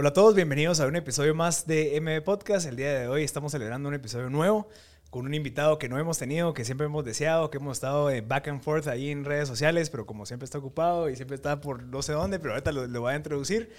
Hola 0.00 0.10
a 0.10 0.12
todos, 0.12 0.36
bienvenidos 0.36 0.78
a 0.78 0.86
un 0.86 0.94
episodio 0.94 1.34
más 1.34 1.66
de 1.66 2.00
MB 2.00 2.22
Podcast. 2.22 2.68
El 2.68 2.76
día 2.76 2.96
de 2.96 3.08
hoy 3.08 3.24
estamos 3.24 3.50
celebrando 3.50 3.88
un 3.88 3.96
episodio 3.96 4.30
nuevo 4.30 4.68
con 5.10 5.26
un 5.26 5.34
invitado 5.34 5.76
que 5.80 5.88
no 5.88 5.98
hemos 5.98 6.18
tenido, 6.18 6.54
que 6.54 6.64
siempre 6.64 6.86
hemos 6.86 7.04
deseado, 7.04 7.50
que 7.50 7.58
hemos 7.58 7.78
estado 7.78 8.08
back 8.24 8.46
and 8.46 8.62
forth 8.62 8.86
ahí 8.86 9.10
en 9.10 9.24
redes 9.24 9.48
sociales, 9.48 9.90
pero 9.90 10.06
como 10.06 10.24
siempre 10.24 10.44
está 10.44 10.58
ocupado 10.58 11.10
y 11.10 11.16
siempre 11.16 11.34
está 11.34 11.60
por 11.60 11.82
no 11.82 12.00
sé 12.02 12.12
dónde, 12.12 12.38
pero 12.38 12.54
ahorita 12.54 12.70
lo, 12.70 12.86
lo 12.86 13.00
voy 13.00 13.12
a 13.12 13.16
introducir. 13.16 13.72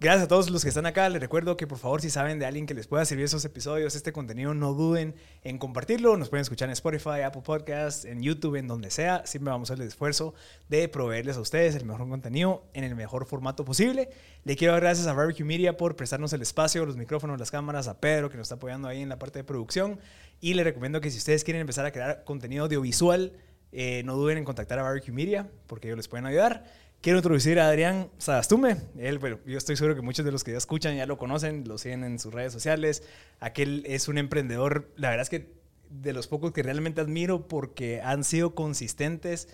Gracias 0.00 0.26
a 0.26 0.28
todos 0.28 0.48
los 0.48 0.62
que 0.62 0.68
están 0.68 0.86
acá. 0.86 1.08
Les 1.08 1.20
recuerdo 1.20 1.56
que 1.56 1.66
por 1.66 1.76
favor, 1.76 2.00
si 2.00 2.08
saben 2.08 2.38
de 2.38 2.46
alguien 2.46 2.66
que 2.66 2.74
les 2.74 2.86
pueda 2.86 3.04
servir 3.04 3.24
esos 3.24 3.44
episodios, 3.44 3.96
este 3.96 4.12
contenido, 4.12 4.54
no 4.54 4.72
duden 4.72 5.16
en 5.42 5.58
compartirlo. 5.58 6.16
Nos 6.16 6.28
pueden 6.28 6.42
escuchar 6.42 6.68
en 6.68 6.74
Spotify, 6.74 7.22
Apple 7.24 7.42
Podcasts, 7.44 8.04
en 8.04 8.22
YouTube, 8.22 8.54
en 8.54 8.68
donde 8.68 8.92
sea. 8.92 9.26
Siempre 9.26 9.50
vamos 9.50 9.70
a 9.70 9.72
hacer 9.72 9.82
el 9.82 9.88
esfuerzo 9.88 10.34
de 10.68 10.88
proveerles 10.88 11.36
a 11.36 11.40
ustedes 11.40 11.74
el 11.74 11.84
mejor 11.84 12.08
contenido 12.08 12.62
en 12.74 12.84
el 12.84 12.94
mejor 12.94 13.26
formato 13.26 13.64
posible. 13.64 14.10
Le 14.44 14.54
quiero 14.54 14.72
dar 14.72 14.82
gracias 14.82 15.08
a 15.08 15.14
Barbecue 15.14 15.44
Media 15.44 15.76
por 15.76 15.96
prestarnos 15.96 16.32
el 16.32 16.42
espacio, 16.42 16.86
los 16.86 16.96
micrófonos, 16.96 17.36
las 17.36 17.50
cámaras, 17.50 17.88
a 17.88 17.98
Pedro 17.98 18.30
que 18.30 18.36
nos 18.36 18.44
está 18.44 18.54
apoyando 18.54 18.86
ahí 18.86 19.02
en 19.02 19.08
la 19.08 19.18
parte 19.18 19.40
de 19.40 19.44
producción. 19.44 19.98
Y 20.40 20.54
les 20.54 20.64
recomiendo 20.64 21.00
que 21.00 21.10
si 21.10 21.18
ustedes 21.18 21.42
quieren 21.42 21.62
empezar 21.62 21.84
a 21.86 21.90
crear 21.90 22.22
contenido 22.22 22.66
audiovisual, 22.66 23.32
eh, 23.72 24.02
no 24.04 24.14
duden 24.14 24.38
en 24.38 24.44
contactar 24.44 24.78
a 24.78 24.82
Barbecue 24.82 25.12
Media 25.12 25.50
porque 25.66 25.88
ellos 25.88 25.96
les 25.96 26.06
pueden 26.06 26.24
ayudar. 26.24 26.64
Quiero 27.00 27.18
introducir 27.18 27.60
a 27.60 27.68
Adrián 27.68 28.10
Sadastume. 28.18 28.76
Él, 28.98 29.20
bueno, 29.20 29.38
yo 29.46 29.56
estoy 29.56 29.76
seguro 29.76 29.94
que 29.94 30.02
muchos 30.02 30.24
de 30.24 30.32
los 30.32 30.42
que 30.42 30.50
ya 30.50 30.58
escuchan 30.58 30.96
ya 30.96 31.06
lo 31.06 31.16
conocen, 31.16 31.62
lo 31.68 31.78
siguen 31.78 32.02
en 32.02 32.18
sus 32.18 32.34
redes 32.34 32.52
sociales. 32.52 33.04
Aquel 33.38 33.84
es 33.86 34.08
un 34.08 34.18
emprendedor, 34.18 34.90
la 34.96 35.10
verdad 35.10 35.22
es 35.22 35.30
que 35.30 35.52
de 35.90 36.12
los 36.12 36.26
pocos 36.26 36.52
que 36.52 36.64
realmente 36.64 37.00
admiro 37.00 37.46
porque 37.46 38.02
han 38.02 38.24
sido 38.24 38.56
consistentes 38.56 39.48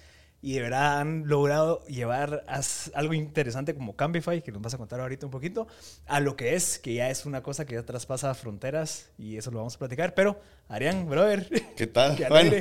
y 0.44 0.52
de 0.52 0.60
verdad 0.60 1.00
han 1.00 1.26
logrado 1.26 1.82
llevar 1.86 2.44
algo 2.92 3.14
interesante 3.14 3.74
como 3.74 3.96
Cambify, 3.96 4.42
que 4.42 4.52
nos 4.52 4.60
vas 4.60 4.74
a 4.74 4.76
contar 4.76 5.00
ahorita 5.00 5.24
un 5.24 5.32
poquito, 5.32 5.66
a 6.04 6.20
lo 6.20 6.36
que 6.36 6.54
es, 6.54 6.78
que 6.78 6.92
ya 6.92 7.08
es 7.08 7.24
una 7.24 7.42
cosa 7.42 7.64
que 7.64 7.76
ya 7.76 7.82
traspasa 7.82 8.34
fronteras 8.34 9.08
y 9.16 9.38
eso 9.38 9.50
lo 9.50 9.56
vamos 9.56 9.76
a 9.76 9.78
platicar. 9.78 10.12
Pero, 10.12 10.38
Arián, 10.68 11.08
brother. 11.08 11.48
¿Qué 11.78 11.86
tal? 11.86 12.22
bueno, 12.28 12.52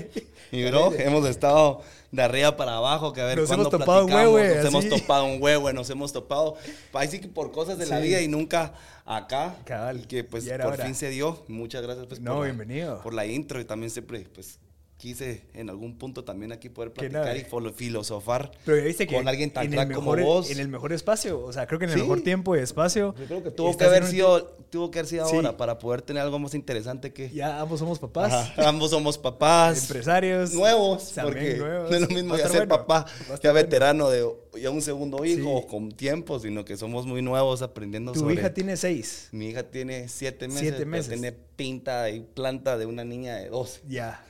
mi 0.53 0.63
bro, 0.63 0.93
hemos 0.93 1.27
estado 1.27 1.81
de 2.09 2.23
arriba 2.23 2.55
para 2.55 2.77
abajo, 2.77 3.11
que 3.11 3.19
a 3.19 3.25
ver 3.25 3.39
nos 3.39 3.51
hemos 3.51 3.69
topado 3.69 4.05
un 4.05 4.13
huevo, 4.13 4.39
Nos 4.39 4.65
hemos 4.65 4.87
topado 4.87 5.25
un 5.25 5.43
huevo, 5.43 5.73
nos 5.73 5.89
hemos 5.89 6.13
topado, 6.13 6.55
ahí 6.93 7.09
sí 7.09 7.19
que 7.19 7.27
por 7.27 7.51
cosas 7.51 7.77
de 7.77 7.85
la 7.85 7.99
vida 7.99 8.21
y 8.21 8.29
nunca 8.29 8.75
acá. 9.03 9.57
Cabal. 9.65 10.07
Que 10.07 10.23
pues 10.23 10.49
por 10.49 10.77
fin 10.77 10.95
se 10.95 11.09
dio. 11.09 11.43
Muchas 11.49 11.81
gracias 11.81 12.07
pues, 12.07 12.21
no, 12.21 12.39
bienvenido. 12.39 13.01
por 13.01 13.13
la 13.13 13.25
intro 13.25 13.59
y 13.59 13.65
también 13.65 13.89
siempre 13.89 14.25
pues 14.33 14.57
quise 15.03 15.41
en 15.53 15.69
algún 15.69 15.97
punto 15.97 16.23
también 16.23 16.53
aquí 16.53 16.69
poder 16.69 16.93
platicar 16.93 17.35
y 17.35 17.45
filosofar 17.73 18.51
Pero 18.63 18.81
viste 18.85 19.05
que 19.05 19.15
con 19.15 19.27
alguien 19.27 19.51
tan 19.51 19.69
crack 19.69 19.91
como 19.91 20.15
vos. 20.15 20.49
En 20.49 20.61
el 20.61 20.69
mejor 20.69 20.93
espacio, 20.93 21.43
o 21.43 21.51
sea, 21.51 21.67
creo 21.67 21.77
que 21.77 21.85
en 21.85 21.91
el 21.91 21.97
mejor 21.99 22.21
tiempo 22.21 22.55
y 22.55 22.59
espacio. 22.59 23.13
Yo 23.19 23.25
creo 23.25 23.43
que 23.43 23.51
tuvo 23.51 23.75
que 23.75 23.83
haber 23.83 24.05
sido, 24.05 24.45
tuvo 24.69 24.91
que 24.91 24.99
haber 24.99 25.09
sido 25.09 25.25
ahora 25.25 25.57
para 25.57 25.77
poder 25.77 26.03
tener 26.03 26.23
algo 26.23 26.39
más 26.39 26.53
interesante 26.55 27.11
que... 27.11 27.29
Ya 27.31 27.59
ambos 27.59 27.79
somos 27.79 27.99
papás. 27.99 28.57
ambos 28.57 28.91
somos 28.91 29.17
papás. 29.17 29.81
Empresarios. 29.81 30.53
Nuevos, 30.53 31.11
porque 31.21 31.57
no 31.57 31.93
es 31.93 32.01
lo 32.01 32.07
mismo 32.07 32.37
ya 32.37 32.47
ser 32.47 32.69
papá, 32.69 33.05
ya 33.41 33.51
veterano 33.51 34.09
de 34.09 34.25
ya 34.61 34.69
un 34.69 34.81
segundo 34.81 35.25
hijo 35.25 35.67
con 35.67 35.91
tiempo, 35.91 36.39
sino 36.39 36.63
que 36.63 36.77
somos 36.77 37.05
muy 37.05 37.21
nuevos 37.21 37.61
aprendiendo 37.61 38.11
¿Tu 38.13 38.31
hija 38.31 38.53
tiene 38.53 38.77
seis? 38.77 39.29
Mi 39.31 39.49
hija 39.49 39.63
tiene 39.63 40.07
siete 40.07 40.47
meses. 40.47 40.61
Siete 40.61 40.85
meses. 40.85 41.09
Tiene 41.09 41.31
pinta 41.31 42.09
y 42.09 42.21
planta 42.21 42.77
de 42.77 42.85
una 42.85 43.03
niña 43.03 43.35
de 43.35 43.49
dos. 43.49 43.81
Ya. 43.87 44.23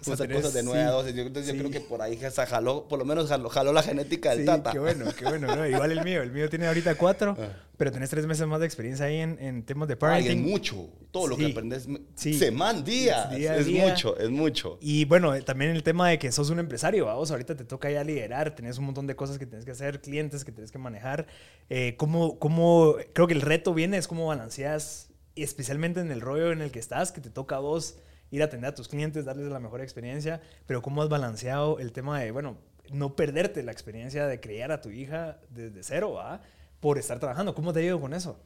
O 0.00 0.16
sea, 0.16 0.28
cosas 0.28 0.52
de 0.54 0.62
9 0.62 0.82
a 0.82 0.90
12. 0.90 1.14
Yo, 1.14 1.22
entonces 1.22 1.52
yo 1.52 1.58
creo 1.58 1.70
que 1.70 1.80
por 1.80 2.02
ahí 2.02 2.18
se 2.18 2.46
jaló, 2.46 2.86
por 2.88 2.98
lo 2.98 3.04
menos 3.04 3.28
jaló, 3.28 3.48
jaló 3.48 3.72
la 3.72 3.82
genética 3.82 4.30
del 4.30 4.40
sí, 4.40 4.46
tata. 4.46 4.72
Qué 4.72 4.78
bueno, 4.78 5.06
qué 5.16 5.24
bueno. 5.24 5.54
¿no? 5.54 5.66
Igual 5.66 5.92
el 5.92 6.04
mío. 6.04 6.22
El 6.22 6.32
mío 6.32 6.48
tiene 6.48 6.66
ahorita 6.66 6.94
4, 6.96 7.36
ah. 7.38 7.48
pero 7.76 7.92
tenés 7.92 8.10
3 8.10 8.26
meses 8.26 8.46
más 8.46 8.60
de 8.60 8.66
experiencia 8.66 9.06
ahí 9.06 9.16
en, 9.16 9.38
en 9.40 9.62
temas 9.62 9.88
de 9.88 9.96
parenting. 9.96 10.30
Ay, 10.30 10.44
es 10.44 10.50
mucho. 10.50 10.88
Todo 11.10 11.26
lo 11.28 11.36
que 11.36 11.46
aprendes 11.46 11.88
semana, 12.14 12.82
días. 12.82 13.30
Día, 13.34 13.56
es 13.56 13.66
día. 13.66 13.88
mucho, 13.88 14.18
es 14.18 14.28
mucho. 14.28 14.78
Y 14.80 15.06
bueno, 15.06 15.40
también 15.42 15.70
el 15.70 15.82
tema 15.82 16.10
de 16.10 16.18
que 16.18 16.30
sos 16.30 16.50
un 16.50 16.58
empresario, 16.58 17.06
vamos, 17.06 17.30
ahorita 17.30 17.56
te 17.56 17.64
toca 17.64 17.90
ya 17.90 18.04
liderar, 18.04 18.54
tenés 18.54 18.76
un 18.78 18.84
montón 18.84 19.06
de 19.06 19.16
cosas 19.16 19.38
que 19.38 19.46
tienes 19.46 19.64
que 19.64 19.70
hacer, 19.70 20.02
clientes 20.02 20.44
que 20.44 20.52
tienes 20.52 20.70
que 20.70 20.78
manejar. 20.78 21.26
Eh, 21.70 21.94
¿cómo, 21.96 22.38
¿Cómo, 22.38 22.96
creo 23.14 23.26
que 23.26 23.34
el 23.34 23.40
reto 23.40 23.72
viene 23.72 23.96
es 23.96 24.06
cómo 24.06 24.26
balanceas, 24.26 25.08
especialmente 25.34 26.00
en 26.00 26.10
el 26.10 26.20
rollo 26.20 26.52
en 26.52 26.60
el 26.60 26.70
que 26.70 26.78
estás, 26.78 27.10
que 27.10 27.20
te 27.20 27.30
toca 27.30 27.56
a 27.56 27.60
vos 27.60 27.96
ir 28.30 28.42
a 28.42 28.46
atender 28.46 28.70
a 28.70 28.74
tus 28.74 28.88
clientes, 28.88 29.24
darles 29.24 29.48
la 29.48 29.60
mejor 29.60 29.80
experiencia, 29.80 30.40
pero 30.66 30.82
cómo 30.82 31.02
has 31.02 31.08
balanceado 31.08 31.78
el 31.78 31.92
tema 31.92 32.20
de, 32.20 32.30
bueno, 32.30 32.58
no 32.90 33.14
perderte 33.16 33.62
la 33.62 33.72
experiencia 33.72 34.26
de 34.26 34.40
criar 34.40 34.72
a 34.72 34.80
tu 34.80 34.90
hija 34.90 35.38
desde 35.50 35.82
cero, 35.82 36.12
¿va? 36.12 36.42
Por 36.80 36.98
estar 36.98 37.18
trabajando. 37.18 37.54
¿Cómo 37.54 37.72
te 37.72 37.80
ha 37.80 37.82
ido 37.82 38.00
con 38.00 38.14
eso? 38.14 38.38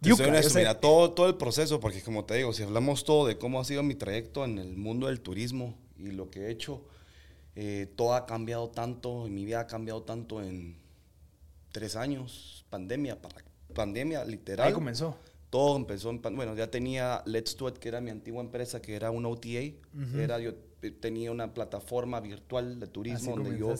Yo 0.00 0.16
mira, 0.16 0.78
todo, 0.78 1.12
todo 1.12 1.26
el 1.26 1.36
proceso, 1.36 1.80
porque 1.80 2.02
como 2.02 2.24
te 2.24 2.34
digo, 2.34 2.52
si 2.52 2.62
hablamos 2.62 3.04
todo 3.04 3.26
de 3.26 3.36
cómo 3.36 3.60
ha 3.60 3.64
sido 3.64 3.82
mi 3.82 3.96
trayecto 3.96 4.44
en 4.44 4.58
el 4.58 4.76
mundo 4.76 5.08
del 5.08 5.20
turismo 5.20 5.76
y 5.98 6.12
lo 6.12 6.30
que 6.30 6.46
he 6.46 6.50
hecho, 6.50 6.84
eh, 7.56 7.92
todo 7.96 8.14
ha 8.14 8.24
cambiado 8.24 8.70
tanto, 8.70 9.26
mi 9.28 9.44
vida 9.44 9.60
ha 9.60 9.66
cambiado 9.66 10.02
tanto 10.02 10.40
en 10.40 10.78
tres 11.72 11.96
años, 11.96 12.64
pandemia, 12.70 13.18
pandemia 13.74 14.24
literal. 14.24 14.68
Ahí 14.68 14.72
comenzó 14.72 15.16
todo 15.50 15.76
empezó 15.76 16.10
en, 16.10 16.20
bueno, 16.20 16.54
ya 16.54 16.70
tenía 16.70 17.22
Let's 17.26 17.56
Do 17.56 17.68
It, 17.68 17.78
que 17.78 17.88
era 17.88 18.00
mi 18.00 18.10
antigua 18.10 18.42
empresa, 18.42 18.82
que 18.82 18.94
era 18.94 19.10
una 19.10 19.28
OTA. 19.28 19.72
era, 20.16 20.38
yo 20.38 20.52
eh, 20.82 20.90
tenía 20.90 21.30
una 21.30 21.54
plataforma 21.54 22.20
virtual 22.20 22.78
de 22.78 22.86
turismo 22.86 23.36
donde 23.36 23.58
yo 23.58 23.74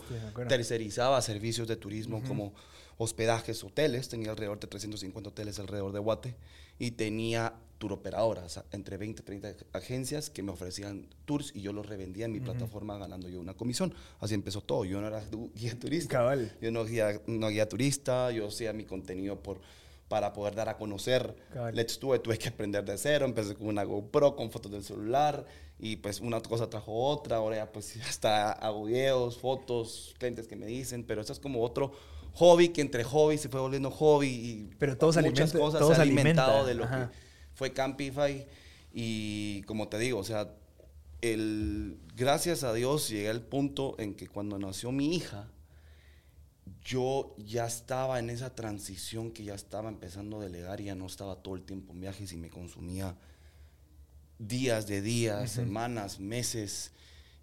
tercerizaba 0.49 1.21
servicios 1.21 1.69
de 1.69 1.77
turismo 1.77 2.23
como 2.27 2.55
hospedajes, 2.97 3.63
hoteles. 3.65 4.09
Tenía 4.09 4.31
alrededor 4.31 4.59
de 4.59 4.67
350 4.67 5.31
hoteles 5.31 5.59
alrededor 5.59 5.93
de 5.93 5.99
Guate. 5.99 6.37
Y 6.79 6.93
tenía 6.93 7.55
tour 7.79 7.93
operadoras, 7.93 8.61
entre 8.73 8.97
20 8.97 9.23
y 9.23 9.25
30 9.25 9.55
agencias 9.73 10.31
que 10.31 10.43
me 10.43 10.51
ofrecían 10.51 11.07
tours 11.25 11.53
y 11.55 11.61
yo 11.61 11.73
los 11.73 11.87
revendía 11.87 12.25
en 12.25 12.33
mi 12.33 12.41
plataforma 12.41 12.99
ganando 12.99 13.29
yo 13.29 13.41
una 13.41 13.55
comisión. 13.55 13.95
Así 14.21 14.35
empezó 14.35 14.61
todo. 14.63 14.85
Yo 14.85 15.01
no 15.01 15.07
era 15.07 15.23
guía 15.55 15.79
turista. 15.79 16.19
Cabal. 16.19 16.57
Yo 16.61 16.73
no 16.73 16.85
guía, 16.85 17.21
no 17.27 17.49
guía 17.49 17.69
turista, 17.69 18.31
yo 18.33 18.49
hacía 18.49 18.73
mi 18.73 18.85
contenido 18.85 19.41
por 19.43 19.61
para 20.09 20.33
poder 20.33 20.55
dar 20.55 20.69
a 20.69 20.77
conocer. 20.77 21.37
Let's 21.73 22.01
Do 22.01 22.15
It, 22.15 22.23
tuve 22.23 22.39
que 22.39 22.49
aprender 22.49 22.85
de 22.85 22.97
cero, 22.99 23.27
empecé 23.27 23.55
con 23.55 23.69
una 23.69 23.85
GoPro, 23.85 24.35
con 24.35 24.51
fotos 24.51 24.73
del 24.73 24.83
celular, 24.83 25.45
y 25.79 25.97
pues 25.97 26.21
una 26.21 26.41
cosa 26.41 26.69
trajo 26.69 26.93
otra, 26.93 27.37
ahora 27.37 27.57
ya 27.57 27.73
pues 27.73 27.97
hasta 28.09 28.53
hago 28.53 28.85
videos, 28.85 29.39
fotos, 29.39 30.15
clientes 30.19 30.49
que 30.49 30.57
me 30.57 30.67
dicen, 30.67 31.05
pero 31.05 31.21
eso 31.21 31.33
es 31.33 31.39
como 31.39 31.63
otro 31.63 31.93
hobby 32.35 32.69
que 32.69 32.81
entre 32.81 33.05
hobby 33.05 33.39
se 33.39 33.49
fue 33.49 33.61
volviendo 33.61 33.91
hobby 33.91 34.29
y 34.29 34.71
pero 34.79 34.97
todos 34.97 35.17
muchas 35.17 35.53
cosas 35.53 35.85
se 35.87 35.95
ha 35.95 36.03
alimentado 36.03 36.65
de 36.67 36.75
lo 36.75 36.89
que 36.89 37.09
fue 37.55 37.73
Campify. 37.73 38.47
Y 38.93 39.63
como 39.63 39.89
te 39.89 39.99
digo, 39.99 40.19
o 40.19 40.25
sea, 40.25 40.49
el, 41.21 41.99
gracias 42.17 42.63
a 42.63 42.73
Dios 42.73 43.09
llegué 43.09 43.29
al 43.29 43.43
punto 43.43 43.97
en 43.99 44.15
que 44.15 44.29
cuando 44.29 44.59
nació 44.59 44.93
mi 44.93 45.15
hija, 45.15 45.49
yo 46.85 47.35
ya 47.39 47.67
estaba 47.67 48.19
en 48.19 48.31
esa 48.31 48.55
transición 48.55 49.31
que 49.31 49.45
ya 49.45 49.55
estaba 49.55 49.89
empezando 49.89 50.41
a 50.41 50.45
delegar 50.45 50.81
y 50.81 50.85
ya 50.85 50.95
no 50.95 51.07
estaba 51.07 51.37
todo 51.37 51.55
el 51.55 51.63
tiempo 51.63 51.93
en 51.93 52.01
viajes 52.01 52.33
y 52.33 52.37
me 52.37 52.51
consumía 52.51 53.17
días 54.39 54.87
de 54.87 55.03
días, 55.03 55.51
semanas, 55.51 56.21
meses 56.21 56.93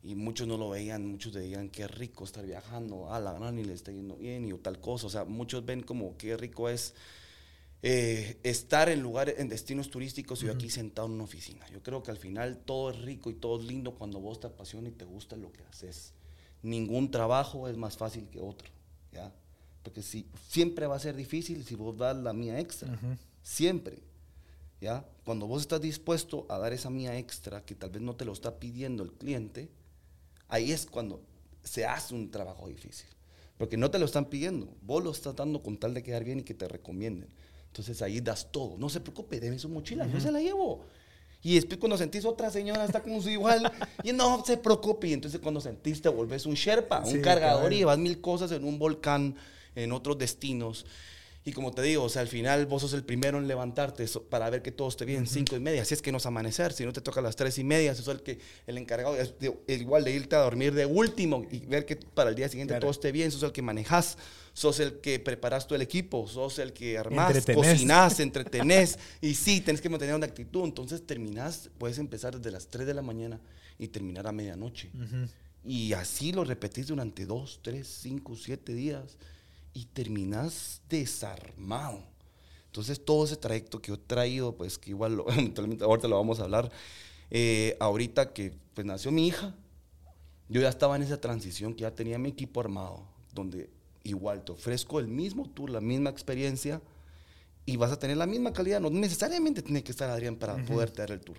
y 0.03 0.15
muchos 0.15 0.47
no 0.47 0.57
lo 0.57 0.69
veían, 0.69 1.05
muchos 1.05 1.33
decían 1.33 1.69
qué 1.69 1.87
rico 1.87 2.23
estar 2.23 2.45
viajando, 2.45 3.11
a 3.11 3.19
la 3.19 3.33
gran 3.33 3.57
y 3.57 3.63
le 3.63 3.73
está 3.73 3.91
yendo 3.91 4.15
bien 4.15 4.47
y 4.47 4.53
tal 4.59 4.79
cosa, 4.79 5.07
o 5.07 5.09
sea, 5.09 5.25
muchos 5.25 5.65
ven 5.65 5.81
como 5.81 6.15
qué 6.17 6.37
rico 6.37 6.69
es 6.69 6.93
eh, 7.81 8.39
estar 8.43 8.89
en 8.89 9.01
lugares, 9.01 9.35
en 9.39 9.49
destinos 9.49 9.89
turísticos 9.89 10.41
y 10.41 10.47
yo 10.47 10.53
aquí 10.53 10.69
sentado 10.69 11.07
en 11.07 11.13
una 11.13 11.23
oficina. 11.23 11.67
Yo 11.69 11.83
creo 11.83 12.01
que 12.01 12.11
al 12.11 12.17
final 12.17 12.57
todo 12.65 12.89
es 12.89 12.99
rico 13.01 13.29
y 13.29 13.35
todo 13.35 13.59
es 13.59 13.65
lindo 13.65 13.95
cuando 13.95 14.19
vos 14.19 14.39
te 14.39 14.47
apasiona 14.47 14.89
y 14.89 14.91
te 14.91 15.05
gusta 15.05 15.35
lo 15.35 15.51
que 15.51 15.63
haces. 15.65 16.13
Ningún 16.63 17.11
trabajo 17.11 17.67
es 17.67 17.77
más 17.77 17.97
fácil 17.97 18.27
que 18.29 18.39
otro. 18.39 18.74
Porque 19.83 20.01
si, 20.01 20.27
siempre 20.49 20.87
va 20.87 20.95
a 20.95 20.99
ser 20.99 21.15
difícil 21.15 21.63
si 21.63 21.75
vos 21.75 21.95
das 21.97 22.17
la 22.17 22.33
mía 22.33 22.59
extra. 22.59 22.97
Siempre. 23.43 23.99
¿Ya? 24.81 25.05
Cuando 25.23 25.47
vos 25.47 25.61
estás 25.61 25.81
dispuesto 25.81 26.45
a 26.49 26.57
dar 26.57 26.73
esa 26.73 26.89
mía 26.89 27.17
extra 27.17 27.63
que 27.63 27.75
tal 27.75 27.91
vez 27.91 28.01
no 28.01 28.15
te 28.15 28.25
lo 28.25 28.33
está 28.33 28.59
pidiendo 28.59 29.03
el 29.03 29.11
cliente, 29.13 29.69
ahí 30.47 30.71
es 30.71 30.85
cuando 30.85 31.21
se 31.63 31.85
hace 31.85 32.13
un 32.13 32.31
trabajo 32.31 32.67
difícil. 32.67 33.07
Porque 33.57 33.77
no 33.77 33.89
te 33.89 33.99
lo 33.99 34.05
están 34.05 34.25
pidiendo, 34.25 34.67
vos 34.81 35.03
lo 35.03 35.11
estás 35.11 35.35
dando 35.35 35.63
con 35.63 35.77
tal 35.77 35.93
de 35.93 36.03
quedar 36.03 36.23
bien 36.23 36.39
y 36.39 36.43
que 36.43 36.53
te 36.53 36.67
recomienden. 36.67 37.29
Entonces 37.67 38.01
ahí 38.01 38.21
das 38.21 38.51
todo. 38.51 38.77
No 38.77 38.89
se 38.89 39.01
preocupe, 39.01 39.39
déme 39.39 39.59
su 39.59 39.69
mochila, 39.69 40.07
yo 40.07 40.19
se 40.19 40.31
la 40.31 40.39
llevo. 40.39 40.85
Y 41.45 41.53
después 41.53 41.77
cuando 41.77 41.95
sentís 41.95 42.25
otra 42.25 42.49
señora 42.49 42.85
está 42.85 43.03
como 43.03 43.21
su 43.21 43.29
igual, 43.29 43.71
y 44.03 44.11
no 44.11 44.43
se 44.43 44.57
preocupe. 44.57 45.09
Y 45.09 45.13
entonces 45.13 45.39
cuando 45.39 45.61
sentís 45.61 46.01
te 46.01 46.09
volvés 46.09 46.47
un 46.47 46.55
Sherpa, 46.55 47.01
un 47.05 47.21
cargador 47.21 47.71
y 47.71 47.77
llevas 47.77 47.99
mil 47.99 48.19
cosas 48.19 48.51
en 48.51 48.63
un 48.63 48.79
volcán, 48.79 49.35
en 49.75 49.91
otros 49.91 50.17
destinos. 50.17 50.87
Y 51.47 51.53
como 51.53 51.71
te 51.71 51.83
digo, 51.83 52.03
o 52.03 52.09
sea, 52.09 52.23
al 52.23 52.27
final 52.27 52.65
vos 52.65 52.81
sos 52.81 52.93
el 52.93 53.03
primero 53.03 53.37
en 53.37 53.47
levantarte 53.47 54.07
para 54.31 54.49
ver 54.49 54.63
que 54.63 54.71
todo 54.71 54.87
esté 54.87 55.05
bien, 55.05 55.27
cinco 55.27 55.55
y 55.55 55.59
media. 55.59 55.83
Así 55.83 55.93
es 55.93 56.01
que 56.01 56.11
no 56.11 56.17
es 56.17 56.25
amanecer, 56.25 56.73
si 56.73 56.83
no 56.85 56.91
te 56.91 57.01
toca 57.01 57.19
a 57.19 57.23
las 57.23 57.35
tres 57.35 57.59
y 57.59 57.63
media, 57.63 57.93
sos 57.93 58.07
el, 58.07 58.23
que, 58.23 58.39
el 58.65 58.79
encargado, 58.79 59.15
es 59.15 59.31
igual 59.67 60.03
de 60.03 60.11
irte 60.11 60.35
a 60.35 60.39
dormir 60.39 60.73
de 60.73 60.87
último 60.87 61.45
y 61.51 61.59
ver 61.67 61.85
que 61.85 61.97
para 61.97 62.31
el 62.31 62.35
día 62.35 62.49
siguiente 62.49 62.73
todo 62.79 62.89
esté 62.89 63.11
bien, 63.11 63.31
sos 63.31 63.43
el 63.43 63.51
que 63.51 63.61
manejas, 63.61 64.17
sos 64.53 64.79
el 64.79 65.01
que 65.01 65.19
preparas 65.19 65.67
todo 65.67 65.75
el 65.75 65.83
equipo, 65.83 66.27
sos 66.27 66.57
el 66.57 66.73
que 66.73 66.97
armás, 66.97 67.45
cocinás, 67.53 68.19
entretenés. 68.21 68.97
y 69.21 69.35
sí, 69.35 69.61
tenés 69.61 69.81
que 69.81 69.89
mantener 69.89 70.15
una 70.15 70.25
actitud. 70.25 70.63
Entonces 70.63 71.05
terminás, 71.05 71.69
puedes 71.77 71.99
empezar 71.99 72.35
desde 72.35 72.49
las 72.49 72.69
3 72.69 72.87
de 72.87 72.93
la 72.95 73.03
mañana 73.03 73.39
y 73.77 73.89
terminar 73.89 74.25
a 74.25 74.31
medianoche. 74.31 74.89
Y 75.63 75.93
así 75.93 76.31
lo 76.31 76.43
repetís 76.43 76.87
durante 76.87 77.27
dos, 77.27 77.59
tres, 77.61 77.87
cinco, 78.01 78.35
siete 78.35 78.73
días 78.73 79.17
y 79.75 79.85
terminas 79.85 80.81
desarmado. 80.89 82.01
Entonces 82.67 83.03
todo 83.03 83.25
ese 83.25 83.35
trayecto 83.35 83.79
que 83.81 83.89
yo 83.89 83.95
he 83.95 83.99
traído, 83.99 84.55
pues 84.55 84.79
que 84.79 84.89
igual 84.89 85.17
lo, 85.17 85.25
ahorita 85.81 86.07
lo 86.07 86.15
vamos 86.15 86.39
a 86.39 86.43
hablar, 86.45 86.71
eh, 87.29 87.77
ahorita 87.79 88.33
que 88.33 88.57
pues 88.73 88.87
nació 88.87 89.11
mi 89.11 89.27
hija, 89.27 89.53
yo 90.47 90.61
ya 90.61 90.69
estaba 90.69 90.95
en 90.95 91.03
esa 91.03 91.19
transición 91.19 91.73
que 91.73 91.81
ya 91.81 91.91
tenía 91.91 92.17
mi 92.17 92.29
equipo 92.29 92.61
armado, 92.61 93.05
donde 93.33 93.69
igual 94.03 94.43
te 94.45 94.53
ofrezco 94.53 94.99
el 94.99 95.07
mismo 95.07 95.49
tour, 95.49 95.69
la 95.69 95.81
misma 95.81 96.09
experiencia 96.09 96.81
y 97.65 97.75
vas 97.75 97.91
a 97.91 97.99
tener 97.99 98.15
la 98.15 98.27
misma 98.27 98.53
calidad. 98.53 98.79
No 98.79 98.89
necesariamente 98.89 99.61
tiene 99.61 99.83
que 99.83 99.91
estar 99.91 100.09
Adrián 100.09 100.37
para 100.37 100.55
poder 100.65 100.93
dar 100.93 101.11
el 101.11 101.19
tour. 101.19 101.37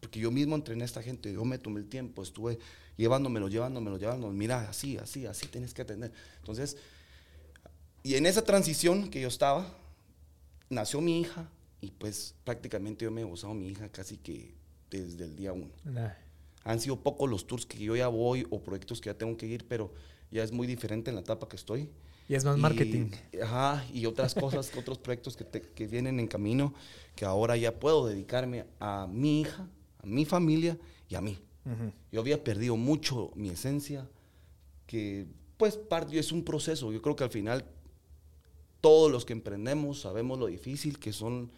Porque 0.00 0.18
yo 0.18 0.30
mismo 0.30 0.56
entrené 0.56 0.82
a 0.82 0.86
esta 0.86 1.02
gente, 1.02 1.32
yo 1.32 1.44
me 1.44 1.58
tomé 1.58 1.80
el 1.80 1.88
tiempo, 1.88 2.22
estuve 2.22 2.58
llevándomelo, 2.96 3.48
llevándomelo, 3.48 3.96
llevándomelo. 3.98 4.36
Mira, 4.36 4.68
así, 4.68 4.96
así, 4.98 5.26
así 5.26 5.46
tienes 5.46 5.74
que 5.74 5.82
atender. 5.82 6.12
Entonces, 6.38 6.76
y 8.06 8.14
en 8.14 8.24
esa 8.24 8.44
transición 8.44 9.10
que 9.10 9.20
yo 9.20 9.26
estaba, 9.26 9.66
nació 10.70 11.00
mi 11.00 11.20
hija 11.20 11.50
y 11.80 11.90
pues 11.90 12.36
prácticamente 12.44 13.04
yo 13.04 13.10
me 13.10 13.22
he 13.22 13.24
gozado 13.24 13.52
mi 13.52 13.66
hija 13.66 13.88
casi 13.88 14.16
que 14.16 14.54
desde 14.88 15.24
el 15.24 15.34
día 15.34 15.52
uno. 15.52 15.72
Han 16.62 16.78
sido 16.78 17.00
pocos 17.00 17.28
los 17.28 17.48
tours 17.48 17.66
que 17.66 17.78
yo 17.78 17.96
ya 17.96 18.06
voy 18.06 18.46
o 18.50 18.62
proyectos 18.62 19.00
que 19.00 19.10
ya 19.10 19.14
tengo 19.14 19.36
que 19.36 19.46
ir, 19.46 19.66
pero 19.66 19.92
ya 20.30 20.44
es 20.44 20.52
muy 20.52 20.68
diferente 20.68 21.10
en 21.10 21.16
la 21.16 21.22
etapa 21.22 21.48
que 21.48 21.56
estoy. 21.56 21.90
Y 22.28 22.36
es 22.36 22.44
más 22.44 22.56
marketing. 22.56 23.10
Ajá, 23.42 23.84
y 23.92 24.06
otras 24.06 24.36
cosas, 24.36 24.70
otros 24.76 24.98
proyectos 24.98 25.36
que, 25.36 25.44
que 25.44 25.86
vienen 25.88 26.20
en 26.20 26.28
camino, 26.28 26.74
que 27.16 27.24
ahora 27.24 27.56
ya 27.56 27.80
puedo 27.80 28.06
dedicarme 28.06 28.66
a 28.78 29.08
mi 29.10 29.40
hija, 29.40 29.68
a 29.98 30.06
mi 30.06 30.24
familia 30.24 30.78
y 31.08 31.16
a 31.16 31.20
mí. 31.20 31.40
Yo 32.12 32.20
había 32.20 32.44
perdido 32.44 32.76
mucho 32.76 33.32
mi 33.34 33.48
esencia, 33.48 34.08
que 34.86 35.26
pues 35.56 35.76
parte 35.76 36.16
es 36.16 36.30
un 36.30 36.44
proceso. 36.44 36.92
Yo 36.92 37.02
creo 37.02 37.16
que 37.16 37.24
al 37.24 37.30
final 37.30 37.64
todos 38.86 39.10
los 39.10 39.24
que 39.24 39.32
emprendemos 39.32 40.02
sabemos 40.02 40.38
lo 40.38 40.46
difícil 40.46 41.00
que 41.00 41.12
son 41.12 41.50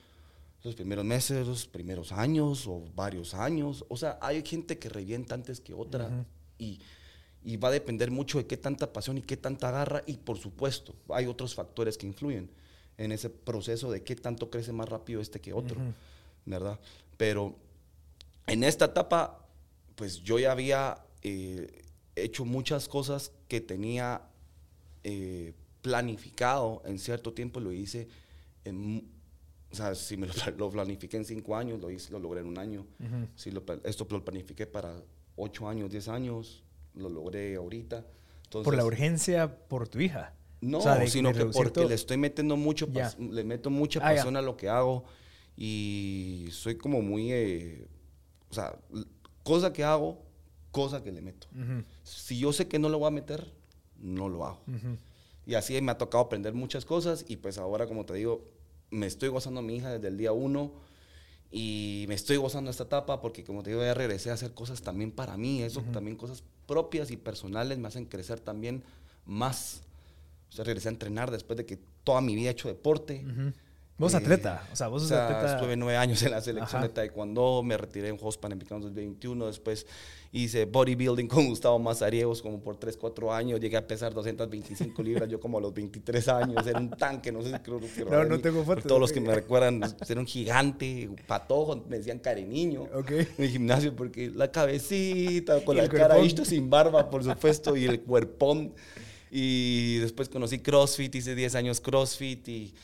los 0.63 0.75
primeros 0.75 1.05
meses, 1.05 1.47
los 1.47 1.67
primeros 1.67 2.11
años 2.11 2.67
o 2.67 2.83
varios 2.97 3.35
años. 3.35 3.85
O 3.91 3.99
sea, 3.99 4.19
hay 4.23 4.43
gente 4.43 4.79
que 4.79 4.89
revienta 4.89 5.35
antes 5.35 5.61
que 5.61 5.75
otra 5.75 6.25
y, 6.59 6.81
va 7.59 7.69
a 7.69 7.71
depender 7.71 8.11
mucho 8.11 8.39
de 8.39 8.47
qué 8.47 8.57
tanta 8.57 8.95
pasión 8.95 9.19
y 9.19 9.23
qué 9.23 9.37
tanta 9.37 9.71
garra 9.71 10.03
y 10.07 10.15
por 10.15 10.39
supuesto 10.39 10.95
hay 11.11 11.27
otros 11.27 11.55
factores 11.55 11.99
que 11.99 12.07
influyen 12.07 12.49
en 12.97 13.13
ese 13.13 13.29
proceso 13.29 13.91
de 13.91 14.03
qué 14.03 14.17
tanto 14.17 14.49
crece 14.49 14.73
más 14.73 14.89
rápido 14.89 15.21
este 15.21 15.39
que 15.39 15.53
otro, 15.53 15.77
¿verdad? 16.47 16.81
Pero 17.19 17.57
en 18.47 18.65
esta 18.65 18.87
etapa, 18.87 19.47
pues 19.97 20.23
yo 20.23 20.39
ya 20.39 20.53
había 20.53 21.05
eh, 21.21 21.85
hecho 22.17 22.47
muchas 22.47 22.89
cosas 22.89 23.33
que 23.49 23.61
tenía... 23.61 24.23
Eh, 25.05 25.53
planificado 25.83 26.83
en 26.85 26.99
cierto 26.99 27.33
tiempo, 27.33 27.61
lo 27.61 27.73
hice 27.73 28.09
en, 28.65 29.11
o 29.71 29.75
sea, 29.75 29.95
si 29.95 30.17
me 30.17 30.27
lo, 30.57 30.71
planifiqué 30.71 31.17
en 31.17 31.25
cinco 31.25 31.57
años, 31.57 31.81
lo, 31.81 31.91
hice, 31.91 32.13
lo 32.13 32.19
logré 32.19 32.41
en 32.41 32.47
un 32.47 32.59
año. 32.59 32.87
Si 33.35 33.51
lo, 33.51 33.63
esto 33.85 34.07
lo 34.11 34.25
planifiqué 34.25 34.67
para 34.67 35.03
ocho 35.37 35.69
años, 35.69 35.91
diez 35.91 36.09
años, 36.09 36.65
lo 36.95 37.09
logré 37.09 37.57
ahorita. 37.57 38.07
¿Por 38.51 38.77
la 38.77 38.85
urgencia 38.85 39.59
por 39.69 39.89
tu 39.89 40.01
hija? 40.01 40.35
No, 40.61 40.81
sino 41.07 41.33
que 41.33 41.45
porque 41.47 41.85
le 41.85 41.95
estoy 41.95 42.17
metiendo 42.17 42.57
mucho, 42.57 42.89
le 43.19 43.45
meto 43.45 43.71
mucha 43.71 44.01
ah, 44.01 44.15
pasión 44.15 44.37
a 44.37 44.43
lo 44.43 44.57
que 44.57 44.69
hago 44.69 45.05
y 45.57 46.49
soy 46.51 46.77
como 46.77 47.01
muy, 47.01 47.33
eh, 47.33 47.87
o 48.51 48.55
sea, 48.55 48.77
cosa 49.45 49.73
que 49.73 49.85
hago, 49.85 50.25
cosa 50.73 51.03
que 51.03 51.13
le 51.13 51.21
meto. 51.21 51.47
Si 52.03 52.39
yo 52.39 52.53
sé 52.53 52.67
que 52.67 52.79
no 52.79 52.89
lo 52.89 52.99
voy 52.99 53.09
a 53.09 53.11
meter, 53.13 53.53
no 53.99 54.29
lo 54.29 54.45
hago. 54.47 54.63
Y 55.49 55.55
así 55.55 55.81
me 55.81 55.93
ha 55.93 55.97
tocado 55.97 56.25
aprender 56.25 56.53
muchas 56.53 56.85
cosas 56.85 57.25
y 57.27 57.39
pues 57.39 57.56
ahora, 57.56 57.87
como 57.87 58.05
te 58.05 58.12
digo, 58.12 58.45
me 58.91 59.06
estoy 59.06 59.31
gozando 59.31 59.61
a 59.61 59.62
mi 59.62 59.77
hija 59.77 59.91
desde 59.91 60.09
el 60.09 60.19
día 60.19 60.31
uno 60.31 60.75
y 61.50 62.05
me 62.06 62.15
estoy 62.15 62.37
gozando 62.37 62.71
esta 62.71 62.83
etapa 62.83 63.23
porque, 63.23 63.45
como 63.45 63.62
te 63.62 63.71
digo, 63.71 63.81
ya 63.83 63.95
regresé 63.95 64.29
a 64.29 64.35
hacer 64.35 64.53
cosas 64.53 64.83
también 64.83 65.11
para 65.11 65.39
mí, 65.39 65.62
eso 65.62 65.83
también 65.91 66.19
cosas 66.19 66.45
propias 66.67 67.11
y 67.11 67.17
personales 67.17 67.79
me 67.79 67.89
hacen 67.89 68.05
crecer 68.05 68.41
también 68.41 68.85
más. 69.25 69.81
O 70.50 70.53
sea, 70.53 70.67
regresé 70.67 70.89
a 70.89 70.93
entrenar 70.93 71.31
después 71.31 71.56
de 71.56 71.65
que 71.65 71.79
toda 72.05 72.21
mi 72.21 72.35
vida 72.37 72.51
he 72.51 72.53
hecho 72.53 72.69
deporte. 72.69 73.25
Vos 73.99 74.15
atleta, 74.15 74.65
o 74.73 74.77
sea, 74.77 74.87
vos 74.87 75.03
sos 75.03 75.11
atleta. 75.11 75.56
Estuve 75.56 75.77
nueve 75.77 75.97
años 75.97 76.23
en 76.23 76.31
la 76.31 76.41
selección 76.41 76.83
de 76.83 76.89
taekwondo, 76.89 77.65
me 77.65 77.77
retiré 77.77 78.09
en 78.09 78.17
Juegos 78.17 78.39
Panamericanos 78.39 78.85
2021, 78.85 79.47
después 79.47 79.87
hice 80.31 80.67
bodybuilding 80.67 81.27
con 81.27 81.49
Gustavo 81.49 81.81
Mazariegos 81.81 82.41
como 82.41 82.61
por 82.61 82.77
3, 82.77 82.97
4 82.97 83.33
años, 83.35 83.59
llegué 83.59 83.77
a 83.77 83.85
pesar 83.85 84.15
225 84.15 85.03
libras, 85.03 85.29
yo 85.29 85.41
como 85.41 85.59
a 85.59 85.61
los 85.61 85.75
23 85.75 86.29
años, 86.29 86.65
era 86.65 86.79
un 86.79 86.91
tanque, 86.91 87.33
no 87.33 87.43
sé 87.43 87.50
si 87.50 87.59
creo 87.59 87.81
que 87.81 88.05
No, 88.05 88.25
no 88.25 88.39
tengo 88.39 88.62
fotos. 88.62 88.85
Todos 88.85 89.00
los 89.00 89.11
que 89.11 89.21
me 89.21 89.35
recuerdan, 89.35 89.83
era 90.09 90.21
un 90.21 90.27
gigante, 90.27 91.11
patojo, 91.27 91.85
me 91.89 91.99
decían 91.99 92.23
niño 92.49 92.87
okay. 92.94 93.27
en 93.37 93.44
el 93.44 93.51
gimnasio, 93.51 93.97
porque 93.97 94.31
la 94.31 94.53
cabecita, 94.53 95.65
con 95.65 95.77
la 95.77 95.89
cara 95.89 96.19
esto 96.19 96.44
sin 96.44 96.71
barba, 96.71 97.11
por 97.11 97.25
supuesto, 97.25 97.77
y 97.77 97.87
el 97.87 98.01
cuerpón. 98.03 98.75
Y 99.31 99.99
después 99.99 100.29
conocí 100.29 100.61
CrossFit, 100.61 101.15
hice 101.17 101.35
10 101.35 101.55
años 101.56 101.81
CrossFit 101.81 102.49
y 102.49 102.75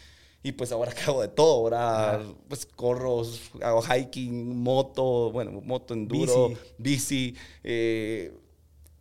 y 0.45 0.53
pues 0.53 0.71
ahora 0.73 0.93
que 0.93 1.01
hago 1.01 1.23
de 1.23 1.29
todo, 1.29 1.55
ahora 1.55 2.23
pues 2.49 2.67
corro, 2.67 3.23
hago 3.63 3.83
hiking, 3.83 4.63
moto, 4.63 5.33
bueno, 5.33 5.63
moto 5.63 5.95
enduro, 5.95 6.53
bici. 6.77 7.35
eh, 7.63 8.31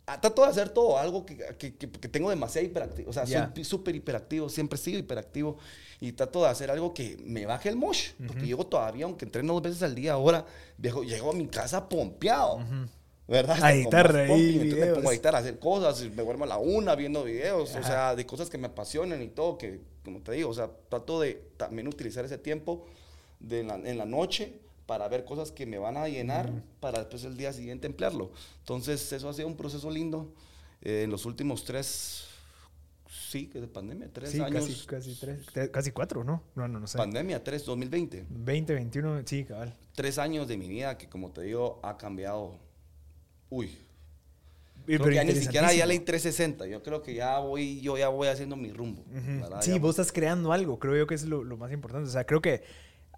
trato 0.04 0.42
de 0.42 0.48
hacer 0.48 0.70
todo, 0.70 0.96
algo 0.96 1.26
que, 1.26 1.36
que, 1.58 1.76
que, 1.76 2.08
tengo 2.08 2.30
demasiado 2.30 2.66
hiperactivo. 2.66 3.10
O 3.10 3.12
sea, 3.12 3.26
soy 3.26 3.62
súper 3.62 3.94
hiperactivo, 3.94 4.48
siempre 4.48 4.78
he 4.78 4.82
sido 4.82 4.98
hiperactivo. 4.98 5.58
Y 6.00 6.12
trato 6.12 6.42
de 6.42 6.48
hacer 6.48 6.70
algo 6.70 6.94
que 6.94 7.18
me 7.24 7.44
baje 7.44 7.68
el 7.68 7.76
mosh. 7.76 8.12
Porque 8.26 8.46
llego 8.46 8.66
todavía, 8.66 9.04
aunque 9.04 9.26
entreno 9.26 9.52
dos 9.52 9.62
veces 9.62 9.82
al 9.82 9.94
día 9.94 10.14
ahora, 10.14 10.46
llego 10.78 11.30
a 11.30 11.34
mi 11.34 11.46
casa 11.46 11.88
pompeado. 11.88 12.60
¿Verdad? 13.26 13.62
A 13.62 13.72
editar 13.72 14.14
ahí 14.16 14.58
Entonces 14.60 14.88
me 14.88 14.94
pongo 14.94 15.10
a 15.10 15.12
editar, 15.12 15.34
a 15.34 15.38
hacer 15.38 15.58
cosas, 15.58 16.00
me 16.02 16.22
duermo 16.22 16.44
a 16.44 16.46
la 16.46 16.58
una 16.58 16.94
viendo 16.94 17.24
videos, 17.24 17.74
o 17.74 17.82
sea, 17.82 18.14
de 18.14 18.26
cosas 18.26 18.50
que 18.50 18.58
me 18.58 18.66
apasionan 18.66 19.22
y 19.22 19.28
todo, 19.28 19.58
que, 19.58 19.80
como 20.04 20.20
te 20.20 20.32
digo, 20.32 20.50
o 20.50 20.54
sea, 20.54 20.70
trato 20.88 21.20
de 21.20 21.34
también 21.56 21.88
utilizar 21.88 22.24
ese 22.24 22.38
tiempo 22.38 22.86
de 23.40 23.60
en 23.60 23.98
la 23.98 24.06
noche 24.06 24.60
para 24.86 25.08
ver 25.08 25.24
cosas 25.24 25.50
que 25.50 25.66
me 25.66 25.78
van 25.78 25.96
a 25.96 26.08
llenar 26.08 26.50
para 26.80 26.98
después 26.98 27.24
el 27.24 27.36
día 27.36 27.52
siguiente 27.52 27.86
emplearlo. 27.86 28.30
Entonces, 28.60 29.12
eso 29.12 29.28
ha 29.28 29.32
sido 29.32 29.48
un 29.48 29.56
proceso 29.56 29.90
lindo. 29.90 30.32
Eh, 30.82 31.04
en 31.04 31.10
los 31.10 31.24
últimos 31.24 31.64
tres, 31.64 32.26
sí, 33.08 33.46
que 33.46 33.60
de 33.60 33.68
pandemia, 33.68 34.10
tres 34.12 34.30
sí, 34.30 34.40
años. 34.40 34.84
Casi, 34.86 35.14
casi, 35.14 35.14
tres, 35.14 35.70
casi 35.70 35.90
cuatro, 35.92 36.24
¿no? 36.24 36.42
No, 36.54 36.68
no, 36.68 36.80
no 36.80 36.86
sé. 36.86 36.98
Pandemia, 36.98 37.42
tres, 37.42 37.64
2020. 37.64 38.26
2021, 38.28 39.22
sí, 39.24 39.44
cabal. 39.44 39.74
Tres 39.94 40.18
años 40.18 40.46
de 40.46 40.58
mi 40.58 40.68
vida 40.68 40.98
que, 40.98 41.08
como 41.08 41.30
te 41.30 41.40
digo, 41.40 41.80
ha 41.82 41.96
cambiado 41.96 42.58
Uy. 43.54 43.78
Creo 44.84 45.04
que 45.04 45.14
ya 45.14 45.24
ni 45.24 45.32
siquiera 45.34 45.72
ya 45.72 45.86
ley 45.86 46.00
360. 46.00 46.66
Yo 46.66 46.82
creo 46.82 47.02
que 47.02 47.14
ya 47.14 47.38
voy, 47.38 47.80
yo 47.80 47.96
ya 47.96 48.08
voy 48.08 48.28
haciendo 48.28 48.56
mi 48.56 48.72
rumbo. 48.72 49.04
Sí, 49.60 49.78
vos 49.78 49.90
estás 49.90 50.12
creando 50.12 50.52
algo. 50.52 50.78
Creo 50.78 50.96
yo 50.96 51.06
que 51.06 51.14
es 51.14 51.24
lo, 51.24 51.44
más 51.56 51.72
importante. 51.72 52.08
O 52.08 52.12
sea, 52.12 52.24
creo 52.24 52.42
que 52.42 52.64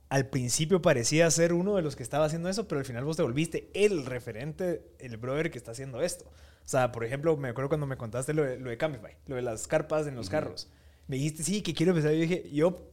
al 0.08 0.28
principio 0.28 0.82
parecía 0.82 1.28
ser 1.30 1.54
uno 1.54 1.74
de 1.74 1.82
los 1.82 1.96
que 1.96 2.02
estaba 2.02 2.26
haciendo 2.26 2.48
eso, 2.48 2.68
pero 2.68 2.78
al 2.78 2.84
final 2.84 3.04
vos 3.04 3.16
te 3.16 3.22
volviste 3.22 3.70
el 3.74 4.04
referente, 4.04 4.82
el 4.98 5.16
brother 5.16 5.50
que 5.50 5.58
está 5.58 5.72
haciendo 5.72 6.02
esto. 6.02 6.26
O 6.26 6.68
sea, 6.68 6.92
por 6.92 7.02
ejemplo, 7.02 7.36
me 7.36 7.48
acuerdo 7.48 7.68
cuando 7.68 7.86
me 7.86 7.96
contaste 7.96 8.34
lo 8.34 8.44
de, 8.44 8.58
lo 8.60 8.70
de 8.70 8.76
Camify, 8.76 9.16
lo 9.26 9.36
de 9.36 9.42
las 9.42 9.66
carpas 9.66 10.06
en 10.06 10.14
los 10.14 10.28
carros. 10.28 10.68
Me 11.08 11.16
dijiste, 11.16 11.42
sí, 11.42 11.62
que 11.62 11.74
quiero 11.74 11.92
empezar. 11.92 12.12
Yo 12.12 12.20
dije, 12.20 12.48
yo 12.52 12.90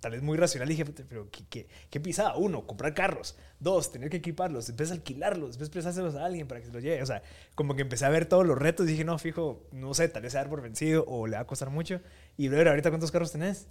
tal 0.00 0.12
vez 0.12 0.22
muy 0.22 0.36
racional, 0.36 0.68
dije, 0.68 0.84
pero 0.84 1.30
¿qué, 1.30 1.44
qué, 1.48 1.68
qué 1.90 2.00
pisada? 2.00 2.36
Uno, 2.36 2.66
comprar 2.66 2.94
carros. 2.94 3.36
Dos, 3.60 3.92
tener 3.92 4.10
que 4.10 4.18
equiparlos. 4.18 4.66
Después 4.66 4.90
alquilarlos. 4.90 5.50
Después 5.50 5.70
prestárselos 5.70 6.14
a 6.14 6.24
alguien 6.24 6.48
para 6.48 6.60
que 6.60 6.66
se 6.66 6.72
los 6.72 6.82
lleve. 6.82 7.02
O 7.02 7.06
sea, 7.06 7.22
como 7.54 7.74
que 7.76 7.82
empecé 7.82 8.04
a 8.04 8.08
ver 8.08 8.26
todos 8.26 8.46
los 8.46 8.58
retos 8.58 8.86
dije, 8.86 9.04
no, 9.04 9.18
fijo, 9.18 9.66
no 9.72 9.94
sé, 9.94 10.08
tal 10.08 10.22
vez 10.22 10.32
se 10.32 10.38
va 10.38 10.42
a 10.42 10.44
dar 10.44 10.50
por 10.50 10.62
vencido 10.62 11.04
o 11.06 11.26
le 11.26 11.36
va 11.36 11.42
a 11.42 11.46
costar 11.46 11.70
mucho. 11.70 12.00
Y, 12.36 12.48
ver 12.48 12.68
¿ahorita 12.68 12.90
cuántos 12.90 13.10
carros 13.10 13.32
tenés? 13.32 13.66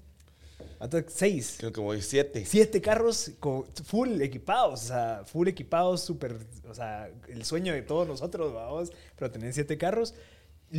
Seis. 1.07 1.55
Creo 1.57 1.71
que 1.71 1.81
voy 1.81 2.01
siete. 2.01 2.45
Siete 2.45 2.81
carros 2.81 3.31
con 3.39 3.65
full 3.85 4.21
equipados, 4.21 4.83
o 4.83 4.87
sea, 4.87 5.23
full 5.25 5.47
equipados, 5.47 6.03
súper, 6.03 6.37
o 6.69 6.73
sea, 6.73 7.09
el 7.27 7.43
sueño 7.43 7.73
de 7.73 7.81
todos 7.81 8.07
nosotros, 8.07 8.53
vamos, 8.53 8.91
pero 9.15 9.31
tenés 9.31 9.55
siete 9.55 9.77
carros. 9.77 10.13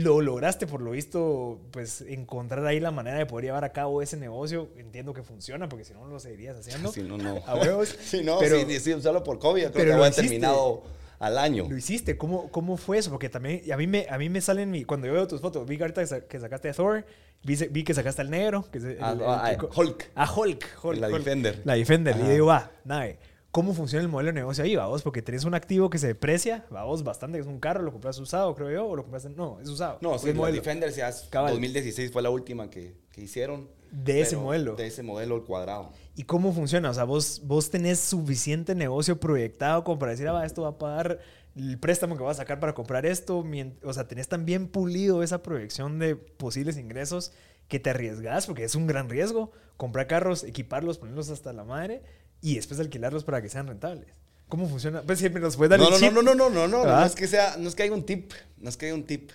Lo 0.03 0.21
lograste, 0.21 0.67
por 0.67 0.83
lo 0.83 0.91
visto, 0.91 1.59
pues 1.71 2.03
encontrar 2.03 2.67
ahí 2.67 2.81
la 2.81 2.91
manera 2.91 3.17
de 3.17 3.25
poder 3.25 3.47
llevar 3.47 3.65
a 3.65 3.73
cabo 3.73 4.03
ese 4.03 4.17
negocio. 4.19 4.69
Entiendo 4.77 5.15
que 5.15 5.23
funciona, 5.23 5.69
porque 5.71 5.85
si 5.85 5.95
no, 5.95 6.05
lo 6.07 6.21
seguirías 6.21 6.59
haciendo. 6.59 6.93
Si 6.93 7.03
no, 7.03 7.17
no. 7.17 7.43
A 7.47 7.55
huevos. 7.55 7.97
Si 8.05 8.23
no, 8.23 8.39
pero, 8.39 8.59
sí, 8.61 8.79
sí, 8.81 9.01
solo 9.01 9.25
por 9.25 9.39
COVID, 9.39 9.63
yo 9.63 9.73
creo 9.73 9.85
pero 9.85 9.93
que 9.93 9.97
lo 9.99 10.05
había 10.05 10.15
terminado 10.15 10.83
al 11.19 11.39
año. 11.39 11.67
Lo 11.69 11.77
hiciste, 11.79 12.19
¿Cómo, 12.19 12.51
¿cómo 12.51 12.77
fue 12.77 12.99
eso? 12.99 13.09
Porque 13.11 13.31
también 13.31 13.63
a 13.73 13.77
mí 13.79 13.87
me, 13.87 14.07
a 14.11 14.19
mí 14.19 14.29
me 14.29 14.43
salen, 14.43 14.71
mi, 14.71 14.85
cuando 14.85 15.07
yo 15.07 15.15
veo 15.15 15.27
tus 15.27 15.41
fotos, 15.41 15.67
vi 15.67 15.79
que 15.79 15.85
ahorita 15.85 16.03
que 16.03 16.07
sa- 16.07 16.21
que 16.21 16.41
sacaste 16.41 16.69
a 16.69 16.73
Thor, 16.75 17.07
vi, 17.43 17.55
vi 17.71 17.83
que 17.83 17.95
sacaste 17.95 18.21
al 18.21 18.29
negro, 18.31 18.67
que 18.71 18.77
es 18.79 18.85
el- 18.85 18.99
Ah, 19.01 19.13
el- 19.13 19.23
ah, 19.23 19.51
el- 19.53 19.57
ah, 19.63 19.69
Hulk. 19.75 20.11
A 20.15 20.31
Hulk, 20.31 20.67
Hulk, 20.83 20.99
La 20.99 21.09
Hulk. 21.09 21.19
Defender. 21.19 21.63
La 21.65 21.75
Defender. 21.75 22.17
Y 22.19 22.29
digo, 22.29 22.47
va, 22.47 22.71
nada, 22.85 23.09
¿cómo 23.57 23.73
funciona 23.73 24.03
el 24.03 24.11
modelo 24.11 24.27
de 24.27 24.33
negocio 24.35 24.63
ahí, 24.65 24.77
vamos? 24.77 25.01
Porque 25.01 25.23
tenés 25.23 25.45
un 25.47 25.55
activo 25.55 25.89
que 25.89 25.97
se 25.97 26.09
deprecia, 26.09 26.67
vamos, 26.69 27.03
bastante, 27.03 27.39
es 27.39 27.47
un 27.47 27.59
carro, 27.59 27.81
lo 27.81 27.91
compras 27.91 28.19
usado, 28.19 28.55
creo 28.55 28.71
yo, 28.71 28.87
o 28.87 28.95
lo 28.95 29.03
compraste, 29.03 29.31
no, 29.31 29.59
es 29.63 29.71
usado. 29.71 29.97
No, 30.03 30.19
sí, 30.19 30.35
modelo. 30.35 30.57
Defender 30.57 30.91
es- 30.91 31.27
Cabal. 31.31 31.53
2016 31.53 32.13
fue 32.13 32.21
la 32.21 32.29
última 32.29 32.69
que, 32.69 32.99
que 33.11 33.23
hicieron. 33.23 33.71
De 33.91 34.21
ese 34.21 34.37
modelo. 34.37 34.77
De 34.77 34.87
ese 34.87 35.03
modelo, 35.03 35.37
el 35.37 35.45
cuadrado. 35.45 35.91
¿Y 36.15 36.25
cómo 36.25 36.53
funciona? 36.53 36.91
O 36.91 36.93
sea, 36.93 37.05
vos, 37.05 37.41
vos 37.47 37.71
tenés 37.71 37.99
suficiente 37.99 38.75
negocio 38.75 39.19
proyectado 39.19 39.85
como 39.85 39.99
para 39.99 40.13
decir, 40.13 40.29
ah, 40.29 40.33
va, 40.33 40.45
esto 40.45 40.61
va 40.61 40.69
a 40.69 40.77
pagar 40.79 41.21
el 41.57 41.79
préstamo 41.79 42.15
que 42.19 42.25
vas 42.25 42.37
a 42.37 42.43
sacar 42.43 42.61
para 42.61 42.75
comprar 42.75 43.07
esto. 43.07 43.43
O 43.85 43.93
sea, 43.95 44.07
tenés 44.07 44.29
tan 44.29 44.45
bien 44.45 44.69
pulido 44.69 45.23
esa 45.23 45.43
proyección 45.43 45.99
de 45.99 46.15
posibles 46.15 46.77
ingresos 46.77 47.33
que 47.69 47.81
te 47.81 47.89
arriesgas, 47.89 48.45
porque 48.45 48.65
es 48.65 48.75
un 48.75 48.87
gran 48.87 49.09
riesgo, 49.09 49.51
comprar 49.79 50.09
carros, 50.09 50.45
equiparlos, 50.45 50.99
ponerlos 50.99 51.31
hasta 51.31 51.55
la 51.55 51.65
madre 51.65 52.03
y 52.43 52.57
después 52.57 52.79
alquilarlos 52.81 53.25
para 53.25 53.41
que 53.43 53.49
sean 53.49 53.67
rentables. 53.67 54.09
¿Cómo 54.49 54.69
funciona? 54.69 55.03
Pues 55.03 55.19
siempre 55.19 55.41
nos 55.43 55.57
puedes 55.57 55.71
dar 55.71 55.81
No, 55.81 55.87
el 55.87 55.93
no, 55.93 55.99
chip. 55.99 56.13
no, 56.13 56.23
no, 56.23 56.35
no, 56.35 56.49
no, 56.51 56.69
no, 56.69 56.85
no, 56.85 56.91
¿Ah? 56.95 57.01
no 57.01 57.07
es 57.07 57.15
que 57.17 57.27
sea, 57.27 57.57
no 57.59 57.69
es 57.69 57.75
que 57.75 57.83
haya 57.83 57.93
un 57.93 58.05
tip, 58.05 58.33
no 58.59 58.69
es 58.69 58.77
que 58.77 58.87
haya 58.87 58.95
un 58.95 59.05
tip. 59.05 59.31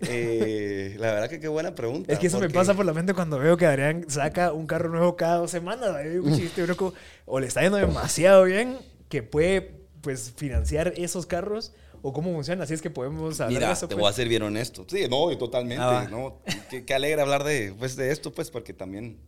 Eh, 0.00 0.96
la 0.98 1.12
verdad 1.12 1.30
que 1.30 1.38
qué 1.40 1.48
buena 1.48 1.74
pregunta. 1.74 2.12
Es 2.12 2.18
que 2.18 2.26
eso 2.26 2.38
me 2.38 2.46
porque- 2.46 2.54
pasa 2.54 2.74
por 2.74 2.84
la 2.84 2.92
mente 2.92 3.14
cuando 3.14 3.38
veo 3.38 3.56
que 3.56 3.66
Adrián 3.66 4.04
saca 4.08 4.52
un 4.52 4.66
carro 4.66 4.88
nuevo 4.88 5.16
cada 5.16 5.36
dos 5.36 5.50
semanas. 5.50 5.90
Ahí 5.94 6.08
digo, 6.08 6.24
"Puchi, 6.24 6.42
este 6.46 6.66
loco 6.66 6.94
o 7.26 7.38
le 7.40 7.46
está 7.46 7.62
yendo 7.62 7.76
demasiado 7.78 8.44
bien 8.44 8.78
que 9.08 9.22
puede 9.22 9.82
pues 10.00 10.32
financiar 10.36 10.92
esos 10.96 11.26
carros 11.26 11.72
o 12.02 12.12
cómo 12.12 12.32
funciona. 12.34 12.64
Así 12.64 12.74
es 12.74 12.82
que 12.82 12.90
podemos 12.90 13.40
hablar 13.40 13.54
Mira, 13.58 13.66
de 13.68 13.72
eso. 13.72 13.88
te 13.88 13.94
pues. 13.94 14.02
voy 14.02 14.10
a 14.10 14.12
ser 14.12 14.28
bien 14.28 14.42
honesto. 14.42 14.84
Sí, 14.88 15.06
no, 15.08 15.36
totalmente. 15.38 15.82
Ah. 15.82 16.08
¿no? 16.10 16.40
Qué, 16.68 16.84
qué 16.84 16.94
alegre 16.94 17.22
hablar 17.22 17.44
de, 17.44 17.72
pues, 17.78 17.96
de 17.96 18.10
esto, 18.10 18.32
pues, 18.32 18.50
porque 18.50 18.74
también 18.74 19.18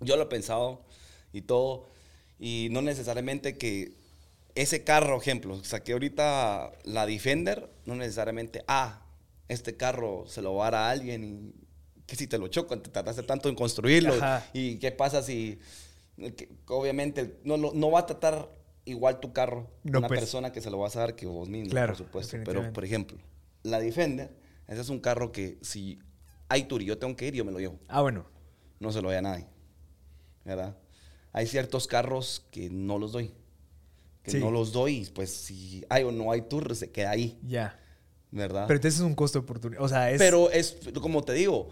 yo 0.00 0.16
lo 0.16 0.24
he 0.24 0.26
pensado 0.26 0.84
y 1.32 1.42
todo. 1.42 1.88
Y 2.38 2.68
no 2.70 2.82
necesariamente 2.82 3.56
que 3.56 3.94
ese 4.54 4.84
carro, 4.84 5.18
ejemplo, 5.20 5.62
saqué 5.64 5.92
ahorita 5.92 6.72
la 6.84 7.06
Defender, 7.06 7.70
no 7.86 7.94
necesariamente, 7.94 8.62
ah, 8.68 9.02
este 9.48 9.76
carro 9.76 10.24
se 10.26 10.42
lo 10.42 10.54
va 10.54 10.68
a 10.68 10.70
dar 10.70 10.82
a 10.82 10.90
alguien 10.90 11.24
y 11.24 11.54
que 12.06 12.16
si 12.16 12.26
te 12.26 12.38
lo 12.38 12.48
chocan, 12.48 12.82
te 12.82 12.90
tardaste 12.90 13.22
tanto 13.22 13.48
en 13.48 13.54
construirlo. 13.54 14.14
Ajá. 14.14 14.46
Y 14.52 14.76
qué 14.78 14.92
pasa 14.92 15.22
si, 15.22 15.58
que 16.16 16.48
obviamente, 16.68 17.38
no, 17.44 17.56
lo- 17.56 17.72
no 17.74 17.90
va 17.90 18.00
a 18.00 18.06
tratar 18.06 18.48
igual 18.84 19.18
tu 19.20 19.32
carro 19.32 19.68
No, 19.82 19.98
una 19.98 20.08
pues. 20.08 20.20
persona 20.20 20.52
que 20.52 20.60
se 20.60 20.70
lo 20.70 20.78
vas 20.78 20.94
a 20.96 21.00
dar 21.00 21.16
que 21.16 21.26
vos 21.26 21.48
mismo, 21.48 21.70
Claro, 21.70 21.94
por 21.94 21.96
supuesto. 22.06 22.36
Pero, 22.44 22.72
por 22.72 22.84
ejemplo, 22.84 23.18
la 23.62 23.80
Defender, 23.80 24.30
ese 24.68 24.80
es 24.80 24.88
un 24.88 25.00
carro 25.00 25.32
que 25.32 25.58
si 25.62 25.98
hay 26.48 26.64
tour 26.64 26.80
y 26.82 26.84
yo 26.86 26.96
tengo 26.98 27.16
que 27.16 27.26
ir, 27.26 27.34
yo 27.34 27.44
me 27.44 27.50
lo 27.52 27.58
llevo. 27.58 27.78
Ah, 27.88 28.02
bueno. 28.02 28.24
No 28.78 28.92
se 28.92 29.02
lo 29.02 29.08
doy 29.08 29.16
a 29.16 29.22
nadie. 29.22 29.46
¿Verdad? 30.44 30.76
Hay 31.36 31.46
ciertos 31.46 31.86
carros 31.86 32.44
que 32.50 32.70
no 32.70 32.98
los 32.98 33.12
doy. 33.12 33.30
Que 34.22 34.30
Sí. 34.32 34.38
no 34.38 34.50
los 34.50 34.72
doy, 34.72 35.08
pues 35.14 35.30
si 35.30 35.84
hay 35.90 36.02
o 36.02 36.10
no 36.10 36.32
hay 36.32 36.40
tour, 36.42 36.74
se 36.74 36.90
queda 36.90 37.10
ahí. 37.10 37.38
Ya. 37.46 37.78
¿Verdad? 38.30 38.64
Pero 38.66 38.76
entonces 38.78 39.00
es 39.00 39.06
un 39.06 39.14
costo 39.14 39.38
de 39.38 39.44
oportunidad. 39.44 39.82
O 39.82 39.88
sea, 39.88 40.10
es... 40.10 40.18
Pero 40.18 40.50
es, 40.50 40.76
como 41.00 41.22
te 41.22 41.34
digo, 41.34 41.68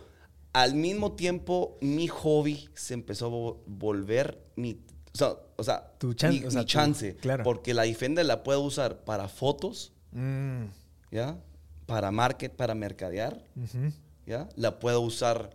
al 0.52 0.74
mismo 0.74 1.12
tiempo 1.12 1.78
mi 1.80 2.06
hobby 2.08 2.68
se 2.74 2.92
empezó 2.94 3.26
a 3.26 3.30
vo- 3.30 3.56
volver 3.66 4.38
mi, 4.54 4.74
o 5.14 5.18
sea, 5.18 5.34
o 5.56 5.64
sea, 5.64 5.94
Tu 5.98 6.12
chan- 6.14 6.30
mi, 6.32 6.44
o 6.44 6.50
sea, 6.50 6.60
mi 6.60 6.66
tu- 6.66 6.70
chance. 6.72 7.16
claro. 7.16 7.42
Porque 7.42 7.72
la 7.74 7.82
Defender 7.84 8.26
la 8.26 8.42
puedo 8.44 8.60
usar 8.60 9.04
para 9.04 9.28
fotos, 9.28 9.92
Mm, 10.12 10.66
¿ya? 11.10 11.38
Para 11.86 12.10
market, 12.12 12.52
para 12.54 12.74
mercadear, 12.76 13.42
ujú. 13.56 13.92
¿ya? 14.26 14.48
La 14.56 14.78
puedo 14.78 15.00
usar, 15.00 15.50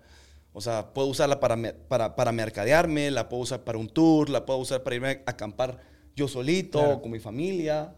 o 0.53 0.61
sea, 0.61 0.93
puedo 0.93 1.07
usarla 1.07 1.39
para, 1.39 1.57
para, 1.87 2.15
para 2.15 2.31
mercadearme, 2.31 3.11
la 3.11 3.29
puedo 3.29 3.43
usar 3.43 3.63
para 3.63 3.77
un 3.77 3.87
tour, 3.89 4.29
la 4.29 4.45
puedo 4.45 4.59
usar 4.59 4.83
para 4.83 4.95
irme 4.95 5.09
a 5.25 5.31
acampar 5.31 5.79
yo 6.15 6.27
solito, 6.27 6.79
Claro. 6.79 7.01
con 7.01 7.11
mi 7.11 7.19
familia, 7.19 7.95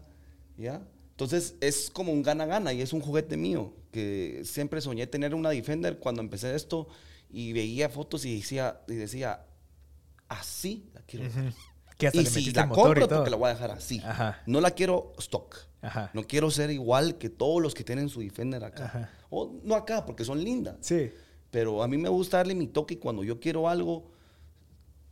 ¿ya? 0.56 0.82
Entonces 1.10 1.56
es 1.60 1.90
como 1.90 2.12
un 2.12 2.22
gana-gana 2.22 2.72
y 2.72 2.80
es 2.82 2.92
un 2.92 3.00
juguete 3.00 3.36
mío, 3.36 3.72
que 3.90 4.42
siempre 4.44 4.80
soñé 4.80 5.06
tener 5.06 5.34
una 5.34 5.50
Defender 5.50 5.98
cuando 5.98 6.20
empecé 6.22 6.54
esto 6.54 6.88
y 7.30 7.52
veía 7.52 7.88
fotos 7.88 8.24
y 8.24 8.36
decía, 8.36 8.80
y 8.88 8.94
decía 8.94 9.44
así 10.28 10.90
la 10.94 11.00
quiero. 11.02 11.24
dejar". 11.26 11.52
Que 11.98 12.06
hasta 12.08 12.20
Y 12.20 12.24
le 12.24 12.30
si 12.30 12.50
la 12.52 12.66
motor 12.66 12.84
compro 12.84 13.04
y 13.04 13.08
todo. 13.08 13.18
porque 13.18 13.30
la 13.30 13.36
voy 13.36 13.50
a 13.50 13.52
dejar 13.54 13.70
así. 13.70 14.00
Ajá. 14.04 14.42
No 14.46 14.60
la 14.60 14.70
quiero 14.72 15.12
stock. 15.18 15.56
Ajá. 15.82 16.10
No 16.14 16.24
quiero 16.26 16.50
ser 16.50 16.70
igual 16.70 17.16
que 17.18 17.28
todos 17.28 17.62
los 17.62 17.74
que 17.74 17.84
tienen 17.84 18.08
su 18.08 18.20
Defender 18.20 18.64
acá. 18.64 18.86
Ajá. 18.86 19.10
O 19.30 19.60
no 19.62 19.74
acá, 19.76 20.04
porque 20.04 20.24
son 20.24 20.42
lindas. 20.42 20.76
Sí. 20.80 21.10
Pero 21.52 21.82
a 21.84 21.86
mí 21.88 21.96
me 21.98 22.08
gusta 22.08 22.38
darle 22.38 22.56
mi 22.56 22.66
toque 22.66 22.94
y 22.94 22.96
cuando 22.96 23.22
yo 23.22 23.38
quiero 23.38 23.68
algo, 23.68 24.10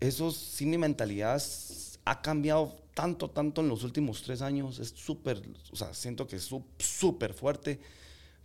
eso 0.00 0.32
sí 0.32 0.66
mi 0.66 0.76
mentalidad 0.78 1.40
ha 2.06 2.22
cambiado 2.22 2.76
tanto, 2.94 3.30
tanto 3.30 3.60
en 3.60 3.68
los 3.68 3.84
últimos 3.84 4.22
tres 4.22 4.42
años. 4.42 4.78
Es 4.80 4.88
súper, 4.88 5.40
o 5.70 5.76
sea, 5.76 5.94
siento 5.94 6.26
que 6.26 6.36
es 6.36 6.50
súper 6.78 7.34
fuerte 7.34 7.78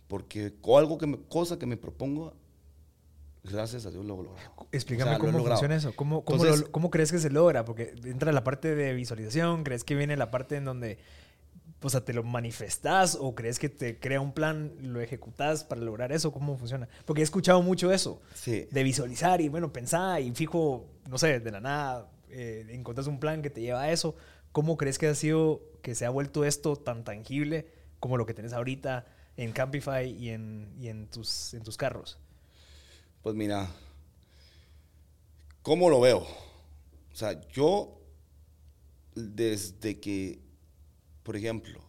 porque 0.08 0.52
algo 0.76 0.98
que 0.98 1.06
me, 1.08 1.18
cosa 1.28 1.58
que 1.58 1.66
me 1.66 1.76
propongo, 1.76 2.34
gracias 3.42 3.86
a 3.86 3.90
Dios 3.90 4.04
lo 4.04 4.16
logro. 4.16 4.34
Explícame 4.72 5.10
O 5.10 5.14
sea, 5.14 5.18
lo 5.18 5.24
cómo 5.24 5.38
logrado. 5.38 5.56
funciona 5.60 5.76
eso. 5.76 5.92
¿Cómo, 5.96 6.24
cómo, 6.24 6.42
Entonces- 6.44 6.66
lo- 6.66 6.72
cómo 6.72 6.90
crees 6.90 7.10
que 7.10 7.18
se 7.18 7.30
logra? 7.30 7.64
Porque 7.64 7.94
entra 8.04 8.30
la 8.32 8.44
parte 8.44 8.74
de 8.74 8.92
visualización. 8.92 9.64
¿Crees 9.64 9.84
que 9.84 9.94
viene 9.94 10.16
la 10.16 10.30
parte 10.30 10.56
en 10.56 10.64
donde 10.66 10.98
o 11.82 11.90
sea, 11.90 12.04
te 12.04 12.12
lo 12.12 12.22
manifestás 12.22 13.16
o 13.20 13.34
crees 13.34 13.58
que 13.58 13.68
te 13.68 13.98
crea 13.98 14.20
un 14.20 14.32
plan, 14.32 14.72
lo 14.80 15.00
ejecutás 15.00 15.64
para 15.64 15.80
lograr 15.80 16.10
eso? 16.12 16.32
¿Cómo 16.32 16.56
funciona? 16.56 16.88
Porque 17.04 17.20
he 17.20 17.24
escuchado 17.24 17.62
mucho 17.62 17.92
eso. 17.92 18.20
Sí. 18.34 18.66
De 18.70 18.82
visualizar 18.82 19.40
y, 19.40 19.48
bueno, 19.48 19.72
pensar 19.72 20.20
y 20.20 20.32
fijo, 20.32 20.86
no 21.08 21.18
sé, 21.18 21.40
de 21.40 21.50
la 21.50 21.60
nada, 21.60 22.10
eh, 22.30 22.66
encontrás 22.70 23.06
un 23.06 23.20
plan 23.20 23.42
que 23.42 23.50
te 23.50 23.60
lleva 23.60 23.82
a 23.82 23.92
eso. 23.92 24.16
¿Cómo 24.52 24.76
crees 24.76 24.98
que 24.98 25.06
ha 25.06 25.14
sido, 25.14 25.62
que 25.82 25.94
se 25.94 26.06
ha 26.06 26.10
vuelto 26.10 26.44
esto 26.44 26.76
tan 26.76 27.04
tangible 27.04 27.68
como 28.00 28.16
lo 28.16 28.26
que 28.26 28.34
tenés 28.34 28.52
ahorita 28.52 29.06
en 29.36 29.52
Campify 29.52 30.10
y 30.10 30.30
en, 30.30 30.74
y 30.80 30.88
en, 30.88 31.06
tus, 31.08 31.52
en 31.54 31.62
tus 31.62 31.76
carros? 31.76 32.18
Pues 33.22 33.34
mira, 33.34 33.68
¿cómo 35.62 35.90
lo 35.90 36.00
veo? 36.00 36.20
O 36.20 37.16
sea, 37.16 37.40
yo 37.48 38.00
desde 39.14 39.98
que, 39.98 40.38
por 41.26 41.36
ejemplo, 41.36 41.80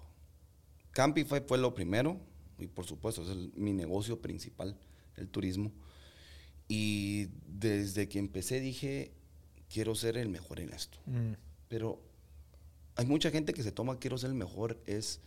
Campify 0.92 1.42
fue 1.48 1.60
lo 1.60 1.74
primero, 1.76 2.20
y 2.58 2.66
por 2.66 2.86
supuesto 2.86 3.22
es 3.22 3.30
el- 3.30 3.52
mi 3.56 3.72
negocio 3.72 4.20
principal, 4.20 4.76
el 5.16 5.30
turismo. 5.30 5.72
Y 6.68 7.28
desde 7.48 8.10
que 8.10 8.18
empecé 8.20 8.60
dije, 8.60 9.12
quiero 9.70 9.94
ser 9.96 10.18
el 10.18 10.28
mejor 10.30 10.60
en 10.60 10.74
esto. 10.74 10.98
Mm, 11.06 11.34
Pero 11.70 12.02
hay 12.96 13.06
mucha 13.06 13.30
gente 13.30 13.54
que 13.54 13.62
se 13.62 13.72
toma 13.72 14.00
quiero 14.00 14.18
ser 14.18 14.30
el 14.32 14.36
mejor, 14.36 14.82
es 14.88 15.20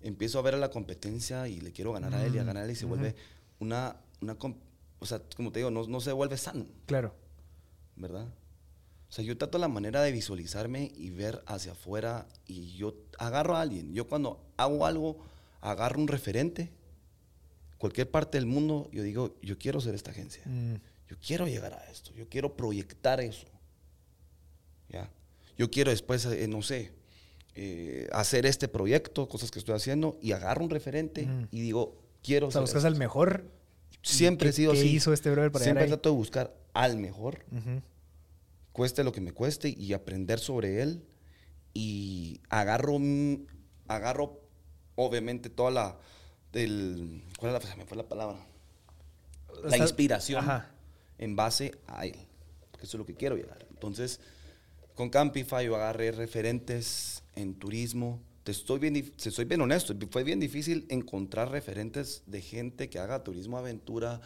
empiezo 0.00 0.38
a 0.38 0.42
ver 0.42 0.54
a 0.54 0.56
la 0.58 0.70
competencia 0.70 1.46
y 1.48 1.60
le 1.60 1.72
quiero 1.72 1.92
ganar 1.92 2.14
a 2.14 2.24
él 2.24 2.34
y 2.34 2.38
a 2.38 2.42
Mm, 2.42 2.46
ganar 2.46 2.62
a 2.62 2.64
él 2.66 2.70
y 2.72 2.74
se 2.76 2.86
vuelve 2.86 3.14
una, 3.60 3.96
una 4.20 4.36
o 4.98 5.06
sea, 5.06 5.20
como 5.36 5.52
te 5.52 5.58
digo, 5.58 5.70
no, 5.70 5.86
no 5.86 6.00
se 6.00 6.10
vuelve 6.12 6.36
sano, 6.38 6.66
claro. 6.86 7.14
¿verdad? 7.96 8.26
O 9.12 9.14
sea, 9.14 9.22
yo 9.26 9.36
trato 9.36 9.58
la 9.58 9.68
manera 9.68 10.00
de 10.00 10.10
visualizarme 10.10 10.90
y 10.96 11.10
ver 11.10 11.42
hacia 11.44 11.72
afuera 11.72 12.26
y 12.46 12.72
yo 12.78 12.94
agarro 13.18 13.56
a 13.56 13.60
alguien. 13.60 13.92
Yo 13.92 14.08
cuando 14.08 14.42
hago 14.56 14.86
algo, 14.86 15.18
agarro 15.60 16.00
un 16.00 16.08
referente, 16.08 16.70
cualquier 17.76 18.10
parte 18.10 18.38
del 18.38 18.46
mundo, 18.46 18.88
yo 18.90 19.02
digo, 19.02 19.36
yo 19.42 19.58
quiero 19.58 19.82
ser 19.82 19.94
esta 19.94 20.12
agencia. 20.12 20.42
Mm, 20.46 20.76
Yo 21.10 21.18
quiero 21.20 21.46
llegar 21.46 21.74
a 21.74 21.90
esto, 21.90 22.10
yo 22.14 22.26
quiero 22.26 22.56
proyectar 22.56 23.20
eso. 23.20 23.46
¿Ya? 24.88 25.10
Yo 25.58 25.70
quiero 25.70 25.90
después, 25.90 26.24
eh, 26.24 26.48
no 26.48 26.62
sé, 26.62 26.92
eh, 27.54 28.08
hacer 28.12 28.46
este 28.46 28.66
proyecto, 28.66 29.28
cosas 29.28 29.50
que 29.50 29.58
estoy 29.58 29.74
haciendo, 29.74 30.16
y 30.22 30.32
agarro 30.32 30.64
un 30.64 30.70
referente 30.70 31.26
Mm. 31.26 31.48
y 31.50 31.60
digo, 31.60 32.00
quiero 32.22 32.46
o 32.46 32.50
sea, 32.50 32.60
ser 32.60 32.62
buscas 32.62 32.78
esto. 32.78 32.88
al 32.88 32.96
mejor. 32.96 33.44
Siempre 34.00 34.48
he 34.48 34.52
¿Qué- 34.52 34.56
sido 34.56 34.72
qué 34.72 34.78
así. 34.78 34.88
hizo 34.88 35.12
este 35.12 35.30
brother 35.30 35.52
para 35.52 35.64
Siempre 35.64 35.84
ahí? 35.84 35.90
trato 35.90 36.08
de 36.08 36.16
buscar 36.16 36.56
al 36.72 36.96
mejor, 36.96 37.44
Ujú. 37.52 37.82
Cueste 38.72 39.04
lo 39.04 39.12
que 39.12 39.20
me 39.20 39.32
cueste, 39.32 39.74
y 39.76 39.92
aprender 39.92 40.38
sobre 40.38 40.82
él. 40.82 41.04
Y 41.74 42.40
agarro, 42.48 42.98
agarro 43.88 44.40
obviamente, 44.94 45.50
toda 45.50 45.70
la... 45.70 45.98
¿Cuál 46.52 47.56
es 47.56 47.68
la, 47.68 47.76
me 47.76 47.86
fue 47.86 47.96
la 47.96 48.08
palabra? 48.08 48.46
La 49.64 49.78
inspiración 49.78 50.44
Ajá. 50.44 50.70
en 51.18 51.34
base 51.34 51.72
a 51.86 52.04
él. 52.04 52.16
Porque 52.70 52.86
eso 52.86 52.96
es 52.96 52.98
lo 52.98 53.06
que 53.06 53.14
quiero 53.14 53.36
llegar. 53.36 53.66
Entonces, 53.70 54.20
con 54.94 55.08
Campify 55.08 55.64
yo 55.64 55.76
agarré 55.76 56.12
referentes 56.12 57.22
en 57.34 57.54
turismo 57.54 58.20
te 58.44 58.50
estoy 58.50 58.78
bien, 58.78 59.12
te 59.12 59.30
soy 59.30 59.44
bien 59.44 59.60
honesto, 59.60 59.94
fue 60.10 60.24
bien 60.24 60.40
difícil 60.40 60.86
encontrar 60.88 61.50
referentes 61.50 62.22
de 62.26 62.42
gente 62.42 62.90
que 62.90 62.98
haga 62.98 63.22
turismo 63.22 63.56
aventura 63.56 64.20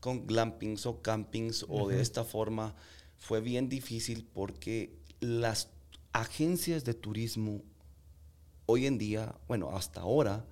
con 0.00 0.26
glampings 0.26 0.86
o 0.86 1.02
campings 1.02 1.66
o 1.68 1.88
de 1.88 2.00
esta 2.00 2.24
forma. 2.24 2.74
Fue 3.18 3.40
bien 3.40 3.68
difícil 3.68 4.26
porque 4.32 4.96
las 5.20 5.68
agencias 6.12 6.84
de 6.84 6.94
turismo 6.94 7.62
hoy 8.66 8.86
en 8.86 8.98
día, 8.98 9.34
bueno, 9.48 9.76
hasta 9.76 10.00
ahora, 10.00 10.46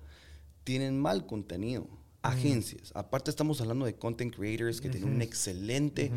tienen 0.63 0.99
mal 0.99 1.25
contenido. 1.25 1.87
Agencias. 2.21 2.91
Aparte 2.93 3.29
estamos 3.29 3.61
hablando 3.61 3.85
de 3.85 3.95
content 3.95 4.35
creators 4.35 4.81
que 4.81 4.89
tienen 4.89 5.13
un 5.13 5.21
excelente 5.21 6.11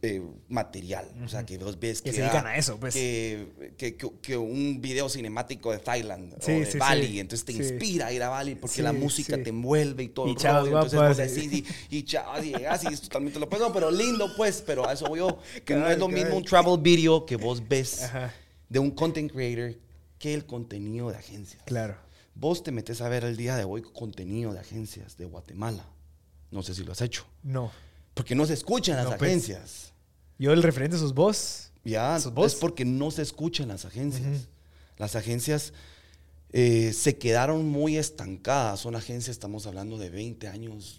eh, 0.00 0.22
material. 0.48 1.06
O 1.24 1.28
sea, 1.28 1.44
que 1.44 1.58
vos 1.58 1.78
ves 1.78 2.00
Que 2.00 2.10
que, 2.10 2.16
se 2.16 2.22
dedican 2.22 2.46
a 2.46 2.56
eso, 2.56 2.78
pues. 2.80 2.94
que, 2.94 3.72
que- 3.76 3.96
que- 3.96 4.10
que 4.22 4.36
un 4.36 4.80
video 4.80 5.08
cinemático 5.08 5.70
de 5.72 5.78
Thailand 5.78 6.34
Sí, 6.40 6.52
o 6.52 6.58
de 6.60 6.66
sí, 6.66 6.78
Bali, 6.78 7.06
sí. 7.08 7.20
entonces 7.20 7.44
te 7.44 7.52
inspira 7.52 8.06
a 8.06 8.12
ir 8.12 8.22
a 8.22 8.28
Bali 8.28 8.54
porque 8.54 8.82
la 8.82 8.92
música 8.92 9.40
te 9.42 9.50
envuelve 9.50 10.04
y 10.04 10.08
todo 10.08 10.28
Y 10.28 10.34
rollo. 10.34 10.66
Entonces 10.82 11.00
vos 11.00 11.16
sí. 11.16 11.48
decís, 11.48 11.74
y, 11.90 11.98
y 11.98 12.02
chavas, 12.04 12.44
y 12.44 12.52
llegas 12.54 12.84
y 12.84 12.86
es 12.88 13.00
totalmente 13.02 13.38
lo 13.38 13.48
pues, 13.48 13.60
no, 13.60 13.72
pero 13.72 13.90
lindo 13.90 14.28
pues, 14.36 14.62
pero 14.66 14.88
a 14.88 14.92
eso 14.94 15.06
voy 15.06 15.18
yo, 15.18 15.38
que 15.64 15.74
no 15.74 15.88
es 15.90 15.98
lo 15.98 16.08
mismo 16.08 16.36
un 16.36 16.44
travel 16.44 16.78
video 16.80 17.26
que 17.26 17.36
vos 17.36 17.66
ves 17.68 18.02
Ajá. 18.04 18.32
de 18.68 18.78
un 18.78 18.90
content 18.92 19.30
creator 19.32 19.78
que 20.18 20.34
el 20.34 20.46
contenido 20.46 21.10
de 21.10 21.16
agencias. 21.16 21.62
Claro. 21.64 21.96
Vos 22.34 22.62
te 22.62 22.70
metes 22.72 23.00
a 23.02 23.08
ver 23.08 23.24
el 23.24 23.36
día 23.36 23.56
de 23.56 23.64
hoy 23.64 23.82
contenido 23.82 24.52
de 24.54 24.60
agencias 24.60 25.16
de 25.18 25.26
Guatemala. 25.26 25.84
No 26.50 26.62
sé 26.62 26.74
si 26.74 26.82
lo 26.84 26.92
has 26.92 27.00
hecho. 27.02 27.26
No. 27.42 27.70
Porque 28.14 28.34
no 28.34 28.46
se 28.46 28.54
escuchan 28.54 28.96
las 28.96 29.04
No, 29.04 29.16
pues. 29.16 29.22
agencias. 29.30 29.92
Yo 30.38 30.52
el 30.52 30.62
referente 30.62 30.98
sos 30.98 31.14
vos. 31.14 31.70
Ya, 31.84 32.18
¿Sos 32.20 32.32
vos? 32.34 32.52
es 32.54 32.58
porque 32.58 32.84
no 32.84 33.10
se 33.10 33.22
escuchan 33.22 33.68
las 33.68 33.84
agencias. 33.84 34.48
Las 34.98 35.16
agencias 35.16 35.72
eh, 36.52 36.92
se 36.92 37.16
quedaron 37.18 37.68
muy 37.68 37.96
estancadas. 37.96 38.80
Son 38.80 38.94
agencias, 38.94 39.34
estamos 39.34 39.66
hablando 39.66 39.98
de 39.98 40.10
20 40.10 40.46
años, 40.48 40.98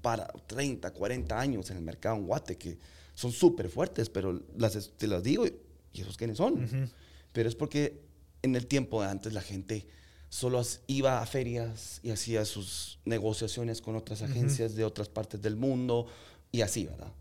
para 0.00 0.26
30, 0.46 0.90
40 0.92 1.38
años 1.38 1.70
en 1.70 1.76
el 1.76 1.82
mercado 1.82 2.16
en 2.16 2.26
Guate, 2.26 2.56
que 2.56 2.78
son 3.14 3.30
súper 3.32 3.68
fuertes, 3.68 4.08
pero 4.10 4.42
las, 4.56 4.90
te 4.96 5.06
las 5.06 5.22
digo, 5.22 5.46
¿y 5.92 6.00
esos 6.00 6.16
quiénes 6.16 6.38
son? 6.38 6.90
Pero 7.32 7.48
es 7.48 7.54
porque 7.54 8.00
en 8.42 8.56
el 8.56 8.66
tiempo 8.66 9.02
de 9.02 9.08
antes 9.08 9.32
la 9.32 9.42
gente 9.42 9.86
solo 10.34 10.60
iba 10.88 11.22
a 11.22 11.26
ferias 11.26 12.00
y 12.02 12.10
hacía 12.10 12.44
sus 12.44 12.98
negociaciones 13.04 13.80
con 13.80 13.94
otras 13.94 14.20
agencias 14.20 14.74
de 14.74 14.84
otras 14.84 15.08
partes 15.08 15.40
del 15.40 15.54
mundo 15.54 16.06
y 16.50 16.62
así, 16.62 16.86
¿verdad? 16.86 17.12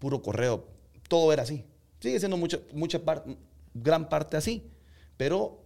Puro 0.00 0.20
correo. 0.20 0.66
Todo 1.08 1.32
era 1.32 1.44
así. 1.44 1.62
Sigue 2.00 2.18
siendo 2.18 2.36
mucha, 2.36 2.58
mucha 2.72 3.00
gran 3.72 4.08
parte 4.08 4.36
así, 4.36 4.64
pero 5.16 5.62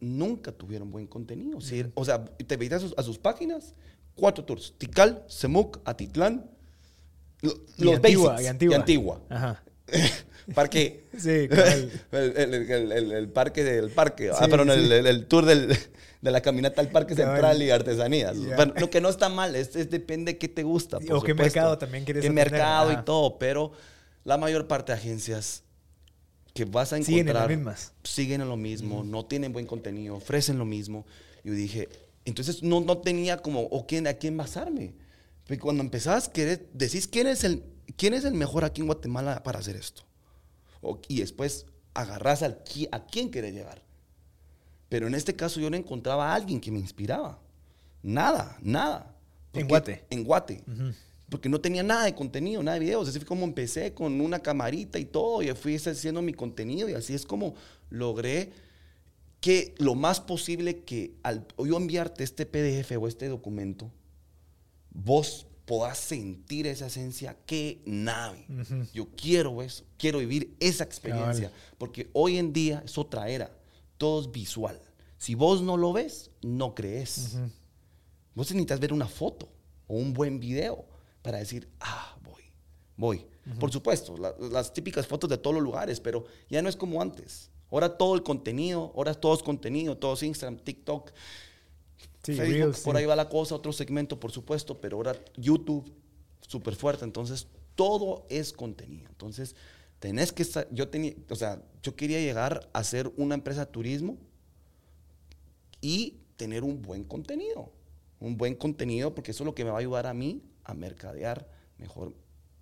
nunca 0.00 0.52
tuvieron 0.52 0.90
buen 0.90 1.06
contenido. 1.06 1.62
Sí, 1.62 1.82
O 1.94 2.04
sea, 2.04 2.22
te 2.22 2.58
veías 2.58 2.74
a 2.74 2.80
sus, 2.80 2.94
a 2.98 3.02
sus 3.02 3.16
páginas, 3.16 3.74
cuatro 4.14 4.44
tours, 4.44 4.74
Tikal, 4.76 5.24
Semuc, 5.28 5.80
Atitlán, 5.86 6.50
lo- 7.40 7.54
Y 7.78 7.84
los 7.84 7.94
Antigua, 7.96 8.32
basics, 8.32 8.44
y 8.44 8.48
Antigua. 8.50 8.76
Antigua. 8.76 9.20
Ajá. 9.30 9.64
Parque. 10.54 11.06
Sí, 11.18 11.30
el, 11.50 11.90
el- 12.12 12.54
el- 12.70 12.92
el- 12.92 13.12
el 13.12 13.28
parque 13.30 13.64
del 13.64 13.90
parque. 13.90 14.30
ah, 14.30 14.46
perdón, 14.48 14.68
sí. 14.78 14.92
el 14.92 15.26
tour 15.26 15.46
del- 15.46 15.74
de 16.24 16.30
la 16.30 16.40
caminata 16.40 16.80
al 16.80 16.88
parque 16.88 17.14
central 17.14 17.62
y 17.62 17.70
artesanías. 17.70 18.36
Bueno, 18.56 18.72
lo 18.78 18.88
que 18.88 19.00
no 19.02 19.10
está 19.10 19.28
mal, 19.28 19.54
es, 19.54 19.76
es 19.76 19.90
depende 19.90 20.32
de 20.32 20.38
qué 20.38 20.48
te 20.48 20.62
gusta. 20.62 20.98
Por 20.98 21.16
o 21.18 21.20
qué 21.22 21.34
mercado 21.34 21.76
también 21.76 22.04
quieres 22.04 22.22
Qué 22.22 22.28
atender, 22.28 22.50
mercado 22.50 22.90
ajá. 22.90 23.00
y 23.00 23.04
todo, 23.04 23.38
pero 23.38 23.72
la 24.24 24.38
mayor 24.38 24.66
parte 24.66 24.92
de 24.92 24.98
agencias 24.98 25.62
que 26.54 26.64
vas 26.64 26.94
a 26.94 26.96
encontrar 26.96 27.04
Siguen 27.14 27.28
en 27.28 27.34
las 27.34 27.48
mismas. 27.48 27.92
siguen 28.04 28.40
en 28.40 28.48
lo 28.48 28.56
mismo, 28.56 29.04
no 29.04 29.26
tienen 29.26 29.52
buen 29.52 29.66
contenido, 29.66 30.16
ofrecen 30.16 30.56
lo 30.56 30.64
mismo. 30.64 31.04
Yo 31.44 31.52
dije, 31.52 31.90
entonces 32.24 32.62
no, 32.62 32.80
no 32.80 32.98
tenía 32.98 33.36
como, 33.36 33.60
o 33.64 33.86
quién, 33.86 34.06
a 34.06 34.14
quién 34.14 34.34
basarme. 34.36 34.94
Porque 35.46 35.60
cuando 35.60 35.82
empezás, 35.82 36.32
querés- 36.32 36.62
decís, 36.72 37.06
¿quién 37.06 37.26
es, 37.26 37.44
el, 37.44 37.64
¿quién 37.98 38.14
es 38.14 38.24
el 38.24 38.32
mejor 38.32 38.64
aquí 38.64 38.80
en 38.80 38.86
Guatemala 38.86 39.42
para 39.42 39.58
hacer 39.58 39.76
esto? 39.76 40.04
O- 40.80 41.00
y 41.06 41.20
después 41.20 41.66
agarrás 41.92 42.42
al, 42.42 42.62
a 42.92 43.04
quién 43.04 43.30
querés 43.30 43.52
llegar. 43.52 43.82
Pero 44.94 45.08
en 45.08 45.14
este 45.16 45.34
caso 45.34 45.58
yo 45.58 45.68
no 45.70 45.76
encontraba 45.76 46.30
a 46.30 46.36
alguien 46.36 46.60
que 46.60 46.70
me 46.70 46.78
inspiraba. 46.78 47.40
Nada, 48.00 48.56
nada. 48.62 49.16
En 49.52 49.62
Porque- 49.62 49.68
Guate. 49.68 50.04
En 50.08 50.22
Guate. 50.22 50.62
Porque 51.28 51.48
no 51.48 51.60
tenía 51.60 51.82
nada 51.82 52.04
de 52.04 52.14
contenido, 52.14 52.62
nada 52.62 52.78
de 52.78 52.84
videos. 52.84 53.08
Así 53.08 53.18
fue 53.18 53.26
como 53.26 53.42
empecé 53.44 53.92
con 53.92 54.20
una 54.20 54.38
camarita 54.38 55.00
y 55.00 55.04
todo. 55.04 55.42
Y 55.42 55.48
fui 55.56 55.74
haciendo 55.74 56.22
mi 56.22 56.32
contenido. 56.32 56.88
Y 56.88 56.92
así 56.92 57.12
es 57.12 57.26
como 57.26 57.56
logré 57.90 58.52
que 59.40 59.74
lo 59.78 59.96
más 59.96 60.20
posible 60.20 60.84
que 60.84 61.16
al 61.24 61.44
yo 61.58 61.76
enviarte 61.76 62.22
este 62.22 62.46
PDF 62.46 62.96
o 62.96 63.08
este 63.08 63.26
documento, 63.26 63.90
vos 64.92 65.48
podás 65.64 65.98
sentir 65.98 66.68
esa 66.68 66.86
esencia. 66.86 67.36
¡Qué 67.46 67.82
nave! 67.84 68.46
Yo 68.92 69.08
quiero 69.16 69.60
eso. 69.60 69.82
Quiero 69.98 70.20
vivir 70.20 70.54
esa 70.60 70.84
experiencia. 70.84 71.50
Porque 71.78 72.10
hoy 72.12 72.38
en 72.38 72.52
día 72.52 72.80
es 72.84 72.96
otra 72.96 73.28
era. 73.28 73.50
Todo 73.98 74.20
es 74.22 74.30
visual. 74.32 74.80
Si 75.18 75.34
vos 75.34 75.62
no 75.62 75.76
lo 75.76 75.92
ves, 75.92 76.30
no 76.42 76.74
crees. 76.74 77.36
Vos 78.34 78.50
necesitas 78.50 78.80
ver 78.80 78.92
una 78.92 79.06
foto 79.06 79.48
o 79.86 79.94
un 79.96 80.12
buen 80.12 80.40
video 80.40 80.84
para 81.22 81.38
decir, 81.38 81.68
ah, 81.80 82.16
voy, 82.22 82.42
voy. 82.96 83.26
Por 83.60 83.70
supuesto, 83.70 84.16
la- 84.16 84.34
las 84.50 84.72
típicas 84.72 85.06
fotos 85.06 85.28
de 85.30 85.38
todos 85.38 85.54
los 85.54 85.62
lugares, 85.62 86.00
pero 86.00 86.24
ya 86.50 86.60
no 86.62 86.68
es 86.68 86.76
como 86.76 87.00
antes. 87.00 87.50
Ahora 87.70 87.96
todo 87.96 88.14
el 88.14 88.22
contenido, 88.22 88.92
ahora 88.96 89.14
todo 89.14 89.34
es 89.34 89.42
contenido, 89.42 89.96
todo 89.96 90.14
es 90.14 90.22
Instagram, 90.22 90.58
TikTok, 90.60 91.10
Sí, 92.22 92.34
Facebook, 92.34 92.76
por 92.82 92.94
sí. 92.96 92.98
ahí 93.00 93.06
va 93.06 93.16
la 93.16 93.28
cosa, 93.28 93.54
otro 93.54 93.72
segmento, 93.72 94.18
por 94.18 94.32
supuesto, 94.32 94.80
pero 94.80 94.96
ahora 94.96 95.14
YouTube, 95.36 95.92
súper 96.46 96.74
fuerte. 96.74 97.04
Entonces, 97.04 97.46
todo 97.74 98.26
es 98.30 98.52
contenido. 98.52 99.08
Entonces, 99.10 99.54
tenés 100.04 100.32
que 100.34 100.42
estar, 100.42 100.68
yo 100.70 100.88
tenía, 100.90 101.14
o 101.30 101.34
sea, 101.34 101.62
yo 101.82 101.96
quería 101.96 102.20
llegar 102.20 102.68
a 102.74 102.84
ser 102.84 103.10
una 103.16 103.34
empresa 103.34 103.64
de 103.64 103.72
turismo 103.72 104.18
y 105.80 106.18
tener 106.36 106.62
un 106.62 106.82
buen 106.82 107.04
contenido. 107.04 107.72
Un 108.20 108.36
buen 108.36 108.54
contenido, 108.54 109.14
porque 109.14 109.30
eso 109.30 109.44
es 109.44 109.46
lo 109.46 109.54
que 109.54 109.64
me 109.64 109.70
va 109.70 109.76
a 109.76 109.80
ayudar 109.80 110.06
a 110.06 110.12
mí 110.12 110.42
a 110.64 110.74
mercadear 110.74 111.48
mejor 111.78 112.12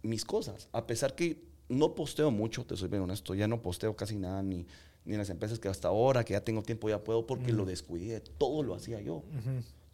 mis 0.05 0.25
cosas. 0.25 0.69
A 0.71 0.87
pesar 0.87 1.17
que 1.17 1.43
no 1.69 1.97
posteo 1.97 2.31
mucho, 2.31 2.65
te 2.65 2.77
soy 2.77 2.87
bien 2.89 3.03
honesto, 3.03 3.35
ya 3.35 3.49
no 3.49 3.61
posteo 3.61 3.97
casi 3.97 4.15
nada, 4.15 4.41
ni, 4.45 4.69
ni 5.05 5.15
en 5.15 5.19
las 5.19 5.29
empresas 5.31 5.59
que 5.59 5.67
hasta 5.67 5.89
ahora, 5.89 6.25
que 6.25 6.35
ya 6.35 6.45
tengo 6.45 6.63
tiempo, 6.63 6.89
ya 6.89 7.03
puedo, 7.03 7.27
porque 7.27 7.51
lo 7.53 7.65
descuidé. 7.65 8.21
Todo 8.21 8.63
lo 8.63 8.75
hacía 8.77 9.01
yo. 9.01 9.25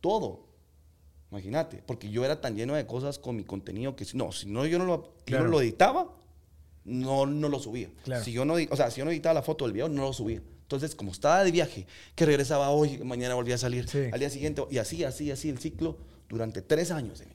Todo. 0.02 0.44
Imagínate, 1.30 1.82
porque 1.87 2.11
yo 2.11 2.26
era 2.26 2.42
tan 2.42 2.56
lleno 2.56 2.74
de 2.74 2.84
cosas 2.87 3.18
con 3.18 3.37
mi 3.37 3.44
contenido 3.44 3.96
que 3.96 4.04
si 4.04 4.18
no, 4.18 4.32
si 4.32 4.48
no 4.50 4.66
yo 4.66 4.78
no 4.78 4.84
lo, 4.84 5.02
yo 5.04 5.12
Claro. 5.24 5.44
no 5.44 5.50
lo 5.52 5.61
editaba, 5.62 6.14
no, 6.88 7.27
no 7.27 7.48
lo 7.48 7.59
subía. 7.61 7.90
Claro. 8.05 8.24
Si 8.24 8.33
yo 8.33 8.44
no, 8.44 8.55
o 8.55 8.77
sea, 8.77 8.90
si 8.90 8.98
yo 8.98 9.05
no 9.05 9.11
editaba 9.11 9.35
la 9.35 9.42
foto 9.42 9.64
del 9.64 9.72
video, 9.72 9.88
no 9.88 10.03
lo 10.03 10.12
subía. 10.12 10.40
Entonces, 10.62 10.94
como 10.94 11.12
estaba 11.12 11.44
de 11.44 11.51
viaje, 11.51 11.87
que 12.14 12.27
regresaba 12.27 12.70
hoy, 12.70 12.98
mañana 12.98 13.35
volvía 13.35 13.55
a 13.55 13.59
salir, 13.59 13.88
Sí. 13.88 14.09
al 14.12 14.18
día 14.20 14.29
siguiente, 14.31 14.62
y 14.70 14.79
así, 14.79 15.03
así, 15.05 15.31
así 15.31 15.48
el 15.48 15.59
ciclo 15.59 15.96
durante 16.29 16.61
tres 16.62 16.90
años 16.90 17.18
de. 17.20 17.27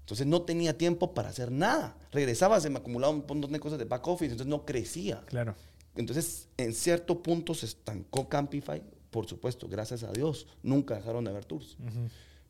Entonces 0.00 0.26
no 0.26 0.40
tenía 0.42 0.76
tiempo 0.78 1.12
para 1.12 1.28
hacer 1.28 1.50
nada. 1.52 1.94
Regresaba, 2.12 2.58
se 2.60 2.70
me 2.70 2.78
acumulaba 2.78 3.12
un 3.12 3.24
montón 3.28 3.52
de 3.52 3.60
cosas 3.60 3.78
de 3.78 3.84
back 3.84 4.06
office, 4.08 4.30
entonces 4.32 4.46
no 4.46 4.64
crecía. 4.64 5.20
Claro. 5.26 5.54
Entonces, 5.96 6.48
en 6.56 6.72
cierto 6.72 7.22
punto 7.22 7.52
se 7.54 7.66
estancó 7.66 8.26
Campify, 8.28 8.82
por 9.10 9.26
supuesto, 9.26 9.68
gracias 9.68 10.04
a 10.04 10.12
Dios. 10.12 10.46
Nunca 10.62 10.94
dejaron 10.94 11.24
de 11.24 11.30
haber 11.30 11.44
tours. 11.44 11.76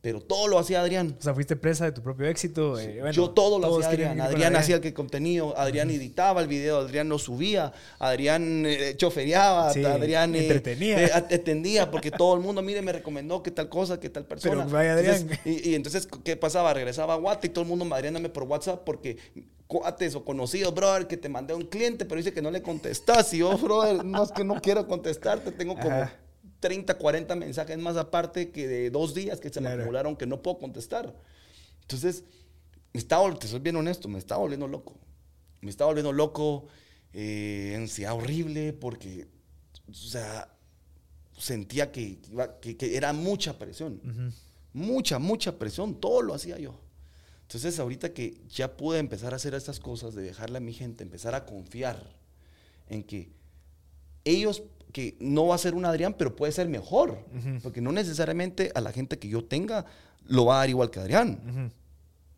Pero 0.01 0.21
todo 0.21 0.47
lo 0.47 0.61
hacía 0.61 0.81
Adrián. 0.81 1.17
O 1.19 1.23
sea, 1.23 1.35
fuiste 1.35 1.57
presa 1.57 1.85
de 1.85 1.91
tu 1.93 2.03
propio 2.03 2.29
éxito. 2.29 2.79
eh, 2.79 2.99
bueno, 3.01 3.11
Yo 3.13 3.31
todo 3.31 3.59
lo 3.59 3.79
hacía 3.79 3.89
Adrián. 3.89 4.17
con 4.19 4.21
Adrián 4.27 4.55
hacía 4.55 4.77
el 4.77 4.95
contenido, 4.95 5.59
Adrián 5.59 5.91
editaba 5.91 6.41
el 6.41 6.47
video, 6.47 6.79
Adrián 6.79 7.09
lo 7.09 7.19
subía, 7.19 7.73
Adrián 7.99 8.65
eh, 8.65 8.95
choferiaba, 8.97 9.73
Sí, 9.73 9.85
Adrián 9.85 10.37
eh, 10.37 10.43
entretenía. 10.43 11.03
eh, 11.05 11.11
atendía, 11.13 11.91
porque 11.91 12.13
todo 12.13 12.35
el 12.37 12.41
mundo, 12.41 12.63
mire, 12.63 12.81
me 12.81 12.93
recomendó 12.93 13.43
que 13.43 13.51
tal 13.51 13.69
cosa, 13.69 13.99
que 13.99 14.09
tal 14.09 14.25
persona. 14.25 14.55
Pero 14.65 14.69
vaya 14.71 14.93
Adrián. 14.95 15.17
Entonces, 15.17 15.41
y, 15.45 15.71
y 15.71 15.75
entonces, 15.75 16.09
¿qué 16.23 16.37
pasaba? 16.37 16.73
Regresaba 16.73 17.15
a 17.15 17.17
Guate 17.17 17.49
y 17.49 17.51
todo 17.51 17.63
el 17.63 17.69
mundo 17.69 17.85
madriándome 17.85 18.29
por 18.29 18.45
WhatsApp 18.45 18.83
porque 18.87 19.17
cuates 19.67 20.15
o 20.15 20.25
conocidos, 20.25 20.73
brother, 20.75 21.09
que 21.09 21.17
te 21.17 21.29
mandé 21.29 21.53
a 21.55 21.57
un 21.57 21.67
cliente, 21.67 22.05
pero 22.05 22.19
dice 22.19 22.33
que 22.33 22.41
no 22.41 22.53
le 22.53 22.63
contestas. 22.63 23.35
Y 23.35 23.39
yo, 23.39 23.59
brother, 23.59 24.05
no 24.05 24.23
es 24.23 24.31
que 24.31 24.45
no 24.45 24.61
quiero 24.63 24.87
contestarte, 24.87 25.51
tengo 25.51 25.75
como 25.75 25.91
Ajá. 25.91 26.15
30, 26.61 26.99
40 26.99 27.37
mensajes 27.37 27.79
más 27.79 27.97
aparte 27.97 28.51
que 28.51 28.67
de 28.67 28.91
dos 28.91 29.15
días 29.15 29.41
que 29.41 29.51
se 29.51 29.61
me 29.61 29.67
Claro. 29.69 29.83
acumularon 29.83 30.17
que 30.17 30.27
no 30.27 30.43
puedo 30.43 30.59
contestar. 30.59 31.15
Entonces, 31.83 32.25
me 32.93 32.99
estaba, 33.01 33.25
vol- 33.29 33.39
te 33.39 33.47
soy 33.49 33.61
bien 33.61 33.77
honesto, 33.77 34.09
me 34.09 34.19
estaba 34.19 34.41
volviendo 34.41 34.67
loco. 34.67 34.99
Me 35.61 35.71
estaba 35.71 35.89
volviendo 35.91 36.13
loco, 36.13 36.67
eh, 37.13 37.75
ansiedad 37.77 38.15
horrible, 38.15 38.73
porque, 38.73 39.29
o 39.89 39.95
sea, 39.95 40.53
sentía 41.37 41.93
que, 41.93 42.19
iba- 42.31 42.59
que, 42.61 42.77
que 42.77 42.97
era 42.97 43.13
mucha 43.13 43.59
presión. 43.59 44.01
Mucha, 44.73 45.19
mucha 45.19 45.59
presión. 45.59 46.01
Todo 46.01 46.23
lo 46.23 46.35
hacía 46.35 46.59
yo. 46.59 46.81
Entonces, 47.43 47.79
ahorita 47.79 48.13
que 48.13 48.43
ya 48.49 48.77
pude 48.77 48.99
empezar 48.99 49.33
a 49.33 49.37
hacer 49.37 49.55
estas 49.55 49.81
cosas, 49.81 50.15
de 50.15 50.23
dejarle 50.23 50.59
a 50.59 50.61
mi 50.61 50.73
gente, 50.75 51.03
empezar 51.03 51.35
a 51.35 51.47
confiar 51.47 52.17
en 52.89 53.03
que 53.03 53.31
ellos, 54.25 54.63
que 54.93 55.17
no 55.21 55.47
va 55.47 55.55
a 55.55 55.59
ser 55.59 55.75
un 55.75 55.85
Adrián, 55.85 56.15
pero 56.19 56.35
puede 56.35 56.53
ser 56.53 56.69
mejor. 56.69 57.19
Porque 57.63 57.81
no 57.81 57.93
necesariamente 57.93 58.73
a 58.75 58.81
la 58.81 58.93
gente 58.93 59.19
que 59.19 59.29
yo 59.29 59.45
tenga 59.45 59.87
lo 60.27 60.45
va 60.45 60.57
a 60.57 60.59
dar 60.59 60.71
igual 60.71 60.91
que 60.91 61.01
Adrián. 61.01 61.73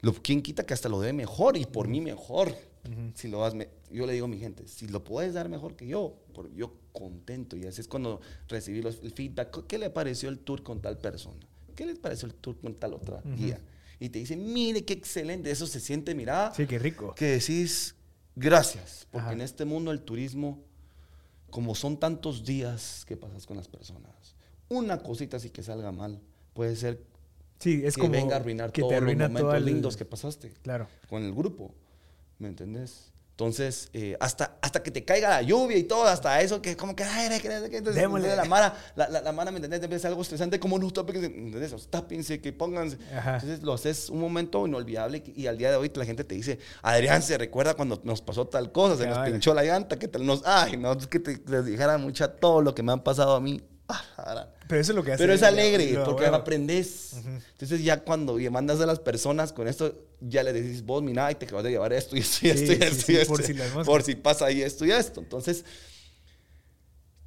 lo, 0.00 0.14
¿Quién 0.14 0.42
quita 0.42 0.64
que 0.64 0.74
hasta 0.74 0.88
lo 0.88 1.00
dé 1.00 1.12
mejor 1.12 1.56
y 1.56 1.66
por 1.66 1.88
mí 1.88 2.00
mejor? 2.00 2.54
Si 3.14 3.28
lo 3.28 3.40
das, 3.40 3.54
yo 3.90 4.06
le 4.06 4.12
digo 4.14 4.24
a 4.24 4.28
mi 4.28 4.38
gente, 4.38 4.66
si 4.66 4.88
lo 4.88 5.04
puedes 5.04 5.34
dar 5.34 5.48
mejor 5.48 5.76
que 5.76 5.86
yo, 5.86 6.16
por, 6.32 6.50
yo 6.54 6.74
contento. 6.92 7.56
Y 7.56 7.66
así 7.66 7.80
es 7.80 7.88
cuando 7.88 8.20
recibí 8.48 8.80
los, 8.80 9.00
el 9.02 9.12
feedback. 9.12 9.66
¿Qué 9.66 9.78
le 9.78 9.90
pareció 9.90 10.28
el 10.28 10.38
tour 10.38 10.62
con 10.62 10.80
tal 10.80 10.98
persona? 10.98 11.46
¿Qué 11.74 11.86
le 11.86 11.94
pareció 11.94 12.26
el 12.26 12.34
tour 12.34 12.58
con 12.58 12.74
tal 12.74 12.94
otra 12.94 13.22
guía? 13.36 13.60
Y 13.98 14.08
te 14.08 14.18
dicen, 14.18 14.52
mire 14.52 14.84
qué 14.84 14.94
excelente. 14.94 15.50
Eso 15.50 15.66
se 15.66 15.78
siente, 15.78 16.14
mira. 16.14 16.52
Sí, 16.54 16.66
qué 16.66 16.78
rico. 16.78 17.14
Que 17.14 17.26
decís, 17.26 17.94
gracias. 18.34 19.06
Porque 19.10 19.32
en 19.32 19.42
este 19.42 19.66
mundo 19.66 19.92
el 19.92 20.00
turismo, 20.00 20.64
como 21.50 21.74
son 21.74 21.98
tantos 21.98 22.44
días 22.44 23.04
que 23.06 23.16
pasas 23.16 23.46
con 23.46 23.56
las 23.56 23.68
personas, 23.68 24.34
una 24.68 25.02
cosita 25.02 25.36
así 25.38 25.50
que 25.50 25.62
salga 25.62 25.92
mal, 25.92 26.20
puede 26.54 26.76
ser 26.76 27.04
Sí, 27.58 27.82
es 27.84 27.94
que 27.94 28.00
como 28.00 28.12
venga 28.12 28.36
a 28.36 28.38
arruinar 28.38 28.72
que 28.72 28.80
todos 28.80 28.94
te 28.94 29.00
los 29.02 29.12
momentos 29.12 29.40
todo 29.42 29.54
el- 29.54 29.64
lindos 29.66 29.96
que 29.96 30.04
pasaste 30.06 30.54
Claro. 30.62 30.88
con 31.08 31.22
el 31.22 31.34
grupo. 31.34 31.74
¿Me 32.38 32.48
entendés? 32.48 33.09
Entonces, 33.40 33.88
eh, 33.94 34.18
hasta, 34.20 34.58
hasta 34.60 34.82
que 34.82 34.90
te 34.90 35.02
caiga 35.02 35.30
la 35.30 35.40
lluvia 35.40 35.78
y 35.78 35.84
todo, 35.84 36.04
hasta 36.04 36.42
eso, 36.42 36.60
que 36.60 36.76
como 36.76 36.94
que, 36.94 37.04
ay, 37.04 37.40
que, 37.40 37.48
entonces, 37.78 38.02
la 38.36 38.44
mara, 38.44 38.76
la, 38.94 39.08
la, 39.08 39.22
la 39.22 39.32
mara, 39.32 39.50
¿me 39.50 39.56
entendés? 39.56 39.80
Debe 39.80 39.98
ser 39.98 40.08
algo 40.08 40.20
estresante, 40.20 40.60
como 40.60 40.78
no, 40.78 40.90
tápense, 40.90 41.24
¿entendés? 41.24 41.74
Tápense, 41.88 42.38
que 42.42 42.52
pónganse. 42.52 42.98
Ajá. 43.16 43.36
Entonces, 43.36 43.62
lo 43.62 43.72
haces 43.72 44.10
un 44.10 44.20
momento 44.20 44.66
inolvidable 44.66 45.22
y 45.34 45.46
al 45.46 45.56
día 45.56 45.70
de 45.70 45.76
hoy 45.76 45.90
la 45.94 46.04
gente 46.04 46.22
te 46.22 46.34
dice, 46.34 46.58
Adrián, 46.82 47.22
¿se 47.22 47.38
recuerda 47.38 47.72
cuando 47.72 47.98
nos 48.04 48.20
pasó 48.20 48.46
tal 48.46 48.72
cosa? 48.72 48.98
Se 48.98 49.06
nos 49.06 49.26
pinchó 49.26 49.54
la 49.54 49.64
llanta, 49.64 49.98
que 49.98 50.06
tal 50.06 50.26
nos, 50.26 50.42
ay, 50.44 50.76
no, 50.76 50.92
es 50.92 51.06
que 51.06 51.18
te, 51.18 51.40
les 51.46 51.64
dijera 51.64 51.96
mucha 51.96 52.28
todo 52.28 52.60
lo 52.60 52.74
que 52.74 52.82
me 52.82 52.92
han 52.92 53.02
pasado 53.02 53.34
a 53.36 53.40
mí. 53.40 53.62
Pero 54.68 54.80
eso 54.80 54.92
es 54.92 54.96
lo 54.96 55.02
que 55.04 55.12
hace. 55.12 55.22
Pero 55.22 55.32
es 55.32 55.42
alegre, 55.42 55.98
porque 56.04 56.26
aprendes. 56.26 57.14
Entonces 57.52 57.82
ya 57.82 58.02
cuando 58.04 58.38
mandas 58.50 58.80
a 58.80 58.86
las 58.86 58.98
personas 59.00 59.52
con 59.52 59.66
esto, 59.68 59.94
ya 60.20 60.42
le 60.42 60.52
decís, 60.52 60.84
vos, 60.84 61.02
mira, 61.02 61.30
y 61.30 61.34
te 61.34 61.46
acabas 61.46 61.64
de 61.64 61.70
llevar 61.70 61.92
esto 61.92 62.16
y 62.16 62.20
esto 62.20 62.46
y 62.46 62.50
Sí, 62.56 62.72
esto 62.72 62.72
y 62.72 62.76
esto 62.86 63.06
sí, 63.06 63.12
y 63.12 63.16
esto. 63.16 63.32
por 63.34 63.42
si. 63.42 63.54
Por 64.14 64.22
pasa 64.22 64.46
ahí 64.46 64.62
esto 64.62 64.84
y 64.84 64.92
esto. 64.92 65.20
Entonces, 65.20 65.64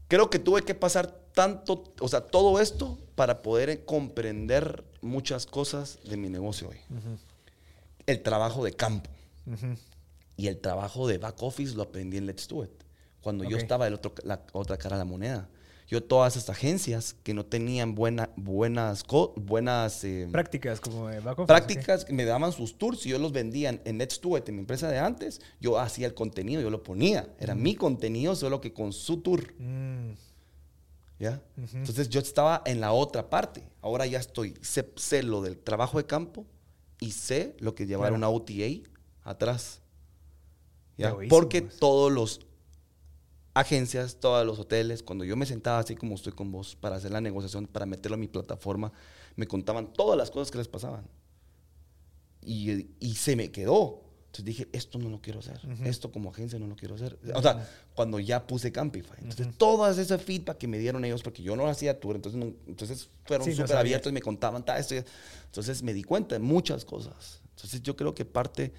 creo 0.08 0.30
que 0.30 0.40
tuve 0.40 0.62
que 0.62 0.76
pasar 0.76 1.08
tanto, 1.34 1.94
o 2.00 2.08
sea, 2.08 2.22
todo 2.22 2.60
esto 2.60 3.00
para 3.16 3.42
poder 3.42 3.86
comprender 3.86 4.84
muchas 5.02 5.46
cosas 5.46 6.00
de 6.06 6.18
mi 6.18 6.30
negocio 6.30 6.70
hoy. 6.70 6.78
El 8.06 8.22
trabajo 8.22 8.64
de 8.64 8.74
campo 8.74 9.10
y 10.38 10.48
el 10.48 10.60
trabajo 10.60 11.08
de 11.08 11.18
back 11.18 11.42
office 11.42 11.76
lo 11.76 11.84
aprendí 11.84 12.18
en 12.18 12.26
Let's 12.26 12.48
Do 12.48 12.64
It. 12.64 12.72
Cuando 13.22 13.44
yo 13.44 13.56
Ok. 13.58 13.64
estaba 13.64 13.88
en 13.88 14.00
la 14.24 14.42
otra 14.52 14.78
cara 14.78 14.98
de 14.98 15.02
la 15.02 15.06
moneda. 15.06 15.48
Yo 15.88 16.02
todas 16.04 16.38
estas 16.38 16.58
agencias 16.58 17.16
que 17.24 17.34
no 17.34 17.46
tenían 17.46 17.94
buena, 17.96 18.30
buenas, 18.36 19.04
buenas 19.36 20.04
eh, 20.04 20.28
Prácticas 20.32 20.80
como 20.80 21.08
de 21.08 21.20
back 21.20 21.40
office, 21.40 21.48
prácticas, 21.48 22.06
me 22.10 22.26
daban 22.26 22.52
sus 22.52 22.78
tours 22.78 23.06
y 23.06 23.10
yo 23.10 23.20
los 23.20 23.32
vendía 23.32 23.70
en, 23.70 24.02
It, 24.02 24.14
en 24.48 24.56
mi 24.56 24.60
empresa 24.62 24.90
de 24.90 25.00
antes. 25.00 25.42
Yo 25.60 25.78
hacía 25.80 26.08
el 26.08 26.14
contenido, 26.14 26.62
yo 26.62 26.70
lo 26.70 26.84
ponía. 26.84 27.30
Era 27.40 27.54
mi 27.56 27.76
contenido, 27.76 28.36
solo 28.36 28.62
que 28.62 28.74
con 28.74 28.94
su 28.94 29.18
tour. 29.18 29.54
Mm, 29.60 30.12
¿ya? 31.20 31.42
Entonces 31.58 32.10
yo 32.10 32.20
estaba 32.22 32.62
en 32.66 32.80
la 32.80 32.94
otra 32.94 33.30
parte. 33.30 33.64
Ahora 33.82 34.06
ya 34.06 34.20
estoy, 34.20 34.56
sé, 34.62 34.90
sé 34.96 35.22
lo 35.24 35.42
del 35.42 35.58
trabajo 35.58 35.98
de 35.98 36.06
campo 36.06 36.46
y 37.00 37.12
sé 37.12 37.56
lo 37.60 37.76
que 37.76 37.86
llevar 37.86 38.10
Claro. 38.10 38.16
una 38.16 38.30
OTA 38.30 38.90
atrás. 39.24 39.82
¿ya? 40.98 41.16
Porque 41.30 41.62
todos 41.62 42.12
los 42.12 42.40
agencias, 43.54 44.18
todos 44.20 44.46
los 44.46 44.58
hoteles, 44.60 45.04
cuando 45.04 45.24
yo 45.26 45.36
me 45.36 45.46
sentaba 45.46 45.80
así 45.80 45.96
como 45.96 46.16
estoy 46.16 46.34
con 46.34 46.52
vos 46.52 46.76
para 46.76 46.96
hacer 46.96 47.12
la 47.12 47.22
negociación, 47.22 47.68
para 47.68 47.86
meterlo 47.86 48.16
a 48.16 48.18
mi 48.18 48.28
plataforma, 48.28 48.92
me 49.36 49.48
contaban 49.48 49.94
todas 49.94 50.18
las 50.18 50.32
cosas 50.32 50.50
que 50.52 50.58
les 50.58 50.68
pasaban. 50.68 51.06
Y, 52.42 52.88
y 53.00 53.16
se 53.16 53.36
me 53.36 53.52
quedó. 53.52 54.02
Entonces 54.26 54.46
dije, 54.46 54.68
esto 54.74 54.98
no 54.98 55.10
lo 55.10 55.22
quiero 55.22 55.40
hacer. 55.40 55.62
Esto 55.86 56.12
como 56.12 56.32
agencia 56.32 56.58
no 56.58 56.66
lo 56.66 56.76
quiero 56.76 56.96
hacer. 56.96 57.20
O 57.36 57.42
sea, 57.42 57.70
cuando 57.94 58.20
ya 58.20 58.46
puse 58.48 58.72
Campify. 58.72 59.18
Entonces, 59.20 59.48
todas 59.58 59.98
ese 60.00 60.18
feedback 60.18 60.58
que 60.58 60.68
me 60.68 60.80
dieron 60.80 61.06
ellos, 61.06 61.22
porque 61.22 61.44
yo 61.44 61.56
no 61.56 61.68
hacía 61.68 62.00
tour, 62.00 62.16
entonces, 62.16 62.40
no- 62.40 62.52
entonces 62.66 63.10
fueron 63.26 63.46
Sí, 63.46 63.52
no 63.52 63.58
súper 63.58 63.78
abiertos 63.78 64.10
y 64.12 64.14
me 64.14 64.22
contaban 64.24 64.66
"Ta, 64.66 64.80
esto. 64.80 64.96
Entonces 65.46 65.84
me 65.84 65.94
di 65.94 66.02
cuenta 66.04 66.34
de 66.34 66.40
muchas 66.40 66.84
cosas. 66.84 67.42
Entonces 67.56 67.84
yo 67.84 67.96
creo 67.96 68.16
que 68.16 68.26
parte 68.26 68.74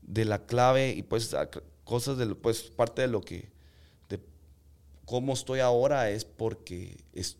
de 0.00 0.24
la 0.24 0.46
clave 0.46 0.92
y 0.94 1.02
pues 1.02 1.36
cosas 1.84 2.16
de 2.16 2.24
lo- 2.24 2.38
pues 2.38 2.62
parte 2.62 3.02
de 3.02 3.08
lo 3.08 3.20
que 3.20 3.52
cómo 5.04 5.32
estoy 5.34 5.60
ahora 5.60 6.10
es 6.10 6.24
porque 6.24 6.96
es, 7.12 7.36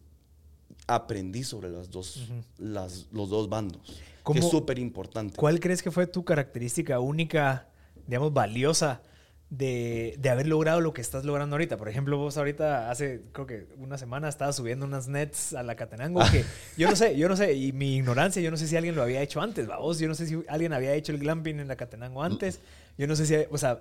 aprendí 0.87 1.45
sobre 1.45 1.71
las 1.71 1.91
dos 1.91 2.29
las, 2.59 3.07
los 3.13 3.31
dos 3.31 3.49
bandos 3.49 3.81
que 3.87 4.03
¿Cómo- 4.23 4.39
es 4.41 4.49
súper 4.51 4.79
importante 4.79 5.37
¿Cuál 5.37 5.61
crees 5.61 5.83
que 5.83 5.91
fue 5.91 6.07
tu 6.07 6.25
característica 6.25 6.99
única, 7.01 7.69
digamos, 8.07 8.33
valiosa 8.33 9.03
de, 9.51 10.17
de 10.19 10.31
haber 10.31 10.47
logrado 10.49 10.81
lo 10.81 10.93
que 10.95 11.01
estás 11.03 11.25
logrando 11.25 11.55
ahorita? 11.55 11.77
Por 11.77 11.89
ejemplo, 11.89 12.17
vos 12.19 12.37
ahorita 12.39 12.91
hace, 12.91 13.23
creo 13.33 13.47
que 13.47 13.67
una 13.77 13.99
semana 13.99 14.29
estabas 14.29 14.57
subiendo 14.57 14.85
unas 14.87 15.07
nets 15.09 15.53
a 15.53 15.63
la 15.63 15.77
Catenango 15.77 16.21
que 16.33 16.45
yo 16.79 16.89
no 16.89 16.97
sé, 16.97 17.17
yo 17.17 17.29
no 17.29 17.37
sé, 17.37 17.55
y 17.55 17.73
mi 17.73 17.97
ignorancia, 17.97 18.41
yo 18.43 18.51
no 18.51 18.57
sé 18.57 18.67
si 18.67 18.77
alguien 18.77 18.95
lo 18.97 19.03
había 19.03 19.21
hecho 19.23 19.41
antes, 19.43 19.67
vos, 19.69 19.99
yo 19.99 20.09
no 20.09 20.15
sé 20.15 20.27
si 20.27 20.43
alguien 20.49 20.73
había 20.73 20.95
hecho 20.95 21.13
el 21.13 21.19
glamping 21.19 21.61
en 21.61 21.69
la 21.69 21.77
Catenango 21.77 22.23
antes, 22.23 22.61
yo 22.99 23.07
no 23.07 23.15
sé 23.15 23.27
si, 23.27 23.35
o 23.51 23.59
sea, 23.59 23.81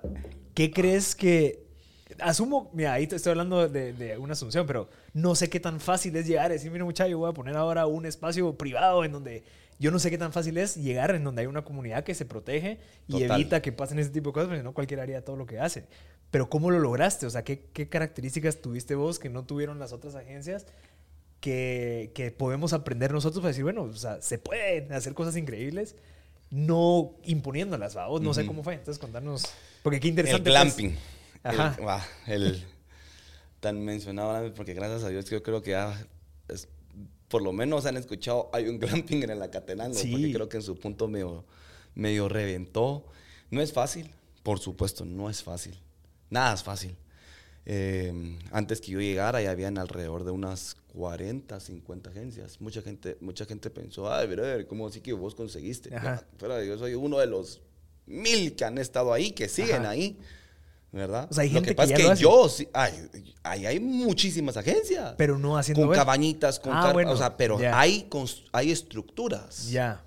¿qué 0.54 0.70
crees 0.70 1.14
que... 1.16 1.63
Asumo, 2.20 2.70
mira, 2.72 2.92
ahí 2.92 3.06
te 3.06 3.16
estoy 3.16 3.30
hablando 3.30 3.68
de, 3.68 3.92
de 3.92 4.18
una 4.18 4.32
asunción, 4.32 4.66
pero 4.66 4.88
no 5.12 5.34
sé 5.34 5.48
qué 5.48 5.60
tan 5.60 5.80
fácil 5.80 6.14
es 6.16 6.26
llegar 6.26 6.50
y 6.50 6.54
decir, 6.54 6.70
mira 6.70 6.84
muchacho, 6.84 7.10
yo 7.10 7.18
voy 7.18 7.30
a 7.30 7.34
poner 7.34 7.56
ahora 7.56 7.86
un 7.86 8.06
espacio 8.06 8.56
privado 8.56 9.04
en 9.04 9.12
donde 9.12 9.44
yo 9.78 9.90
no 9.90 9.98
sé 9.98 10.10
qué 10.10 10.18
tan 10.18 10.32
fácil 10.32 10.56
es 10.58 10.76
llegar 10.76 11.14
en 11.14 11.24
donde 11.24 11.42
hay 11.42 11.46
una 11.46 11.64
comunidad 11.64 12.04
que 12.04 12.14
se 12.14 12.24
protege 12.24 12.78
y 13.08 13.12
Total. 13.12 13.40
evita 13.40 13.62
que 13.62 13.72
pasen 13.72 13.98
ese 13.98 14.10
tipo 14.10 14.30
de 14.30 14.34
cosas, 14.34 14.48
porque 14.48 14.62
no 14.62 14.72
cualquiera 14.72 15.02
haría 15.02 15.24
todo 15.24 15.36
lo 15.36 15.46
que 15.46 15.58
hace. 15.58 15.84
Pero 16.30 16.48
¿cómo 16.48 16.70
lo 16.70 16.78
lograste? 16.78 17.26
O 17.26 17.30
sea, 17.30 17.44
¿qué, 17.44 17.66
qué 17.72 17.88
características 17.88 18.60
tuviste 18.60 18.94
vos 18.94 19.18
que 19.18 19.30
no 19.30 19.44
tuvieron 19.44 19.78
las 19.78 19.92
otras 19.92 20.14
agencias 20.14 20.66
que, 21.40 22.12
que 22.14 22.30
podemos 22.30 22.72
aprender 22.72 23.12
nosotros 23.12 23.42
para 23.42 23.48
decir, 23.48 23.64
bueno, 23.64 23.82
o 23.82 23.92
sea, 23.92 24.22
se 24.22 24.38
pueden 24.38 24.92
hacer 24.92 25.14
cosas 25.14 25.36
increíbles 25.36 25.96
no 26.54 27.14
imponiéndolas, 27.24 27.96
¿va? 27.96 28.08
O 28.08 28.20
no 28.20 28.32
sé 28.32 28.46
cómo 28.46 28.62
fue. 28.62 28.74
Entonces, 28.74 29.00
contarnos. 29.00 29.44
Porque 29.82 29.98
qué 29.98 30.06
el 30.06 30.12
interesante. 30.12 30.50
pues. 30.50 30.94
Ajá. 31.44 32.06
el, 32.26 32.42
el 32.42 32.64
tan 33.60 33.84
mencionado 33.84 34.52
porque 34.54 34.74
gracias 34.74 35.04
a 35.04 35.08
Dios 35.08 35.24
yo 35.30 35.42
creo 35.42 35.62
que 35.62 35.70
ya 35.72 36.06
es- 36.48 36.68
por 37.28 37.42
lo 37.42 37.52
menos 37.52 37.86
han 37.86 37.96
escuchado 37.96 38.50
hay 38.52 38.68
un 38.68 38.78
glamping 38.80 39.22
en 39.22 39.30
el 39.30 39.42
Acatenango 39.42 39.94
Sí. 39.94 40.10
porque 40.10 40.32
creo 40.32 40.48
que 40.48 40.56
en 40.58 40.62
su 40.62 40.76
punto 40.78 41.08
medio 41.08 41.44
medio 41.94 42.28
reventó 42.28 43.06
no 43.50 43.60
es 43.62 43.72
fácil 43.72 44.10
por 44.42 44.58
supuesto 44.58 45.04
no 45.04 45.30
es 45.30 45.42
fácil 45.42 45.78
nada 46.30 46.54
es 46.54 46.62
fácil 46.62 46.96
Eh, 47.66 48.12
antes 48.52 48.78
que 48.82 48.92
yo 48.92 49.00
llegara 49.00 49.40
ya 49.40 49.50
habían 49.50 49.78
alrededor 49.78 50.24
de 50.24 50.30
unas 50.30 50.76
40, 50.92 51.58
50 51.60 52.10
agencias. 52.10 52.60
Mucha 52.60 52.82
gente, 52.82 53.16
mucha 53.22 53.46
gente 53.46 53.70
pensó, 53.70 54.12
ay, 54.12 54.26
brother, 54.26 54.66
¿cómo 54.66 54.86
así 54.86 55.00
que 55.00 55.14
vos 55.14 55.34
conseguiste? 55.34 55.88
Fuera, 56.36 56.62
yo 56.62 56.76
soy 56.76 56.92
uno 56.94 57.18
de 57.18 57.26
los 57.26 57.62
mil 58.06 58.54
que 58.54 58.66
han 58.66 58.76
estado 58.76 59.14
ahí, 59.14 59.30
que 59.32 59.48
siguen 59.48 59.82
Ajá. 59.82 59.90
ahí, 59.92 60.18
¿verdad? 60.98 61.26
O 61.30 61.34
sea, 61.34 61.42
hay 61.42 61.48
lo 61.50 61.54
gente 61.54 61.68
que 61.68 61.72
que 61.72 61.76
pasa 61.76 61.88
ya 61.90 61.96
es 61.96 62.02
lo 62.04 62.14
que 62.14 62.20
yo, 62.20 62.48
sí, 62.48 62.68
ay, 62.72 63.10
ahí 63.42 63.66
hay 63.66 63.80
muchísimas 63.80 64.56
agencias. 64.56 65.14
Pero 65.18 65.38
no 65.38 65.58
haciendo 65.58 65.82
con 65.86 65.92
eso. 65.92 66.00
cabañitas, 66.00 66.60
con 66.60 66.72
Ah, 66.72 66.92
bueno, 66.92 67.12
o 67.12 67.16
sea, 67.16 67.36
pero 67.36 67.58
ya. 67.60 67.78
hay, 67.78 68.08
hay 68.52 68.70
estructuras. 68.70 69.70
Ya. 69.70 70.04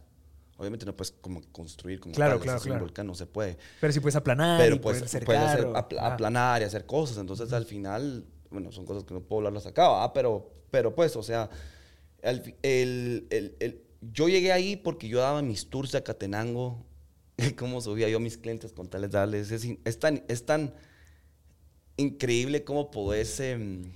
Obviamente 0.59 0.85
no 0.87 0.95
puedes 0.95 1.11
como 1.21 1.41
construir 1.51 1.99
como 1.99 2.15
Claro, 2.15 2.33
tal, 2.37 2.41
claro, 2.41 2.57
es 2.57 2.63
un 2.63 2.69
claro. 2.71 2.85
volcán, 2.85 3.05
no 3.05 3.13
se 3.13 3.27
puede 3.27 3.57
Pero 3.79 3.93
si 3.93 3.99
puedes 3.99 4.15
aplanar 4.15 4.59
pero 4.59 4.75
y 4.75 4.79
poder 4.79 4.97
puedes 5.01 5.11
cercar. 5.11 5.35
hacer, 5.35 5.65
o- 5.65 5.73
apl- 5.73 5.97
ajá. 5.99 6.13
aplanar 6.13 6.61
y 6.63 6.65
hacer 6.65 6.85
cosas. 6.87 7.17
Entonces, 7.17 7.53
al 7.53 7.65
final, 7.65 8.25
bueno, 8.49 8.71
son 8.71 8.85
cosas 8.85 9.03
que 9.03 9.13
no 9.13 9.19
puedo 9.21 9.41
hablarlas 9.41 9.67
acá, 9.67 9.87
¿va? 9.87 10.13
Pero, 10.13 10.49
pero 10.71 10.95
pues, 10.95 11.15
o 11.15 11.21
sea, 11.21 11.47
el, 12.23 12.55
el- 12.63 13.55
el- 13.59 13.81
yo 14.01 14.29
llegué 14.29 14.51
ahí 14.51 14.75
porque 14.77 15.07
yo 15.07 15.19
daba 15.19 15.41
mis 15.43 15.69
tours 15.69 15.93
a 15.93 16.01
Catenango, 16.01 16.83
cómo 17.57 17.81
subía 17.81 18.09
yo 18.09 18.17
a 18.17 18.21
mis 18.21 18.37
clientes 18.37 18.73
con 18.73 18.87
tales 18.87 19.11
darles. 19.11 19.51
Es, 19.51 19.67
es 19.83 19.99
tan, 19.99 20.23
es 20.27 20.45
tan 20.45 20.73
increíble 21.97 22.63
cómo 22.63 22.91
podés... 22.91 23.39
em, 23.39 23.91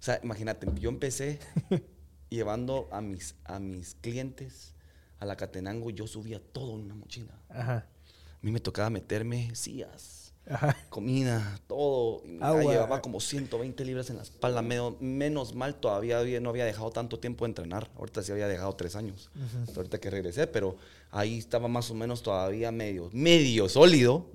o 0.00 0.02
sea, 0.02 0.20
imagínate, 0.22 0.66
yo 0.80 0.90
empecé 0.90 1.40
llevando 2.30 2.88
a 2.92 3.00
mis, 3.00 3.34
a 3.44 3.58
mis 3.58 3.96
clientes 3.96 4.74
a 5.18 5.26
la 5.26 5.36
Catenango, 5.36 5.90
yo 5.90 6.06
subía 6.06 6.40
todo 6.40 6.76
en 6.76 6.82
una 6.82 6.94
mochila. 6.94 7.34
Ajá. 7.48 7.78
A 7.78 8.38
mí 8.46 8.52
me 8.52 8.60
tocaba 8.60 8.88
meterme 8.88 9.52
sillas, 9.56 10.32
Ajá. 10.48 10.76
comida, 10.90 11.60
todo. 11.66 12.22
Y 12.24 12.38
Agua. 12.40 12.72
llevaba 12.72 13.02
como 13.02 13.18
120 13.18 13.84
libras 13.84 14.10
en 14.10 14.16
la 14.16 14.22
espalda. 14.22 14.62
Menos, 14.62 15.00
menos 15.00 15.54
mal 15.56 15.74
todavía 15.74 16.22
no 16.40 16.50
había 16.50 16.64
dejado 16.64 16.90
tanto 16.92 17.18
tiempo 17.18 17.44
de 17.44 17.50
entrenar. 17.50 17.90
Ahorita 17.96 18.22
sí 18.22 18.30
había 18.30 18.46
dejado 18.46 18.76
tres 18.76 18.94
años. 18.94 19.28
Hasta 19.64 19.80
Ahorita 19.80 19.98
que 19.98 20.08
regresé, 20.10 20.46
pero 20.46 20.76
ahí 21.10 21.38
estaba 21.38 21.68
más 21.68 21.90
o 21.90 21.94
menos 21.94 22.22
todavía 22.22 22.72
medio, 22.72 23.10
medio 23.12 23.68
sólido. 23.68 24.26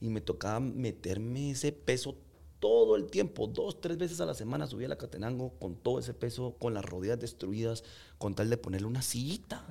Y 0.00 0.08
me 0.10 0.20
tocaba 0.20 0.60
meterme 0.60 1.50
ese 1.50 1.72
peso 1.72 2.16
todo 2.60 2.96
el 2.96 3.06
tiempo, 3.06 3.46
dos, 3.46 3.80
tres 3.80 3.98
veces 3.98 4.20
a 4.20 4.26
la 4.26 4.34
semana 4.34 4.66
subía 4.66 4.86
a 4.86 4.90
la 4.90 4.98
Catenango 4.98 5.52
con 5.58 5.76
todo 5.76 6.00
ese 6.00 6.14
peso, 6.14 6.56
con 6.58 6.74
las 6.74 6.84
rodillas 6.84 7.18
destruidas, 7.18 7.84
con 8.18 8.34
tal 8.34 8.50
de 8.50 8.56
ponerle 8.56 8.86
una 8.86 9.02
sillita. 9.02 9.64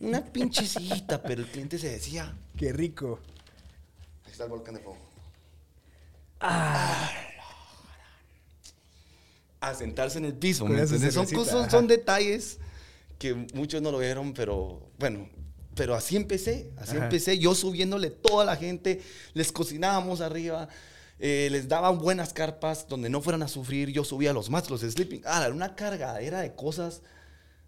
Una 0.00 0.24
pinche 0.24 0.66
sillita, 0.66 1.22
pero 1.22 1.42
el 1.42 1.48
cliente 1.48 1.78
se 1.78 1.88
decía. 1.88 2.36
Qué 2.56 2.72
rico. 2.72 3.20
Ahí 4.24 4.32
está 4.32 4.44
el 4.44 4.50
volcán 4.50 4.74
de 4.74 4.80
fuego. 4.80 4.98
Ah. 6.40 7.10
A 9.60 9.74
sentarse 9.74 10.18
en 10.18 10.26
el 10.26 10.34
piso. 10.34 10.66
¿me? 10.66 10.84
Son, 10.86 11.26
cosas, 11.26 11.70
son 11.70 11.86
detalles 11.86 12.58
que 13.18 13.34
muchos 13.54 13.80
no 13.80 13.92
lo 13.92 13.98
vieron, 13.98 14.34
pero 14.34 14.90
bueno. 14.98 15.28
Pero 15.74 15.94
así 15.94 16.16
empecé, 16.16 16.70
así 16.76 16.96
Ajá. 16.96 17.04
empecé, 17.04 17.38
yo 17.38 17.54
subiéndole 17.54 18.10
toda 18.10 18.44
la 18.44 18.56
gente, 18.56 19.00
les 19.32 19.50
cocinábamos 19.50 20.20
arriba, 20.20 20.68
eh, 21.18 21.48
les 21.50 21.68
daban 21.68 21.98
buenas 21.98 22.32
carpas 22.32 22.86
donde 22.88 23.08
no 23.08 23.20
fueran 23.20 23.42
a 23.42 23.48
sufrir, 23.48 23.90
yo 23.90 24.04
subía 24.04 24.32
los 24.32 24.50
mats, 24.50 24.70
los 24.70 24.82
sleeping, 24.82 25.22
ah, 25.24 25.42
era 25.44 25.54
una 25.54 25.74
cargadera 25.74 26.40
de 26.40 26.54
cosas, 26.54 27.02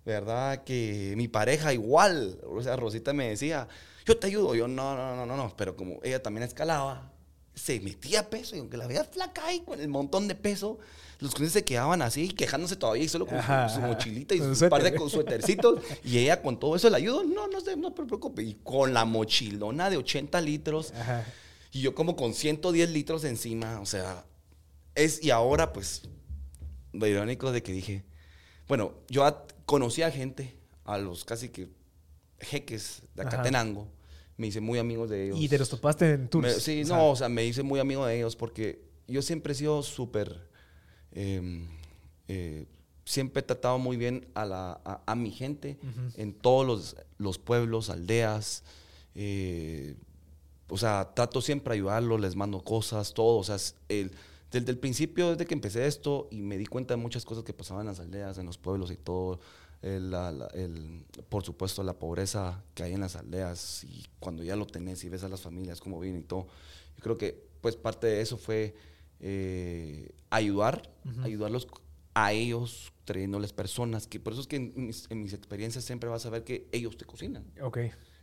¿verdad? 0.04 0.62
Que 0.64 1.14
mi 1.16 1.28
pareja 1.28 1.72
igual, 1.72 2.38
o 2.46 2.62
sea, 2.62 2.76
Rosita 2.76 3.12
me 3.12 3.28
decía, 3.28 3.66
yo 4.04 4.16
te 4.16 4.28
ayudo, 4.28 4.54
yo 4.54 4.68
no, 4.68 4.96
no, 4.96 5.16
no, 5.16 5.26
no, 5.26 5.36
no, 5.36 5.56
pero 5.56 5.74
como 5.76 5.98
ella 6.04 6.22
también 6.22 6.44
escalaba, 6.44 7.12
se 7.56 7.80
metía 7.80 8.30
peso 8.30 8.54
y 8.54 8.60
aunque 8.60 8.76
la 8.76 8.86
veía 8.86 9.02
flaca 9.02 9.46
ahí 9.46 9.60
con 9.60 9.80
el 9.80 9.88
montón 9.88 10.28
de 10.28 10.34
peso, 10.36 10.78
los 11.20 11.32
clientes 11.34 11.54
se 11.54 11.64
quedaban 11.64 12.02
así 12.02 12.28
quejándose 12.28 12.76
todavía 12.76 13.02
y 13.04 13.08
solo 13.08 13.24
con 13.26 13.36
su- 13.38 13.40
Ajá, 13.40 13.68
su, 13.70 13.78
ajá. 13.78 13.86
mochilita 13.88 14.34
y 14.34 14.54
su 14.54 14.68
par 14.68 14.82
de 14.82 14.94
con 14.94 15.08
suétercitos 15.10 15.82
y 16.04 16.18
ella 16.18 16.42
con 16.42 16.60
todo 16.60 16.76
eso 16.76 16.90
le 16.90 16.96
ayudó, 16.98 17.24
no, 17.24 17.48
no 17.48 17.60
se, 17.62 17.74
no 17.76 17.92
te 17.94 18.04
preocupes, 18.04 18.46
y 18.46 18.54
con 18.62 18.92
la 18.92 19.04
mochilona 19.06 19.88
de 19.90 19.96
80 19.96 20.38
litros 20.42 20.92
Ajá. 20.92 21.24
y 21.72 21.80
yo 21.80 21.94
como 21.94 22.14
con 22.14 22.34
110 22.34 22.90
litros 22.90 23.24
encima, 23.24 23.80
o 23.80 23.86
sea, 23.86 24.26
es, 24.94 25.24
y 25.24 25.30
ahora 25.30 25.72
pues, 25.72 26.02
lo 26.92 27.06
irónico 27.06 27.50
de 27.52 27.62
que 27.62 27.72
dije, 27.72 28.04
bueno, 28.68 28.92
yo 29.08 29.46
conocí 29.64 30.02
a 30.02 30.10
gente, 30.10 30.58
a 30.84 30.98
los 30.98 31.24
casi 31.24 31.48
que 31.48 31.68
jeques 32.38 33.02
de 33.14 33.22
Ajá. 33.22 33.30
Me 34.36 34.48
hice 34.48 34.60
muy 34.60 34.78
amigos 34.78 35.08
de 35.10 35.26
ellos. 35.26 35.38
Y 35.40 35.48
te 35.48 35.58
los 35.58 35.68
topaste 35.68 36.12
en 36.12 36.28
tours. 36.28 36.46
Me- 36.54 36.60
sí, 36.60 36.82
o 36.82 36.86
sea, 36.86 36.96
no, 36.96 37.10
o 37.10 37.16
sea, 37.16 37.28
me 37.28 37.44
hice 37.44 37.62
muy 37.62 37.80
amigo 37.80 38.04
de 38.06 38.16
ellos 38.18 38.36
porque 38.36 38.82
yo 39.08 39.22
siempre 39.22 39.52
he 39.52 39.56
sido 39.56 39.82
súper, 39.82 40.48
eh, 41.12 41.66
eh, 42.28 42.66
siempre 43.04 43.40
he 43.40 43.42
tratado 43.42 43.78
muy 43.78 43.96
bien 43.96 44.26
a, 44.34 44.44
la, 44.44 44.80
a, 44.84 45.02
a 45.06 45.14
mi 45.14 45.30
gente 45.30 45.78
en 46.16 46.32
todos 46.34 46.66
los, 46.66 46.96
los 47.18 47.38
pueblos, 47.38 47.88
aldeas. 47.90 48.62
eh, 49.14 49.94
o 50.68 50.76
sea, 50.76 51.12
trato 51.14 51.40
siempre 51.40 51.72
de 51.72 51.78
ayudarlos, 51.78 52.20
les 52.20 52.34
mando 52.34 52.60
cosas, 52.60 53.14
todo. 53.14 53.38
O 53.38 53.44
sea, 53.44 53.56
el, 53.88 54.10
desde 54.50 54.70
el 54.72 54.78
principio, 54.78 55.30
desde 55.30 55.46
que 55.46 55.54
empecé 55.54 55.86
esto 55.86 56.26
y 56.32 56.42
me 56.42 56.58
di 56.58 56.66
cuenta 56.66 56.94
de 56.94 57.00
muchas 57.00 57.24
cosas 57.24 57.44
que 57.44 57.52
pasaban 57.52 57.82
en 57.82 57.86
las 57.86 58.00
aldeas, 58.00 58.36
en 58.38 58.46
los 58.46 58.58
pueblos 58.58 58.90
y 58.90 58.96
todo. 58.96 59.38
El- 59.82 60.10
la- 60.10 60.48
el- 60.54 61.04
por 61.28 61.44
supuesto, 61.44 61.82
la 61.82 61.98
pobreza 61.98 62.62
que 62.74 62.82
hay 62.82 62.92
en 62.94 63.00
las 63.00 63.16
aldeas 63.16 63.84
y 63.84 64.04
cuando 64.18 64.42
ya 64.42 64.56
lo 64.56 64.66
tenés 64.66 65.02
y 65.04 65.08
ves 65.08 65.22
a 65.24 65.28
las 65.28 65.40
familias 65.40 65.80
cómo 65.80 66.00
viven 66.00 66.20
y 66.20 66.22
todo. 66.24 66.46
Yo 66.96 67.02
creo 67.02 67.18
que, 67.18 67.46
pues, 67.60 67.76
parte 67.76 68.06
de 68.06 68.20
eso 68.20 68.36
fue 68.36 68.74
eh, 69.20 70.10
ayudar, 70.30 70.90
ayudarlos 71.22 71.66
a 72.14 72.32
ellos, 72.32 72.92
trayéndoles 73.04 73.52
personas, 73.52 74.06
que 74.06 74.20
por 74.20 74.32
eso 74.34 74.42
es 74.42 74.46
que 74.46 74.56
en 74.56 74.72
mis, 74.86 75.06
en 75.10 75.22
mis 75.22 75.32
experiencias 75.32 75.84
siempre 75.84 76.08
vas 76.10 76.26
a 76.26 76.30
ver 76.30 76.44
que 76.44 76.68
ellos 76.72 76.96
te 76.96 77.04
cocinan. 77.06 77.44
Ok. 77.62 77.78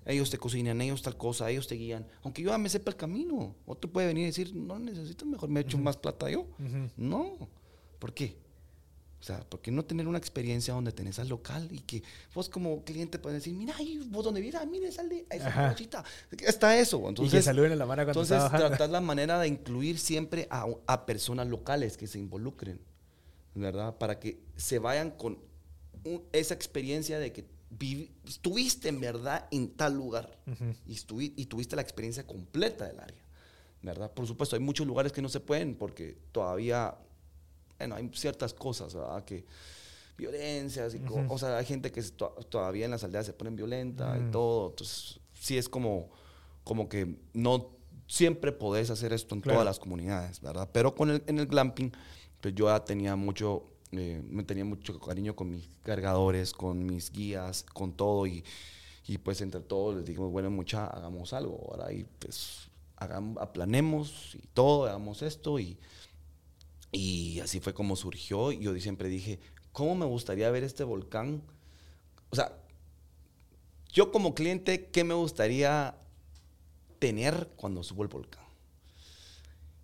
Ellos 0.06 0.30
te 0.30 0.38
cocinan, 0.38 0.82
ellos 0.82 1.02
tal 1.02 1.16
cosa, 1.18 1.50
ellos 1.50 1.68
te 1.68 1.76
guían. 1.76 2.06
Aunque 2.24 2.42
yo 2.44 2.50
ya 2.50 2.58
me 2.58 2.70
sepa 2.70 2.92
el 2.92 2.98
camino. 2.98 3.56
Otro 3.66 3.90
puede 3.92 4.08
venir 4.08 4.24
y 4.24 4.26
decir, 4.28 4.54
no 4.56 4.78
necesito, 4.78 5.26
mejor 5.26 5.50
me 5.50 5.62
echo 5.62 5.78
más 5.78 5.98
plata 5.98 6.30
yo. 6.30 6.46
No. 6.98 7.50
¿Por 8.00 8.14
qué? 8.14 8.38
O 9.24 9.26
sea, 9.26 9.40
¿por 9.40 9.62
qué 9.62 9.72
no 9.72 9.86
tener 9.86 10.06
una 10.06 10.18
experiencia 10.18 10.74
donde 10.74 10.92
tenés 10.92 11.18
al 11.18 11.30
local 11.30 11.70
y 11.72 11.80
que 11.80 12.04
vos 12.36 12.50
como 12.50 12.84
cliente 12.84 13.20
puedes 13.20 13.40
decir, 13.40 13.54
mira, 13.54 13.74
ahí 13.78 13.98
vos 14.10 14.26
donde 14.26 14.42
vienes, 14.42 14.68
mire, 14.68 14.92
sal 14.92 15.08
de 15.08 15.26
esa 15.30 15.70
cosita. 15.72 16.04
Está 16.42 16.78
eso. 16.78 16.98
y 16.98 17.02
que 17.04 17.08
Entonces, 17.08 17.46
saluden 17.46 17.72
en 17.72 17.80
la 17.80 17.86
mano 17.86 18.04
cuando 18.04 18.22
entonces 18.22 18.50
tratar 18.52 18.90
la 18.90 19.00
manera 19.00 19.40
de 19.40 19.48
incluir 19.48 19.98
siempre 19.98 20.46
a, 20.52 20.66
a 20.88 21.06
personas 21.06 21.48
locales 21.48 21.96
que 21.96 22.06
se 22.06 22.20
involucren, 22.20 22.82
¿verdad? 23.56 23.98
Para 23.98 24.20
que 24.20 24.42
se 24.58 24.78
vayan 24.80 25.12
con 25.12 25.38
un- 26.04 26.22
esa 26.34 26.54
experiencia 26.54 27.18
de 27.18 27.32
que 27.32 27.46
vivi- 27.80 28.10
estuviste 28.28 28.90
en 28.90 29.00
verdad 29.00 29.48
en 29.52 29.70
tal 29.70 29.94
lugar 29.94 30.38
Ujú. 30.48 30.76
y, 30.86 30.96
estuvi- 30.96 31.32
y 31.38 31.46
tuviste 31.46 31.78
la 31.78 31.82
experiencia 31.82 32.28
completa 32.28 32.88
del 32.88 33.00
área, 33.00 33.24
¿verdad? 33.82 34.12
Por 34.12 34.28
supuesto, 34.28 34.58
hay 34.58 34.62
muchos 34.62 34.86
lugares 34.86 35.14
que 35.14 35.22
no 35.22 35.30
se 35.30 35.40
pueden 35.40 35.76
porque 35.76 36.18
todavía, 36.34 36.94
bueno, 37.78 37.96
hay 37.96 38.10
ciertas 38.14 38.54
cosas, 38.54 38.94
¿verdad? 38.94 39.24
Que 39.26 39.46
violencias 40.18 40.94
y 40.96 41.00
co- 41.00 41.16
Ujú. 41.16 41.34
o 41.34 41.38
sea, 41.38 41.58
hay 41.58 41.66
gente 41.66 41.92
que 41.92 42.02
to- 42.04 42.36
todavía 42.50 42.86
en 42.86 42.92
las 42.92 43.04
aldeas 43.04 43.26
se 43.26 43.34
ponen 43.34 43.56
violenta 43.56 44.14
Mm. 44.16 44.28
y 44.28 44.32
todo, 44.32 44.70
entonces 44.70 45.20
sí 45.34 45.58
es 45.58 45.68
como, 45.68 46.10
como 46.64 46.88
que 46.88 47.18
no 47.34 47.72
siempre 48.08 48.52
podés 48.52 48.90
hacer 48.90 49.12
esto 49.14 49.34
en 49.36 49.42
Claro. 49.42 49.56
todas 49.58 49.66
las 49.66 49.80
comunidades, 49.80 50.40
¿verdad? 50.42 50.70
Pero 50.72 50.94
con 50.94 51.10
el, 51.10 51.24
en 51.28 51.40
el 51.40 51.48
glamping, 51.48 51.92
pues 52.42 52.54
yo 52.54 52.68
ya 52.68 52.84
tenía 52.86 53.16
mucho, 53.16 53.64
eh, 53.92 54.22
me 54.30 54.44
tenía 54.44 54.66
mucho 54.66 55.00
cariño 55.00 55.36
con 55.36 55.50
mis 55.50 55.68
cargadores, 55.84 56.54
con 56.54 56.86
mis 56.86 57.12
guías, 57.12 57.64
con 57.64 57.94
todo 57.94 58.28
y, 58.28 58.44
y 59.08 59.18
pues 59.18 59.42
entre 59.42 59.62
todos 59.62 59.96
les 59.96 60.06
dijimos, 60.06 60.32
bueno, 60.32 60.50
mucha, 60.52 60.86
hagamos 60.88 61.34
algo, 61.34 61.70
ahora 61.72 61.92
y 61.92 62.04
pues 62.20 62.70
hagamos, 62.98 63.42
aplanemos 63.42 64.36
y 64.36 64.48
todo, 64.54 64.86
hagamos 64.86 65.22
esto 65.24 65.60
y, 65.60 65.78
y 66.94 67.40
así 67.42 67.60
fue 67.60 67.74
como 67.74 67.98
surgió. 67.98 68.54
Y 68.54 68.60
yo 68.60 68.80
siempre 68.80 69.10
dije, 69.10 69.40
¿cómo 69.74 69.96
me 69.96 70.06
gustaría 70.06 70.50
ver 70.52 70.64
este 70.64 70.86
volcán? 70.86 71.42
O 72.30 72.36
sea, 72.36 72.54
yo 73.92 74.12
como 74.12 74.34
cliente, 74.34 74.86
¿qué 74.86 75.04
me 75.04 75.14
gustaría 75.16 75.96
tener 77.00 77.50
cuando 77.58 77.84
subo 77.84 78.04
el 78.04 78.10
volcán? 78.10 78.44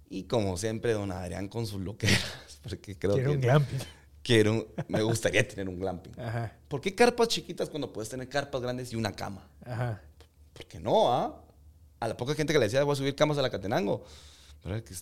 Y 0.09 0.23
como 0.23 0.55
siempre, 0.57 0.93
don 0.93 1.11
Adrián 1.11 1.47
con 1.47 1.67
sus 1.67 1.81
loqueras, 1.81 2.59
porque 2.63 2.97
creo 2.97 3.13
Quiero 3.15 3.31
que 3.31 3.35
un 3.35 3.41
glamping. 3.41 3.79
quiero, 4.23 4.67
me 4.87 5.01
gustaría 5.01 5.47
tener 5.47 5.67
un 5.67 5.79
glamping. 5.79 6.19
Ajá. 6.19 6.55
¿Por 6.67 6.79
qué 6.79 6.95
carpas 6.95 7.27
chiquitas 7.27 7.69
cuando 7.69 7.91
puedes 7.91 8.09
tener 8.09 8.29
carpas 8.29 8.61
grandes 8.61 8.93
y 8.93 8.95
una 8.95 9.11
cama? 9.11 9.47
Ajá. 9.65 10.01
¿Por 10.53 10.65
qué 10.65 10.79
no, 10.79 11.11
ah? 11.11 11.43
A 11.99 12.07
la 12.07 12.15
poca 12.17 12.33
gente 12.33 12.53
que 12.53 12.59
le 12.59 12.65
decía, 12.65 12.83
voy 12.83 12.93
a 12.93 12.95
subir 12.95 13.15
camas 13.15 13.37
a 13.37 13.41
la 13.41 13.49
Catenango. 13.49 14.03
Pero 14.63 14.75
es 14.75 14.83
que 14.83 14.95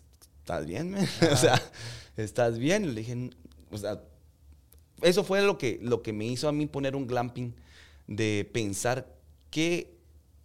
estás 0.48 0.66
bien, 0.66 0.92
man? 0.92 1.06
o 1.32 1.36
sea, 1.36 1.62
estás 2.16 2.58
bien. 2.58 2.94
Le 2.96 3.02
dije, 3.02 3.30
o 3.70 3.78
sea, 3.78 4.02
eso 5.02 5.24
fue 5.26 5.42
lo 5.42 5.58
que, 5.58 5.78
lo 5.82 6.02
que 6.02 6.14
me 6.14 6.26
hizo 6.26 6.48
a 6.48 6.54
mí 6.54 6.66
poner 6.68 6.96
un 6.96 7.06
glamping, 7.06 7.54
de 8.08 8.50
pensar 8.54 9.14
que, 9.52 9.98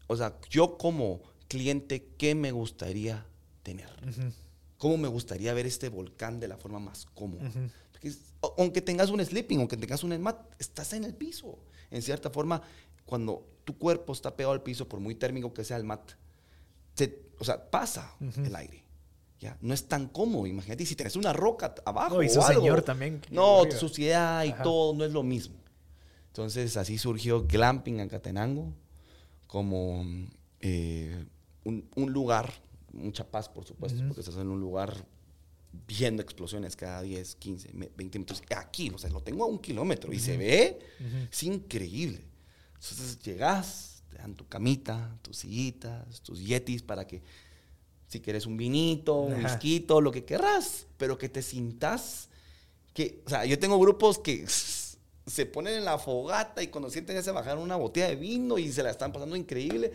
o 0.09 0.17
sea, 0.17 0.37
yo 0.51 0.77
como 0.77 1.23
cliente, 1.47 2.09
¿qué 2.19 2.35
me 2.35 2.51
gustaría 2.51 3.25
tener? 3.63 3.89
¿Cómo 4.77 4.97
me 4.97 5.07
gustaría 5.07 5.55
ver 5.55 5.67
este 5.67 5.89
volcán 5.89 6.41
de 6.41 6.49
la 6.49 6.57
forma 6.57 6.81
más 6.81 7.07
cómoda? 7.15 7.49
Porque 7.93 8.13
aunque 8.59 8.83
tengas 8.83 9.11
un 9.11 9.25
sleeping, 9.25 9.59
aunque 9.61 9.77
tengas 9.77 10.03
un 10.03 10.21
mat, 10.21 10.41
estás 10.59 10.93
en 10.95 11.05
el 11.05 11.15
piso. 11.15 11.61
En 11.93 12.03
cierta 12.03 12.31
forma, 12.31 12.61
cuando 13.07 13.47
tu 13.65 13.79
cuerpo 13.79 14.13
está 14.13 14.35
pegado 14.35 14.53
al 14.55 14.63
piso, 14.65 14.89
por 14.89 14.99
muy 14.99 15.15
térmico 15.15 15.55
que 15.55 15.63
sea 15.63 15.77
el 15.77 15.85
mat, 15.85 16.11
se- 16.95 17.23
o 17.39 17.45
sea, 17.45 17.71
pasa 17.71 18.13
el 18.45 18.57
aire. 18.57 18.82
¿Ya? 19.43 19.59
No 19.61 19.75
es 19.75 19.87
tan 19.89 20.07
cómodo. 20.09 20.47
Imagínate, 20.47 20.87
si 20.87 20.95
tenés 20.95 21.17
una 21.17 21.33
roca 21.33 21.75
abajo. 21.85 22.15
No, 22.17 22.23
y 22.23 22.27
o 22.27 22.31
su 22.31 22.41
algo, 22.43 22.61
señor 22.61 22.83
también, 22.83 23.21
No, 23.31 23.63
suciedad 23.73 24.45
y 24.45 24.51
Ajá. 24.51 24.63
todo 24.63 24.95
no 24.95 25.05
es 25.05 25.13
lo 25.13 25.23
mismo. 25.25 25.57
Entonces, 26.29 26.77
así 26.77 26.97
surgió 26.97 27.45
Glamping 27.47 28.01
en 28.01 28.09
Catenango, 28.09 28.73
como 29.47 30.05
eh, 30.61 31.25
un, 31.65 31.89
un 31.97 32.13
lugar, 32.13 32.53
mucha 32.93 33.29
paz, 33.31 33.49
por 33.49 33.65
supuesto, 33.67 33.99
Ujú. 33.99 34.09
porque 34.09 34.21
estás 34.21 34.37
en 34.37 34.49
un 34.49 34.61
lugar 34.61 34.95
viendo 35.89 36.23
explosiones 36.23 36.77
cada 36.77 37.03
10, 37.03 37.35
15, 37.37 37.73
me- 37.73 37.91
20 37.97 38.19
minutos. 38.19 38.43
Aquí, 38.57 38.91
o 38.95 38.99
sea, 38.99 39.11
lo 39.11 39.23
tengo 39.23 39.45
a 39.45 39.47
un 39.49 39.59
kilómetro 39.59 40.13
y 40.13 40.19
se 40.21 40.37
ve, 40.37 40.79
Ujú. 41.01 41.17
es 41.31 41.43
increíble. 41.43 42.25
Entonces 42.75 43.19
llegas, 43.21 44.03
te 44.11 44.19
dan 44.19 44.35
tu 44.35 44.47
camita, 44.47 45.19
tus 45.23 45.39
sillitas, 45.39 46.21
tus 46.23 46.41
yetis 46.41 46.83
para 46.83 47.07
que, 47.07 47.23
si 48.13 48.21
quieres 48.21 48.45
un 48.45 48.59
vinito, 48.59 49.15
un 49.23 49.33
Ajá. 49.33 49.55
whisky, 49.55 49.87
lo 49.89 50.13
que 50.13 50.25
querrás, 50.27 50.87
pero 50.99 51.17
que 51.17 51.31
te 51.31 51.41
sintas 51.41 52.29
que, 52.93 53.23
o 53.25 53.31
sea, 53.31 53.47
yo 53.47 53.59
tengo 53.59 53.79
grupos 53.81 54.19
que 54.19 54.45
se 55.27 55.47
ponen 55.47 55.75
en 55.77 55.85
la 55.87 55.97
fogata 55.99 56.63
y 56.63 56.67
cuando 56.67 56.91
sienten 56.91 57.17
ya 57.17 57.23
se 57.23 57.31
bajaron 57.31 57.63
una 57.63 57.77
botella 57.77 58.09
de 58.09 58.17
vino 58.17 58.59
y 58.59 58.71
se 58.71 58.83
la 58.83 58.91
están 58.91 59.13
pasando 59.13 59.35
increíble. 59.35 59.91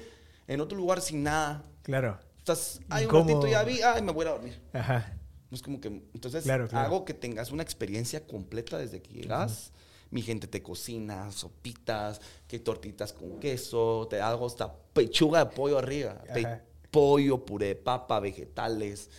En 0.47 0.61
otro 0.61 0.75
lugar 0.77 0.99
sin 1.01 1.21
nada. 1.21 1.61
Claro. 1.83 2.17
Estás, 2.39 2.79
ay, 2.89 3.03
un 3.03 3.09
Incómodo. 3.09 3.33
ratito 3.41 3.47
ya 3.51 3.63
vi, 3.63 3.81
ay, 3.81 4.01
me 4.01 4.11
voy 4.13 4.25
a 4.25 4.29
dormir. 4.31 4.59
Ajá. 4.73 5.13
No 5.51 5.55
es 5.55 5.61
como 5.61 5.79
que, 5.79 5.87
entonces 5.87 6.43
Claro, 6.43 6.67
claro. 6.67 6.85
hago 6.87 7.05
que 7.05 7.13
tengas 7.13 7.51
una 7.51 7.61
experiencia 7.61 8.25
completa 8.25 8.79
desde 8.79 8.99
que 9.01 9.13
llegas. 9.13 9.71
Mi 10.09 10.23
gente 10.23 10.47
te 10.47 10.63
cocina, 10.63 11.31
sopitas, 11.33 12.19
que 12.47 12.57
tortitas 12.59 13.13
con 13.13 13.39
queso, 13.39 14.07
te 14.09 14.21
hago 14.21 14.47
hasta 14.47 14.73
pechuga 14.93 15.45
de 15.45 15.51
pollo 15.51 15.77
arriba, 15.77 16.19
pe- 16.33 16.45
Ajá. 16.45 16.63
Pollo, 17.01 17.45
puré 17.45 17.67
de 17.67 17.75
papa, 17.75 18.19
vegetales. 18.19 19.09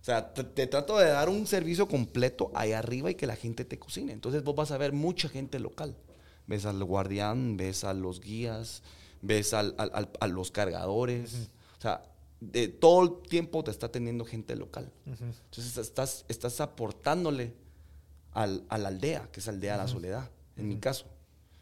O 0.00 0.04
sea, 0.04 0.34
te, 0.34 0.44
te 0.44 0.66
trato 0.66 0.98
de 0.98 1.06
dar 1.08 1.28
un 1.30 1.46
servicio 1.46 1.88
completo 1.88 2.50
ahí 2.54 2.72
arriba 2.72 3.10
y 3.10 3.14
que 3.14 3.26
la 3.26 3.36
gente 3.36 3.64
te 3.64 3.78
cocine. 3.78 4.12
Entonces 4.12 4.42
vos 4.44 4.54
vas 4.54 4.70
a 4.72 4.76
ver 4.78 4.92
mucha 4.92 5.28
gente 5.30 5.58
local. 5.58 5.96
Ves 6.46 6.66
al 6.66 6.82
guardián, 6.84 7.56
ves 7.56 7.84
a 7.84 7.94
los 7.94 8.20
guías, 8.20 8.82
ves 9.22 9.54
al- 9.54 9.74
al- 9.78 9.90
al- 9.94 10.10
a 10.20 10.26
los 10.26 10.50
cargadores. 10.50 11.48
O 11.78 11.80
sea, 11.80 12.02
de 12.40 12.68
todo 12.68 13.02
el 13.22 13.28
tiempo 13.30 13.64
te 13.64 13.70
está 13.70 13.88
teniendo 13.90 14.26
gente 14.26 14.54
local. 14.56 14.92
Entonces 15.46 15.78
estás, 15.78 16.26
estás 16.28 16.60
aportándole 16.60 17.54
al- 18.32 18.64
a 18.68 18.76
la 18.76 18.88
aldea, 18.88 19.28
que 19.32 19.40
es 19.40 19.48
Aldea 19.48 19.78
La 19.78 19.88
Soledad, 19.88 20.30
en 20.58 20.68
mi 20.68 20.76
caso. 20.80 21.06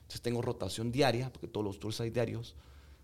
Entonces 0.00 0.22
tengo 0.22 0.42
rotación 0.42 0.90
diaria, 0.90 1.30
porque 1.32 1.46
todos 1.46 1.64
los 1.64 1.78
tours 1.78 2.00
hay 2.00 2.10
diarios, 2.10 2.56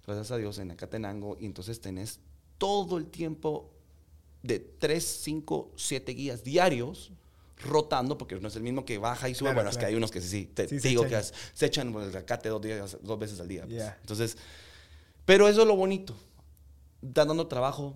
gracias 0.05 0.33
a 0.33 0.37
Dios, 0.37 0.59
en 0.59 0.73
Acatenango, 0.73 1.37
y 1.39 1.47
entonces 1.47 1.81
tenés 1.81 2.19
todo 2.59 2.99
el 2.99 3.07
tiempo 3.07 3.71
de 4.43 4.59
3, 4.61 5.05
5, 5.23 5.73
7 5.77 6.13
guías 6.13 6.45
diarios 6.45 7.13
rotando, 7.61 8.17
porque 8.17 8.37
no 8.37 8.49
es 8.49 8.57
el 8.57 8.63
mismo 8.63 8.85
que 8.85 8.99
baja 8.99 9.29
y 9.29 9.35
sube. 9.35 9.47
Claro, 9.49 9.57
bueno, 9.57 9.71
es 9.71 9.79
que 9.79 9.87
hay 9.87 9.95
unos 9.95 10.11
que 10.11 10.21
sí, 10.21 10.29
sí, 10.29 10.47
te, 10.47 10.69
Sí, 10.69 10.77
te 10.77 10.81
se 10.81 10.89
digo 10.89 11.05
echan. 11.05 11.23
que 11.23 11.29
se 11.55 11.67
echan 11.67 11.95
el 11.95 12.17
acate 12.17 12.49
dos, 12.49 12.63
días, 12.63 12.97
dos 13.03 13.19
veces 13.19 13.41
al 13.41 13.49
día. 13.49 13.65
pues. 13.67 13.83
Entonces, 14.01 14.37
pero 15.25 15.49
eso 15.49 15.63
es 15.63 15.67
lo 15.67 15.75
bonito. 15.77 16.15
Están 17.03 17.29
dando 17.29 17.47
trabajo 17.49 17.95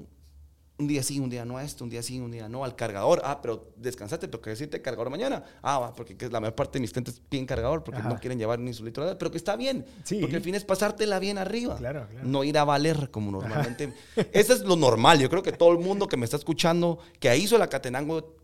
un 0.82 0.88
día 0.88 1.02
sí, 1.02 1.18
un 1.20 1.30
día 1.30 1.44
no 1.44 1.58
esto, 1.60 1.84
un 1.84 1.90
día 1.90 2.02
sí, 2.02 2.20
un 2.20 2.30
día 2.30 2.48
no 2.48 2.64
al 2.64 2.76
cargador. 2.76 3.22
Ah, 3.24 3.40
pero 3.40 3.72
descansate, 3.76 4.28
pero 4.28 4.42
que 4.42 4.50
decirte 4.50 4.82
cargador 4.82 5.08
mañana. 5.10 5.44
Ah, 5.62 5.78
va, 5.78 5.94
porque 5.94 6.16
que 6.16 6.28
la 6.28 6.40
mayor 6.40 6.54
parte 6.54 6.78
de 6.78 6.80
mis 6.80 6.90
clientes 6.92 7.20
piden 7.28 7.46
cargador 7.46 7.82
porque 7.84 8.00
Ajá. 8.00 8.08
no 8.08 8.18
quieren 8.18 8.38
llevar 8.38 8.58
ni 8.58 8.72
su 8.74 8.84
litro 8.84 9.06
de 9.06 9.14
pero 9.16 9.30
que 9.30 9.38
está 9.38 9.56
bien. 9.56 9.86
Sí. 10.04 10.18
Porque 10.20 10.36
el 10.36 10.42
fin 10.42 10.54
es 10.54 10.64
pasártela 10.64 11.18
bien 11.18 11.38
arriba. 11.38 11.76
Claro, 11.76 12.06
claro. 12.10 12.28
No 12.28 12.44
ir 12.44 12.58
a 12.58 12.64
valer 12.64 13.10
como 13.10 13.30
normalmente. 13.30 13.94
Eso 14.32 14.52
es 14.52 14.60
lo 14.60 14.76
normal. 14.76 15.18
Yo 15.20 15.30
creo 15.30 15.42
que 15.42 15.52
todo 15.52 15.72
el 15.72 15.78
mundo 15.78 16.08
que 16.08 16.16
me 16.16 16.24
está 16.24 16.36
escuchando, 16.36 16.98
que 17.20 17.34
hizo 17.36 17.56
la 17.58 17.68
Catenango, 17.68 18.36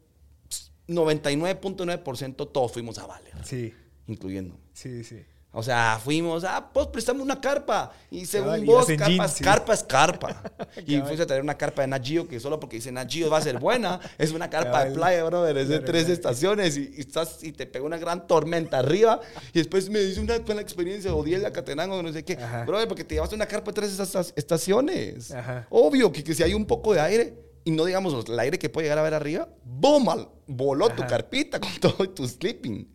99.9% 0.88 2.50
todos 2.52 2.72
fuimos 2.72 2.98
a 2.98 3.06
valer, 3.06 3.34
Sí, 3.44 3.74
incluyendo. 4.06 4.56
sí, 4.72 5.04
sí. 5.04 5.22
O 5.50 5.62
sea, 5.62 5.98
fuimos, 6.02 6.44
ah, 6.44 6.70
pues 6.72 6.88
préstame 6.88 7.22
una 7.22 7.40
carpa. 7.40 7.90
Y 8.10 8.26
según 8.26 8.66
vos, 8.66 8.86
carpa, 8.86 9.06
jeans, 9.06 9.24
es 9.24 9.32
sí. 9.32 9.44
carpa 9.44 9.72
es 9.72 9.82
carpa. 9.82 10.42
y 10.86 11.00
fuiste 11.00 11.22
a 11.22 11.26
traer 11.26 11.42
una 11.42 11.56
carpa 11.56 11.82
de 11.82 11.88
Nat 11.88 12.04
Geo, 12.04 12.28
que 12.28 12.38
solo 12.38 12.60
porque 12.60 12.76
dice 12.76 12.92
Nat 12.92 13.10
Geo 13.10 13.30
va 13.30 13.38
a 13.38 13.40
ser 13.40 13.58
buena, 13.58 13.98
es 14.18 14.32
una 14.32 14.50
carpa 14.50 14.84
de 14.84 14.90
playa, 14.92 15.24
brother. 15.24 15.56
Es 15.56 15.68
de 15.68 15.80
tres 15.80 16.08
estaciones 16.10 16.76
y, 16.76 16.92
y 16.96 17.00
estás, 17.00 17.42
y 17.42 17.52
te 17.52 17.66
pegó 17.66 17.86
una 17.86 17.96
gran 17.96 18.26
tormenta 18.26 18.78
arriba. 18.80 19.20
Y 19.54 19.58
después 19.58 19.88
me 19.88 20.00
dice 20.00 20.20
una 20.20 20.38
buena 20.38 20.60
experiencia, 20.60 21.14
odié 21.14 21.38
la 21.38 21.50
Catenango, 21.50 22.02
no 22.02 22.12
sé 22.12 22.24
qué. 22.24 22.34
Ajá. 22.34 22.64
Brother, 22.64 22.86
porque 22.86 23.04
te 23.04 23.14
llevaste 23.14 23.34
una 23.34 23.46
carpa 23.46 23.70
de 23.70 23.74
tres 23.74 23.98
estaciones. 24.36 25.30
Ajá. 25.32 25.66
Obvio 25.70 26.12
que, 26.12 26.22
que 26.22 26.34
si 26.34 26.42
hay 26.42 26.52
un 26.52 26.66
poco 26.66 26.92
de 26.92 27.00
aire 27.00 27.48
y 27.64 27.70
no 27.70 27.84
digamos 27.84 28.28
el 28.28 28.38
aire 28.38 28.58
que 28.58 28.68
puede 28.68 28.86
llegar 28.86 28.98
a 28.98 29.02
ver 29.02 29.14
arriba, 29.14 29.48
¡boom! 29.64 30.28
Voló 30.46 30.88
tu 30.90 31.02
Ajá. 31.02 31.06
carpita 31.06 31.58
con 31.58 31.70
todo 31.80 32.08
tu 32.10 32.28
sleeping. 32.28 32.86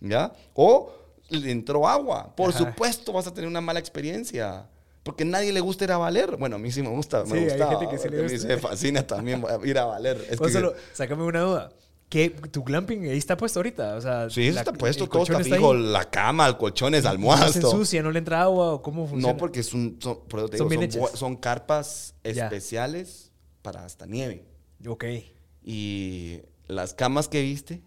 ¿Ya? 0.00 0.32
O 0.54 1.05
le 1.28 1.50
entró 1.50 1.88
agua. 1.88 2.34
Por 2.36 2.50
Ajá. 2.50 2.58
supuesto 2.58 3.12
vas 3.12 3.26
a 3.26 3.34
tener 3.34 3.48
una 3.48 3.60
mala 3.60 3.78
experiencia. 3.80 4.68
Porque 5.02 5.22
a 5.22 5.26
nadie 5.26 5.52
le 5.52 5.60
gusta 5.60 5.84
ir 5.84 5.92
a 5.92 5.98
valer. 5.98 6.36
Bueno, 6.36 6.56
a 6.56 6.58
mí 6.58 6.72
sí 6.72 6.82
me 6.82 6.88
gusta. 6.88 7.24
Sí, 7.24 7.32
me 7.32 7.38
hay 7.38 7.44
gusta. 7.44 7.68
gente 7.68 7.88
que 7.88 7.98
sí 7.98 8.08
le 8.08 8.18
a 8.20 8.28
mí 8.28 8.38
me 8.46 8.56
fascina 8.58 9.06
también 9.06 9.44
ir 9.64 9.78
a 9.78 9.84
valer. 9.84 10.16
Es 10.28 10.40
que- 10.40 10.48
solo, 10.50 10.74
sácame 10.92 11.22
una 11.22 11.40
duda. 11.40 11.72
¿Qué, 12.08 12.30
¿Tu 12.30 12.62
glamping 12.62 13.08
ahí 13.10 13.18
está 13.18 13.36
puesto 13.36 13.58
ahorita? 13.58 13.96
O 13.96 14.00
sea, 14.00 14.30
sí, 14.30 14.46
eso 14.46 14.54
la- 14.54 14.60
está 14.60 14.72
puesto. 14.72 15.04
el 15.04 15.10
Todo 15.10 15.22
está 15.22 15.34
colchón 15.34 15.52
fijo. 15.52 15.72
ahí. 15.72 15.82
La 15.92 16.08
cama, 16.08 16.46
el 16.46 16.56
colchones, 16.56 17.02
¿No 17.04 17.10
almohadas. 17.10 17.52
se 17.52 17.60
todo. 17.60 17.72
ensucia, 17.72 18.02
no 18.02 18.10
le 18.12 18.18
entra 18.20 18.42
agua 18.42 18.74
o 18.74 18.82
cómo 18.82 19.06
funciona? 19.08 19.32
No, 19.32 19.38
porque 19.38 19.60
es 19.60 19.72
un- 19.74 19.98
son, 20.00 20.20
te 20.28 20.56
digo, 20.56 21.08
carpas 21.36 22.14
Ya. 22.24 22.44
especiales 22.44 23.32
para 23.62 23.84
hasta 23.84 24.06
nieve. 24.06 24.44
Ok. 24.86 25.04
Y 25.64 26.40
las 26.68 26.94
camas 26.94 27.28
que 27.28 27.42
viste, 27.42 27.82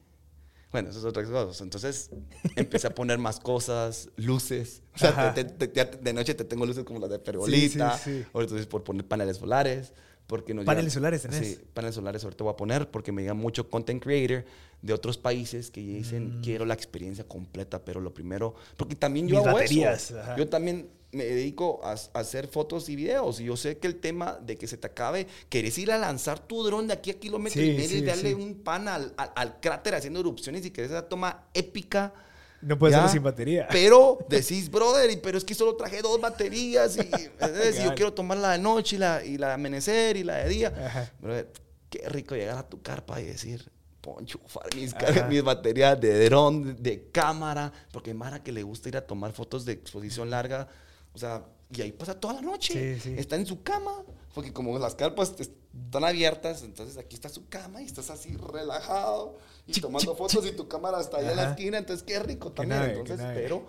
bueno, 0.71 0.89
eso 0.89 0.99
es 0.99 1.05
otra 1.05 1.23
cosa. 1.23 1.63
Entonces 1.63 2.10
empecé 2.55 2.88
a 2.88 2.95
poner 2.95 3.17
más 3.17 3.39
cosas, 3.39 4.10
luces. 4.17 4.84
O 4.95 4.99
sea, 4.99 5.34
te- 5.34 5.43
te- 5.45 5.67
te- 5.67 5.97
de 5.97 6.13
noche 6.13 6.34
te 6.36 6.43
tengo 6.43 6.65
luces 6.65 6.84
como 6.84 6.99
las 6.99 7.10
de 7.10 7.19
pergolita. 7.19 7.97
Sí, 7.97 8.03
sí, 8.03 8.19
sí. 8.19 8.25
Ahorita 8.34 8.51
entonces 8.51 8.67
por 8.67 8.84
poner 8.84 9.05
paneles 9.08 9.38
solares. 9.38 9.93
Porque 10.27 10.53
nos 10.53 10.63
¿Paneles 10.63 10.93
llegan- 10.93 10.99
solares 11.01 11.21
tenés? 11.23 11.39
Sí, 11.58 11.60
paneles 11.73 11.95
solares 11.95 12.23
ahorita 12.23 12.43
voy 12.43 12.53
a 12.53 12.55
poner 12.55 12.91
porque 12.91 13.12
me 13.12 13.23
llega 13.23 13.34
mucho 13.34 13.67
content 13.67 14.03
creator 14.03 14.45
de 14.79 14.93
otros 14.93 15.17
países 15.17 15.71
que 15.71 15.82
dicen 15.82 16.39
quiero 16.43 16.65
la 16.65 16.75
experiencia 16.75 17.27
completa, 17.27 17.84
pero 17.84 17.99
lo 17.99 18.13
primero, 18.13 18.53
porque 18.77 18.95
también 18.95 19.27
yo 19.27 19.38
Mm. 19.38 19.39
Mis 19.39 19.47
hago 19.47 19.55
baterías, 19.58 20.03
eso. 20.12 20.19
ajá. 20.21 20.38
Yo 20.38 20.47
también 20.47 20.88
me 21.11 21.23
dedico 21.25 21.81
a, 21.83 21.91
a 21.93 22.19
hacer 22.19 22.47
fotos 22.47 22.87
y 22.89 22.95
videos 22.95 23.39
y 23.39 23.45
yo 23.45 23.57
sé 23.57 23.77
que 23.79 23.87
el 23.87 23.95
tema 23.99 24.37
de 24.41 24.57
que 24.57 24.67
se 24.67 24.77
te 24.77 24.87
acabe, 24.87 25.25
querés 25.49 25.77
ir 25.79 25.91
a 25.91 25.97
lanzar 25.97 26.39
tu 26.39 26.63
dron 26.63 26.87
de 26.87 26.93
aquí 26.93 27.09
a 27.11 27.19
kilómetro 27.19 27.61
Sí, 27.61 27.69
y 27.71 27.73
medio 27.73 27.89
sí, 27.89 27.97
y 27.97 28.01
darle 28.01 28.29
sí. 28.29 28.35
un 28.35 28.55
pan 28.55 28.87
al, 28.87 29.13
al- 29.17 29.31
al 29.35 29.59
cráter 29.59 29.95
haciendo 29.95 30.19
erupciones 30.19 30.65
y 30.65 30.71
querés 30.71 30.91
esa 30.91 31.07
toma 31.09 31.45
épica. 31.53 32.13
No 32.61 32.77
puede 32.77 32.91
¿ya? 32.93 33.01
ser 33.03 33.09
sin 33.11 33.23
batería. 33.23 33.67
Pero 33.71 34.19
decís, 34.29 34.69
brother, 34.69 35.09
y- 35.09 35.17
pero 35.17 35.37
es 35.37 35.45
que 35.45 35.55
solo 35.55 35.75
traje 35.75 36.01
dos 36.01 36.19
baterías 36.21 36.97
y, 36.97 37.09
yo 37.83 37.95
quiero 37.95 38.13
tomar 38.13 38.37
la 38.37 38.51
de 38.51 38.59
noche 38.59 38.97
y 38.97 38.99
la, 38.99 39.23
y 39.25 39.37
la 39.37 39.47
de 39.47 39.53
amanecer 39.53 40.17
y 40.17 40.23
la 40.23 40.37
de 40.37 40.49
día. 40.49 40.73
Ajá. 40.85 41.11
Brother, 41.21 41.51
qué 41.89 42.07
rico 42.09 42.35
llegar 42.35 42.57
a 42.57 42.67
tu 42.69 42.81
carpa 42.81 43.19
y 43.21 43.25
decir, 43.25 43.71
poncho, 44.01 44.39
mis, 44.75 44.93
mis 45.29 45.41
baterías 45.43 45.99
de 45.99 46.25
dron, 46.25 46.75
de 46.83 47.09
cámara, 47.11 47.71
porque 47.91 48.13
Mara 48.13 48.43
que 48.43 48.51
le 48.51 48.61
gusta 48.63 48.89
ir 48.89 48.97
a 48.97 49.07
tomar 49.07 49.31
fotos 49.31 49.63
de 49.65 49.71
exposición 49.73 50.29
larga, 50.29 50.67
o 51.13 51.17
sea, 51.17 51.45
y 51.71 51.81
ahí 51.81 51.91
pasa 51.91 52.19
toda 52.19 52.35
la 52.35 52.41
noche. 52.41 52.95
Sí, 52.95 53.09
sí. 53.09 53.15
Está 53.17 53.35
en 53.35 53.45
su 53.45 53.61
cama, 53.63 53.91
porque 54.33 54.51
como 54.53 54.77
las 54.79 54.95
carpas 54.95 55.33
están 55.39 56.03
abiertas, 56.03 56.63
entonces 56.63 56.97
aquí 56.97 57.15
está 57.15 57.29
su 57.29 57.47
cama 57.47 57.81
y 57.81 57.85
estás 57.85 58.09
así 58.09 58.35
relajado 58.37 59.37
y 59.67 59.73
Chic, 59.73 59.83
tomando 59.83 60.11
chic, 60.11 60.17
fotos 60.17 60.45
y 60.47 60.51
tu 60.53 60.67
cámara 60.67 60.99
está 60.99 61.17
ahí 61.17 61.27
en 61.27 61.35
la 61.35 61.51
esquina, 61.51 61.77
entonces 61.77 62.03
qué 62.03 62.19
rico 62.19 62.51
también. 62.51 62.79
nave, 62.81 62.93
entonces, 62.99 63.25
pero 63.35 63.67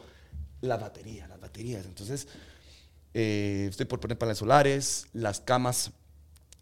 la 0.62 0.76
batería, 0.78 1.28
las 1.28 1.40
baterías. 1.40 1.84
Entonces, 1.86 2.26
eh, 3.14 3.66
estoy 3.68 3.86
por 3.86 4.00
poner 4.00 4.16
paneles 4.18 4.38
solares, 4.38 5.06
las 5.12 5.40
camas, 5.40 5.92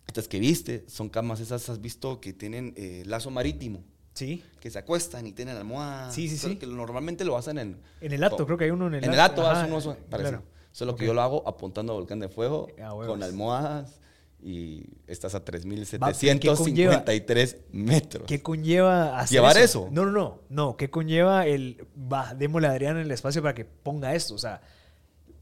estas 0.06 0.26
que 0.28 0.38
viste, 0.40 0.84
son 0.88 1.08
camas 1.08 1.40
esas, 1.40 1.68
has 1.68 1.80
visto 1.80 2.20
que 2.20 2.32
tienen 2.32 2.74
eh, 2.76 3.02
lazo 3.06 3.30
marítimo, 3.30 3.84
Sí. 4.14 4.42
que 4.58 4.68
se 4.70 4.78
acuestan 4.80 5.26
y 5.28 5.32
tienen 5.32 5.56
almohadas. 5.56 6.12
Sí, 6.14 6.28
sí, 6.28 6.36
sí. 6.38 6.56
Que 6.56 6.66
normalmente 6.66 7.24
lo 7.24 7.36
hacen 7.36 7.58
en... 7.58 7.80
En 8.00 8.12
el 8.12 8.24
acto, 8.24 8.44
creo 8.46 8.58
que 8.58 8.64
hay 8.64 8.70
uno 8.70 8.88
en 8.88 8.94
el 8.94 9.04
En 9.04 9.12
el 9.12 9.20
acto. 9.20 9.42
acto 9.42 9.50
Ajá, 9.52 9.62
hace 9.62 10.40
uno 10.84 10.92
so- 10.92 10.96
parecido. 10.96 10.96
claro. 10.96 10.96
Solo 10.96 10.96
Ok. 10.96 10.98
que 10.98 11.06
yo 11.06 11.14
lo 11.14 11.22
hago 11.22 11.42
apuntando 11.48 11.92
a 11.92 11.96
Volcán 11.96 12.20
de 12.20 12.28
Fuego, 12.28 12.68
Ah, 12.80 12.94
huevos. 12.94 13.06
con 13.08 13.22
almohadas 13.22 14.00
y 14.40 14.84
estás 15.06 15.34
a 15.34 15.40
¿qué 15.44 15.52
3.753 15.52 17.56
metros. 17.72 18.24
¿Qué 18.26 18.42
conlleva 18.42 19.18
hacer 19.18 19.36
¿Llevar 19.36 19.58
eso? 19.58 19.88
No, 19.90 20.04
no, 20.04 20.12
no. 20.12 20.40
No, 20.48 20.76
¿qué 20.76 20.90
conlleva 20.90 21.46
el. 21.46 21.86
Va, 21.96 22.34
démosle 22.34 22.68
a 22.68 22.72
Adrián 22.72 22.96
el 22.96 23.10
espacio 23.10 23.42
para 23.42 23.54
que 23.54 23.64
ponga 23.64 24.14
esto? 24.14 24.34
O 24.34 24.38
sea, 24.38 24.60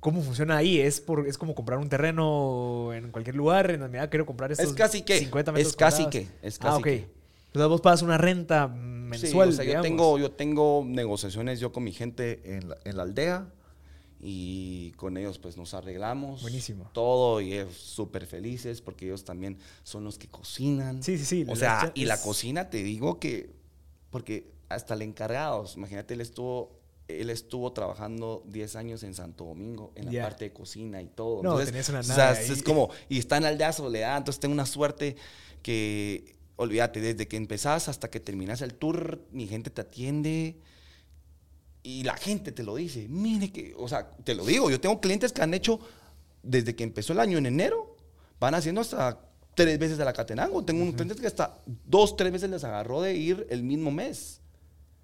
¿cómo 0.01 0.23
funciona 0.23 0.57
ahí? 0.57 0.81
¿Es, 0.81 1.01
por, 1.01 1.27
es 1.29 1.37
como 1.39 1.55
comprar 1.55 1.79
un 1.79 1.89
terreno 1.89 2.93
en 2.95 3.11
cualquier 3.11 3.37
lugar? 3.37 3.71
En 3.71 3.83
ah, 3.97 4.09
quiero 4.09 4.27
comprar 4.27 4.53
estos 4.53 4.67
Es 4.69 4.73
casi 4.73 5.03
que, 5.03 5.19
50 5.19 5.53
metros 5.53 5.71
es 5.73 5.77
casi 5.77 6.05
cuadrados? 6.05 6.29
que, 6.41 6.47
es 6.47 6.57
ah, 6.61 6.63
casi 6.63 6.77
ok. 6.79 6.85
que. 6.85 7.17
O 7.55 7.59
sea, 7.59 7.67
vos 7.69 7.81
pagas 7.81 8.03
una 8.03 8.19
renta 8.19 8.69
Sí, 8.73 8.79
mensual. 8.79 9.49
o 9.51 9.53
sea, 9.53 9.65
yo 9.65 9.81
tengo, 9.81 10.19
yo 10.19 10.31
tengo 10.31 10.85
negociaciones 10.87 11.59
yo 11.61 11.73
con 11.73 11.85
mi 11.85 11.93
gente 11.93 12.57
en 12.57 12.69
la, 12.71 12.77
en 12.85 12.97
la 12.97 13.03
aldea 13.05 13.47
y 14.21 14.93
con 14.93 15.17
ellos 15.17 15.39
pues 15.39 15.57
nos 15.57 15.75
arreglamos. 15.75 16.43
Buenísimo. 16.43 16.91
Todo 16.93 17.41
y 17.41 17.53
es 17.53 17.75
súper 17.77 18.27
felices 18.27 18.81
porque 18.81 19.07
ellos 19.07 19.25
también 19.25 19.59
son 19.83 20.05
los 20.05 20.19
que 20.19 20.29
cocinan. 20.29 21.03
Sí, 21.03 21.19
sí, 21.19 21.25
sí. 21.25 21.43
O 21.45 21.49
la- 21.51 21.57
sea, 21.57 21.93
y 21.95 22.05
la 22.07 22.21
cocina 22.21 22.71
te 22.71 22.83
digo 22.83 23.21
que, 23.21 23.51
porque 24.11 24.51
hasta 24.69 24.95
el 24.95 25.03
encargado, 25.03 25.65
imagínate, 25.77 26.15
él 26.15 26.21
estuvo, 26.23 26.73
él 27.09 27.31
estuvo 27.31 27.73
trabajando 27.73 28.43
10 28.47 28.75
años 28.75 29.03
en 29.05 29.15
Santo 29.15 29.45
Domingo, 29.45 29.93
en 29.95 30.07
la 30.07 30.13
Ya. 30.13 30.23
parte 30.23 30.47
de 30.47 30.53
cocina 30.53 31.01
y 31.03 31.07
todo. 31.07 31.43
No, 31.43 31.51
entonces, 31.61 31.71
tenés 31.71 31.89
una 31.91 32.01
o 32.01 32.03
sea, 32.03 32.33
es 32.41 32.63
como, 32.63 32.91
y 33.09 33.19
está 33.19 33.37
en 33.37 33.45
la 33.45 33.51
aldea 33.51 33.73
Soledad, 33.73 34.17
entonces 34.17 34.41
tengo 34.41 34.55
una 34.55 34.67
suerte 34.67 35.15
que, 35.63 36.37
olvídate, 36.57 37.01
desde 37.01 37.29
que 37.29 37.37
empezás 37.37 37.89
hasta 37.89 38.11
que 38.11 38.19
terminas 38.19 38.63
el 38.63 38.75
tour, 38.75 39.21
mi 39.31 39.47
gente 39.47 39.71
te 39.71 39.83
atiende. 39.83 40.57
Y 41.89 42.03
la 42.03 42.17
gente 42.17 42.51
te 42.51 42.65
lo 42.65 42.75
dice, 42.75 43.07
mire 43.09 43.53
que, 43.53 43.73
o 43.77 43.87
sea, 43.87 44.11
te 44.11 44.35
lo 44.35 44.45
digo, 44.45 44.69
yo 44.71 44.81
tengo 44.81 45.01
clientes 45.01 45.33
que 45.33 45.41
han 45.43 45.55
hecho, 45.55 45.79
desde 46.43 46.75
que 46.75 46.83
empezó 46.83 47.13
el 47.13 47.21
año 47.21 47.39
en 47.39 47.47
enero, 47.47 47.95
van 48.41 48.55
haciendo 48.57 48.81
hasta 48.81 49.21
tres 49.55 49.79
veces 49.79 50.01
a 50.01 50.05
la 50.05 50.13
Catenango. 50.13 50.65
Tengo 50.65 50.83
un 50.83 50.93
cliente 50.95 51.15
que 51.15 51.29
hasta 51.29 51.59
dos, 51.85 52.17
tres 52.17 52.33
veces 52.33 52.51
les 52.51 52.65
agarró 52.65 53.03
de 53.03 53.15
ir 53.15 53.47
el 53.51 53.63
mismo 53.63 53.93
mes. 53.93 54.41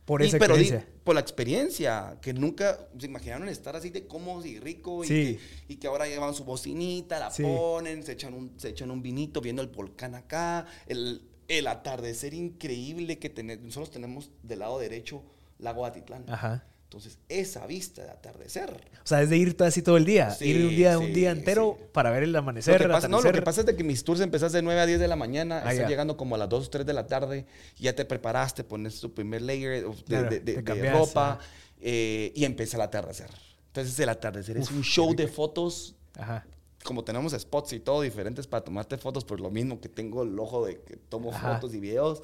Por 0.04 0.22
Y- 0.22 0.26
esa 0.26 0.38
di- 0.38 0.44
experiencia. 0.44 0.88
por 1.04 1.14
la 1.14 1.20
experiencia, 1.20 2.18
que 2.20 2.32
nunca 2.34 2.88
se 2.98 3.06
imaginaron 3.06 3.48
estar 3.48 3.76
así 3.76 3.90
de 3.90 4.08
cómodos 4.08 4.44
y 4.44 4.58
ricos 4.58 5.06
Sí. 5.06 5.14
y, 5.14 5.36
que, 5.36 5.72
y 5.74 5.76
que 5.76 5.86
ahora 5.86 6.08
llevan 6.08 6.34
su 6.34 6.42
bocinita, 6.42 7.20
la 7.20 7.30
Sí. 7.30 7.44
ponen, 7.44 8.02
se 8.02 8.10
echan, 8.12 8.34
un, 8.34 8.54
se 8.58 8.70
echan 8.70 8.90
un 8.90 9.00
vinito 9.00 9.40
viendo 9.40 9.62
el 9.62 9.68
volcán 9.68 10.16
acá, 10.16 10.66
el, 10.88 11.22
el 11.46 11.68
atardecer 11.68 12.34
increíble 12.34 13.20
que 13.20 13.30
tenemos. 13.30 13.64
Nosotros 13.64 13.92
tenemos 13.92 14.32
del 14.42 14.58
lado 14.58 14.80
derecho 14.80 15.22
Lago 15.60 15.86
Atitlán. 15.86 16.24
Ajá. 16.28 16.66
Entonces, 16.92 17.18
esa 17.30 17.66
vista 17.66 18.02
de 18.02 18.10
atardecer. 18.10 18.70
O 19.02 19.06
sea, 19.06 19.22
es 19.22 19.30
de 19.30 19.38
ir 19.38 19.56
así 19.60 19.80
todo 19.80 19.96
el 19.96 20.04
día. 20.04 20.36
ir 20.40 20.66
un 20.66 20.76
día, 20.76 20.98
un 20.98 21.14
día 21.14 21.30
entero 21.30 21.78
para 21.90 22.10
ver 22.10 22.22
el 22.22 22.36
amanecer. 22.36 22.74
Lo 22.74 22.86
que 22.86 22.92
pasa, 22.92 23.08
no, 23.08 23.22
lo 23.22 23.32
que 23.32 23.40
pasa 23.40 23.60
es 23.60 23.66
de 23.66 23.74
que 23.74 23.82
mis 23.82 24.04
tours 24.04 24.20
empezás 24.20 24.52
de 24.52 24.60
9 24.60 24.78
a 24.78 24.84
10 24.84 25.00
de 25.00 25.08
la 25.08 25.16
mañana, 25.16 25.62
ah, 25.64 25.72
estás 25.72 25.88
llegando 25.88 26.18
como 26.18 26.34
a 26.34 26.38
las 26.38 26.50
2 26.50 26.66
o 26.66 26.70
3 26.70 26.84
de 26.84 26.92
la 26.92 27.06
tarde, 27.06 27.46
ya 27.78 27.94
te 27.94 28.04
preparaste, 28.04 28.62
pones 28.62 29.00
tu 29.00 29.14
primer 29.14 29.40
layer 29.40 29.86
de, 30.06 30.90
ropa 30.92 31.38
eh, 31.80 32.30
y 32.34 32.44
empieza 32.44 32.76
el 32.76 32.82
atardecer. 32.82 33.30
Entonces, 33.68 33.98
el 33.98 34.10
atardecer 34.10 34.58
es 34.58 34.70
un 34.70 34.82
show 34.82 35.14
de 35.14 35.28
fotos. 35.28 35.94
Ajá. 36.18 36.44
Como 36.84 37.04
tenemos 37.04 37.32
spots 37.32 37.72
y 37.72 37.80
todo 37.80 38.02
diferentes 38.02 38.46
para 38.46 38.64
tomarte 38.64 38.98
fotos, 38.98 39.24
por 39.24 39.40
lo 39.40 39.50
mismo 39.50 39.80
que 39.80 39.88
tengo 39.88 40.24
el 40.24 40.38
ojo 40.38 40.66
de 40.66 40.82
que 40.82 40.96
tomo 40.96 41.32
fotos 41.32 41.72
y 41.72 41.80
videos 41.80 42.20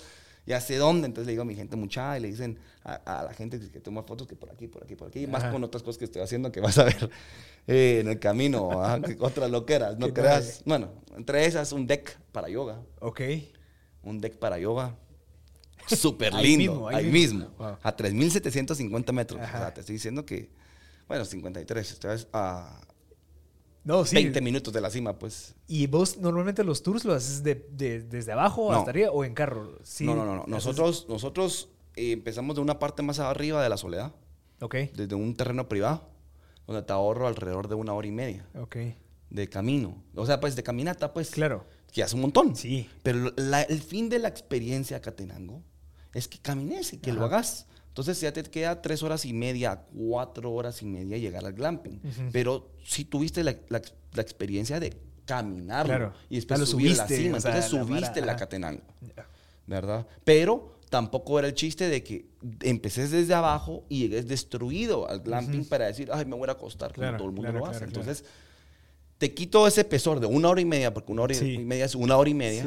ya 0.49 0.61
sé 0.61 0.77
dónde. 0.77 1.07
Entonces 1.07 1.27
le 1.27 1.33
digo 1.33 1.43
a 1.43 1.45
mi 1.45 1.55
gente 1.55 1.77
mucha 1.77 2.17
y 2.17 2.23
le 2.23 2.29
dicen 2.29 2.59
a, 2.83 3.23
la 3.23 3.35
gente 3.35 3.61
que 3.61 3.81
toma 3.81 4.03
fotos 4.03 4.27
que 4.27 4.35
por 4.35 4.51
aquí, 4.51 4.67
por 4.67 4.83
aquí, 4.83 4.97
por 4.97 5.09
aquí. 5.09 5.25
Y 5.25 5.27
más 5.27 5.45
con 5.45 5.63
otras 5.63 5.83
cosas 5.83 5.99
que 5.99 6.07
estoy 6.07 6.23
haciendo 6.23 6.51
que 6.51 6.61
vas 6.61 6.79
a 6.79 6.85
ver 6.85 7.11
eh, 7.67 7.99
en 8.01 8.09
el 8.09 8.19
camino, 8.19 8.69
otras 9.21 9.51
loqueras, 9.51 9.99
no 9.99 10.13
creas. 10.13 10.63
Bueno, 10.65 10.91
entre 11.17 11.45
esas 11.45 11.73
un 11.73 11.87
deck 11.87 12.19
para 12.33 12.49
yoga. 12.49 12.81
Ok. 13.01 13.21
Un 14.03 14.21
deck 14.21 14.39
para 14.39 14.59
yoga. 14.59 14.97
Súper 15.87 16.35
lindo. 16.35 16.89
ahí, 16.89 17.07
mismo. 17.07 17.51
A 17.83 17.95
3.750 17.95 19.13
metros. 19.13 19.41
O 19.41 19.47
sea, 19.47 19.73
te 19.73 19.81
estoy 19.81 19.95
diciendo 19.95 20.25
que, 20.25 20.51
bueno, 21.07 21.25
53. 21.25 21.93
Esto 21.93 22.09
a 22.33 22.81
no, 23.85 24.05
sí. 24.05 24.17
20 24.17 24.41
minutos 24.41 24.73
de 24.73 24.81
la 24.81 24.91
cima, 24.91 25.19
pues. 25.19 25.55
¿Y 25.67 25.87
vos 25.87 26.19
normalmente 26.19 26.65
los 26.65 26.83
tours 26.83 27.05
los 27.05 27.17
haces 27.17 27.43
de, 27.43 27.55
desde 28.09 28.33
abajo 28.33 28.73
hasta 28.73 28.91
arriba 28.91 29.11
o 29.11 29.25
en 29.25 29.35
carro? 29.35 29.79
Sí, 29.83 30.05
no, 30.05 30.15
no, 30.15 30.25
no. 30.25 30.45
Nosotros, 30.47 31.07
nosotros 31.09 31.71
eh, 31.97 32.13
empezamos 32.13 32.57
de 32.57 32.63
una 32.63 32.79
parte 32.79 33.03
más 33.03 33.19
arriba 33.19 33.63
de 33.63 33.69
la 33.69 33.77
soledad. 33.77 34.13
Ok. 34.61 34.75
Desde 34.95 35.15
un 35.15 35.35
terreno 35.35 35.69
privado, 35.69 36.03
donde 36.67 36.83
te 36.83 36.93
ahorro 36.93 37.27
alrededor 37.27 37.69
de 37.69 37.75
una 37.75 37.95
hora 37.95 38.07
y 38.07 38.13
media. 38.13 38.47
Ok. 38.61 38.77
De 39.31 39.49
camino. 39.49 40.03
O 40.15 40.27
sea, 40.27 40.41
pues 40.41 40.57
de 40.57 40.63
caminata, 40.63 41.13
pues. 41.13 41.31
Claro. 41.31 41.65
Que 41.93 42.03
hace 42.03 42.15
un 42.15 42.23
montón. 42.23 42.57
Sí. 42.57 42.89
Pero 43.03 43.33
el 43.37 43.81
fin 43.81 44.09
de 44.09 44.19
la 44.19 44.29
experiencia 44.29 45.01
Catenango 45.01 45.63
es 46.13 46.29
que 46.29 46.39
camines 46.39 46.93
y 46.93 46.99
que 46.99 47.13
lo 47.13 47.25
hagas. 47.25 47.67
Entonces 47.99 48.21
ya 48.21 48.33
te 48.33 48.45
queda 48.45 48.81
tres 48.81 49.03
horas 49.03 49.25
y 49.25 49.33
media, 49.33 49.83
cuatro 49.93 50.53
horas 50.53 50.83
y 50.83 50.87
media 50.87 51.19
llegar 51.19 51.45
al 51.45 51.53
glamping. 51.53 52.01
Pero 52.31 52.71
si 52.85 53.05
tuviste 53.05 53.43
la, 53.43 53.51
experiencia 54.17 54.79
de 54.79 54.97
caminar 55.25 56.15
y 56.29 56.37
después 56.37 56.69
subir 56.69 56.93
a 56.93 56.97
la 56.99 57.09
cima. 57.09 57.37
Entonces 57.39 57.65
subiste 57.65 58.21
la, 58.21 58.37
Catenango. 58.37 58.85
¿Verdad? 59.67 60.07
Pero 60.23 60.79
tampoco 60.89 61.41
era 61.41 61.49
el 61.49 61.55
chiste 61.55 61.89
de 61.89 62.05
que 62.05 62.27
empeces 62.61 63.11
desde 63.11 63.35
abajo 63.35 63.83
y 63.89 64.03
llegues 64.03 64.29
destruido 64.29 65.09
al 65.09 65.19
glamping 65.19 65.65
para 65.65 65.87
decir, 65.87 66.09
ay, 66.13 66.25
me 66.25 66.37
voy 66.37 66.49
a 66.49 66.53
acostar 66.53 66.95
como 66.95 67.17
todo 67.17 67.27
el 67.27 67.35
mundo 67.35 67.51
lo 67.51 67.67
hace. 67.67 67.83
Entonces, 67.83 68.25
te 69.19 69.35
quito 69.35 69.67
ese 69.67 69.83
pesor 69.83 70.21
de 70.21 70.27
una 70.27 70.51
hora 70.51 70.61
y 70.61 70.65
media, 70.65 70.95
porque 70.95 71.11
una 71.11 71.23
hora 71.23 71.35
y 71.35 71.59
media 71.59 71.87
es 71.87 71.97
una 71.97 72.17
hora 72.17 72.31
y 72.31 72.35
media. 72.35 72.65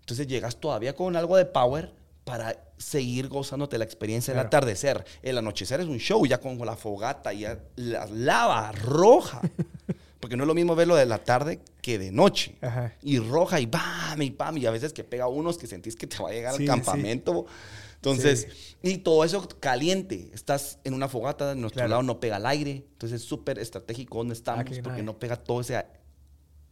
Entonces 0.00 0.26
llegas 0.26 0.60
todavía 0.60 0.94
con 0.94 1.16
algo 1.16 1.38
de 1.38 1.46
power 1.46 1.94
para 2.26 2.58
seguir 2.76 3.28
gozándote 3.28 3.78
la 3.78 3.84
experiencia 3.84 4.34
del 4.34 4.44
atardecer. 4.44 5.04
El 5.22 5.38
anochecer 5.38 5.80
es 5.80 5.86
un 5.86 5.98
show, 5.98 6.26
ya 6.26 6.40
con 6.40 6.58
la 6.58 6.76
fogata 6.76 7.32
y 7.32 7.46
la 7.76 8.06
lava 8.06 8.72
roja. 8.72 9.40
Porque 10.20 10.36
no 10.36 10.42
es 10.42 10.48
lo 10.48 10.54
mismo 10.54 10.74
verlo 10.74 10.96
de 10.96 11.06
la 11.06 11.18
tarde 11.18 11.60
que 11.80 12.00
de 12.00 12.10
noche. 12.10 12.56
Y 13.00 13.20
roja 13.20 13.60
y 13.60 13.66
bam 13.66 14.20
y 14.20 14.32
pam. 14.32 14.58
Y 14.58 14.66
a 14.66 14.72
veces 14.72 14.92
que 14.92 15.04
pega 15.04 15.28
unos 15.28 15.56
que 15.56 15.68
sentís 15.68 15.94
que 15.94 16.08
te 16.08 16.20
va 16.20 16.30
a 16.30 16.32
llegar 16.32 16.54
al 16.54 16.64
campamento. 16.66 17.46
Entonces, 17.94 18.48
y 18.82 18.98
todo 18.98 19.22
eso 19.22 19.48
caliente. 19.60 20.28
Estás 20.34 20.80
en 20.82 20.94
una 20.94 21.06
fogata, 21.06 21.50
de 21.50 21.54
nuestro 21.54 21.86
lado 21.86 22.02
no 22.02 22.18
pega 22.18 22.38
el 22.38 22.46
aire. 22.46 22.86
Entonces 22.90 23.22
es 23.22 23.28
súper 23.28 23.60
estratégico 23.60 24.18
donde 24.18 24.34
estamos 24.34 24.64
ah, 24.66 24.80
porque 24.82 25.04
no 25.04 25.16
pega 25.16 25.36
todo 25.36 25.60
ese 25.60 25.80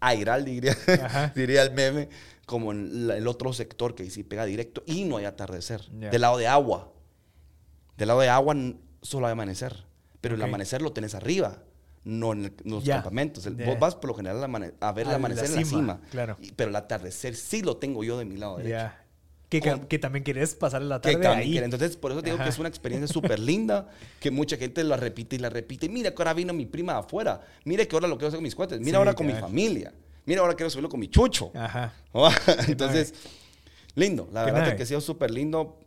airal, 0.00 0.44
diría, 0.44 0.76
diría 1.36 1.62
el 1.62 1.72
meme 1.72 2.08
como 2.44 2.72
en 2.72 3.10
el 3.10 3.26
otro 3.26 3.52
sector 3.52 3.94
que 3.94 4.08
sí 4.10 4.22
pega 4.22 4.44
directo 4.44 4.82
y 4.86 5.04
no 5.04 5.16
hay 5.16 5.24
atardecer. 5.24 5.82
Del 5.90 6.20
lado 6.20 6.38
de 6.38 6.46
agua. 6.46 6.92
Del 7.96 8.08
lado 8.08 8.20
de 8.20 8.28
agua 8.28 8.56
solo 9.02 9.26
hay 9.26 9.32
amanecer. 9.32 9.84
Pero 10.20 10.36
el 10.36 10.42
amanecer 10.42 10.80
lo 10.80 10.92
tenés 10.92 11.14
arriba, 11.14 11.62
no 12.02 12.32
en, 12.32 12.54
los 12.64 12.84
campamentos. 12.84 13.46
Vos 13.66 13.78
vas 13.78 13.94
por 13.94 14.08
lo 14.08 14.14
general 14.14 14.42
a, 14.80 14.92
ver 14.92 15.06
el 15.06 15.14
amanecer 15.14 15.46
en 15.46 15.56
la 15.56 15.64
cima. 15.64 16.00
Claro. 16.10 16.38
pero 16.56 16.70
el 16.70 16.76
atardecer 16.76 17.36
sí 17.36 17.62
lo 17.62 17.76
tengo 17.76 18.04
yo 18.04 18.18
de 18.18 18.24
mi 18.24 18.36
lado 18.36 18.56
derecho. 18.56 18.90
Que, 19.50 19.60
que, 19.60 19.98
también 20.00 20.24
quieres 20.24 20.56
pasar 20.56 20.82
la 20.82 21.00
tarde 21.00 21.28
ahí. 21.28 21.58
Entonces, 21.58 21.96
por 21.96 22.10
eso 22.10 22.22
digo 22.22 22.38
que 22.38 22.48
es 22.48 22.58
una 22.58 22.68
experiencia 22.68 23.06
súper 23.06 23.38
linda, 23.38 23.88
que 24.18 24.32
mucha 24.32 24.56
gente 24.56 24.82
la 24.82 24.96
repite 24.96 25.36
y 25.36 25.38
la 25.38 25.48
repite. 25.48 25.88
Mira 25.88 26.12
que 26.12 26.22
ahora 26.22 26.34
vino 26.34 26.52
mi 26.52 26.66
prima 26.66 26.98
afuera. 26.98 27.40
Mira 27.64 27.84
que 27.84 27.94
ahora 27.94 28.08
lo 28.08 28.16
quiero 28.16 28.28
hacer 28.28 28.38
con 28.38 28.44
mis 28.44 28.54
cuates. 28.54 28.80
Mira 28.80 28.98
ahora 28.98 29.14
con 29.14 29.26
mi 29.26 29.34
familia 29.34 29.92
mira, 30.24 30.40
ahora 30.40 30.54
quiero 30.54 30.70
subirlo 30.70 30.88
con 30.88 31.00
mi 31.00 31.08
chucho. 31.08 31.50
Ajá. 31.54 31.92
Entonces, 32.68 33.14
lindo. 33.94 34.28
La 34.32 34.44
verdad 34.44 34.68
es 34.68 34.74
que 34.74 34.82
ha 34.82 34.86
sido 34.86 35.00
súper 35.00 35.30
lindo 35.30 35.78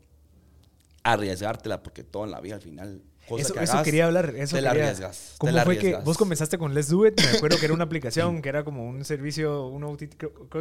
arriesgártela, 1.04 1.84
porque 1.84 2.04
todo 2.04 2.26
en 2.26 2.32
la 2.32 2.42
vida 2.42 2.56
al 2.56 2.62
final. 2.62 3.02
eso, 3.38 3.60
eso 3.60 3.84
quería 3.84 4.06
hablar. 4.06 4.34
Eso 4.36 4.56
te 4.56 4.62
la 4.62 4.72
arriesgas. 4.72 5.36
¿Cómo 5.38 5.58
fue 5.62 5.78
que 5.78 5.96
vos 5.98 6.18
comenzaste 6.18 6.58
con 6.58 6.74
Let's 6.74 6.90
Do 6.90 7.06
It? 7.08 7.20
Me 7.22 7.38
acuerdo 7.38 7.58
que 7.58 7.66
era 7.66 7.74
una 7.74 7.84
aplicación 7.86 8.42
que 8.42 8.50
era 8.50 8.64
como 8.64 8.88
un 8.88 9.06
servicio, 9.06 9.68
un 9.68 9.84
OTT, 9.84 10.16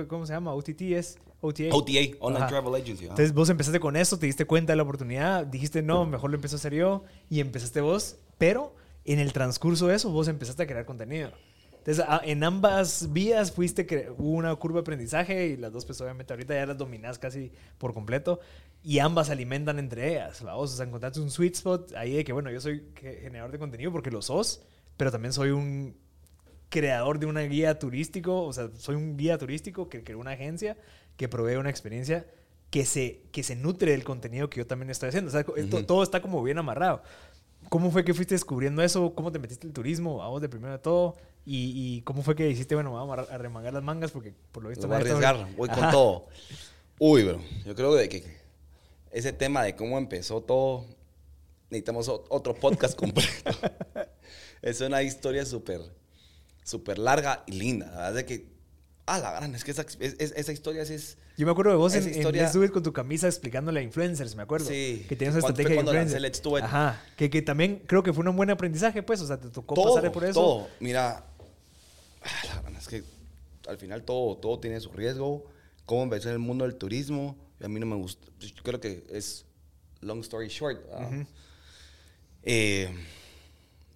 ¿cómo 0.08 0.26
se 0.26 0.32
llama? 0.32 0.54
OTT 0.54 0.82
es 0.82 1.18
OTA. 1.40 1.64
OTA, 1.70 1.92
Online 2.20 2.46
Travel 2.46 2.74
Agency. 2.74 3.04
Entonces 3.04 3.32
vos 3.32 3.48
empezaste 3.50 3.80
con 3.80 3.96
eso, 3.96 4.18
te 4.18 4.26
diste 4.26 4.44
cuenta 4.44 4.72
de 4.72 4.76
la 4.76 4.82
oportunidad, 4.82 5.46
dijiste 5.46 5.82
no, 5.82 6.06
mejor 6.06 6.30
lo 6.30 6.36
empiezo 6.36 6.56
a 6.56 6.58
hacer 6.58 6.74
yo 6.74 7.04
y 7.28 7.40
empezaste 7.40 7.80
vos, 7.80 8.16
pero 8.38 8.74
en 9.04 9.18
el 9.18 9.32
transcurso 9.32 9.86
de 9.88 9.96
eso 9.96 10.10
vos 10.10 10.28
empezaste 10.28 10.62
a 10.62 10.66
crear 10.66 10.84
contenido. 10.84 11.30
Entonces, 11.86 12.04
en 12.24 12.42
ambas 12.42 13.12
vías 13.12 13.52
fuiste 13.52 13.86
que 13.86 14.10
hubo 14.10 14.30
una 14.30 14.52
curva 14.56 14.78
de 14.78 14.80
aprendizaje 14.80 15.46
y 15.46 15.56
las 15.56 15.72
dos, 15.72 15.84
pues 15.84 16.00
obviamente 16.00 16.32
ahorita 16.32 16.52
ya 16.52 16.66
las 16.66 16.76
dominas 16.76 17.16
casi 17.16 17.52
por 17.78 17.94
completo 17.94 18.40
y 18.82 18.98
ambas 18.98 19.30
alimentan 19.30 19.78
entre 19.78 20.10
ellas. 20.10 20.42
Vamos, 20.42 20.72
o 20.72 20.76
sea, 20.76 20.84
encontraste 20.84 21.20
un 21.20 21.30
sweet 21.30 21.54
spot 21.54 21.92
ahí 21.94 22.14
de 22.16 22.24
que, 22.24 22.32
bueno, 22.32 22.50
yo 22.50 22.60
soy 22.60 22.82
generador 22.96 23.52
de 23.52 23.60
contenido 23.60 23.92
porque 23.92 24.10
lo 24.10 24.20
sos, 24.20 24.62
pero 24.96 25.12
también 25.12 25.32
soy 25.32 25.50
un 25.50 25.96
creador 26.70 27.20
de 27.20 27.26
una 27.26 27.42
guía 27.42 27.78
turístico, 27.78 28.42
o 28.42 28.52
sea, 28.52 28.68
soy 28.76 28.96
un 28.96 29.16
guía 29.16 29.38
turístico 29.38 29.88
que 29.88 30.02
creó 30.02 30.18
una 30.18 30.32
agencia 30.32 30.76
que 31.16 31.28
provee 31.28 31.54
una 31.54 31.70
experiencia 31.70 32.26
que 32.70 32.84
se, 32.84 33.22
que 33.30 33.44
se 33.44 33.54
nutre 33.54 33.92
del 33.92 34.02
contenido 34.02 34.50
que 34.50 34.58
yo 34.58 34.66
también 34.66 34.90
estoy 34.90 35.10
haciendo. 35.10 35.28
O 35.28 35.32
sea, 35.32 35.44
todo 35.86 36.02
está 36.02 36.20
como 36.20 36.42
bien 36.42 36.58
amarrado. 36.58 37.02
¿Cómo 37.68 37.92
fue 37.92 38.04
que 38.04 38.12
fuiste 38.12 38.34
descubriendo 38.34 38.82
eso? 38.82 39.14
¿Cómo 39.14 39.30
te 39.30 39.38
metiste 39.38 39.68
el 39.68 39.72
turismo? 39.72 40.20
A 40.22 40.28
vos 40.28 40.42
de 40.42 40.48
primero 40.48 40.72
de 40.72 40.80
todo. 40.80 41.14
¿Y, 41.48 42.02
cómo 42.02 42.22
fue 42.22 42.34
que 42.34 42.44
dijiste, 42.44 42.74
bueno, 42.74 42.92
vamos 42.92 43.30
a 43.30 43.38
remangar 43.38 43.72
las 43.72 43.82
mangas? 43.82 44.10
Porque 44.10 44.34
por 44.50 44.64
lo 44.64 44.68
visto... 44.68 44.88
voy 44.88 44.96
a 44.96 44.98
arriesgar, 44.98 45.46
voy 45.56 45.68
con 45.68 45.90
todo. 45.90 46.26
Uy, 46.98 47.22
bro, 47.22 47.40
yo 47.64 47.74
creo 47.76 47.94
de 47.94 48.08
que 48.08 48.24
ese 49.12 49.32
tema 49.32 49.62
de 49.62 49.76
cómo 49.76 49.96
empezó 49.96 50.42
todo, 50.42 50.84
necesitamos 51.70 52.08
otro 52.08 52.54
podcast 52.54 52.94
completo. 52.98 53.50
es 54.60 54.80
una 54.80 55.04
historia 55.04 55.46
súper, 55.46 55.82
súper 56.64 56.98
larga 56.98 57.44
y 57.46 57.52
linda. 57.52 57.86
La 57.92 57.96
verdad 57.96 58.18
es 58.18 58.24
que, 58.24 58.48
ah, 59.06 59.18
la 59.20 59.30
gran, 59.32 59.54
es 59.54 59.62
que 59.62 59.70
esa, 59.70 59.86
esa 60.00 60.52
historia 60.52 60.82
es 60.82 61.16
yo 61.36 61.44
me 61.44 61.52
acuerdo 61.52 61.70
de 61.70 61.76
vos 61.76 61.94
en, 61.94 62.08
historia... 62.08 62.50
en 62.50 62.68
con 62.68 62.82
tu 62.82 62.94
camisa 62.94 63.26
explicándole 63.26 63.80
a 63.80 63.82
influencers, 63.82 64.34
me 64.34 64.42
acuerdo. 64.42 64.66
Sí. 64.66 65.04
Que 65.06 65.16
tenías 65.16 65.34
una 65.34 65.40
estrategia 65.40 65.74
de 65.74 65.80
influencer. 65.82 66.62
Ajá. 66.62 67.02
Que, 67.14 67.28
que 67.28 67.42
también 67.42 67.82
creo 67.86 68.02
que 68.02 68.14
fue 68.14 68.26
un 68.26 68.34
buen 68.34 68.48
aprendizaje, 68.48 69.02
pues. 69.02 69.20
O 69.20 69.26
sea, 69.26 69.38
te 69.38 69.50
tocó 69.50 69.74
pasar 69.74 70.10
por 70.12 70.24
eso. 70.24 70.40
Todo. 70.40 70.68
Mira, 70.80 71.26
la 72.48 72.60
verdad 72.62 72.80
es 72.80 72.88
que 72.88 73.04
al 73.68 73.78
final 73.78 74.02
todo, 74.04 74.36
todo 74.36 74.58
tiene 74.60 74.80
su 74.80 74.90
riesgo. 74.92 75.44
Cómo 75.84 76.02
empezó 76.02 76.28
en 76.28 76.34
el 76.34 76.38
mundo 76.40 76.64
del 76.64 76.76
turismo. 76.76 77.36
a 77.62 77.68
mí 77.68 77.78
no 77.80 77.86
me 77.86 77.96
gusta. 77.96 78.26
Yo 78.38 78.62
creo 78.62 78.80
que 78.80 79.06
es 79.10 79.44
long 80.00 80.20
story 80.20 80.48
short. 80.48 80.80
eh, 82.42 82.92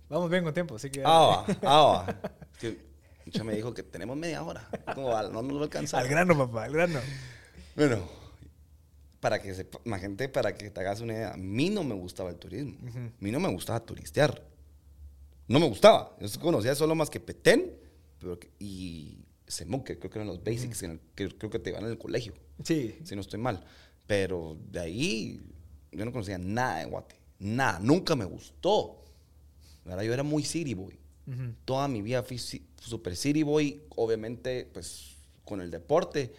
Vamos 0.08 0.28
bien 0.28 0.42
con 0.42 0.52
tiempo, 0.52 0.74
así 0.74 0.90
que. 0.90 1.02
Ah, 1.04 1.44
ah, 1.62 2.14
ya 3.26 3.44
me 3.44 3.54
dijo 3.54 3.72
que 3.72 3.84
tenemos 3.84 4.16
media 4.16 4.42
hora. 4.42 4.68
¿Cómo 4.94 5.08
va? 5.08 5.22
No 5.28 5.40
nos 5.42 5.56
va 5.56 5.60
a 5.60 5.64
alcanzar. 5.64 6.02
Al 6.02 6.08
grano, 6.08 6.36
papá, 6.36 6.64
al 6.64 6.72
grano. 6.72 6.98
Bueno, 7.76 8.08
para 9.20 9.40
que 9.40 9.54
sepa, 9.54 9.78
gente, 10.00 10.28
para 10.28 10.54
que 10.56 10.68
te 10.70 10.80
hagas 10.80 11.00
una 11.00 11.12
idea, 11.12 11.32
a 11.34 11.36
mí 11.36 11.70
no 11.70 11.84
me 11.84 11.94
gustaba 11.94 12.30
el 12.30 12.36
turismo. 12.36 12.76
A 12.88 13.12
mí 13.20 13.30
no 13.30 13.38
me 13.38 13.48
gustaba 13.50 13.78
turistear. 13.80 14.42
No 15.46 15.60
me 15.60 15.68
gustaba. 15.68 16.16
Yo 16.20 16.40
conocía 16.40 16.74
solo 16.74 16.96
más 16.96 17.08
que 17.08 17.20
Petén 17.20 17.72
pero 18.20 18.38
y 18.58 19.24
Semuque, 19.46 19.98
creo 19.98 20.10
que 20.10 20.18
eran 20.18 20.28
los 20.28 20.44
basics 20.44 20.84
que 21.14 21.28
creo 21.28 21.50
que 21.50 21.58
te 21.58 21.72
van 21.72 21.84
en 21.84 21.90
el 21.90 21.98
colegio. 21.98 22.34
Sí. 22.62 22.96
Si 23.04 23.14
no 23.14 23.20
estoy 23.20 23.40
mal. 23.40 23.64
Pero 24.06 24.56
de 24.70 24.80
ahí 24.80 25.40
yo 25.90 26.04
no 26.04 26.12
conocía 26.12 26.38
nada 26.38 26.78
de 26.78 26.84
Guate. 26.84 27.16
Nada. 27.38 27.80
Nunca 27.80 28.14
me 28.14 28.24
gustó. 28.24 29.00
¿verdad? 29.84 30.02
Yo 30.02 30.12
era 30.12 30.22
muy 30.22 30.44
city 30.44 30.74
boy. 30.74 30.98
Toda 31.64 31.86
mi 31.86 32.02
vida 32.02 32.24
fui 32.24 32.38
super 32.38 33.14
city 33.14 33.44
boy, 33.44 33.82
obviamente, 33.90 34.68
pues 34.72 35.16
con 35.44 35.60
el 35.60 35.70
deporte. 35.70 36.32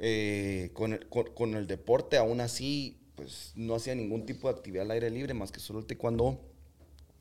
Eh, 0.00 0.70
con, 0.72 0.94
el, 0.94 1.06
con, 1.08 1.54
el, 1.54 1.66
deporte, 1.66 2.16
aún 2.16 2.40
así, 2.40 2.98
pues 3.14 3.52
no 3.54 3.74
hacía 3.74 3.94
ningún 3.94 4.26
tipo 4.26 4.48
de 4.48 4.54
actividad 4.54 4.86
al 4.86 4.92
aire 4.92 5.10
libre 5.10 5.34
más 5.34 5.52
que 5.52 5.60
solo 5.60 5.78
el 5.78 5.84
taekwondo 5.86 6.40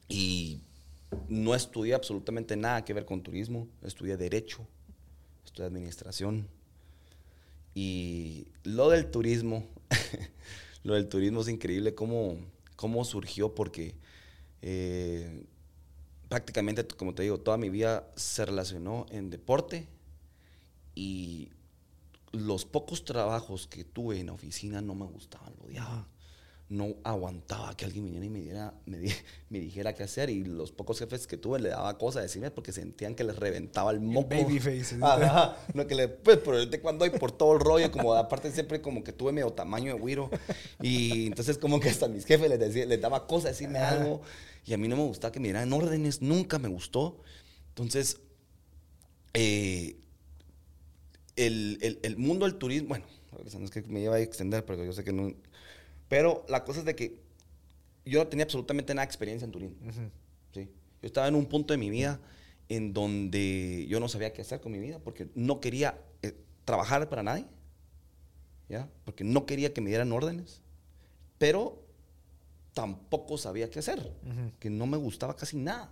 Y 0.08 0.62
no 1.28 1.56
estudié 1.56 1.94
absolutamente 1.94 2.56
nada 2.56 2.84
que 2.86 2.94
ver 2.94 3.06
con 3.06 3.22
turismo. 3.22 3.68
Estudié 3.82 4.18
Derecho, 4.18 4.68
estudié 5.46 5.68
Administración. 5.68 6.48
Y 7.74 8.48
lo 8.64 8.90
del 8.90 9.10
turismo, 9.10 9.66
lo 10.84 10.96
del 10.96 11.08
turismo 11.08 11.42
es 11.42 11.48
increíble 11.48 11.96
cómo, 11.96 12.38
cómo 12.76 13.06
surgió 13.06 13.54
porque 13.54 13.96
eh, 14.62 15.46
prácticamente, 16.28 16.86
como 16.88 17.14
te 17.14 17.24
digo, 17.24 17.40
toda 17.40 17.58
mi 17.58 17.70
vida 17.70 18.12
se 18.16 18.46
relacionó 18.46 19.06
en 19.10 19.30
deporte 19.30 19.88
y 20.96 21.50
los 22.32 22.66
pocos 22.66 23.06
trabajos 23.06 23.68
que 23.68 23.84
tuve 23.84 24.20
en 24.20 24.30
oficina 24.30 24.82
no 24.82 24.96
me 24.96 25.06
gustaban, 25.06 25.54
lo 25.58 25.66
odiaba. 25.66 26.08
No 26.70 26.96
aguantaba 27.04 27.76
que 27.76 27.84
alguien 27.84 28.06
viniera 28.06 28.26
y 28.26 28.30
me, 28.30 28.42
diera, 28.42 28.74
me, 28.86 29.00
me, 29.50 29.60
dijera 29.60 29.94
qué 29.94 30.04
hacer. 30.04 30.30
Y 30.30 30.44
los 30.44 30.72
pocos 30.72 31.00
jefes 31.00 31.26
que 31.28 31.36
tuve 31.36 31.60
le 31.60 31.70
daba 31.70 31.98
cosas 31.98 32.20
a 32.20 32.24
decirme 32.24 32.52
porque 32.52 32.72
sentían 32.72 33.16
que 33.16 33.24
les 33.24 33.36
reventaba 33.36 33.92
el 33.92 34.00
moco. 34.00 34.30
baby 34.30 34.60
face. 34.60 34.98
Ajá. 35.02 35.58
No, 35.74 35.88
que 35.88 35.96
le, 35.96 36.08
pues 36.08 36.38
por 36.38 36.56
el 36.56 36.70
de 36.70 36.80
cuando 36.80 37.06
y 37.06 37.10
por 37.10 37.32
todo 37.32 37.54
el 37.54 37.60
rollo, 37.60 37.92
como 37.92 38.14
aparte 38.14 38.52
siempre 38.52 38.82
como 38.82 39.04
que 39.04 39.12
tuve 39.12 39.32
medio 39.32 39.52
tamaño 39.52 39.94
de 39.94 40.00
güiro. 40.00 40.30
Y 40.82 41.28
entonces 41.28 41.58
como 41.58 41.80
que 41.80 41.90
hasta 41.90 42.08
mis 42.08 42.26
jefes 42.26 42.50
les, 42.50 42.60
decía, 42.60 42.86
les 42.86 43.02
daba 43.02 43.26
cosas 43.28 43.46
a 43.46 43.50
decirme 43.50 43.80
algo. 43.80 44.22
Y 44.66 44.74
a 44.74 44.78
mí 44.78 44.88
no 44.88 44.96
me 44.96 45.04
gustaba 45.04 45.32
que 45.32 45.40
me 45.40 45.48
dieran 45.48 45.74
órdenes, 45.74 46.22
nunca 46.22 46.60
me 46.60 46.68
gustó. 46.68 47.20
Entonces, 47.70 48.20
eh, 49.34 49.96
el, 51.36 52.00
el, 52.04 52.18
mundo 52.18 52.46
del 52.46 52.56
turismo, 52.56 52.90
bueno, 52.90 53.06
no 53.58 53.66
es 53.66 53.72
que 53.72 53.82
me 53.84 54.02
iba 54.02 54.16
a 54.16 54.20
extender, 54.20 54.66
pero 54.66 54.84
yo 54.84 54.94
sé 54.94 55.04
que 55.04 55.14
no. 55.14 55.34
Pero 56.10 56.44
la 56.50 56.66
cosa 56.66 56.80
es 56.80 56.86
de 56.86 56.96
que 56.96 57.22
yo 58.06 58.20
no 58.20 58.28
tenía 58.28 58.44
absolutamente 58.44 58.94
nada 58.94 59.06
de 59.06 59.10
experiencia 59.10 59.46
en 59.46 59.52
turismo. 59.52 59.78
¿sí? 60.54 60.70
Yo 61.02 61.08
estaba 61.08 61.28
en 61.28 61.36
un 61.36 61.46
punto 61.46 61.74
de 61.74 61.78
mi 61.78 61.90
vida 61.90 62.20
en 62.68 62.94
donde 62.94 63.86
yo 63.88 64.00
no 64.00 64.10
sabía 64.10 64.34
qué 64.34 64.42
hacer 64.42 64.60
con 64.60 64.72
mi 64.72 64.80
vida 64.80 65.00
porque 65.00 65.28
no 65.36 65.60
quería 65.60 66.00
eh, 66.22 66.36
trabajar 66.66 67.08
para 67.10 67.24
nadie, 67.24 67.46
¿ya? 68.68 68.88
Porque 69.06 69.24
no 69.24 69.46
quería 69.46 69.74
que 69.74 69.82
me 69.82 69.90
dieran 69.90 70.12
órdenes, 70.12 70.62
pero 71.38 71.84
tampoco 72.74 73.38
sabía 73.38 73.70
qué 73.70 73.80
hacer, 73.80 74.12
que 74.60 74.70
no 74.70 74.86
me 74.86 74.98
gustaba 74.98 75.36
casi 75.36 75.58
nada. 75.58 75.92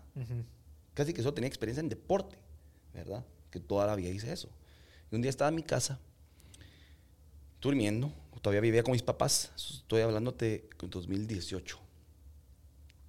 Casi 0.93 1.13
que 1.13 1.21
solo 1.21 1.33
tenía 1.33 1.47
experiencia 1.47 1.81
en 1.81 1.89
deporte, 1.89 2.37
¿verdad? 2.93 3.25
Que 3.51 3.59
toda 3.59 3.85
la 3.87 3.95
vida 3.95 4.09
hice 4.09 4.31
eso. 4.31 4.49
Y 5.11 5.15
un 5.15 5.21
día 5.21 5.29
estaba 5.29 5.49
en 5.49 5.55
mi 5.55 5.63
casa, 5.63 5.99
durmiendo, 7.61 8.11
todavía 8.41 8.61
vivía 8.61 8.83
con 8.83 8.93
mis 8.93 9.03
papás, 9.03 9.51
estoy 9.55 10.01
hablándote 10.01 10.69
en 10.81 10.89
2018. 10.89 11.79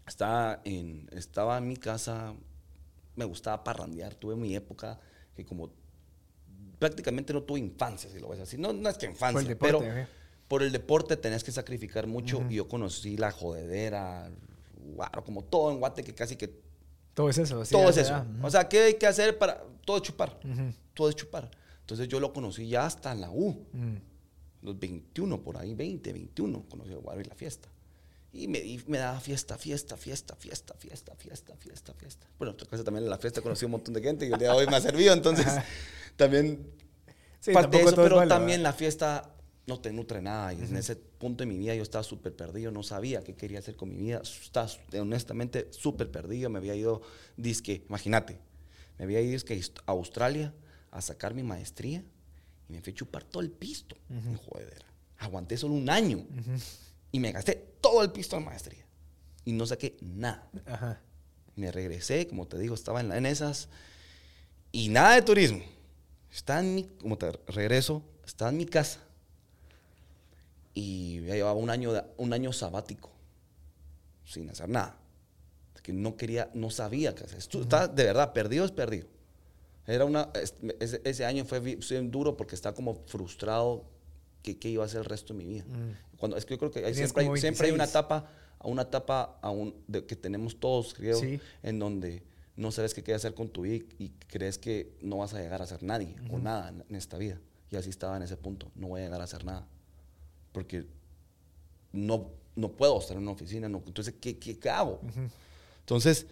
Estaba 0.07 0.61
en, 0.65 1.09
estaba 1.13 1.59
en 1.59 1.69
mi 1.69 1.77
casa, 1.77 2.35
me 3.15 3.25
gustaba 3.25 3.63
parrandear, 3.63 4.15
tuve 4.15 4.37
mi 4.37 4.55
época 4.57 4.99
que 5.37 5.45
como 5.45 5.71
prácticamente 6.79 7.33
no 7.33 7.43
tuve 7.43 7.59
infancia, 7.61 8.11
si 8.11 8.19
lo 8.19 8.29
ves 8.29 8.41
así. 8.41 8.57
No, 8.57 8.73
no 8.73 8.89
es 8.89 8.97
que 8.97 9.07
infancia, 9.07 9.57
pero 9.59 9.83
por 10.49 10.63
el 10.63 10.73
deporte 10.73 11.17
tenés 11.17 11.45
que 11.45 11.53
sacrificar 11.53 12.07
mucho. 12.07 12.45
Y 12.49 12.57
yo 12.57 12.69
conocí 12.69 13.17
la 13.17 13.31
jodedera, 13.31 14.31
como 15.25 15.45
todo 15.45 15.71
en 15.71 15.79
Guate, 15.79 16.03
que 16.03 16.15
casi 16.15 16.37
que... 16.37 16.69
Todo 17.15 17.29
es 17.29 17.39
eso. 17.39 17.63
todo 17.71 17.89
es 17.91 17.97
eso. 17.97 18.25
O 18.43 18.51
sea, 18.51 18.69
¿qué 18.69 18.81
hay 18.81 18.95
que 18.95 19.07
hacer 19.07 19.39
para...? 19.39 19.63
Todo 19.85 19.99
es 19.99 20.03
chupar. 20.03 20.39
Todo 20.95 21.09
es 21.09 21.17
chupar. 21.17 21.51
Entonces 21.81 22.09
yo 22.09 22.21
lo 22.21 22.33
conocí 22.33 22.69
ya 22.69 22.87
hasta 22.87 23.13
en 23.13 23.21
la 23.21 23.31
U. 23.31 23.67
Mm. 23.73 23.97
Los 24.63 24.79
21 24.79 25.43
por 25.43 25.57
ahí, 25.57 25.75
20, 25.75 26.13
21, 26.13 26.65
conocí 26.69 26.91
el 26.91 26.99
guaro 26.99 27.21
y 27.21 27.25
la 27.25 27.35
fiesta. 27.35 27.69
Y 28.33 28.47
me, 28.47 28.63
me 28.87 28.99
daba 28.99 29.21
fiesta, 29.21 29.57
fiesta, 29.57 29.97
fiesta, 29.97 30.37
fiesta, 30.37 30.75
fiesta, 30.75 31.15
fiesta, 31.17 31.57
fiesta, 31.57 31.95
fiesta. 31.95 32.27
Bueno, 32.39 32.55
en 32.59 32.85
también 32.85 33.05
en 33.05 33.11
la 33.11 33.19
fiesta 33.19 33.41
conocí 33.41 33.65
un 33.65 33.71
montón 33.73 33.95
de 33.95 34.03
gente 34.03 34.27
y 34.27 34.33
el 34.33 34.39
día 34.39 34.49
de 34.51 34.55
hoy 34.55 34.67
me 34.67 34.77
ha 34.77 34.81
servido, 34.81 35.15
entonces 35.15 35.47
también 36.17 36.71
sí, 37.41 37.53
parte 37.53 37.79
de 37.79 37.85
eso, 37.85 37.97
pero 37.97 38.27
también 38.29 38.63
la 38.63 38.73
fiesta 38.73 39.35
no 39.69 39.81
te 39.81 39.93
nutre 39.93 40.21
nada. 40.21 40.53
Y 40.53 40.63
en 40.63 40.77
ese 40.77 40.97
punto 40.97 41.45
de 41.45 41.47
mi 41.47 41.57
vida 41.57 41.75
yo 41.75 41.83
estaba 41.83 42.03
súper 42.03 42.35
perdido, 42.35 42.73
no 42.73 42.83
sabía 42.83 43.23
qué 43.23 43.35
quería 43.35 43.61
hacer 43.61 43.77
con 43.77 43.91
mi 43.91 43.97
vida. 43.97 44.23
Estaba 44.23 44.69
honestamente 44.99 45.69
súper 45.71 46.11
perdido. 46.11 46.51
Me 46.51 46.59
había 46.59 46.75
ido, 46.75 47.03
disque, 47.37 47.85
imagínate, 47.89 48.39
me 48.99 49.05
había 49.05 49.21
ido 49.21 49.33
disque 49.33 49.61
a 49.87 49.93
Australia 49.93 50.53
a 50.91 51.01
sacar 51.01 51.35
mi 51.35 51.43
maestría 51.43 52.03
y 52.69 52.73
me 52.73 52.81
fui 52.81 52.93
a 52.93 52.97
chupar 52.97 53.25
todo 53.25 53.43
el 53.43 53.51
pisto 53.51 53.97
en 54.11 54.37
jodedera. 54.37 54.87
Aguanté 55.19 55.57
solo 55.57 55.75
un 55.75 55.89
año 55.91 56.25
y 57.11 57.19
me 57.19 57.33
gasté 57.33 57.55
todo 57.81 58.03
el 58.03 58.13
pisto 58.13 58.37
en 58.37 58.45
maestría 58.45 58.85
y 59.45 59.53
no 59.53 59.67
saqué 59.67 59.97
nada. 60.01 60.49
Me 61.57 61.73
regresé, 61.73 62.27
como 62.29 62.47
te 62.47 62.59
digo, 62.59 62.75
estaba 62.75 63.01
en, 63.01 63.27
esas 63.27 63.69
y 64.71 64.89
nada 64.91 65.15
de 65.15 65.23
turismo. 65.23 65.63
Estaba 66.31 66.61
en 66.61 66.75
mi, 66.75 66.85
como 66.85 67.17
te 67.17 67.33
regreso, 67.49 68.03
estaba 68.25 68.51
en 68.51 68.59
mi 68.59 68.67
casa 68.67 69.01
y 70.75 71.23
ya 71.23 71.35
llevaba 71.35 71.55
un 71.55 71.71
año, 71.71 71.93
un 72.19 72.33
año 72.33 72.53
sabático 72.53 73.11
sin 74.25 74.49
hacer 74.51 74.69
nada. 74.69 74.97
Que 75.83 75.95
no 75.95 76.17
quería, 76.17 76.51
no 76.53 76.69
sabía 76.69 77.15
qué 77.15 77.25
hacer. 77.25 77.39
Estaba, 77.39 77.89
de 77.89 78.05
verdad, 78.05 78.35
perdido 78.35 78.67
es 78.67 78.73
perdido. 78.73 79.09
Era 79.89 80.05
una, 80.05 80.29
ese, 80.81 81.25
año 81.25 81.47
fue 81.47 81.61
bien 81.61 82.11
duro 82.11 82.37
porque 82.37 82.55
estaba 82.55 82.75
como 82.75 82.95
frustrado 83.07 83.87
que 84.43 84.59
qué 84.59 84.69
iba 84.69 84.83
a 84.83 84.87
hacer 84.87 85.01
el 85.01 85.07
resto 85.07 85.33
de 85.33 85.39
mi 85.39 85.47
vida. 85.47 85.65
Mm. 85.65 86.19
Cuando, 86.19 86.37
es 86.37 86.45
que 86.45 86.55
yo 86.55 86.59
creo 86.59 86.71
que 86.71 86.95
siempre, 86.95 87.27
hay, 87.27 87.41
siempre 87.41 87.69
hay 87.69 87.73
una 87.73 87.85
etapa, 87.85 88.31
una 88.63 88.83
etapa 88.83 89.39
aún 89.41 89.75
de, 89.87 90.05
que 90.05 90.15
tenemos 90.15 90.61
todos, 90.61 90.93
creo, 90.93 91.19
en 91.63 91.79
donde 91.79 92.23
no 92.55 92.71
sabes 92.71 92.93
qué 92.93 93.03
quieres 93.03 93.23
hacer 93.25 93.35
con 93.35 93.49
tu 93.49 93.63
vida 93.63 93.83
y, 93.99 94.11
crees 94.27 94.59
que 94.59 94.93
no 95.01 95.19
vas 95.19 95.33
a 95.33 95.41
llegar 95.41 95.63
a 95.63 95.67
ser 95.67 95.83
nadie 95.83 96.15
o 96.31 96.39
nada 96.39 96.69
en, 96.69 96.95
esta 96.95 97.17
vida. 97.17 97.41
Y 97.71 97.77
así 97.77 97.89
estaba 97.89 98.15
en 98.19 98.23
ese 98.23 98.37
punto, 98.37 98.71
no 98.75 98.89
voy 98.89 99.01
a 99.01 99.05
llegar 99.05 99.23
a 99.23 99.27
ser 99.27 99.43
nada. 99.43 99.67
Porque 100.53 100.85
no, 101.93 102.29
no 102.57 102.73
puedo 102.73 102.99
estar 102.99 103.17
en 103.17 103.23
una 103.23 103.33
oficina, 103.33 103.71
no, 103.71 103.83
entonces, 103.87 104.15
¿qué, 104.21 104.39
qué, 104.39 104.69
hago? 104.69 105.01
Entonces, 105.81 106.27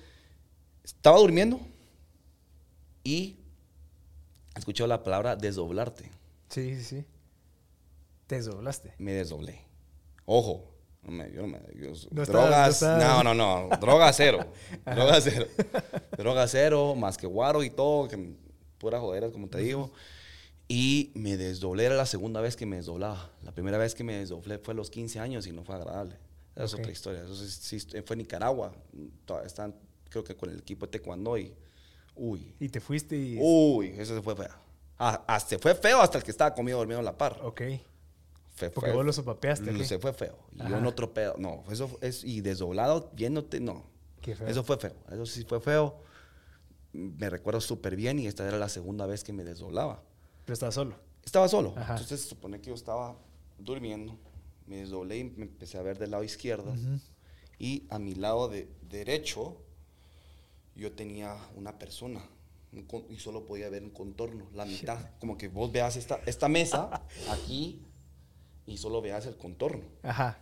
estaba 0.85 1.19
durmiendo 1.19 1.59
y 3.03 3.39
escuchado 4.59 4.89
la 4.89 5.03
palabra 5.03 5.37
desdoblarte. 5.37 6.11
Sí, 6.49 6.77
sí, 6.77 6.85
sí. 6.85 7.05
Desdoblaste. 8.29 8.95
Me 8.99 9.13
desdoblé. 9.13 9.61
Ojo, 10.25 10.77
no 11.03 11.13
me, 11.13 11.31
yo 11.33 11.43
no 11.43 11.49
me, 11.49 11.61
drogas, 12.25 12.83
no, 12.83 13.23
no, 13.23 13.33
no, 13.33 13.69
droga 13.81 14.13
cero, 14.13 14.45
droga 14.85 15.21
cero, 15.21 15.47
droga 16.19 16.49
cero, 16.49 16.97
más 16.97 17.17
que 17.17 17.29
guaro 17.29 17.63
y 17.63 17.71
todo, 17.71 18.09
que 18.09 18.35
pura 18.79 18.99
jodera, 18.99 19.31
como 19.31 19.49
te 19.49 19.59
digo. 19.59 19.93
Y 20.69 21.13
me 21.15 21.37
desdoblé, 21.37 21.85
era 21.85 21.95
la 21.95 22.07
segunda 22.07 22.41
vez 22.41 22.57
que 22.57 22.67
me 22.67 22.77
desdoblaba. 22.77 23.31
La 23.45 23.53
primera 23.53 23.79
vez 23.79 23.95
que 23.95 24.03
me 24.03 24.17
desdoblé 24.17 24.59
fue 24.59 24.75
a 24.75 24.77
los 24.77 24.91
15 24.91 25.21
años 25.21 25.47
y 25.47 25.53
no 25.53 25.63
fue 25.63 25.77
agradable. 25.77 26.17
Esa 26.57 26.65
es 26.65 26.75
otra 26.75 26.91
historia. 26.91 27.23
Eso 27.23 27.37
sí, 27.37 27.79
fue 28.05 28.15
en 28.15 28.19
Nicaragua. 28.19 28.73
Están, 29.45 29.77
creo 30.09 30.25
que 30.25 30.35
con 30.35 30.51
el 30.51 30.59
equipo 30.59 30.87
de 30.87 30.93
taekwondo 30.93 31.39
y 31.39 31.55
Uy. 32.17 32.55
Y 32.59 32.69
te 32.69 32.81
fuiste 32.81 33.17
y... 33.17 33.39
Uy, 33.41 33.89
eso 33.99 34.15
se 34.15 34.23
fue 34.23 34.35
feo. 34.35 34.55
Ah, 34.99 35.39
se 35.47 35.59
fue 35.59 35.75
feo 35.75 36.01
hasta 36.01 36.19
el 36.19 36.25
que 36.25 36.31
estaba 36.31 36.55
conmigo 36.55 36.79
dormido 36.79 36.99
en 36.99 37.05
la 37.05 37.17
par. 37.17 37.39
Ok. 37.43 37.63
Fue 38.55 38.71
Porque 38.71 38.93
vos 38.93 39.05
lo 39.05 39.13
sopapeaste. 39.13 39.85
Se 39.85 39.99
fue 39.99 40.13
feo. 40.15 40.39
Y 40.53 40.69
yo 40.69 40.81
no 40.81 40.95
tropeo. 40.95 41.35
No, 41.39 41.65
eso 41.71 41.99
es... 42.01 42.25
Y 42.25 42.41
desdoblado, 42.41 43.11
viéndote, 43.15 43.61
no. 43.61 43.85
Qué 44.23 44.35
feo. 44.35 44.49
Eso 44.49 44.65
fue 44.65 44.79
feo. 44.79 44.95
Eso 45.11 45.27
sí 45.27 45.45
fue 45.45 45.61
feo. 45.61 45.99
Me 46.93 47.29
recuerdo 47.29 47.61
súper 47.61 47.95
bien 47.95 48.19
y 48.19 48.27
esta 48.27 48.49
era 48.49 48.57
la 48.57 48.71
segunda 48.71 49.05
vez 49.05 49.23
que 49.23 49.35
me 49.35 49.45
desdoblaba. 49.45 50.03
Pero 50.47 50.55
estaba 50.55 50.73
solo. 50.73 50.97
Estaba 51.23 51.49
solo. 51.49 51.75
Entonces 51.77 52.23
se 52.23 52.29
supone 52.29 52.61
que 52.61 52.69
yo 52.69 52.75
estaba 52.75 53.17
durmiendo. 53.59 54.17
Me 54.67 54.77
desdoblé 54.77 55.19
y 55.19 55.25
me 55.25 55.43
empecé 55.45 55.77
a 55.77 55.83
ver 55.83 55.99
del 55.99 56.13
lado 56.13 56.25
izquierdo. 56.25 56.75
Y 57.59 57.87
a 57.91 57.99
mi 57.99 58.15
lado 58.15 58.49
de 58.49 58.71
derecho 58.89 59.61
yo 60.77 60.93
tenía 60.93 61.37
una 61.57 61.79
persona 61.79 62.23
y 63.09 63.19
solo 63.19 63.47
podía 63.47 63.71
ver 63.71 63.83
un 63.83 63.91
contorno, 63.91 64.49
la 64.53 64.67
mitad. 64.67 64.99
Como 65.19 65.39
que 65.39 65.49
vos 65.49 65.73
veas 65.73 65.97
esta, 65.97 66.21
esta 66.27 66.49
mesa 66.49 67.03
aquí 67.31 67.81
y 68.67 68.77
solo 68.77 69.01
veas 69.01 69.25
el 69.27 69.37
contorno. 69.37 69.85
Ajá. 70.03 70.39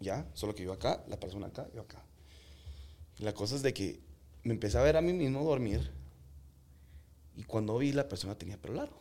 Ya, 0.00 0.26
solo 0.34 0.54
que 0.54 0.64
yo 0.64 0.72
acá, 0.72 1.02
la 1.08 1.18
persona 1.18 1.46
acá, 1.46 1.66
yo 1.74 1.82
acá. 1.82 2.02
la 3.18 3.32
cosa 3.32 3.56
es 3.56 3.62
de 3.62 3.72
que 3.72 4.00
me 4.42 4.52
empecé 4.52 4.78
a 4.78 4.82
ver 4.82 4.96
a 4.96 5.02
mí 5.02 5.12
mismo 5.12 5.44
dormir 5.44 5.90
y 7.36 7.44
cuando 7.44 7.76
vi 7.78 7.92
la 7.92 8.08
persona 8.08 8.36
tenía 8.36 8.58
pelo 8.58 8.74
largo. 8.74 8.98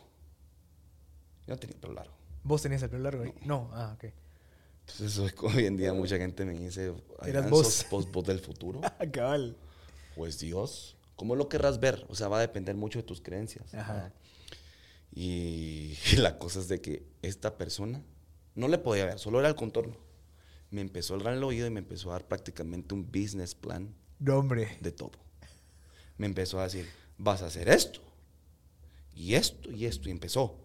Yo 1.48 1.56
no 1.56 1.60
tenía 1.60 1.78
pelo 1.80 1.94
largo. 1.94 2.14
¿Vos 2.44 2.62
tenías 2.62 2.82
el 2.84 2.90
pelo 2.90 3.04
largo? 3.04 3.26
No. 3.26 3.34
no. 3.46 3.70
Ah, 3.74 3.96
ok. 3.96 4.14
Entonces 4.88 5.36
hoy 5.42 5.66
en 5.66 5.78
día 5.78 5.94
mucha 5.94 6.18
gente 6.18 6.46
me 6.46 6.54
dice, 6.54 6.94
¿eras 7.26 7.50
vos? 7.50 7.86
Vos, 7.92 8.12
vos 8.12 8.26
del 8.26 8.40
futuro? 8.40 8.82
Cabal 9.12 9.58
pues 10.20 10.38
Dios, 10.38 10.98
¿cómo 11.16 11.34
lo 11.38 11.48
querrás 11.48 11.80
ver? 11.80 12.06
O 12.10 12.14
sea, 12.14 12.28
va 12.28 12.40
a 12.40 12.42
depender 12.42 12.76
mucho 12.76 13.00
de 13.00 13.04
tus 13.04 13.22
creencias. 13.22 13.72
Y, 15.16 15.96
la 16.18 16.38
cosa 16.38 16.60
es 16.60 16.68
de 16.68 16.82
que 16.82 17.08
esta 17.22 17.58
persona 17.58 18.04
no 18.54 18.68
le 18.68 18.78
podía 18.78 19.06
ver, 19.06 19.18
solo 19.18 19.40
era 19.40 19.48
el 19.48 19.56
contorno. 19.56 19.96
Me 20.72 20.82
empezó 20.82 21.16
a 21.16 21.20
dar 21.20 21.34
el 21.34 21.44
oído 21.44 21.66
y 21.66 21.70
me 21.70 21.80
empezó 21.80 22.10
a 22.10 22.14
dar 22.14 22.28
prácticamente 22.28 22.94
un 22.94 23.06
business 23.10 23.56
plan 23.56 23.96
No, 24.20 24.38
hombre. 24.38 24.78
De 24.82 24.92
todo. 24.92 25.14
Me 26.18 26.26
empezó 26.28 26.60
a 26.60 26.66
decir, 26.66 26.86
vas 27.18 27.42
a 27.42 27.46
hacer 27.46 27.70
esto, 27.70 28.02
y 29.16 29.36
esto, 29.36 29.72
y 29.72 29.86
esto, 29.86 30.10
y 30.10 30.12
empezó. 30.12 30.60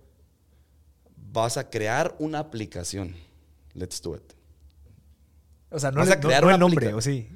Vas 1.32 1.56
a 1.58 1.70
crear 1.70 2.16
una 2.18 2.40
aplicación. 2.40 3.14
Let's 3.72 4.02
do 4.02 4.16
it. 4.16 4.32
O 5.70 5.78
sea, 5.78 5.92
no, 5.92 6.00
Vas 6.00 6.08
le- 6.08 6.14
a 6.14 6.20
crear 6.20 6.42
no 6.42 6.50
el 6.50 6.58
nombre, 6.58 6.92
¿o 6.92 7.00
sí? 7.00 7.28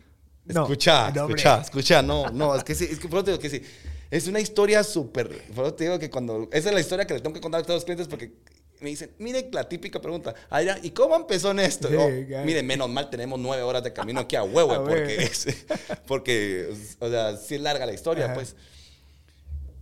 Escucha, 0.49 1.09
escucha, 1.09 1.61
escucha, 1.61 2.03
no, 2.03 2.31
no, 2.31 2.55
es 2.57 2.65
que 2.65 2.75
sí, 2.75 2.89
es 2.91 2.99
que 2.99 3.09
por 3.09 3.19
eso 3.19 3.25
te 3.25 3.31
digo 3.33 3.41
que 3.43 3.51
sí. 3.51 3.63
Es 4.11 4.27
una 4.27 4.41
historia 4.41 4.83
súper, 4.83 5.29
por 5.55 5.67
eso 5.67 5.75
te 5.75 5.85
digo 5.85 5.99
que 5.99 6.09
cuando, 6.09 6.49
esa 6.53 6.69
es 6.71 6.75
la 6.75 6.81
historia 6.81 7.07
que 7.07 7.15
le 7.15 7.21
tengo 7.21 7.35
que 7.35 7.41
contar 7.41 7.61
a 7.61 7.65
todos 7.65 7.77
los 7.77 7.85
clientes 7.85 8.09
porque 8.09 8.33
me 8.81 8.89
dicen, 8.89 9.11
mire 9.19 9.51
la 9.53 9.69
típica 9.69 10.01
pregunta, 10.01 10.35
Adrián, 10.49 10.79
¿y 10.83 10.91
cómo 10.93 11.15
empezó 11.17 11.51
en 11.51 11.59
esto? 11.59 11.89
Sí, 11.89 12.27
ya. 12.29 12.43
mire, 12.45 12.63
menos 12.63 12.89
mal 12.89 13.11
tenemos 13.11 13.39
nueve 13.39 13.63
horas 13.63 13.83
de 13.83 13.93
camino 13.93 14.21
aquí 14.21 14.37
a 14.37 14.43
huevo, 14.45 14.73
A 14.73 14.85
porque, 14.85 15.17
es- 15.25 15.67
porque, 16.07 16.73
o 17.01 17.09
sea, 17.11 17.37
sí 17.37 17.57
es 17.57 17.61
larga 17.61 17.85
la 17.85 17.93
historia, 17.93 18.27
Ajá. 18.27 18.35
pues. 18.35 18.57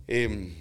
Em, 0.07 0.53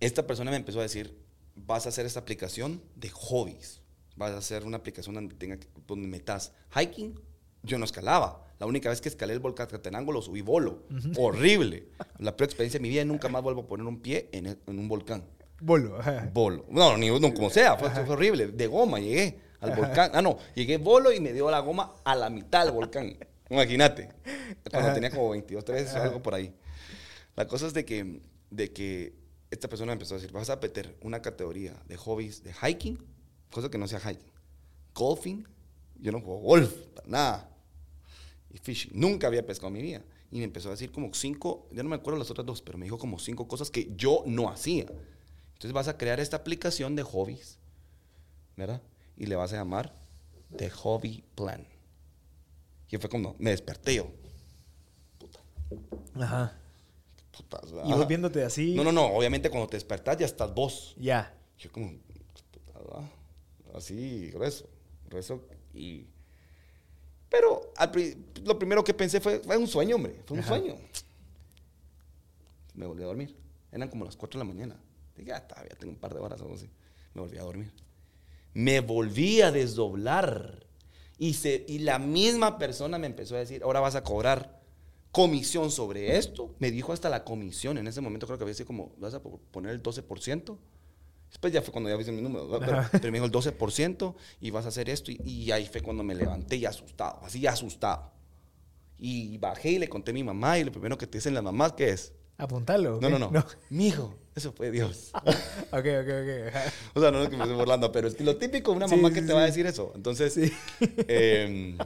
esta 0.00 0.26
persona 0.26 0.50
me 0.50 0.56
empezó 0.56 0.80
a 0.80 0.82
decir, 0.82 1.16
vas 1.54 1.86
a 1.86 1.88
hacer 1.90 2.04
esta 2.06 2.20
aplicación 2.20 2.82
de 2.96 3.10
hobbies. 3.10 3.80
Vas 4.16 4.32
a 4.32 4.38
hacer 4.38 4.64
una 4.64 4.76
aplicación 4.76 5.14
donde, 5.14 5.34
tenga, 5.34 5.58
donde 5.86 6.06
metas 6.08 6.52
hiking. 6.74 7.18
Yo 7.62 7.78
no 7.78 7.84
escalaba. 7.84 8.44
La 8.64 8.68
única 8.68 8.88
vez 8.88 9.02
que 9.02 9.10
escalé 9.10 9.34
el 9.34 9.40
volcán 9.40 9.66
Catenango 9.66 10.10
lo 10.10 10.22
subí 10.22 10.40
bolo. 10.40 10.84
Horrible. 11.18 11.88
La 12.18 12.34
peor 12.34 12.48
experiencia 12.48 12.78
de 12.78 12.82
mi 12.82 12.88
vida 12.88 13.02
y 13.02 13.04
nunca 13.04 13.28
más 13.28 13.42
vuelvo 13.42 13.60
a 13.60 13.66
poner 13.66 13.84
un 13.86 14.00
pie 14.00 14.30
en, 14.32 14.46
el- 14.46 14.58
en 14.66 14.78
un 14.78 14.88
volcán. 14.88 15.22
Bolo. 15.60 15.98
ajá. 16.00 16.30
Bolo. 16.32 16.64
No, 16.70 16.96
ni 16.96 17.08
no, 17.08 17.34
como 17.34 17.50
sea, 17.50 17.76
fue, 17.76 17.90
fue 17.90 18.14
horrible. 18.14 18.46
De 18.48 18.66
goma 18.66 19.00
llegué 19.00 19.38
al 19.60 19.76
volcán. 19.76 20.12
Ah, 20.14 20.22
no, 20.22 20.38
llegué 20.54 20.78
bolo 20.78 21.12
y 21.12 21.20
me 21.20 21.34
dio 21.34 21.50
la 21.50 21.58
goma 21.60 21.92
a 22.06 22.14
la 22.16 22.30
mitad 22.30 22.64
del 22.64 22.72
volcán. 22.72 23.18
Imagínate. 23.50 24.08
Cuando 24.70 24.88
Ajá. 24.88 24.94
tenía 24.94 25.10
como 25.10 25.28
22, 25.28 25.62
3 25.62 25.94
o 25.96 26.02
algo 26.02 26.22
por 26.22 26.34
ahí. 26.34 26.54
La 27.36 27.46
cosa 27.46 27.66
es 27.66 27.74
de 27.74 27.84
que, 27.84 28.22
de 28.50 28.72
que 28.72 29.14
esta 29.50 29.68
persona 29.68 29.88
me 29.88 29.92
empezó 29.92 30.14
a 30.14 30.16
decir, 30.16 30.32
vas 30.32 30.48
a 30.48 30.56
meter 30.56 30.96
una 31.02 31.20
categoría 31.20 31.74
de 31.86 31.98
hobbies 31.98 32.42
de 32.42 32.54
hiking, 32.54 32.98
cosa 33.50 33.68
que 33.70 33.76
no 33.76 33.86
sea 33.86 34.00
hiking. 34.00 34.32
Golfing, 34.94 35.46
yo 35.96 36.12
no 36.12 36.20
juego 36.22 36.40
golf, 36.40 36.72
nada. 37.04 37.50
Y 38.54 38.58
fishing, 38.58 38.92
nunca 38.94 39.26
había 39.26 39.44
pescado 39.44 39.66
en 39.68 39.74
mi 39.74 39.82
vida. 39.82 40.02
Y 40.30 40.38
me 40.38 40.44
empezó 40.44 40.68
a 40.68 40.70
decir 40.70 40.92
como 40.92 41.12
cinco, 41.12 41.66
ya 41.72 41.82
no 41.82 41.88
me 41.88 41.96
acuerdo 41.96 42.18
las 42.20 42.30
otras 42.30 42.46
dos, 42.46 42.62
pero 42.62 42.78
me 42.78 42.84
dijo 42.86 42.98
como 42.98 43.18
cinco 43.18 43.48
cosas 43.48 43.68
que 43.68 43.92
yo 43.96 44.22
no 44.26 44.48
hacía. 44.48 44.86
Entonces 45.54 45.72
vas 45.72 45.88
a 45.88 45.98
crear 45.98 46.20
esta 46.20 46.36
aplicación 46.36 46.94
de 46.94 47.02
hobbies, 47.02 47.58
¿verdad? 48.56 48.80
Y 49.16 49.26
le 49.26 49.34
vas 49.34 49.52
a 49.52 49.56
llamar 49.56 49.92
The 50.56 50.70
Hobby 50.70 51.24
Plan. 51.34 51.66
Y 52.88 52.96
fue 52.96 53.10
como, 53.10 53.34
me 53.40 53.50
desperté 53.50 53.96
yo. 53.96 54.06
Puta, 55.18 55.40
Ajá. 56.14 56.56
puta. 57.36 57.60
Y 57.84 57.92
vos 57.92 58.06
viéndote 58.06 58.44
así. 58.44 58.74
No, 58.76 58.84
no, 58.84 58.92
no. 58.92 59.06
Obviamente 59.06 59.50
cuando 59.50 59.68
te 59.68 59.76
despertás 59.76 60.16
ya 60.18 60.26
estás 60.26 60.54
vos. 60.54 60.94
Ya. 60.96 61.34
Yo 61.58 61.72
como, 61.72 61.90
puta, 61.90 63.10
así, 63.74 64.30
grueso, 64.30 64.68
grueso. 65.08 65.44
Y... 65.72 66.06
Pero 67.36 67.72
al 67.76 67.90
lo 68.44 68.56
primero 68.56 68.84
que 68.84 68.94
pensé 68.94 69.20
fue, 69.20 69.40
fue 69.40 69.56
un 69.56 69.66
sueño, 69.66 69.96
hombre. 69.96 70.20
Fue 70.24 70.36
un 70.36 70.40
Ajá. 70.44 70.50
sueño. 70.56 70.76
Me 72.74 72.86
volví 72.86 73.02
a 73.02 73.06
dormir. 73.06 73.34
Eran 73.72 73.88
como 73.88 74.04
las 74.04 74.14
4 74.16 74.38
de 74.38 74.46
la 74.46 74.52
mañana. 74.52 74.80
Dije, 75.16 75.32
ah, 75.32 75.40
todavía 75.46 75.74
tengo 75.78 75.92
un 75.92 75.98
par 75.98 76.14
de 76.14 76.20
horas 76.20 76.40
o 76.40 76.44
algo 76.44 76.54
así. 76.56 76.68
Me 77.12 77.20
volví 77.22 77.36
a 77.38 77.42
dormir. 77.42 77.72
Me 78.52 78.78
volví 78.80 79.40
a 79.42 79.50
desdoblar. 79.50 80.64
Y, 81.18 81.34
se, 81.34 81.64
y 81.66 81.80
la 81.80 81.98
misma 81.98 82.56
persona 82.58 82.98
me 82.98 83.06
empezó 83.08 83.34
a 83.34 83.40
decir, 83.40 83.62
ahora 83.64 83.80
vas 83.80 83.96
a 83.96 84.04
cobrar 84.04 84.60
comisión 85.10 85.70
sobre 85.72 86.16
esto. 86.16 86.54
Me 86.60 86.70
dijo 86.70 86.92
hasta 86.92 87.08
la 87.08 87.24
comisión. 87.24 87.78
En 87.78 87.88
ese 87.88 88.00
momento 88.00 88.26
creo 88.26 88.38
que 88.38 88.44
había 88.44 88.54
sido 88.54 88.66
como, 88.68 88.92
vas 88.98 89.14
a 89.14 89.20
po- 89.22 89.40
poner 89.50 89.72
el 89.72 89.82
12%. 89.82 90.56
Después 91.34 91.52
ya 91.52 91.62
fue 91.62 91.72
cuando 91.72 91.90
ya 91.90 91.96
viste 91.96 92.12
mi 92.12 92.22
número. 92.22 92.48
Pero, 92.60 92.84
pero 92.92 93.10
me 93.12 93.18
dijo 93.20 93.24
el 93.26 93.32
12% 93.32 94.14
y 94.40 94.50
vas 94.50 94.64
a 94.66 94.68
hacer 94.68 94.88
esto. 94.88 95.10
Y, 95.10 95.20
y 95.24 95.50
ahí 95.50 95.66
fue 95.66 95.80
cuando 95.80 96.04
me 96.04 96.14
levanté 96.14 96.54
y 96.56 96.64
asustado, 96.64 97.18
así 97.24 97.44
asustado. 97.46 98.12
Y 98.98 99.36
bajé 99.38 99.70
y 99.72 99.78
le 99.80 99.88
conté 99.88 100.12
a 100.12 100.14
mi 100.14 100.22
mamá. 100.22 100.58
Y 100.60 100.64
lo 100.64 100.70
primero 100.70 100.96
que 100.96 101.08
te 101.08 101.18
dicen 101.18 101.34
las 101.34 101.42
mamás, 101.42 101.72
¿qué 101.72 101.90
es? 101.90 102.12
Apuntalo. 102.38 103.00
No, 103.00 103.08
¿ok? 103.08 103.18
no, 103.18 103.30
no. 103.30 103.44
Mijo, 103.68 104.14
eso 104.36 104.52
fue 104.52 104.70
Dios. 104.70 105.10
Ok, 105.72 105.86
ok, 105.86 106.08
ok. 106.08 106.56
O 106.94 107.00
sea, 107.00 107.10
no 107.10 107.20
es 107.20 107.28
que 107.28 107.36
me 107.36 107.42
estoy 107.42 107.56
burlando, 107.56 107.90
pero 107.90 108.06
es 108.06 108.14
que 108.14 108.22
lo 108.22 108.36
típico 108.36 108.70
de 108.70 108.76
una 108.76 108.86
mamá 108.86 109.08
sí, 109.08 109.14
que 109.14 109.20
te 109.22 109.26
sí. 109.26 109.32
va 109.32 109.42
a 109.42 109.46
decir 109.46 109.66
eso. 109.66 109.90
Entonces, 109.96 110.32
Sí. 110.34 110.52
em, 111.08 111.76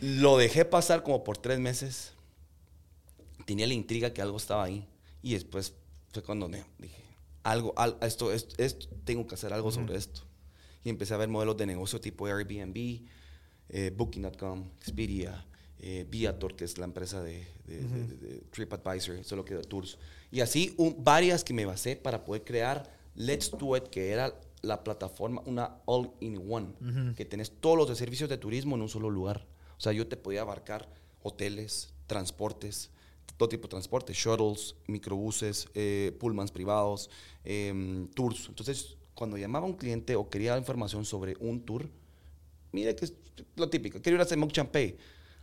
lo 0.00 0.36
dejé 0.36 0.64
pasar 0.66 1.02
como 1.02 1.24
por 1.24 1.38
tres 1.38 1.58
meses. 1.58 2.12
Tenía 3.46 3.66
la 3.66 3.72
intriga 3.74 4.12
que 4.12 4.20
algo 4.20 4.36
estaba 4.36 4.64
ahí. 4.64 4.86
Y 5.22 5.32
después 5.34 5.72
fue 6.12 6.22
cuando 6.22 6.48
me 6.48 6.64
dije, 6.78 7.02
algo, 7.50 7.72
al- 7.76 7.96
esto, 8.02 8.32
esto, 8.32 8.54
esto, 8.58 8.86
tengo 9.04 9.26
que 9.26 9.34
hacer 9.34 9.52
algo 9.52 9.70
sobre 9.70 9.96
esto. 9.96 10.22
Y 10.84 10.88
empecé 10.90 11.14
a 11.14 11.16
ver 11.16 11.28
modelos 11.28 11.56
de 11.56 11.66
negocio 11.66 12.00
tipo 12.00 12.26
Airbnb, 12.26 13.02
eh, 13.68 13.92
Booking.com, 13.96 14.70
Expedia, 14.78 15.44
eh, 15.78 16.06
Viator, 16.08 16.54
que 16.56 16.64
es 16.64 16.78
la 16.78 16.84
empresa 16.84 17.22
de, 17.22 17.46
de- 17.66 17.82
de- 17.82 18.06
de- 18.06 18.16
de 18.16 18.38
TripAdvisor, 18.50 19.22
solo 19.24 19.44
que 19.44 19.54
de 19.54 19.62
tours. 19.64 19.98
Y 20.30 20.40
así 20.40 20.74
un- 20.76 21.02
varias 21.02 21.42
que 21.44 21.52
me 21.54 21.64
basé 21.66 21.96
para 21.96 22.24
poder 22.24 22.44
crear 22.44 22.90
Let's 23.14 23.50
Do 23.50 23.76
It, 23.76 23.84
que 23.88 24.10
era 24.10 24.38
la 24.62 24.82
plataforma, 24.84 25.42
una 25.46 25.78
all-in-one, 25.86 27.14
que 27.16 27.24
tenés 27.24 27.50
todos 27.60 27.76
los 27.88 27.96
servicios 27.98 28.28
de 28.28 28.38
turismo 28.38 28.74
en 28.76 28.82
un 28.82 28.88
solo 28.88 29.10
lugar. 29.10 29.46
O 29.76 29.80
sea, 29.80 29.92
yo 29.92 30.06
te 30.06 30.16
podía 30.16 30.40
abarcar 30.42 30.88
hoteles, 31.22 31.92
transportes, 32.06 32.90
todo 33.36 33.48
tipo 33.48 33.64
de 33.64 33.70
transporte, 33.70 34.12
shuttles, 34.12 34.74
microbuses, 34.86 35.68
eh, 35.74 36.16
pullmans 36.18 36.50
privados, 36.50 37.10
em, 37.44 38.08
tours. 38.08 38.48
Entonces, 38.48 38.96
cuando 39.14 39.36
llamaba 39.36 39.66
a 39.66 39.68
un 39.68 39.76
cliente 39.76 40.16
o 40.16 40.28
quería 40.28 40.56
información 40.56 41.04
sobre 41.04 41.36
un 41.40 41.60
tour, 41.60 41.88
mire 42.72 42.94
que 42.94 43.06
es 43.06 43.14
lo 43.56 43.68
típico, 43.68 44.00
quiero 44.00 44.16
ir 44.16 44.20
a 44.20 44.24
hacer 44.24 44.38
Mock 44.38 44.52
Champey. 44.52 44.96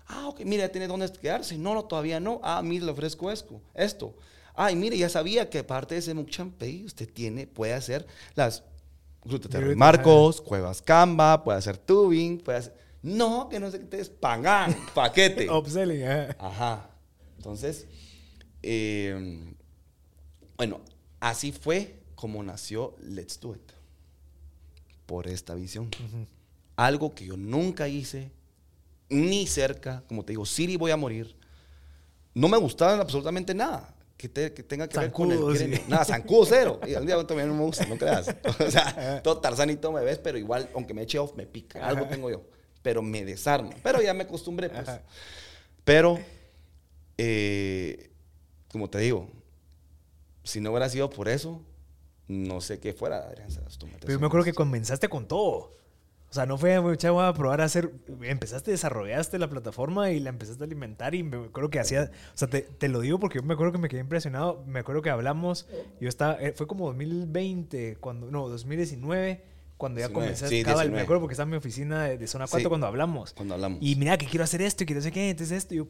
Ah, 0.08 0.28
ok, 0.28 0.42
mire, 0.42 0.64
ya 0.64 0.70
tiene 0.72 0.88
dónde 0.88 1.12
quedarse. 1.12 1.58
No, 1.58 1.74
no, 1.74 1.86
todavía 1.86 2.20
no. 2.20 2.42
Ah, 2.44 2.62
mire, 2.64 2.86
le 2.86 2.92
ofrezco 2.92 3.32
esto. 3.32 3.62
esto. 3.74 4.16
Ay, 4.56 4.76
mire, 4.76 4.98
ya 4.98 5.10
sabía 5.10 5.50
que 5.50 5.60
aparte 5.60 5.96
de 5.96 6.00
ese 6.00 6.14
Mock 6.14 6.30
Champey, 6.30 6.86
usted 6.86 7.12
tiene, 7.12 7.48
puede 7.48 7.74
hacer 7.74 8.06
las 8.36 8.64
Terra 9.50 9.68
de 9.68 9.76
Marcos, 9.76 10.42
Cuevas 10.42 10.82
Camba, 10.82 11.44
puede 11.44 11.58
hacer 11.58 11.78
tubing, 11.78 12.40
puede 12.40 12.58
hacer... 12.58 12.76
No, 13.02 13.48
que 13.50 13.60
no 13.60 13.72
sé 13.72 13.80
qué 13.80 13.86
te 13.86 14.00
es. 14.00 14.10
Pagán, 14.10 14.76
paquete. 14.94 15.50
Upselling, 15.50 16.04
ajá. 16.04 16.36
Ajá. 16.40 16.90
Entonces, 17.44 17.88
eh, 18.62 19.54
bueno, 20.56 20.80
así 21.20 21.52
fue 21.52 22.00
como 22.16 22.42
nació 22.42 22.96
Let's 23.02 23.38
Do 23.42 23.54
It. 23.54 23.72
Por 25.06 25.28
esta 25.28 25.54
visión. 25.54 25.90
Algo 26.78 27.14
que 27.14 27.26
yo 27.26 27.36
nunca 27.36 27.90
hice, 27.90 28.32
ni 29.10 29.46
cerca, 29.46 30.06
como 30.08 30.24
te 30.24 30.32
digo, 30.32 30.46
Siri 30.46 30.78
voy 30.78 30.92
a 30.92 30.96
morir. 30.96 31.36
No 32.34 32.48
me 32.48 32.58
gustaba 32.58 32.94
absolutamente 33.02 33.54
nada 33.54 33.94
que, 34.16 34.30
te- 34.30 34.54
que 34.54 34.64
tenga 34.64 34.88
que 34.88 34.98
ver 34.98 35.12
con 35.12 35.30
el 35.30 35.58
sí. 35.58 35.70
Nada, 35.90 36.06
zancudo 36.06 36.46
cero. 36.46 36.80
Y 36.88 36.94
al 36.94 37.06
día 37.06 37.22
también 37.28 37.50
no 37.50 37.56
me 37.56 37.64
gusta, 37.66 37.86
no 37.88 37.98
creas. 37.98 38.34
O 38.66 38.72
sea, 38.72 39.22
todo 39.22 39.40
tarzanito 39.42 39.92
me 39.92 40.00
ves, 40.02 40.18
pero 40.18 40.38
igual, 40.38 40.70
aunque 40.74 40.94
me 40.94 41.02
eche 41.02 41.20
off, 41.20 41.34
me 41.36 41.46
pica. 41.46 41.86
Algo 41.86 42.06
tengo 42.06 42.30
yo. 42.32 42.46
Pero 42.82 43.02
me 43.02 43.26
desarma. 43.26 43.72
Pero 43.84 44.02
ya 44.02 44.14
me 44.14 44.24
acostumbré, 44.24 44.70
pues. 44.70 44.88
Ajá. 44.88 45.02
Pero, 45.84 46.18
eh, 47.18 48.12
como 48.72 48.90
te 48.90 49.00
digo, 49.00 49.30
si 50.44 50.60
no 50.62 50.72
hubiera 50.72 50.90
sido 50.90 51.10
por 51.10 51.30
eso, 51.30 51.62
no 52.28 52.62
sé 52.62 52.80
qué 52.80 52.94
fuera, 52.94 53.18
Adrián 53.18 53.50
Pero 54.00 54.14
yo 54.14 54.20
me 54.20 54.28
acuerdo 54.28 54.46
que 54.46 54.54
comenzaste 54.54 55.10
con 55.10 55.28
todo. 55.28 55.76
O 56.30 56.34
sea, 56.36 56.48
no 56.48 56.58
fue, 56.58 56.82
mucha 56.82 57.12
voy 57.12 57.26
a 57.26 57.34
probar 57.34 57.62
a 57.62 57.66
hacer. 57.66 57.92
Empezaste, 58.24 58.72
desarrollaste 58.72 59.38
la 59.38 59.48
plataforma 59.48 60.10
y 60.10 60.20
la 60.20 60.30
empezaste 60.32 60.64
a 60.64 60.66
alimentar. 60.66 61.14
Y 61.14 61.22
me 61.22 61.38
acuerdo 61.46 61.70
que 61.70 61.80
hacía. 61.80 62.10
O 62.34 62.38
sea, 62.38 62.48
te, 62.48 62.62
te 62.64 62.88
lo 62.88 63.02
digo 63.02 63.20
porque 63.20 63.38
yo 63.38 63.44
me 63.44 63.54
acuerdo 63.54 63.72
que 63.74 63.78
me 63.78 63.88
quedé 63.88 64.00
impresionado. 64.02 64.64
Me 64.66 64.80
acuerdo 64.80 65.04
que 65.04 65.12
hablamos. 65.12 65.68
Yo 66.02 66.10
estaba. 66.10 66.42
eh, 66.42 66.54
Fue 66.54 66.66
como 66.66 66.88
2020, 66.88 67.98
cuando. 67.98 68.32
No, 68.32 68.50
2019, 68.50 69.44
cuando 69.78 70.00
ya 70.00 70.08
19, 70.08 70.14
comencé. 70.26 70.48
sí, 70.48 70.64
cabal, 70.64 70.88
19. 70.88 70.96
me 70.96 71.02
acuerdo 71.04 71.22
porque 71.22 71.34
estaba 71.34 71.46
en 71.46 71.52
mi 71.52 71.58
oficina 71.58 72.04
de, 72.06 72.18
de 72.18 72.26
Zona 72.26 72.46
4 72.48 72.60
Sí. 72.62 72.68
cuando 72.68 72.88
hablamos. 72.88 73.34
Cuando 73.34 73.54
hablamos. 73.54 73.78
Y 73.80 73.96
mira, 73.96 74.18
que 74.18 74.26
quiero 74.26 74.44
hacer 74.44 74.64
esto 74.64 74.82
y 74.82 74.86
quiero 74.88 75.02
hacer 75.02 75.14
qué, 75.14 75.30
entonces 75.30 75.56
esto. 75.56 75.76
Y 75.76 75.78
yo, 75.78 75.88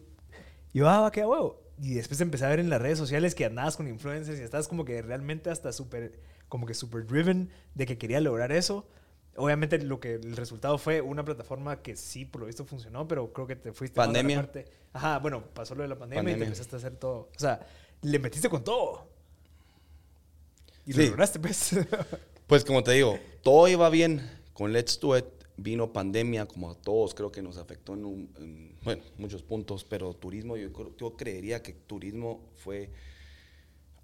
yo, 0.73 0.89
ah, 0.89 1.01
va, 1.01 1.11
qué 1.11 1.25
huevo. 1.25 1.61
Y 1.81 1.95
después 1.95 2.19
empecé 2.21 2.45
a 2.45 2.49
ver 2.49 2.59
en 2.59 2.69
las 2.69 2.81
redes 2.81 2.97
sociales 2.97 3.35
que 3.35 3.45
andabas 3.45 3.75
con 3.77 3.87
influencers 3.87 4.39
y 4.39 4.43
estabas 4.43 4.67
como 4.67 4.85
que 4.85 5.01
realmente 5.01 5.49
hasta 5.49 5.71
súper, 5.73 6.19
como 6.49 6.65
que 6.65 6.73
súper 6.73 7.05
driven 7.05 7.49
de 7.75 7.85
que 7.85 7.97
quería 7.97 8.19
lograr 8.21 8.51
eso. 8.51 8.87
Obviamente 9.35 9.79
lo 9.79 9.99
que 9.99 10.13
el 10.13 10.35
resultado 10.35 10.77
fue 10.77 11.01
una 11.01 11.25
plataforma 11.25 11.81
que 11.81 11.95
sí, 11.95 12.23
por 12.25 12.41
lo 12.41 12.47
visto 12.47 12.65
funcionó, 12.65 13.07
pero 13.07 13.33
creo 13.33 13.47
que 13.47 13.55
te 13.55 13.73
fuiste 13.73 13.99
a 13.99 14.03
la 14.03 14.07
Pandemia. 14.07 14.35
parte- 14.43 14.65
Ajá, 14.93 15.17
bueno, 15.19 15.43
pasó 15.53 15.73
lo 15.73 15.81
de 15.81 15.89
la 15.89 15.97
pandemia, 15.97 16.21
y 16.21 16.25
te 16.25 16.31
empezaste 16.45 16.75
a 16.75 16.79
hacer 16.79 16.95
todo. 16.97 17.29
O 17.35 17.39
sea, 17.39 17.65
le 18.03 18.19
metiste 18.19 18.47
con 18.49 18.63
todo. 18.63 19.07
Y 20.85 20.93
lo 20.93 20.97
lograste, 21.09 21.39
pues. 21.39 21.71
Pues 22.47 22.63
como 22.65 22.83
te 22.83 22.91
digo, 22.91 23.17
todo 23.41 23.67
iba 23.69 23.89
bien 23.89 24.29
con 24.53 24.73
Let's 24.73 24.99
Do 24.99 25.17
It 25.17 25.25
vino 25.57 25.93
pandemia, 25.93 26.45
como 26.47 26.71
a 26.71 26.75
todos 26.75 27.13
creo 27.13 27.31
que 27.31 27.41
nos 27.41 27.57
afectó 27.57 27.93
en, 27.93 28.05
un- 28.05 28.29
en, 28.37 28.75
bueno, 28.83 29.03
muchos 29.17 29.43
puntos, 29.43 29.83
pero 29.83 30.13
turismo, 30.13 30.57
yo, 30.57 30.69
yo 30.97 31.15
creería 31.15 31.61
que 31.61 31.73
turismo 31.73 32.49
fue... 32.55 32.89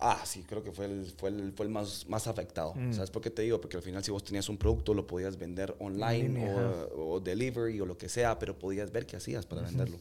Ah, 0.02 0.22
sí, 0.26 0.43
creo 0.47 0.64
que 0.64 0.72
fue 0.72 0.86
el, 0.86 1.06
fue 1.18 1.30
el, 1.30 1.52
fue 1.52 1.66
el 1.66 1.72
más, 1.74 2.08
más 2.08 2.26
afectado. 2.28 2.74
Mm. 2.74 2.93
¿Sabes 2.93 3.10
por 3.12 3.22
qué 3.22 3.30
te 3.30 3.41
digo? 3.41 3.60
Porque 3.60 3.76
al 3.76 3.84
final 3.84 4.02
si 4.02 4.12
vos 4.12 4.24
tenías 4.24 4.47
un 4.47 4.58
producto 4.58 4.93
lo 4.93 5.06
podías 5.06 5.38
vender 5.38 5.76
online 5.80 6.47
o, 6.95 7.16
o 7.16 7.20
delivery 7.20 7.82
o 7.82 7.86
lo 7.86 7.97
que 7.97 8.08
sea, 8.08 8.39
pero 8.39 8.58
podías 8.58 8.91
ver 8.91 9.06
qué 9.06 9.18
hacías 9.18 9.45
para 9.45 9.62
venderlo. 9.62 9.97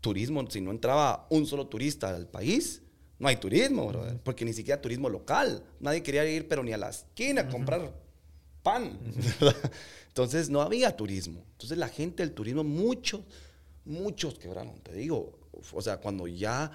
Turismo, 0.00 0.48
si 0.48 0.60
no 0.60 0.70
entraba 0.70 1.26
un 1.30 1.46
solo 1.46 1.66
turista 1.66 2.14
al 2.14 2.28
país, 2.28 2.80
no 3.18 3.26
hay 3.26 3.36
turismo, 3.38 3.88
brother, 3.88 4.18
porque 4.22 4.44
ni 4.44 4.52
siquiera 4.52 4.80
turismo 4.80 5.08
local. 5.08 5.64
Nadie 5.80 6.00
quería 6.04 6.24
ir, 6.30 6.46
pero 6.46 6.62
ni 6.62 6.72
a 6.72 6.78
la 6.78 6.90
esquina 6.90 7.40
a 7.40 7.48
comprar 7.48 7.92
pan. 8.62 9.00
Entonces 10.18 10.50
no 10.50 10.60
había 10.62 10.96
turismo. 10.96 11.44
Entonces 11.52 11.78
la 11.78 11.86
gente 11.88 12.24
del 12.24 12.32
turismo, 12.32 12.64
muchos, 12.64 13.20
muchos 13.84 14.36
quebraron, 14.36 14.80
te 14.80 14.92
digo. 14.92 15.38
O 15.72 15.80
sea, 15.80 15.98
cuando 15.98 16.26
ya 16.26 16.72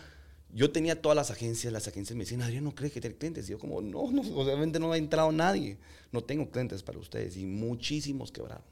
yo 0.54 0.72
tenía 0.72 1.02
todas 1.02 1.18
las 1.18 1.30
agencias, 1.30 1.74
las 1.74 1.86
agencias 1.90 2.16
me 2.16 2.24
decían, 2.24 2.42
Adrián, 2.42 2.64
¿no 2.64 2.74
crees 2.74 2.94
que 2.94 3.02
tiene 3.02 3.18
clientes? 3.18 3.50
Y 3.50 3.52
yo 3.52 3.60
como, 3.60 3.82
no, 3.82 4.10
no, 4.12 4.22
obviamente 4.42 4.80
no 4.80 4.94
ha 4.94 4.98
entrado 4.98 5.30
nadie. 5.34 5.78
No 6.14 6.24
tengo 6.24 6.50
clientes 6.50 6.84
para 6.84 7.00
ustedes. 7.00 7.36
Y 7.36 7.46
muchísimos 7.46 8.32
quebraron. 8.32 8.64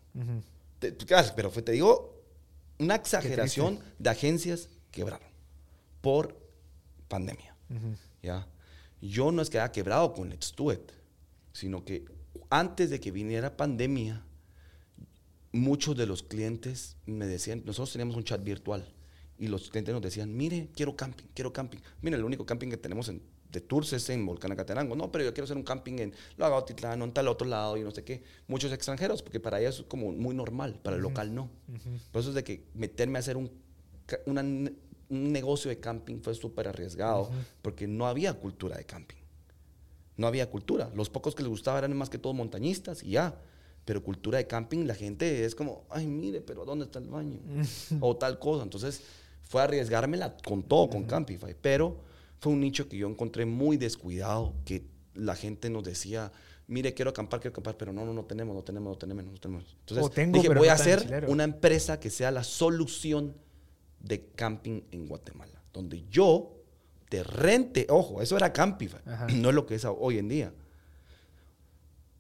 Te- 0.80 0.94
pero 1.36 1.52
fue, 1.52 1.62
te 1.64 1.74
digo, 1.74 2.18
una 2.80 2.96
exageración 2.96 3.78
de 4.00 4.10
agencias 4.10 4.70
quebraron 4.90 5.28
por 6.00 6.38
pandemia. 7.10 7.54
¿ya? 8.24 8.48
Yo 9.02 9.34
no 9.34 9.42
es 9.42 9.50
que 9.50 9.60
haya 9.60 9.74
quebrado 9.74 10.14
con 10.14 10.30
Let's 10.30 10.54
Do 10.56 10.72
It, 10.72 10.92
sino 11.52 11.84
que 11.84 12.06
antes 12.50 12.90
de 12.90 13.02
que 13.02 13.12
viniera 13.12 13.58
pandemia, 13.58 14.24
muchos 15.52 15.95
de 15.97 16.06
los 16.06 16.24
clientes 16.24 16.97
me 17.06 17.26
decían, 17.26 17.64
nosotros 17.66 17.91
teníamos 17.91 18.16
un 18.16 18.24
chat 18.24 18.43
virtual 18.43 18.86
y 19.38 19.47
los 19.47 19.70
clientes 19.70 19.93
nos 19.93 20.02
decían, 20.02 20.36
mire, 20.36 20.70
quiero 20.76 20.95
camping, 20.95 21.26
quiero 21.34 21.52
camping. 21.52 21.80
Mire, 22.02 22.18
el 22.18 22.24
único 22.24 22.45
camping 22.45 22.70
que 22.70 22.78
tenemos 22.78 23.10
en, 23.10 23.22
de 23.52 23.60
tours 23.60 23.91
es 23.93 24.10
en 24.10 24.26
Volcán 24.26 24.52
Acatenango. 24.52 24.95
No, 24.95 25.12
pero 25.12 25.26
yo 25.26 25.34
quiero 25.34 25.45
hacer 25.45 25.58
un 25.58 25.64
camping 25.64 25.99
en 25.99 26.14
Lagautitlán 26.38 27.02
o 27.02 27.06
en 27.06 27.12
tal 27.12 27.28
otro 27.28 27.47
lado 27.47 27.76
y 27.78 27.82
no 27.82 27.91
sé 27.91 28.04
qué. 28.04 28.24
Muchos 28.47 28.72
extranjeros, 28.72 29.24
porque 29.24 29.39
para 29.39 29.60
ellos 29.60 29.80
es 29.80 29.86
como 29.86 30.12
muy 30.12 30.36
normal, 30.36 30.80
para 30.84 30.95
el 30.95 31.02
local 31.02 31.34
no. 31.34 31.49
Por 32.12 32.22
eso 32.22 32.30
es 32.30 32.36
de 32.36 32.43
que 32.43 32.66
meterme 32.74 33.18
a 33.18 33.20
hacer 33.20 33.36
un, 33.36 33.52
una 34.26 34.43
un 35.12 35.34
negocio 35.34 35.70
de 35.70 35.80
camping 35.80 36.22
fue 36.22 36.34
súper 36.34 36.70
arriesgado, 36.70 37.30
porque 37.62 37.86
no 37.86 38.08
había 38.08 38.34
cultura 38.34 38.78
de 38.78 38.86
camping. 38.86 39.18
No 40.16 40.26
había 40.26 40.49
cultura. 40.49 40.89
Los 40.95 41.10
pocos 41.10 41.36
que 41.36 41.43
les 41.43 41.49
gustaba 41.49 41.80
eran 41.80 41.95
más 41.97 42.10
que 42.10 42.18
todo 42.18 42.34
montañistas 42.34 43.04
y 43.04 43.12
ya. 43.12 43.38
Pero 43.86 44.04
cultura 44.04 44.38
de 44.38 44.48
camping, 44.48 44.86
la 44.86 44.96
gente 44.96 45.44
es 45.44 45.56
como, 45.56 45.86
ay, 45.90 46.08
mire, 46.08 46.42
pero 46.42 46.66
¿dónde 46.66 46.86
está 46.86 47.00
el 47.00 47.08
baño? 47.08 47.40
o 48.00 48.16
tal 48.16 48.40
cosa. 48.40 48.64
Entonces, 48.64 49.02
fue 49.44 49.62
arriesgármela 49.62 50.38
con 50.46 50.64
todo, 50.64 50.90
con 50.90 51.04
Campify. 51.04 51.56
Pero 51.60 51.98
fue 52.40 52.54
un 52.54 52.62
nicho 52.62 52.88
que 52.88 52.98
yo 52.98 53.08
encontré 53.08 53.46
muy 53.46 53.78
descuidado, 53.78 54.54
que 54.66 54.86
la 55.14 55.36
gente 55.36 55.70
nos 55.70 55.84
decía, 55.84 56.32
mire, 56.68 56.94
quiero 56.94 57.12
acampar, 57.12 57.40
quiero 57.40 57.52
acampar, 57.52 57.76
pero 57.78 57.92
no, 57.92 58.06
no, 58.06 58.14
no 58.14 58.24
tenemos, 58.24 58.56
no 58.56 58.64
tenemos, 58.64 58.94
no 58.94 58.98
tenemos, 58.98 59.26
no 59.26 59.40
tenemos. 59.40 59.78
Entonces, 59.82 60.12
tengo, 60.14 60.38
dije, 60.38 60.54
voy 60.54 60.68
no 60.68 60.72
a 60.72 60.76
hacer 60.76 61.02
chilero. 61.02 61.30
una 61.30 61.44
empresa 61.44 62.00
que 62.00 62.10
sea 62.10 62.32
la 62.32 62.44
solución 62.44 63.36
de 64.00 64.26
camping 64.36 64.82
en 64.92 65.08
Guatemala, 65.08 65.62
donde 65.74 66.06
yo 66.10 66.56
te 67.10 67.24
rente, 67.24 67.88
ojo, 67.90 68.22
eso 68.22 68.38
era 68.38 68.54
Campify, 68.54 69.02
Ajá. 69.06 69.28
no 69.36 69.50
es 69.50 69.56
lo 69.56 69.66
que 69.66 69.76
es 69.76 69.86
hoy 69.86 70.18
en 70.18 70.30
día. 70.30 70.54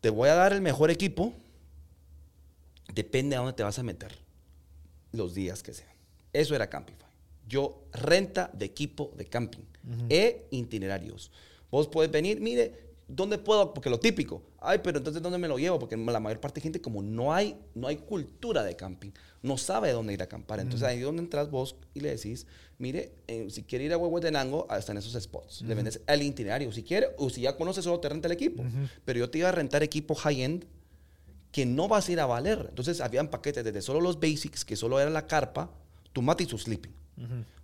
Te 0.01 0.09
voy 0.09 0.29
a 0.29 0.35
dar 0.35 0.51
el 0.51 0.61
mejor 0.61 0.91
equipo, 0.91 1.33
depende 2.93 3.35
a 3.35 3.39
dónde 3.39 3.53
te 3.53 3.63
vas 3.63 3.79
a 3.79 3.83
meter, 3.83 4.11
los 5.11 5.33
días 5.33 5.63
que 5.63 5.73
sean. 5.73 5.91
Eso 6.33 6.55
era 6.55 6.69
Campify. 6.69 7.09
Yo 7.47 7.83
renta 7.91 8.49
de 8.53 8.65
equipo 8.65 9.11
de 9.17 9.25
camping 9.25 9.63
e 10.09 10.47
itinerarios. 10.51 11.31
Vos 11.69 11.87
puedes 11.87 12.11
venir, 12.11 12.39
mire, 12.39 12.91
¿dónde 13.07 13.37
puedo? 13.37 13.73
Porque 13.73 13.89
lo 13.89 13.99
típico. 13.99 14.41
Ay, 14.59 14.79
pero 14.83 14.99
entonces 14.99 15.21
¿dónde 15.21 15.37
me 15.37 15.47
lo 15.47 15.57
llevo? 15.57 15.79
Porque 15.79 15.97
la 15.97 16.19
mayor 16.19 16.39
parte 16.39 16.59
de 16.59 16.63
gente 16.63 16.81
como 16.81 17.01
no 17.01 17.33
hay, 17.33 17.57
no 17.73 17.87
hay 17.87 17.97
cultura 17.97 18.63
de 18.63 18.75
camping, 18.75 19.09
no 19.41 19.57
sabe 19.57 19.91
dónde 19.91 20.13
ir 20.13 20.21
a 20.21 20.25
acampar. 20.25 20.59
Entonces 20.59 20.87
ahí 20.87 20.99
es 20.99 21.03
donde 21.03 21.23
entras 21.23 21.49
vos 21.49 21.75
y 21.93 21.99
le 21.99 22.11
decís, 22.11 22.45
mire, 22.77 23.11
eh, 23.27 23.47
si 23.49 23.63
quiere 23.63 23.85
ir 23.85 23.93
a 23.93 23.97
Huehuetenango, 23.97 24.67
están 24.77 24.97
esos 24.97 25.21
spots. 25.21 25.63
Le 25.63 25.73
vendes 25.75 25.99
el 26.07 26.21
itinerario. 26.21 26.71
Si 26.71 26.83
quiere, 26.83 27.07
o 27.17 27.29
si 27.29 27.41
ya 27.41 27.57
conoces, 27.57 27.83
solo 27.83 27.99
te 27.99 28.07
renta 28.07 28.27
el 28.27 28.33
equipo. 28.33 28.63
Pero 29.03 29.19
yo 29.19 29.29
te 29.29 29.39
iba 29.39 29.49
a 29.49 29.51
rentar 29.51 29.81
equipo 29.83 30.15
high-end 30.15 30.65
que 31.51 31.65
no 31.65 31.87
vas 31.87 32.07
a 32.07 32.11
ir 32.11 32.19
a 32.19 32.25
valer. 32.25 32.65
Entonces 32.69 33.01
habían 33.01 33.29
paquetes 33.29 33.63
desde 33.63 33.81
solo 33.81 33.99
los 34.01 34.19
basics, 34.19 34.63
que 34.65 34.75
solo 34.75 34.99
era 34.99 35.09
la 35.09 35.27
carpa, 35.27 35.69
tu 36.13 36.21
mat 36.21 36.39
y 36.41 36.45
tu 36.45 36.57
sleeping. 36.57 36.93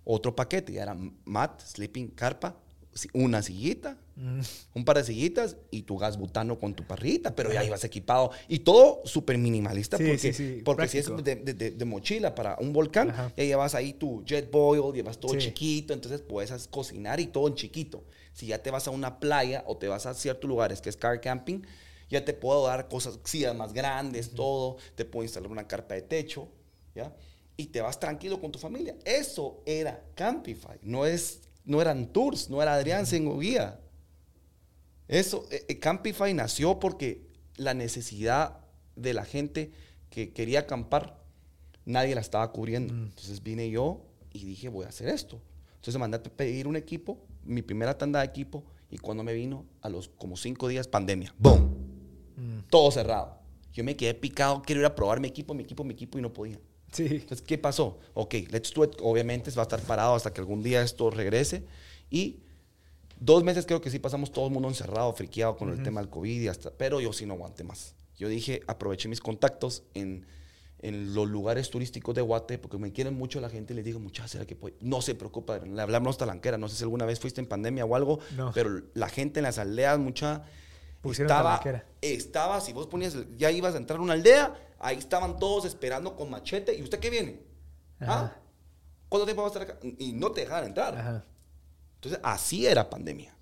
Otro 0.04 0.34
paquete, 0.36 0.72
ya 0.72 0.82
era 0.84 0.96
mat, 1.24 1.60
sleeping, 1.62 2.08
carpa, 2.08 2.56
una 3.12 3.42
sillita, 3.42 3.96
un 4.74 4.84
par 4.84 4.96
de 4.96 5.04
sillitas 5.04 5.56
y 5.70 5.82
tu 5.82 5.96
gas 5.98 6.16
butano 6.16 6.58
con 6.58 6.74
tu 6.74 6.84
parrita, 6.84 7.34
pero 7.36 7.52
ya 7.52 7.62
ibas 7.62 7.84
equipado. 7.84 8.30
Y 8.48 8.60
todo 8.60 9.00
súper 9.04 9.38
minimalista 9.38 9.96
Sí, 9.96 10.04
porque, 10.04 10.18
sí, 10.18 10.32
sí, 10.32 10.62
porque 10.64 10.88
si 10.88 10.98
es 10.98 11.06
de, 11.22 11.36
de- 11.36 11.54
de- 11.54 11.70
de 11.72 11.84
mochila 11.84 12.34
para 12.34 12.56
un 12.60 12.72
volcán, 12.72 13.10
Ajá. 13.10 13.32
ya 13.36 13.44
llevas 13.44 13.74
ahí 13.74 13.92
tu 13.92 14.24
jet 14.24 14.50
boil, 14.50 14.92
llevas 14.94 15.18
todo 15.18 15.36
chiquito, 15.36 15.92
entonces 15.94 16.20
puedes 16.22 16.66
cocinar 16.68 17.20
y 17.20 17.26
todo 17.28 17.46
en 17.48 17.54
chiquito. 17.54 18.02
Si 18.32 18.46
ya 18.46 18.58
te 18.62 18.70
vas 18.70 18.88
a 18.88 18.90
una 18.90 19.20
playa 19.20 19.62
o 19.66 19.76
te 19.76 19.86
vas 19.88 20.06
a 20.06 20.14
ciertos 20.14 20.48
lugares 20.48 20.80
que 20.80 20.88
es 20.88 20.96
car 20.96 21.20
camping, 21.20 21.60
ya 22.10 22.24
te 22.24 22.32
puedo 22.32 22.66
dar 22.66 22.88
cosas, 22.88 23.18
más 23.56 23.72
grandes, 23.72 24.30
todo, 24.30 24.76
te 24.94 25.04
puedo 25.04 25.24
instalar 25.24 25.50
una 25.50 25.66
carpa 25.66 25.94
de 25.94 26.02
techo, 26.02 26.48
¿ya? 26.94 27.14
Y 27.56 27.66
te 27.66 27.80
vas 27.80 27.98
tranquilo 27.98 28.40
con 28.40 28.52
tu 28.52 28.58
familia. 28.58 28.96
Eso 29.04 29.62
era 29.66 30.02
Campify, 30.14 30.78
no, 30.82 31.04
es, 31.06 31.42
no 31.64 31.82
eran 31.82 32.12
tours, 32.12 32.48
no 32.48 32.62
era 32.62 32.74
Adrián 32.74 33.06
Sengo 33.06 33.38
Guía. 33.38 33.80
Eso, 35.08 35.46
eh, 35.50 35.64
eh, 35.68 35.78
Campify 35.78 36.32
nació 36.34 36.78
porque 36.78 37.26
la 37.56 37.74
necesidad 37.74 38.60
de 38.94 39.14
la 39.14 39.24
gente 39.24 39.72
que 40.10 40.32
quería 40.32 40.60
acampar, 40.60 41.22
nadie 41.84 42.14
la 42.14 42.20
estaba 42.20 42.50
cubriendo. 42.52 42.94
Entonces 42.94 43.42
vine 43.42 43.70
yo 43.70 44.02
y 44.32 44.44
dije, 44.44 44.68
voy 44.68 44.84
a 44.84 44.88
hacer 44.88 45.08
esto. 45.08 45.40
Entonces 45.76 45.98
mandé 45.98 46.18
a 46.18 46.22
pedir 46.22 46.66
un 46.66 46.76
equipo, 46.76 47.18
mi 47.44 47.62
primera 47.62 47.96
tanda 47.96 48.20
de 48.20 48.26
equipo, 48.26 48.64
y 48.90 48.98
cuando 48.98 49.22
me 49.22 49.32
vino, 49.32 49.66
a 49.82 49.88
los 49.88 50.08
como 50.08 50.36
cinco 50.36 50.68
días, 50.68 50.88
pandemia. 50.88 51.34
¡Boom! 51.38 51.77
Todo 52.70 52.90
cerrado. 52.90 53.38
Yo 53.72 53.84
me 53.84 53.96
quedé 53.96 54.14
picado, 54.14 54.62
quiero 54.62 54.80
ir 54.80 54.86
a 54.86 54.94
probar 54.94 55.20
mi 55.20 55.28
equipo, 55.28 55.54
mi 55.54 55.62
equipo, 55.62 55.84
mi 55.84 55.92
equipo, 55.94 56.18
y 56.18 56.22
no 56.22 56.32
podía. 56.32 56.58
Sí. 56.92 57.06
Entonces, 57.06 57.42
¿qué 57.42 57.58
pasó? 57.58 57.98
Ok, 58.14 58.34
Let's 58.50 58.72
Do 58.72 58.84
It 58.84 58.92
obviamente 59.02 59.50
va 59.52 59.62
a 59.62 59.64
estar 59.64 59.80
parado 59.82 60.14
hasta 60.14 60.32
que 60.32 60.40
algún 60.40 60.62
día 60.62 60.82
esto 60.82 61.10
regrese. 61.10 61.64
Y 62.10 62.38
dos 63.20 63.44
meses 63.44 63.66
creo 63.66 63.80
que 63.80 63.90
sí 63.90 63.98
pasamos 63.98 64.32
todo 64.32 64.46
el 64.46 64.52
mundo 64.52 64.68
encerrado, 64.68 65.12
friqueado 65.12 65.56
con 65.56 65.70
el 65.70 65.82
tema 65.82 66.00
del 66.00 66.08
COVID, 66.10 66.40
y 66.40 66.48
hasta, 66.48 66.70
pero 66.70 67.00
yo 67.00 67.12
sí 67.12 67.26
no 67.26 67.34
aguanté 67.34 67.62
más. 67.64 67.94
Yo 68.16 68.28
dije, 68.28 68.62
aproveché 68.66 69.08
mis 69.08 69.20
contactos 69.20 69.82
en, 69.94 70.26
en 70.80 71.14
los 71.14 71.28
lugares 71.28 71.70
turísticos 71.70 72.14
de 72.14 72.22
Guate, 72.22 72.58
porque 72.58 72.78
me 72.78 72.90
quieren 72.92 73.14
mucho 73.14 73.40
la 73.40 73.50
gente 73.50 73.74
les 73.74 73.84
digo, 73.84 74.00
muchachos, 74.00 74.30
¿será 74.32 74.46
que 74.46 74.56
puede? 74.56 74.76
No 74.80 75.02
se 75.02 75.14
preocupa, 75.14 75.58
le 75.58 75.80
hablamos 75.82 76.16
talanquera. 76.18 76.56
No 76.58 76.68
sé 76.68 76.76
si 76.76 76.82
alguna 76.84 77.04
vez 77.04 77.20
fuiste 77.20 77.40
en 77.40 77.46
pandemia 77.46 77.84
o 77.84 77.94
algo, 77.94 78.18
No. 78.36 78.50
pero 78.54 78.82
la 78.94 79.08
gente 79.08 79.40
en 79.40 79.44
las 79.44 79.58
aldeas, 79.58 79.98
mucha... 79.98 80.44
Pusieron 81.00 81.30
estaba, 81.30 81.60
estaba, 82.00 82.60
si 82.60 82.72
vos 82.72 82.86
ponías, 82.86 83.16
ya 83.36 83.50
ibas 83.50 83.74
a 83.74 83.78
entrar 83.78 83.98
a 83.98 84.02
una 84.02 84.14
aldea, 84.14 84.54
ahí 84.78 84.96
estaban 84.96 85.38
todos 85.38 85.64
esperando 85.64 86.16
con 86.16 86.30
machete. 86.30 86.74
¿Y 86.74 86.82
usted 86.82 86.98
qué 86.98 87.10
viene? 87.10 87.40
¿Ah? 88.00 88.32
¿Cuánto 89.08 89.24
tiempo 89.24 89.42
va 89.42 89.48
a 89.48 89.52
estar 89.52 89.62
acá? 89.62 89.78
Y 89.98 90.12
no 90.12 90.32
te 90.32 90.42
dejaban 90.42 90.64
entrar. 90.64 90.96
Ajá. 90.96 91.24
Entonces, 91.94 92.20
así 92.22 92.66
era 92.66 92.90
pandemia 92.90 93.34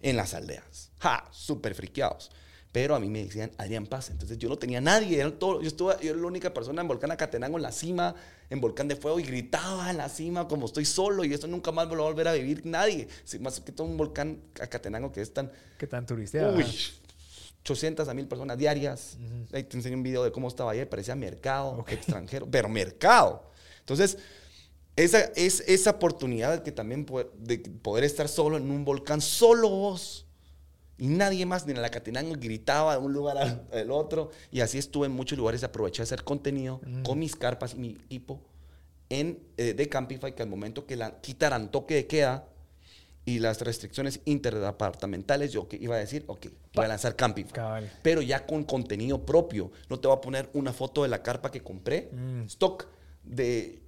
en 0.00 0.16
las 0.16 0.34
aldeas. 0.34 0.92
¡Ja! 0.98 1.26
Súper 1.30 1.74
friqueados. 1.74 2.30
Pero 2.72 2.94
a 2.94 3.00
mí 3.00 3.08
me 3.08 3.24
decían, 3.24 3.50
Adrián 3.58 3.86
Paz. 3.86 4.10
Entonces, 4.10 4.38
yo 4.38 4.48
no 4.48 4.56
tenía 4.56 4.80
nadie. 4.80 5.18
Era 5.18 5.36
todo, 5.36 5.60
yo, 5.60 5.66
estuve, 5.66 5.96
yo 6.02 6.10
era 6.10 6.20
la 6.20 6.26
única 6.26 6.54
persona 6.54 6.82
en 6.82 6.88
Volcán 6.88 7.10
Acatenango, 7.10 7.56
en 7.56 7.62
la 7.62 7.72
cima, 7.72 8.14
en 8.48 8.60
Volcán 8.60 8.86
de 8.86 8.94
Fuego, 8.94 9.18
y 9.18 9.24
gritaba 9.24 9.90
en 9.90 9.96
la 9.96 10.08
cima 10.08 10.46
como 10.46 10.66
estoy 10.66 10.84
solo, 10.84 11.24
y 11.24 11.34
eso 11.34 11.48
nunca 11.48 11.72
más 11.72 11.88
me 11.88 11.96
lo 11.96 12.02
va 12.02 12.08
a 12.08 12.12
volver 12.12 12.28
a 12.28 12.32
vivir 12.32 12.64
nadie. 12.64 13.08
Sí, 13.24 13.40
más 13.40 13.60
que 13.60 13.72
todo 13.72 13.88
un 13.88 13.96
volcán 13.96 14.40
Acatenango 14.60 15.10
que 15.10 15.20
es 15.20 15.34
tan... 15.34 15.50
¿Qué 15.78 15.86
tan 15.88 16.06
turisteado? 16.06 16.56
Uy, 16.56 16.64
800 17.62 18.08
a 18.08 18.14
1000 18.14 18.26
personas 18.28 18.56
diarias. 18.56 19.18
Ahí 19.52 19.64
te 19.64 19.76
enseñé 19.76 19.96
un 19.96 20.02
video 20.02 20.22
de 20.22 20.32
cómo 20.32 20.48
estaba 20.48 20.70
ayer, 20.70 20.88
parecía 20.88 21.14
mercado, 21.16 21.84
extranjero, 21.88 22.46
pero 22.48 22.68
mercado. 22.68 23.50
Entonces, 23.80 24.16
esa, 24.96 25.20
es, 25.34 25.60
esa 25.66 25.90
oportunidad 25.90 26.62
que 26.62 26.72
también 26.72 27.06
de 27.38 27.58
poder 27.58 28.04
estar 28.04 28.28
solo 28.28 28.56
en 28.56 28.70
un 28.70 28.84
volcán, 28.84 29.20
solo 29.20 29.68
vos. 29.68 30.26
Y 31.00 31.08
nadie 31.08 31.46
más, 31.46 31.66
ni 31.66 31.72
en 31.72 31.82
la 31.82 31.90
Catenango, 31.90 32.36
gritaba 32.38 32.96
de 32.96 33.04
un 33.04 33.12
lugar 33.12 33.38
al, 33.38 33.66
al 33.72 33.90
otro. 33.90 34.30
Y 34.52 34.60
así 34.60 34.78
estuve 34.78 35.06
en 35.06 35.12
muchos 35.12 35.36
lugares, 35.36 35.64
aproveché 35.64 36.02
a 36.02 36.04
hacer 36.04 36.22
contenido 36.22 36.80
con 37.02 37.18
mis 37.18 37.34
carpas 37.34 37.74
y 37.74 37.78
mi 37.78 37.88
equipo 37.90 38.40
en, 39.10 39.40
eh, 39.56 39.74
de 39.74 39.88
Campify, 39.88 40.34
que 40.34 40.42
al 40.42 40.48
momento 40.48 40.86
que 40.86 40.96
la, 40.96 41.20
quitaran 41.20 41.70
toque 41.70 41.94
de 41.94 42.06
queda, 42.06 42.46
y 43.26 43.38
las 43.38 43.60
restricciones 43.60 44.20
interdepartamentales, 44.24 45.52
yo 45.52 45.68
que 45.68 45.76
iba 45.76 45.94
a 45.94 45.98
decir, 45.98 46.24
ok, 46.26 46.46
voy 46.74 46.86
a 46.86 46.88
lanzar 46.88 47.16
Camping. 47.16 47.44
Pero 48.02 48.22
ya 48.22 48.46
con 48.46 48.64
contenido 48.64 49.24
propio. 49.24 49.70
No 49.88 50.00
te 50.00 50.08
voy 50.08 50.16
a 50.16 50.20
poner 50.20 50.48
una 50.54 50.72
foto 50.72 51.02
de 51.02 51.08
la 51.08 51.22
carpa 51.22 51.50
que 51.50 51.60
compré, 51.60 52.10
mm. 52.12 52.42
stock 52.44 52.86
de 53.22 53.79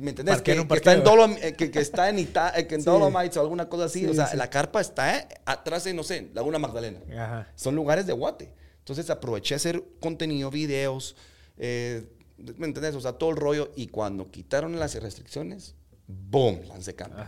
¿Me 0.00 0.10
entendés? 0.10 0.42
Que, 0.42 0.52
está 0.52 0.92
en 0.92 1.02
eh, 1.42 1.54
que, 1.54 1.78
está 1.78 2.08
en, 2.08 2.18
Ita 2.18 2.52
que 2.66 2.74
en 2.74 2.84
Dolomites 2.84 3.36
o 3.36 3.40
alguna 3.40 3.68
cosa 3.68 3.84
así. 3.84 4.06
o 4.06 4.14
sea, 4.14 4.34
la 4.34 4.50
carpa 4.50 4.80
está 4.80 5.18
eh, 5.18 5.28
atrás 5.44 5.84
de, 5.84 5.94
no 5.94 6.02
sé, 6.02 6.30
Laguna 6.34 6.58
Magdalena. 6.58 7.00
Ajá. 7.12 7.52
Son 7.54 7.74
lugares 7.74 8.06
de 8.06 8.12
guate. 8.12 8.52
Entonces 8.78 9.08
aproveché 9.10 9.54
a 9.54 9.56
hacer 9.56 9.82
contenido, 10.00 10.50
videos, 10.50 11.16
eh, 11.58 12.08
¿me 12.56 12.66
entendés? 12.66 12.94
O 12.94 13.00
sea, 13.00 13.12
todo 13.12 13.30
el 13.30 13.36
rollo. 13.36 13.72
Y 13.76 13.88
cuando 13.88 14.30
quitaron 14.30 14.78
las 14.78 14.94
restricciones, 14.94 15.74
¡boom! 16.06 16.62
Lancé 16.68 16.94
cambio. 16.94 17.24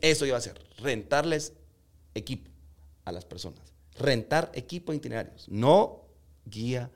Eso 0.00 0.26
iba 0.26 0.36
a 0.36 0.40
ser, 0.40 0.60
rentarles 0.78 1.54
equipo 2.14 2.50
a 3.04 3.12
las 3.12 3.24
personas. 3.24 3.72
Rentar 3.98 4.50
equipo 4.54 4.92
de 4.92 4.98
itinerarios. 4.98 5.48
No 5.48 6.02
guía, 6.44 6.90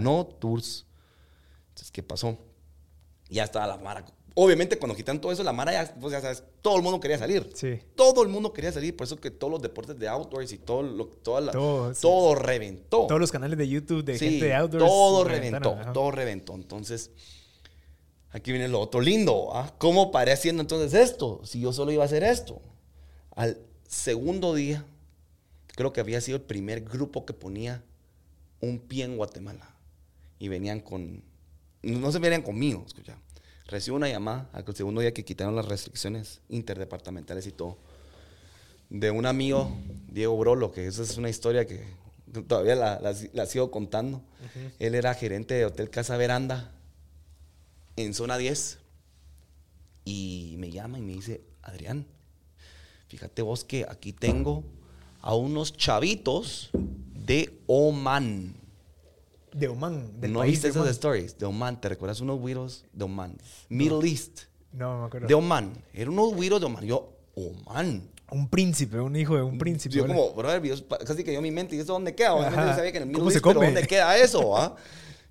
no 0.00 0.26
tours. 0.26 0.86
Entonces, 1.68 1.90
¿qué 1.90 2.02
pasó? 2.02 2.38
Ya 3.28 3.44
estaba 3.44 3.66
la 3.66 3.76
mara 3.76 4.04
Obviamente, 4.40 4.78
cuando 4.78 4.94
quitan 4.94 5.20
todo 5.20 5.32
eso, 5.32 5.42
la 5.42 5.52
mara 5.52 5.72
ya, 5.72 5.92
pues 6.00 6.12
ya 6.12 6.20
sabes, 6.20 6.44
todo 6.62 6.76
el 6.76 6.82
mundo 6.82 7.00
quería 7.00 7.18
salir. 7.18 7.50
Sí. 7.54 7.80
Todo 7.96 8.22
el 8.22 8.28
mundo 8.28 8.52
quería 8.52 8.70
salir. 8.70 8.96
Por 8.96 9.04
eso 9.04 9.16
que 9.16 9.32
todos 9.32 9.50
los 9.50 9.60
deportes 9.60 9.98
de 9.98 10.06
outdoors 10.06 10.52
y 10.52 10.58
todo 10.58 10.84
lo, 10.84 11.06
toda 11.08 11.50
todo, 11.50 12.36
reventó. 12.36 13.08
Todos 13.08 13.20
los 13.20 13.32
canales 13.32 13.58
de 13.58 13.66
YouTube 13.66 14.04
de 14.04 14.16
gente 14.16 14.44
de 14.44 14.54
outdoors. 14.54 14.86
Todo 14.86 15.24
reventó, 15.24 15.76
todo 15.92 16.12
reventó. 16.12 16.54
Entonces, 16.54 17.10
aquí 18.30 18.52
viene 18.52 18.68
lo 18.68 18.78
otro 18.78 19.00
lindo. 19.00 19.50
¿ah? 19.56 19.74
¿Cómo 19.76 20.12
paré 20.12 20.30
haciendo 20.30 20.60
entonces 20.60 20.94
esto? 20.94 21.40
Si 21.42 21.58
yo 21.58 21.72
solo 21.72 21.90
iba 21.90 22.04
a 22.04 22.06
hacer 22.06 22.22
esto. 22.22 22.62
Al 23.34 23.58
segundo 23.88 24.54
día, 24.54 24.84
creo 25.74 25.92
que 25.92 25.98
había 25.98 26.20
sido 26.20 26.36
el 26.36 26.44
primer 26.44 26.82
grupo 26.82 27.26
que 27.26 27.32
ponía 27.32 27.82
un 28.60 28.78
pie 28.78 29.02
en 29.02 29.16
Guatemala. 29.16 29.74
Y 30.38 30.46
venían 30.46 30.78
con. 30.78 31.24
No 31.82 32.12
se 32.12 32.20
venían 32.20 32.42
conmigo, 32.42 32.84
escucha 32.86 33.18
recibo 33.68 33.96
una 33.96 34.08
llamada 34.08 34.48
al 34.52 34.64
segundo 34.74 35.02
día 35.02 35.12
que 35.12 35.24
quitaron 35.24 35.54
las 35.54 35.66
restricciones 35.66 36.40
interdepartamentales 36.48 37.46
y 37.46 37.52
todo. 37.52 37.76
De 38.88 39.10
un 39.10 39.26
amigo, 39.26 39.70
Diego 40.08 40.36
Brolo, 40.38 40.72
que 40.72 40.86
esa 40.86 41.02
es 41.02 41.18
una 41.18 41.28
historia 41.28 41.66
que 41.66 41.84
todavía 42.48 42.74
la, 42.74 43.46
sigo 43.46 43.70
contando. 43.70 44.22
Él 44.78 44.94
era 44.94 45.14
gerente 45.14 45.54
de 45.54 45.66
Hotel 45.66 45.90
Casa 45.90 46.16
Veranda 46.16 46.72
en 47.96 48.14
zona 48.14 48.38
10. 48.38 48.78
Y 50.06 50.54
me 50.58 50.70
llama 50.70 50.98
y 50.98 51.02
me 51.02 51.12
dice, 51.12 51.42
Adrián, 51.62 52.06
fíjate 53.08 53.42
vos 53.42 53.64
que 53.64 53.84
aquí 53.86 54.14
tengo 54.14 54.64
a 55.20 55.34
unos 55.34 55.74
chavitos 55.74 56.70
de 56.72 57.60
Oman. 57.66 58.54
De 59.52 59.68
Oman. 59.68 60.12
no 60.20 60.40
viste 60.40 60.68
esas 60.68 60.88
stories. 60.88 61.38
De 61.38 61.46
Oman. 61.46 61.80
¿Te 61.80 61.88
recuerdas 61.88 62.20
unos 62.20 62.38
güiros 62.38 62.84
de 62.92 63.04
Oman? 63.04 63.36
Middle 63.68 64.08
East. 64.08 64.42
No, 64.72 65.00
me 65.00 65.06
acuerdo. 65.06 65.28
De 65.28 65.34
Oman. 65.34 65.72
Eran 65.92 66.12
unos 66.12 66.34
güiros 66.34 66.60
de 66.60 66.66
Oman. 66.66 66.84
Yo, 66.84 67.12
Oman. 67.34 68.10
Un 68.30 68.48
príncipe, 68.48 69.00
un 69.00 69.16
hijo 69.16 69.36
de 69.36 69.42
un 69.42 69.56
príncipe. 69.56 69.94
Yo 69.94 70.06
como, 70.06 70.34
brother, 70.34 70.62
casi 71.06 71.24
que 71.24 71.32
yo 71.32 71.40
mi 71.40 71.50
mente, 71.50 71.76
¿y 71.76 71.80
eso 71.80 71.94
dónde 71.94 72.14
queda? 72.14 72.34
Obviamente 72.34 72.66
yo 72.66 72.74
sabía 72.74 72.92
que 72.92 72.98
en 72.98 73.04
el 73.04 73.08
Middle 73.08 73.24
East, 73.32 73.42
pero 73.42 73.60
¿dónde 73.60 73.86
queda 73.86 74.18
eso? 74.18 74.56
Ah? 74.56 74.76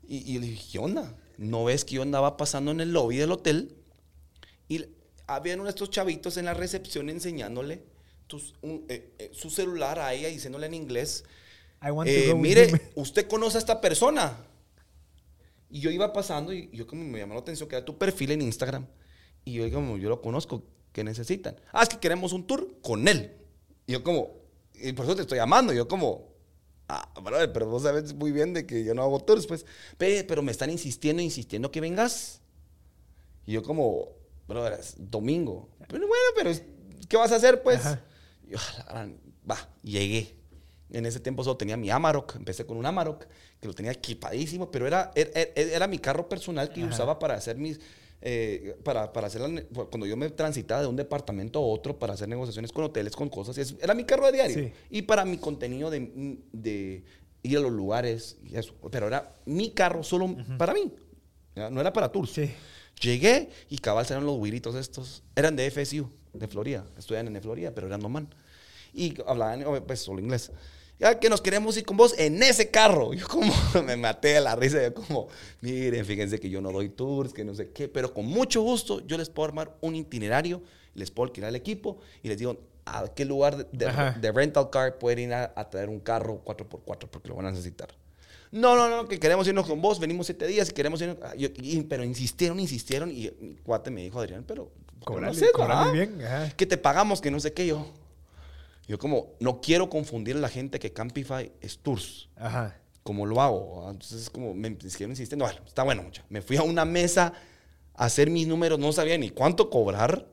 Y, 0.07 0.35
y, 0.35 0.39
le 0.39 0.47
dije, 0.47 0.65
¿qué 0.71 0.79
onda? 0.79 1.15
¿No 1.37 1.65
ves 1.65 1.85
que 1.85 1.95
yo 1.95 2.01
andaba 2.01 2.37
pasando 2.37 2.71
en 2.71 2.81
el 2.81 2.93
lobby 2.93 3.17
del 3.17 3.31
hotel? 3.31 3.75
Y 4.67 4.85
habían 5.27 5.59
uno 5.59 5.65
de 5.65 5.71
estos 5.71 5.91
chavitos 5.91 6.37
en 6.37 6.45
la 6.45 6.55
recepción 6.55 7.09
enseñándole 7.09 7.83
eh, 8.89 9.13
eh, 9.19 9.31
su 9.33 9.49
celular 9.49 9.99
a 9.99 10.13
ella, 10.13 10.27
diciéndole 10.27 10.67
en 10.67 10.73
inglés, 10.73 11.23
eh, 12.05 12.33
mire, 12.35 12.91
usted 12.95 13.27
conoce 13.27 13.57
a 13.57 13.59
esta 13.59 13.79
persona. 13.81 14.37
Y 15.69 15.81
yo 15.81 15.91
iba 15.91 16.13
pasando 16.13 16.53
y 16.53 16.69
yo 16.71 16.87
como 16.87 17.03
me 17.03 17.19
llamó 17.19 17.33
la 17.33 17.41
atención 17.41 17.67
que 17.67 17.75
era 17.75 17.85
tu 17.85 17.97
perfil 17.97 18.31
en 18.31 18.41
Instagram. 18.41 18.85
Y 19.43 19.53
yo 19.53 19.71
como, 19.71 19.97
yo 19.97 20.09
lo 20.09 20.21
conozco, 20.21 20.63
¿qué 20.91 21.03
necesitan? 21.03 21.55
Ah, 21.71 21.83
es 21.83 21.89
que 21.89 21.99
queremos 21.99 22.33
un 22.33 22.45
tour 22.47 22.79
con 22.81 23.07
él. 23.07 23.31
Y 23.85 23.93
yo 23.93 24.03
como, 24.03 24.35
y 24.73 24.93
por 24.93 25.05
eso 25.05 25.15
te 25.15 25.21
estoy 25.21 25.37
llamando. 25.37 25.73
Y 25.73 25.77
yo 25.77 25.87
como, 25.87 26.33
ah, 26.87 27.09
pero 27.53 27.67
vos 27.67 27.83
sabes 27.83 28.13
muy 28.13 28.31
bien 28.31 28.53
de 28.53 28.65
que 28.65 28.83
yo 28.83 28.93
no 28.93 29.03
hago 29.03 29.19
tours, 29.19 29.47
pues. 29.47 29.65
Pero 29.97 30.41
me 30.41 30.51
están 30.51 30.69
insistiendo, 30.69 31.21
insistiendo 31.21 31.71
que 31.71 31.81
vengas. 31.81 32.41
Y 33.45 33.53
yo 33.53 33.63
como, 33.63 34.09
brother, 34.47 34.73
es 34.79 34.95
domingo. 34.97 35.69
Pero 35.87 36.07
bueno, 36.07 36.25
pero 36.35 36.51
¿qué 37.07 37.17
vas 37.17 37.31
a 37.31 37.35
hacer, 37.35 37.63
pues? 37.63 37.81
yo, 38.49 38.57
va, 39.49 39.69
llegué. 39.83 40.35
En 40.89 41.05
ese 41.05 41.19
tiempo 41.19 41.43
solo 41.43 41.57
tenía 41.57 41.75
mi 41.75 41.89
Amarok. 41.89 42.35
Empecé 42.35 42.65
con 42.65 42.77
un 42.77 42.85
Amarok 42.85 43.25
que 43.59 43.67
lo 43.67 43.73
tenía 43.73 43.91
equipadísimo, 43.91 44.71
pero 44.71 44.87
era, 44.87 45.11
era, 45.15 45.87
mi 45.87 45.99
carro 45.99 46.29
personal 46.29 46.71
que 46.71 46.83
usaba 46.83 47.19
para 47.19 47.35
hacer 47.35 47.57
mis. 47.57 47.79
Eh, 48.19 48.75
para, 48.83 49.13
para 49.13 49.27
hacer 49.27 49.67
cuando 49.71 50.07
yo 50.07 50.17
me 50.17 50.27
transitaba 50.31 50.81
de 50.81 50.87
un 50.87 50.95
departamento 50.95 51.59
a 51.59 51.61
otro 51.61 51.99
para 51.99 52.15
hacer 52.15 52.27
negociaciones 52.27 52.71
con 52.71 52.85
hoteles, 52.85 53.15
con 53.15 53.29
cosas, 53.29 53.75
era 53.79 53.93
mi 53.93 54.05
carro 54.05 54.25
de 54.25 54.31
diario. 54.31 54.71
Y 54.89 55.03
para 55.03 55.25
mi 55.25 55.37
contenido 55.37 55.89
de, 55.91 56.39
de, 56.51 57.03
ir 57.43 57.57
a 57.57 57.61
los 57.61 57.71
lugares 57.71 58.37
y 58.43 58.55
eso. 58.55 58.73
Pero 58.89 59.07
era 59.07 59.33
mi 59.45 59.71
carro 59.71 60.03
solo 60.03 60.35
para 60.57 60.73
mí. 60.73 60.91
No 61.55 61.81
era 61.81 61.91
para 61.91 62.11
tours. 62.11 62.39
Llegué 63.01 63.49
y 63.69 63.77
cabal 63.77 64.05
eran 64.09 64.25
los 64.25 64.37
güiritos 64.37 64.73
estos. 64.75 65.23
Eran 65.35 65.55
de 65.55 65.69
FSU, 65.69 66.09
de 66.33 66.47
Florida. 66.47 66.85
Estudian 66.97 67.27
en 67.27 67.41
Florida, 67.41 67.71
pero 67.75 67.87
eran 67.87 67.99
nomán. 67.99 68.29
Y 68.93 69.15
hablaban 69.27 69.83
pues 69.85 69.99
solo 69.99 70.19
inglés 70.19 70.51
ya 70.99 71.19
que 71.19 71.29
nos 71.29 71.41
queremos 71.41 71.77
ir 71.77 71.85
con 71.85 71.97
vos 71.97 72.15
en 72.17 72.41
ese 72.41 72.69
carro. 72.69 73.13
Yo 73.13 73.27
como 73.27 73.53
me 73.85 73.97
maté 73.97 74.29
de 74.29 74.41
la 74.41 74.55
risa, 74.55 74.81
yo 74.81 74.93
como, 74.93 75.27
miren, 75.61 76.05
fíjense 76.05 76.39
que 76.39 76.49
yo 76.49 76.61
no 76.61 76.71
doy 76.71 76.89
tours, 76.89 77.33
que 77.33 77.43
no 77.43 77.53
sé 77.55 77.71
qué, 77.71 77.87
pero 77.87 78.13
con 78.13 78.25
mucho 78.25 78.61
gusto 78.61 79.05
yo 79.05 79.17
les 79.17 79.29
puedo 79.29 79.47
armar 79.47 79.75
un 79.81 79.95
itinerario, 79.95 80.61
les 80.93 81.11
puedo 81.11 81.27
alquilar 81.27 81.49
el 81.49 81.55
equipo 81.55 81.99
y 82.23 82.29
les 82.29 82.37
digo 82.37 82.57
a 82.85 83.07
qué 83.09 83.25
lugar 83.25 83.69
de, 83.69 84.31
rental 84.31 84.69
car 84.69 84.97
pueden 84.97 85.19
ir 85.19 85.33
a, 85.33 85.69
traer 85.69 85.89
un 85.89 85.99
carro 85.99 86.41
4x4 86.45 87.07
porque 87.09 87.29
lo 87.29 87.35
van 87.35 87.47
a 87.47 87.51
necesitar. 87.51 87.89
No, 88.49 88.77
no, 88.77 88.89
no, 88.89 89.09
que 89.09 89.19
queremos 89.19 89.45
irnos 89.45 89.67
con 89.67 89.81
vos, 89.81 89.99
venimos 89.99 90.25
siete 90.25 90.47
días 90.47 90.69
y 90.69 90.73
queremos 90.73 91.01
irnos. 91.01 91.17
Ah, 91.21 91.33
pero 91.89 92.05
insistieron, 92.05 92.59
insistieron 92.61 93.11
y 93.11 93.29
mi 93.41 93.55
cuate 93.55 93.91
me 93.91 94.01
dijo, 94.03 94.19
Adrián, 94.19 94.45
pero... 94.47 94.71
Cobrale, 95.03 95.91
bien. 95.91 96.17
Que 96.55 96.65
te 96.65 96.77
pagamos, 96.77 97.21
que 97.21 97.29
no 97.29 97.39
sé 97.39 97.53
qué 97.53 97.67
yo. 97.67 97.87
Yo 98.87 98.97
como, 98.97 99.33
no 99.39 99.59
quiero 99.59 99.89
confundir 99.89 100.37
a 100.37 100.39
la 100.39 100.49
gente 100.49 100.79
que 100.79 100.93
Campify 100.93 101.51
es 101.59 101.77
tours. 101.79 102.29
Ajá. 102.37 102.77
Como 103.03 103.25
lo 103.25 103.41
hago. 103.41 103.85
Entonces, 103.89 104.29
como 104.29 104.53
me 104.53 104.69
siguieron 104.79 105.11
insistiendo, 105.11 105.45
bueno, 105.45 105.59
está 105.65 105.83
bueno, 105.83 106.03
mucha. 106.03 106.23
Me 106.29 106.41
fui 106.41 106.55
a 106.55 106.63
una 106.63 106.85
mesa 106.85 107.33
a 107.93 108.05
hacer 108.05 108.29
mis 108.29 108.47
números, 108.47 108.79
no 108.79 108.91
sabía 108.93 109.17
ni 109.17 109.29
cuánto 109.29 109.69
cobrar, 109.69 110.25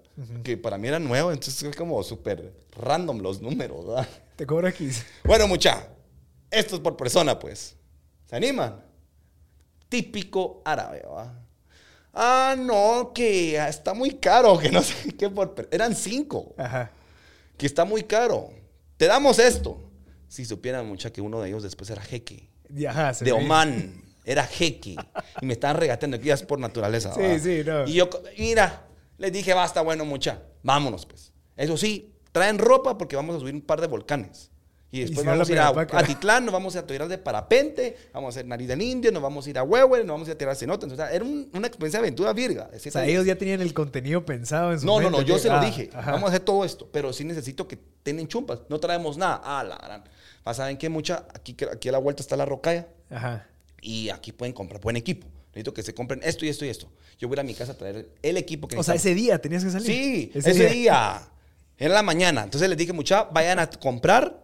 que 0.45 0.57
para 0.57 0.79
mí 0.79 0.87
era 0.87 1.01
nuevo, 1.01 1.33
entonces 1.33 1.61
es 1.65 1.75
como 1.75 2.01
súper 2.05 2.55
random 2.77 3.19
los 3.19 3.43
números, 3.43 3.87
¿verdad? 3.87 4.09
Te 4.37 4.47
cobra 4.47 4.69
aquí. 4.69 4.89
Bueno, 5.25 5.49
mucha, 5.49 5.89
esto 6.51 6.77
es 6.77 6.81
por 6.81 6.97
persona, 6.97 7.37
pues. 7.39 7.75
¿Se 8.27 8.37
animan? 8.37 8.85
Típico 9.89 10.63
árabe, 10.65 11.03
¿verdad? 11.05 11.33
Ah, 12.13 12.55
no, 12.57 13.13
que 13.13 13.57
está 13.57 13.95
muy 13.95 14.11
caro, 14.13 14.57
que 14.59 14.71
no 14.71 14.83
sé 14.83 15.13
qué 15.17 15.29
por... 15.29 15.69
Eran 15.73 15.97
cinco. 15.97 16.55
Ajá 16.57 16.91
que 17.57 17.67
está 17.67 17.85
muy 17.85 18.05
caro. 18.05 18.51
Te 18.97 19.07
damos 19.07 19.39
esto. 19.39 19.81
Si 20.29 20.45
supieran 20.45 20.87
mucha 20.87 21.13
que 21.13 21.21
uno 21.21 21.41
de 21.41 21.49
ellos 21.49 21.63
después 21.63 21.89
era 21.91 22.03
jeque. 22.03 22.51
de 22.69 23.33
Oman. 23.33 24.03
Era 24.25 24.45
jeque. 24.45 24.97
y 25.41 25.47
me 25.47 25.53
estaban 25.53 25.77
regateando 25.77 26.17
aquí, 26.17 26.31
es 26.31 26.43
por 26.43 26.59
naturaleza. 26.59 27.15
Sí, 27.15 27.41
sí, 27.41 27.63
no. 27.65 27.87
Y 27.87 27.95
yo, 27.95 28.09
mira, 28.39 28.87
les 29.19 29.33
dije, 29.33 29.55
basta, 29.55 29.83
bueno, 29.83 30.05
mucha, 30.05 30.43
vámonos 30.63 31.07
pues. 31.07 31.33
Eso 31.57 31.77
sí, 31.77 32.15
traen 32.33 32.59
ropa 32.59 32.99
porque 32.99 33.17
vamos 33.17 33.37
a 33.37 33.41
subir 33.41 33.55
un 33.55 33.61
par 33.63 33.81
de 33.81 33.87
volcanes. 33.87 34.51
Y 34.95 35.01
después 35.01 35.27
vamos 35.27 35.49
a 35.49 35.53
ir 35.53 35.59
a 35.59 35.71
Atitlán, 35.71 36.45
nos 36.45 36.53
vamos 36.53 36.77
a 36.77 36.87
tirar 36.87 37.09
de 37.09 37.19
parapente, 37.19 37.97
vamos 38.13 38.29
a 38.29 38.39
hacer 38.39 38.47
nariz 38.47 38.69
del 38.69 38.81
indio, 38.81 39.11
nos 39.11 39.25
vamos 39.25 39.45
a 39.45 39.51
ir 39.51 39.59
a 39.59 39.65
Huehue, 39.65 40.05
nos 40.05 40.15
vamos 40.15 40.29
a 40.29 40.39
tirar 40.39 40.53
a 40.53 40.55
cenote. 40.55 40.87
Entonces, 40.87 41.09
era 41.13 41.25
una 41.25 41.67
experiencia 41.67 41.99
de 41.99 42.07
aventura 42.07 42.33
virga. 42.33 42.71
O 42.73 42.79
sea, 42.79 43.05
ellos 43.05 43.27
ya 43.27 43.37
tenían 43.37 43.61
el 43.61 43.75
contenido 43.75 44.25
pensado 44.25 44.71
en 44.71 44.79
su 44.79 44.87
No, 44.87 45.01
no, 45.01 45.11
no, 45.11 45.23
yo 45.23 45.37
se 45.41 45.49
lo 45.49 45.57
ah, 45.57 45.65
dije. 45.65 45.91
Vamos 45.93 46.23
a 46.23 46.27
hacer 46.29 46.43
todo 46.43 46.65
esto, 46.65 46.89
pero 46.93 47.13
sí 47.13 47.25
necesito 47.25 47.67
que 47.67 47.77
tienen 48.05 48.29
chumpas. 48.29 48.61
No 48.69 48.79
traemos 48.79 49.17
nada. 49.17 49.41
Ah, 49.43 49.65
la 49.65 49.79
gran. 49.79 50.05
Ah, 50.45 50.55
¿Saben 50.55 50.77
qué? 50.77 50.89
Mucha, 50.89 51.27
aquí, 51.35 51.57
aquí 51.73 51.89
a 51.89 51.93
la 51.93 51.99
vuelta 51.99 52.23
está 52.23 52.37
la 52.37 52.45
rocaya. 52.45 52.87
Ajá. 53.11 53.49
Y 53.81 54.11
aquí 54.11 54.31
pueden 54.31 54.53
comprar 54.53 54.81
buen 54.81 54.95
equipo. 54.95 55.27
Necesito 55.49 55.75
que 55.75 55.83
se 55.83 55.93
compren 55.93 56.21
esto 56.23 56.45
y 56.45 56.51
esto 56.51 56.65
y 56.67 56.69
esto. 56.69 56.89
Yo 57.19 57.27
voy 57.27 57.35
a 57.35 57.39
ir 57.39 57.41
a 57.41 57.43
mi 57.43 57.55
casa 57.55 57.73
a 57.73 57.77
traer 57.77 58.11
el 58.23 58.37
equipo 58.37 58.69
que 58.69 58.77
O 58.77 58.85
sea, 58.85 58.95
ese 58.95 59.13
día 59.13 59.41
tenías 59.41 59.65
que 59.65 59.71
salir. 59.71 59.87
Sí, 59.89 60.31
ese, 60.33 60.53
día. 60.53 60.69
día. 60.69 61.29
Era 61.79 61.95
la 61.95 62.05
mañana. 62.05 62.45
Entonces 62.45 62.69
les 62.69 62.79
dije, 62.79 62.93
mucha, 62.93 63.25
vayan 63.25 63.59
a 63.59 63.69
comprar 63.69 64.44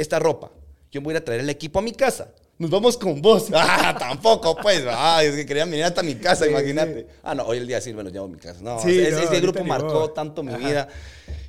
esta 0.00 0.18
ropa. 0.18 0.50
Yo 0.90 1.00
voy 1.00 1.14
a 1.14 1.24
traer 1.24 1.40
el 1.40 1.50
equipo 1.50 1.78
a 1.78 1.82
mi 1.82 1.92
casa. 1.92 2.32
nos 2.58 2.70
vamos 2.70 2.96
con 2.96 3.20
vos. 3.20 3.48
Ah, 3.52 3.96
tampoco, 3.98 4.56
pues. 4.56 4.84
Ah, 4.88 5.22
es 5.22 5.34
que 5.34 5.46
querían 5.46 5.70
venir 5.70 5.84
hasta 5.84 6.02
mi 6.02 6.14
casa, 6.14 6.46
imagínate. 6.46 7.06
Ah, 7.22 7.34
no, 7.34 7.44
hoy 7.44 7.58
el 7.58 7.66
día 7.66 7.80
sí, 7.80 7.92
bueno, 7.92 8.10
llevo 8.10 8.26
a 8.26 8.28
mi 8.28 8.38
casa. 8.38 8.60
No, 8.62 8.80
ese, 8.80 9.40
grupo 9.40 9.64
marcó 9.64 10.10
tanto 10.10 10.42
mi 10.42 10.54
vida. 10.54 10.88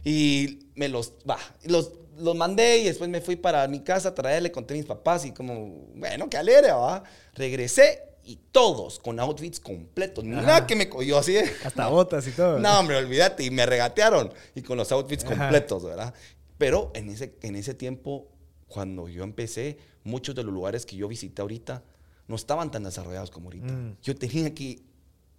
Y 0.04 0.68
me 0.76 0.90
los, 0.90 1.14
va, 1.30 1.38
los, 1.64 1.92
los 2.18 2.36
mandé 2.36 2.80
y 2.80 2.86
después 2.86 3.10
me 3.10 3.22
fui 3.22 3.36
para 3.36 3.68
mi 3.68 3.82
casa 3.82 4.10
a 4.10 4.16
traerle, 4.16 4.52
conté 4.52 4.74
a 4.74 4.78
mis 4.78 4.86
papás 4.86 5.26
y 5.26 5.32
como, 5.32 5.88
bueno, 5.96 6.30
qué 6.30 6.38
alegre, 6.38 6.72
va. 6.72 7.04
Regresé 7.34 8.04
y 8.24 8.38
todos 8.52 9.00
con 9.00 9.20
outfits 9.20 9.60
completos. 9.60 10.24
Nada 10.24 10.68
que 10.68 10.76
me 10.76 10.88
cogió 10.88 11.18
así. 11.18 11.36
Hasta 11.64 11.88
botas 11.88 12.28
y 12.28 12.32
todo. 12.32 12.60
No, 12.60 12.80
hombre, 12.80 12.98
olvídate. 12.98 13.44
Y 13.44 13.50
me 13.50 13.66
regatearon. 13.66 14.32
Y 14.54 14.62
con 14.62 14.78
los 14.78 14.92
outfits 14.92 15.24
completos, 15.24 15.84
¿verdad? 15.84 16.14
Pero 16.60 16.92
en 16.94 17.10
ese, 17.10 17.34
en 17.42 17.56
ese 17.56 17.74
tiempo, 17.74 18.28
cuando 18.70 19.10
yo 19.10 19.24
empecé, 19.24 19.78
muchos 20.04 20.36
de 20.36 20.44
los 20.44 20.54
lugares 20.54 20.86
que 20.86 20.96
yo 20.96 21.08
visité 21.08 21.42
ahorita 21.42 21.84
no 22.28 22.36
estaban 22.36 22.72
tan 22.72 22.84
desarrollados 22.84 23.32
como 23.32 23.48
ahorita. 23.48 23.74
Mm. 23.74 23.98
Yo 24.02 24.16
tenía 24.16 24.54
que 24.54 24.82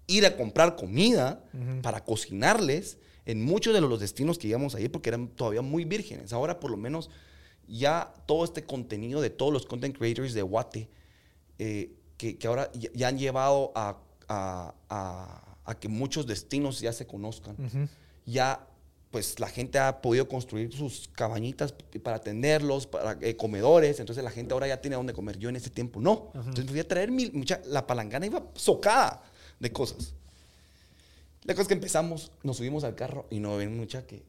ir 0.06 0.26
a 0.26 0.36
comprar 0.36 0.76
comida 0.76 1.42
para 1.82 2.04
cocinarles 2.04 2.98
en 3.24 3.42
muchos 3.42 3.72
de 3.72 3.80
los 3.80 4.00
destinos 4.00 4.38
que 4.38 4.48
íbamos 4.48 4.74
ahí 4.74 4.88
porque 4.88 5.10
eran 5.10 5.28
todavía 5.28 5.62
muy 5.62 5.84
vírgenes. 5.84 6.32
Ahora 6.32 6.58
por 6.58 6.70
lo 6.70 6.76
menos 6.76 7.10
ya 7.68 8.12
todo 8.26 8.44
este 8.44 8.64
contenido 8.64 9.20
de 9.20 9.30
todos 9.30 9.52
los 9.52 9.66
content 9.66 9.96
creators 9.96 10.34
de 10.34 10.42
Guate, 10.42 10.90
eh, 11.58 11.92
que, 12.16 12.36
ahora 12.46 12.70
ya, 12.72 13.08
han 13.08 13.18
llevado 13.18 13.72
a, 13.76 14.02
que 15.78 15.88
muchos 15.88 16.26
destinos 16.26 16.80
ya 16.80 16.92
se 16.92 17.06
conozcan. 17.06 17.56
Ya 18.26 18.66
pues 19.10 19.40
la 19.40 19.48
gente 19.48 19.78
ha 19.78 20.00
podido 20.00 20.28
construir 20.28 20.72
sus 20.72 21.08
cabañitas 21.08 21.74
para 22.02 22.18
atenderlos, 22.18 22.86
para 22.86 23.18
eh, 23.20 23.36
comedores, 23.36 23.98
entonces 23.98 24.22
la 24.22 24.30
gente 24.30 24.54
ahora 24.54 24.68
ya 24.68 24.80
tiene 24.80 24.96
dónde 24.96 25.12
comer. 25.12 25.36
Yo 25.36 25.48
en 25.48 25.56
ese 25.56 25.70
tiempo 25.70 26.00
no. 26.00 26.30
Entonces 26.34 26.64
me 26.66 26.70
fui 26.70 26.80
a 26.80 26.86
traer 26.86 27.10
mi, 27.10 27.28
mucha, 27.30 27.60
la 27.66 27.86
palangana 27.86 28.26
iba 28.26 28.46
socada 28.54 29.22
de 29.58 29.72
cosas. 29.72 30.14
La 31.42 31.54
cosa 31.54 31.62
es 31.62 31.68
que 31.68 31.74
empezamos, 31.74 32.30
nos 32.44 32.58
subimos 32.58 32.84
al 32.84 32.94
carro 32.94 33.26
y 33.30 33.40
no 33.40 33.56
ven 33.56 33.76
mucha 33.76 34.06
que 34.06 34.22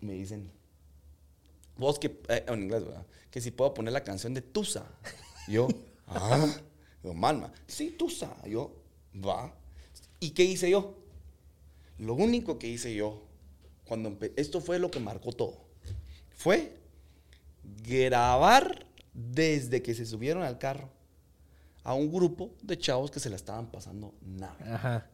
me 0.00 0.14
dicen, 0.14 0.50
vos 1.76 2.00
que, 2.00 2.20
eh, 2.28 2.44
en 2.48 2.62
inglés, 2.62 2.84
¿verdad? 2.84 3.06
Que 3.30 3.40
si 3.40 3.52
puedo 3.52 3.74
poner 3.74 3.92
la 3.92 4.02
canción 4.02 4.34
de 4.34 4.42
Tusa. 4.42 4.86
Yo, 5.46 5.68
ah, 6.08 6.48
digo, 7.00 7.14
Malma, 7.14 7.52
sí, 7.68 7.94
Tusa. 7.96 8.34
Yo, 8.44 8.72
va. 9.14 9.54
¿Y 10.18 10.30
qué 10.30 10.42
hice 10.42 10.68
yo? 10.68 10.96
Lo 11.98 12.14
único 12.14 12.58
que 12.58 12.66
hice 12.66 12.92
yo 12.92 13.25
cuando 13.86 14.16
esto 14.36 14.60
fue 14.60 14.78
lo 14.78 14.90
que 14.90 15.00
marcó 15.00 15.32
todo. 15.32 15.64
Fue 16.36 16.76
grabar 17.82 18.86
desde 19.12 19.82
que 19.82 19.94
se 19.94 20.04
subieron 20.04 20.42
al 20.42 20.58
carro 20.58 20.90
a 21.82 21.94
un 21.94 22.12
grupo 22.12 22.50
de 22.62 22.78
chavos 22.78 23.10
que 23.10 23.20
se 23.20 23.30
la 23.30 23.36
estaban 23.36 23.70
pasando 23.70 24.14
nada. 24.20 24.56
Ajá. 24.74 25.10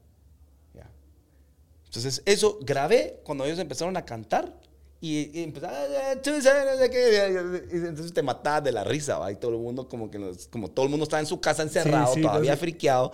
Entonces, 1.93 2.23
eso 2.25 2.59
grabé 2.62 3.20
cuando 3.23 3.45
ellos 3.45 3.59
empezaron 3.59 3.95
a 3.99 4.05
cantar 4.07 4.59
y, 4.99 5.39
y 5.39 5.43
empezaron, 5.43 5.77
entonces 7.70 8.14
te 8.14 8.23
matabas 8.23 8.64
de 8.64 8.73
la 8.73 8.83
risa, 8.83 9.18
¿va? 9.18 9.31
Y 9.31 9.37
todo 9.37 9.51
el 9.51 9.59
mundo, 9.59 9.87
como 9.87 10.11
que 10.11 10.18
como 10.49 10.70
todo 10.70 10.87
el 10.87 10.91
mundo 10.91 11.05
estaba 11.05 11.20
en 11.20 11.27
su 11.27 11.39
casa 11.39 11.62
encerrado, 11.62 12.14
todavía 12.14 12.57
friqueado 12.57 13.12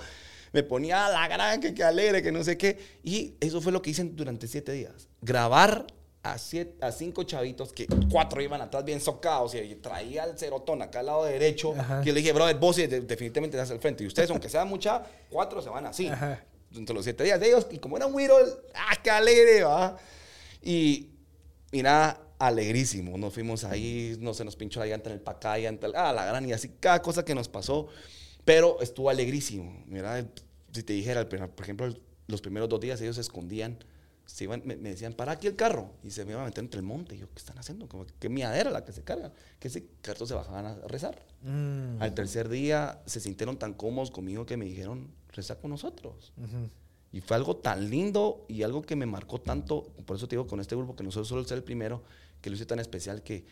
me 0.52 0.62
ponía 0.62 1.06
a 1.06 1.10
la 1.10 1.28
gran, 1.28 1.60
que, 1.60 1.82
alegre, 1.82 2.22
que 2.22 2.32
no 2.32 2.42
sé 2.44 2.56
qué. 2.56 2.78
Y 3.02 3.34
eso 3.40 3.60
fue 3.60 3.72
lo 3.72 3.82
que 3.82 3.90
hice 3.90 4.04
durante 4.04 4.46
siete 4.46 4.72
días. 4.72 5.08
Grabar 5.20 5.86
a, 6.22 6.38
siete, 6.38 6.84
a 6.84 6.92
cinco 6.92 7.22
chavitos 7.24 7.72
que 7.72 7.86
cuatro 8.10 8.40
iban 8.42 8.60
atrás 8.60 8.84
bien 8.84 9.00
socados 9.00 9.54
y 9.54 9.74
traía 9.76 10.24
el 10.24 10.38
cerotón 10.38 10.82
acá 10.82 11.00
al 11.00 11.06
lado 11.06 11.24
derecho. 11.24 11.74
Que 12.02 12.12
le 12.12 12.20
dije, 12.20 12.32
brother, 12.32 12.56
vos 12.56 12.76
definitivamente 12.76 13.56
te 13.56 13.58
das 13.58 13.70
el 13.70 13.78
frente. 13.78 14.04
Y 14.04 14.06
ustedes, 14.06 14.30
aunque 14.30 14.48
sean 14.48 14.68
mucha, 14.68 15.02
cuatro 15.30 15.62
se 15.62 15.68
van 15.68 15.86
así. 15.86 16.10
Entre 16.74 16.94
los 16.94 17.04
siete 17.04 17.24
días 17.24 17.40
de 17.40 17.48
ellos. 17.48 17.66
Y 17.70 17.78
como 17.78 17.96
era 17.96 18.06
un 18.06 18.12
güiro, 18.12 18.36
¡ah, 18.74 18.96
qué 19.02 19.10
alegre! 19.10 19.62
¿va? 19.62 19.96
Y, 20.62 21.08
y 21.72 21.82
nada, 21.82 22.20
alegrísimo. 22.38 23.18
Nos 23.18 23.34
fuimos 23.34 23.64
ahí, 23.64 24.16
no 24.20 24.34
se 24.34 24.44
nos 24.44 24.56
pinchó 24.56 24.80
la 24.80 24.86
llanta 24.86 25.10
en 25.10 25.14
el 25.14 25.20
pacaya, 25.20 25.72
ah, 25.94 26.12
la 26.12 26.24
gran, 26.24 26.48
y 26.48 26.52
así 26.52 26.70
cada 26.80 27.02
cosa 27.02 27.24
que 27.24 27.34
nos 27.34 27.48
pasó. 27.48 27.88
Pero 28.48 28.80
estuvo 28.80 29.10
alegrísimo. 29.10 29.84
Mira, 29.84 30.26
si 30.72 30.82
te 30.82 30.94
dijera, 30.94 31.28
por 31.28 31.62
ejemplo, 31.62 31.94
los 32.28 32.40
primeros 32.40 32.66
dos 32.70 32.80
días 32.80 32.98
ellos 33.02 33.16
se 33.16 33.20
escondían, 33.20 33.76
se 34.24 34.44
iban, 34.44 34.62
me, 34.64 34.74
decían, 34.76 35.12
para 35.12 35.32
aquí 35.32 35.46
el 35.48 35.54
carro. 35.54 35.90
Y 36.02 36.12
se 36.12 36.24
me 36.24 36.30
iban 36.30 36.44
a 36.44 36.46
meter 36.46 36.64
entre 36.64 36.80
el 36.80 36.86
monte. 36.86 37.14
Y 37.14 37.18
yo, 37.18 37.26
¿qué 37.28 37.40
están 37.40 37.58
haciendo? 37.58 37.86
Como, 37.88 38.06
¿Qué 38.18 38.30
miadera 38.30 38.70
la 38.70 38.86
que 38.86 38.92
se 38.92 39.02
carga? 39.02 39.34
Que 39.58 39.68
ese 39.68 39.88
carro 40.00 40.24
se 40.24 40.32
bajaban 40.32 40.64
a 40.64 40.74
rezar. 40.88 41.26
Mm. 41.42 42.00
Al 42.00 42.14
tercer 42.14 42.48
día 42.48 43.02
se 43.04 43.20
sintieron 43.20 43.58
tan 43.58 43.74
cómodos 43.74 44.10
conmigo 44.10 44.46
que 44.46 44.56
me 44.56 44.64
dijeron, 44.64 45.10
reza 45.30 45.58
con 45.60 45.70
nosotros. 45.70 46.32
Y 47.12 47.20
fue 47.20 47.36
algo 47.36 47.54
tan 47.56 47.90
lindo 47.90 48.46
y 48.48 48.62
algo 48.62 48.80
que 48.80 48.96
me 48.96 49.04
marcó 49.04 49.42
tanto. 49.42 49.92
Por 50.06 50.16
eso 50.16 50.26
te 50.26 50.36
digo, 50.36 50.46
con 50.46 50.60
este 50.60 50.74
grupo, 50.74 50.96
que 50.96 51.04
no 51.04 51.10
solo 51.10 51.44
ser 51.44 51.58
el 51.58 51.64
primero, 51.64 52.02
que 52.40 52.48
lo 52.48 52.56
hice 52.56 52.64
tan 52.64 52.78
especial 52.78 53.22
que 53.22 53.44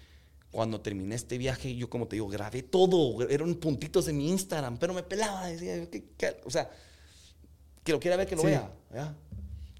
cuando 0.57 0.81
terminé 0.81 1.15
este 1.15 1.37
viaje, 1.37 1.77
yo 1.77 1.91
como 1.91 2.09
te 2.09 2.17
digo, 2.17 2.29
grabé 2.29 2.63
todo, 2.63 3.29
eran 3.29 3.57
puntitos 3.57 4.09
en 4.09 4.17
mi 4.17 4.31
Instagram, 4.31 4.79
pero 4.79 4.95
me 4.95 5.03
pelaba, 5.03 5.49
decía, 5.49 5.87
o 6.47 6.51
sea, 6.51 6.71
que 7.85 7.93
lo 7.93 8.01
quiera 8.01 8.17
ver, 8.17 8.27
que 8.27 8.37
lo 8.37 8.43
vea. 8.43 8.73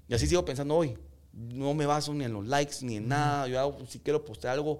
Y 0.07 0.13
así 0.13 0.27
sigo 0.27 0.45
pensando 0.45 0.75
hoy. 0.75 0.95
No 1.33 1.73
me 1.73 1.87
baso 1.87 2.13
ni 2.13 2.25
en 2.25 2.33
los 2.33 2.45
likes 2.45 2.75
ni 2.83 2.97
en 2.97 3.07
nada. 3.07 3.47
Yo 3.47 3.75
si 3.89 3.97
quiero 3.97 4.23
postear 4.23 4.53
algo 4.53 4.79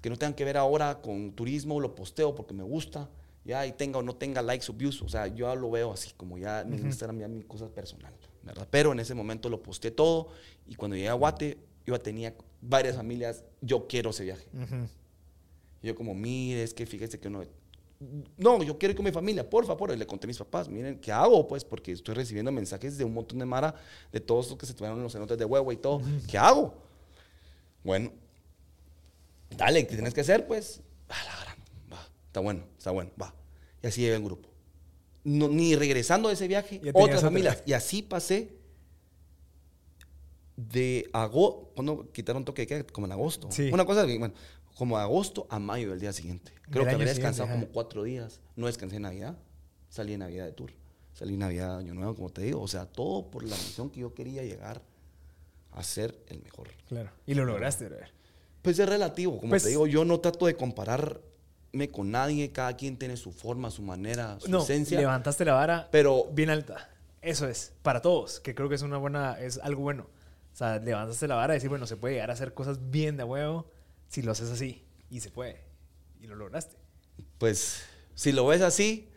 que 0.00 0.08
no 0.08 0.16
tenga 0.16 0.34
que 0.34 0.46
ver 0.46 0.56
ahora 0.56 1.02
con 1.02 1.32
turismo, 1.32 1.78
lo 1.78 1.94
posteo 1.94 2.34
porque 2.34 2.54
me 2.54 2.64
gusta. 2.64 3.10
Ya, 3.44 3.66
y 3.66 3.72
tenga 3.72 3.98
o 3.98 4.02
no 4.02 4.16
tenga 4.16 4.40
likes 4.40 4.70
o 4.70 4.72
views. 4.72 5.02
O 5.02 5.10
sea, 5.10 5.26
yo 5.26 5.54
lo 5.54 5.70
veo 5.70 5.92
así, 5.92 6.14
como 6.16 6.38
ya 6.38 6.62
en 6.62 6.72
Instagram, 6.72 7.18
ya 7.18 7.28
mi 7.28 7.42
cosa 7.42 7.68
personal. 7.68 8.14
¿verdad? 8.42 8.66
Pero 8.70 8.92
en 8.92 9.00
ese 9.00 9.12
momento 9.12 9.50
lo 9.50 9.62
posteé 9.62 9.90
todo. 9.90 10.28
Y 10.66 10.74
cuando 10.74 10.96
llegué 10.96 11.10
a 11.10 11.12
Guate, 11.12 11.58
yo 11.84 12.00
tenía 12.00 12.34
varias 12.62 12.96
familias. 12.96 13.44
Yo 13.60 13.86
quiero 13.86 14.08
ese 14.08 14.24
viaje. 14.24 14.46
Y 15.84 15.88
yo 15.88 15.94
como, 15.94 16.14
mire, 16.14 16.62
es 16.62 16.72
que 16.72 16.86
fíjese 16.86 17.20
que 17.20 17.28
no... 17.28 17.42
No, 18.38 18.62
yo 18.62 18.78
quiero 18.78 18.92
ir 18.92 18.96
con 18.96 19.04
mi 19.04 19.12
familia, 19.12 19.48
por 19.48 19.66
favor. 19.66 19.92
Y 19.92 19.98
le 19.98 20.06
conté 20.06 20.26
a 20.26 20.28
mis 20.28 20.38
papás, 20.38 20.66
miren, 20.66 20.98
¿qué 20.98 21.12
hago? 21.12 21.46
Pues 21.46 21.62
porque 21.62 21.92
estoy 21.92 22.14
recibiendo 22.14 22.50
mensajes 22.50 22.96
de 22.96 23.04
un 23.04 23.12
montón 23.12 23.38
de 23.38 23.44
Mara, 23.44 23.74
de 24.10 24.18
todos 24.18 24.48
los 24.48 24.58
que 24.58 24.64
se 24.64 24.72
tuvieron 24.72 24.96
en 24.96 25.02
los 25.02 25.12
cenotes 25.12 25.36
de 25.36 25.44
huevo 25.44 25.70
y 25.72 25.76
todo. 25.76 26.00
¿Qué 26.26 26.38
hago? 26.38 26.74
Bueno, 27.82 28.12
dale, 29.50 29.86
¿qué 29.86 29.94
tienes 29.94 30.14
que 30.14 30.22
hacer? 30.22 30.46
Pues, 30.46 30.80
va, 31.92 32.08
está 32.28 32.40
bueno, 32.40 32.64
está 32.78 32.90
bueno, 32.90 33.10
va. 33.20 33.34
Y 33.82 33.86
así 33.86 34.00
llega 34.00 34.16
el 34.16 34.24
grupo. 34.24 34.48
ni 35.24 35.76
regresando 35.76 36.28
de 36.30 36.34
ese 36.34 36.48
viaje, 36.48 36.80
otras 36.94 37.20
familias. 37.20 37.62
Y 37.66 37.74
así 37.74 38.00
pasé 38.00 38.56
de 40.56 41.10
agosto, 41.12 41.72
cuando 41.74 42.10
quitaron 42.10 42.42
toque 42.42 42.62
de 42.62 42.66
queda, 42.66 42.84
como 42.84 43.06
en 43.06 43.12
agosto. 43.12 43.50
Una 43.70 43.84
cosa, 43.84 44.04
bueno, 44.04 44.32
como 44.74 44.96
de 44.96 45.04
agosto 45.04 45.46
a 45.50 45.58
mayo 45.58 45.90
del 45.90 46.00
día 46.00 46.12
siguiente. 46.12 46.52
Creo 46.70 46.84
que 46.84 46.90
había 46.90 47.06
descansado 47.06 47.48
como 47.48 47.66
cuatro 47.68 48.02
días. 48.02 48.40
No 48.56 48.66
descansé 48.66 48.96
en 48.96 49.02
Navidad. 49.02 49.36
Salí 49.88 50.14
en 50.14 50.20
Navidad 50.20 50.46
de 50.46 50.52
tour. 50.52 50.72
Salí 51.12 51.34
en 51.34 51.40
Navidad 51.40 51.74
de 51.74 51.84
Año 51.84 51.94
Nuevo, 51.94 52.16
como 52.16 52.30
te 52.30 52.42
digo. 52.42 52.60
O 52.60 52.68
sea, 52.68 52.86
todo 52.86 53.30
por 53.30 53.44
la 53.44 53.54
misión 53.56 53.90
que 53.90 54.00
yo 54.00 54.14
quería 54.14 54.42
llegar 54.42 54.82
a 55.70 55.82
ser 55.82 56.18
el 56.28 56.42
mejor. 56.42 56.68
Claro. 56.88 57.10
Y 57.26 57.34
lo 57.34 57.44
lograste, 57.44 57.88
¿verdad? 57.88 58.08
Pues 58.62 58.78
es 58.78 58.88
relativo. 58.88 59.38
Como 59.38 59.50
pues 59.50 59.62
te 59.62 59.68
digo, 59.68 59.86
yo 59.86 60.04
no 60.04 60.18
trato 60.20 60.46
de 60.46 60.56
compararme 60.56 61.90
con 61.92 62.10
nadie. 62.10 62.50
Cada 62.50 62.76
quien 62.76 62.96
tiene 62.96 63.16
su 63.16 63.30
forma, 63.30 63.70
su 63.70 63.82
manera, 63.82 64.38
su 64.40 64.50
no, 64.50 64.64
levantaste 64.66 65.44
la 65.44 65.54
vara 65.54 65.88
pero 65.92 66.26
bien 66.32 66.50
alta. 66.50 66.90
Eso 67.22 67.48
es, 67.48 67.72
para 67.82 68.02
todos, 68.02 68.40
que 68.40 68.54
creo 68.54 68.68
que 68.68 68.74
es 68.74 68.82
una 68.82 68.98
buena, 68.98 69.40
es 69.40 69.58
algo 69.58 69.82
bueno. 69.82 70.08
O 70.52 70.56
sea, 70.56 70.78
levantaste 70.78 71.26
la 71.26 71.36
vara 71.36 71.54
y 71.54 71.56
decir, 71.56 71.70
bueno, 71.70 71.86
se 71.86 71.96
puede 71.96 72.14
llegar 72.14 72.30
a 72.30 72.34
hacer 72.34 72.54
cosas 72.54 72.90
bien 72.90 73.16
de 73.16 73.24
huevo 73.24 73.66
si 74.14 74.22
lo 74.22 74.30
haces 74.30 74.48
así. 74.50 74.84
Y 75.10 75.18
se 75.18 75.30
puede. 75.30 75.60
Y 76.20 76.28
lo 76.28 76.36
lograste. 76.36 76.76
Pues 77.38 77.82
si 78.14 78.30
lo 78.30 78.46
ves 78.46 78.62
así, 78.62 79.08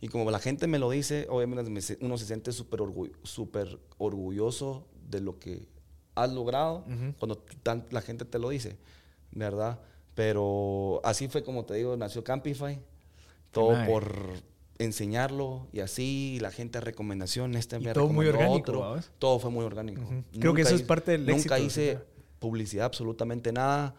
y 0.00 0.06
como 0.06 0.30
la 0.30 0.38
gente 0.38 0.68
me 0.68 0.78
lo 0.78 0.90
dice, 0.90 1.26
obviamente 1.28 1.96
uno 2.00 2.16
se 2.18 2.26
siente 2.26 2.52
súper 2.52 2.80
super 3.24 3.80
orgulloso 3.98 4.86
de 5.10 5.20
lo 5.20 5.40
que 5.40 5.66
has 6.14 6.32
logrado 6.32 6.84
cuando 7.18 7.44
la 7.90 8.00
gente 8.00 8.24
te 8.24 8.38
lo 8.38 8.48
dice, 8.48 8.78
¿verdad? 9.32 9.80
Pero 10.14 11.00
así 11.02 11.26
fue 11.26 11.42
como 11.42 11.64
te 11.64 11.74
digo, 11.74 11.96
nació 11.96 12.22
Campify. 12.22 12.80
Todo 13.50 13.74
por 13.86 14.14
enseñarlo 14.78 15.68
y 15.72 15.80
así 15.80 16.38
la 16.40 16.50
gente 16.50 16.80
recomendación 16.80 17.54
este 17.54 17.78
me 17.78 17.92
todo 17.92 18.08
muy 18.08 18.26
orgánico 18.26 18.98
todo 19.20 19.38
fue 19.38 19.48
muy 19.48 19.64
orgánico 19.64 20.02
creo 20.40 20.52
que 20.52 20.62
eso 20.62 20.74
es 20.74 20.82
parte 20.82 21.12
del 21.12 21.24
nunca 21.24 21.60
hice 21.60 22.00
publicidad 22.40 22.86
absolutamente 22.86 23.52
nada 23.52 23.94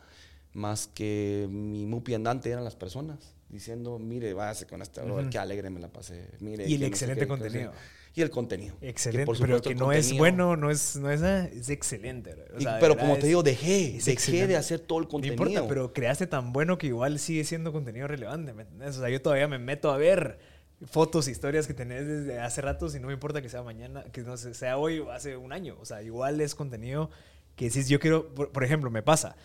más 0.56 0.88
que 0.88 1.48
mi 1.52 1.86
mupi 1.86 2.16
andante 2.16 2.50
eran 2.50 2.64
las 2.64 2.76
personas. 2.76 3.20
diciendo, 3.50 4.00
mire, 4.00 4.34
váyase 4.34 4.66
con 4.66 4.82
este 4.82 5.02
brother, 5.02 5.30
qué 5.30 5.38
alegre 5.38 5.70
me 5.70 5.80
la 5.80 5.88
pasé. 5.90 6.30
Mire, 6.40 6.68
y 6.68 6.74
el 6.74 6.80
que 6.80 6.90
no 6.90 6.96
sé 6.98 7.06
excelente 7.06 7.22
qué, 7.22 7.28
contenido. 7.28 7.72
Y 8.16 8.22
el 8.22 8.30
contenido. 8.30 8.76
Excelente, 8.82 9.26
por 9.26 9.36
pero 9.38 9.60
supuesto, 9.60 9.70
que 9.70 9.74
el 9.74 9.80
no 9.80 9.92
es 9.92 10.18
bueno, 10.18 10.56
no 10.56 10.72
es, 10.72 10.96
no 10.96 11.12
es, 11.12 11.22
es 11.22 11.70
excelente. 11.70 12.34
O 12.56 12.62
sea, 12.62 12.80
pero 12.80 12.98
como 12.98 13.18
te 13.18 13.28
digo, 13.28 13.44
dejé, 13.44 14.00
dejé 14.04 14.12
excelente. 14.12 14.48
de 14.48 14.56
hacer 14.56 14.80
todo 14.80 15.00
el 15.00 15.04
No 15.06 15.10
contenido. 15.10 15.44
importa, 15.44 15.68
pero 15.68 15.94
creaste 15.94 16.26
tan 16.26 16.54
bueno 16.54 16.78
que 16.78 16.88
igual 16.88 17.20
sigue 17.20 17.44
siendo 17.44 17.74
contenido 17.74 18.08
relevante, 18.08 18.54
¿me 18.54 18.64
entendés? 18.64 18.96
O 18.98 19.02
sea, 19.02 19.10
yo 19.10 19.22
todavía 19.22 19.48
me 19.50 19.60
meto 19.60 19.92
a 19.92 19.98
ver 19.98 20.40
fotos, 20.86 21.28
historias 21.28 21.68
que 21.68 21.74
tenés 21.74 22.08
desde 22.08 22.40
hace 22.40 22.62
rato, 22.62 22.90
si 22.90 23.00
no 23.00 23.08
me 23.08 23.14
importa 23.14 23.42
que 23.42 23.50
sea 23.50 23.64
mañana, 23.64 24.04
que 24.12 24.22
no 24.22 24.38
sé, 24.38 24.54
sea 24.54 24.78
hoy 24.78 25.00
o 25.00 25.12
hace 25.12 25.36
un 25.38 25.52
año. 25.52 25.78
O 25.82 25.86
sea, 25.86 26.02
igual 26.02 26.40
es 26.40 26.56
contenido 26.56 27.10
que 27.58 27.70
si 27.70 27.84
yo 27.84 28.00
quiero, 28.00 28.34
por, 28.34 28.52
por 28.52 28.64
ejemplo, 28.64 28.90
me 28.90 29.02
pasa. 29.04 29.36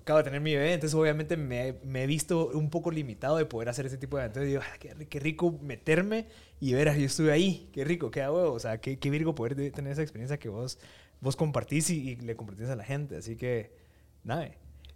Acabo 0.00 0.18
de 0.18 0.24
tener 0.24 0.40
mi 0.40 0.54
bebé, 0.54 0.72
entonces 0.74 0.94
obviamente 0.98 1.36
me, 1.36 1.74
me 1.84 2.04
he 2.04 2.06
visto 2.06 2.48
un 2.48 2.70
poco 2.70 2.90
limitado 2.90 3.36
de 3.36 3.44
poder 3.46 3.68
hacer 3.68 3.86
ese 3.86 3.98
tipo 3.98 4.16
de 4.16 4.24
eventos. 4.24 4.42
Y 4.42 4.46
digo, 4.46 4.60
"Ah, 4.64 4.76
qué, 4.78 4.94
qué 5.08 5.20
rico 5.20 5.58
meterme 5.62 6.26
y 6.60 6.72
ver, 6.72 6.88
ah, 6.88 6.96
yo 6.96 7.06
estuve 7.06 7.32
ahí, 7.32 7.68
qué 7.72 7.84
rico, 7.84 8.10
qué 8.10 8.20
huevo. 8.20 8.52
O 8.52 8.58
sea, 8.58 8.78
qué, 8.80 8.98
qué 8.98 9.10
virgo 9.10 9.34
poder 9.34 9.56
de- 9.56 9.70
tener 9.70 9.92
esa 9.92 10.02
experiencia 10.02 10.38
que 10.38 10.48
vos, 10.48 10.78
vos 11.20 11.36
compartís 11.36 11.90
y, 11.90 12.10
y 12.10 12.16
le 12.16 12.34
compartís 12.36 12.68
a 12.68 12.76
la 12.76 12.84
gente. 12.84 13.16
Así 13.16 13.36
que, 13.36 13.72
nada, 14.24 14.50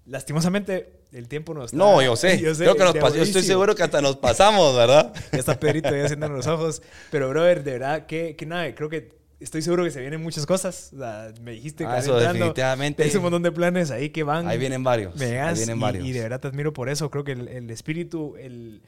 lastimosamente 0.07 0.93
el 1.13 1.29
tiempo 1.29 1.55
nos 1.55 1.67
está... 1.67 1.77
No, 1.77 2.03
yo 2.03 2.17
sé. 2.17 2.39
Creo 2.39 2.75
que 2.77 2.85
nos 2.85 2.95
pas- 2.97 3.15
yo 3.15 3.23
estoy 3.23 3.43
seguro 3.43 3.75
que 3.75 3.83
hasta 3.83 4.01
nos 4.01 4.17
pasamos, 4.17 4.77
¿verdad? 4.77 5.13
Ya 5.33 5.39
está 5.39 5.59
Pedrito 5.59 5.89
ahí 5.89 6.01
haciéndonos 6.01 6.39
los 6.39 6.47
ojos. 6.47 6.83
Pero, 7.11 7.29
brother, 7.29 7.63
de 7.65 7.73
verdad, 7.73 8.07
que, 8.07 8.37
que 8.37 8.47
nada, 8.47 8.75
creo 8.75 8.89
que 8.89 9.13
estoy 9.45 9.63
seguro 9.63 9.85
que 9.85 9.91
se 9.91 10.01
vienen 10.01 10.21
muchas 10.23 10.45
cosas. 10.47 10.91
O 10.95 10.99
sea, 10.99 11.33
me 11.41 11.53
dijiste 11.53 11.85
que 11.85 11.91
Ah, 11.91 11.99
eso 11.99 12.19
definitivamente. 12.19 13.03
Tienes 13.03 13.15
un 13.17 13.23
montón 13.23 13.43
de 13.43 13.53
planes 13.53 13.91
ahí 13.91 14.11
que 14.11 14.23
van. 14.25 14.49
Ahí 14.49 14.59
vienen 14.59 14.83
varios. 14.83 15.21
Ahí 15.21 15.55
vienen 15.55 15.79
y, 15.79 15.81
varios. 15.81 16.07
y 16.07 16.13
de 16.13 16.21
verdad 16.21 16.41
te 16.41 16.49
admiro 16.49 16.73
por 16.73 16.89
eso. 16.89 17.11
Creo 17.11 17.23
que 17.25 17.33
el, 17.33 17.49
el 17.49 17.71
espíritu, 17.71 18.35
el, 18.37 18.83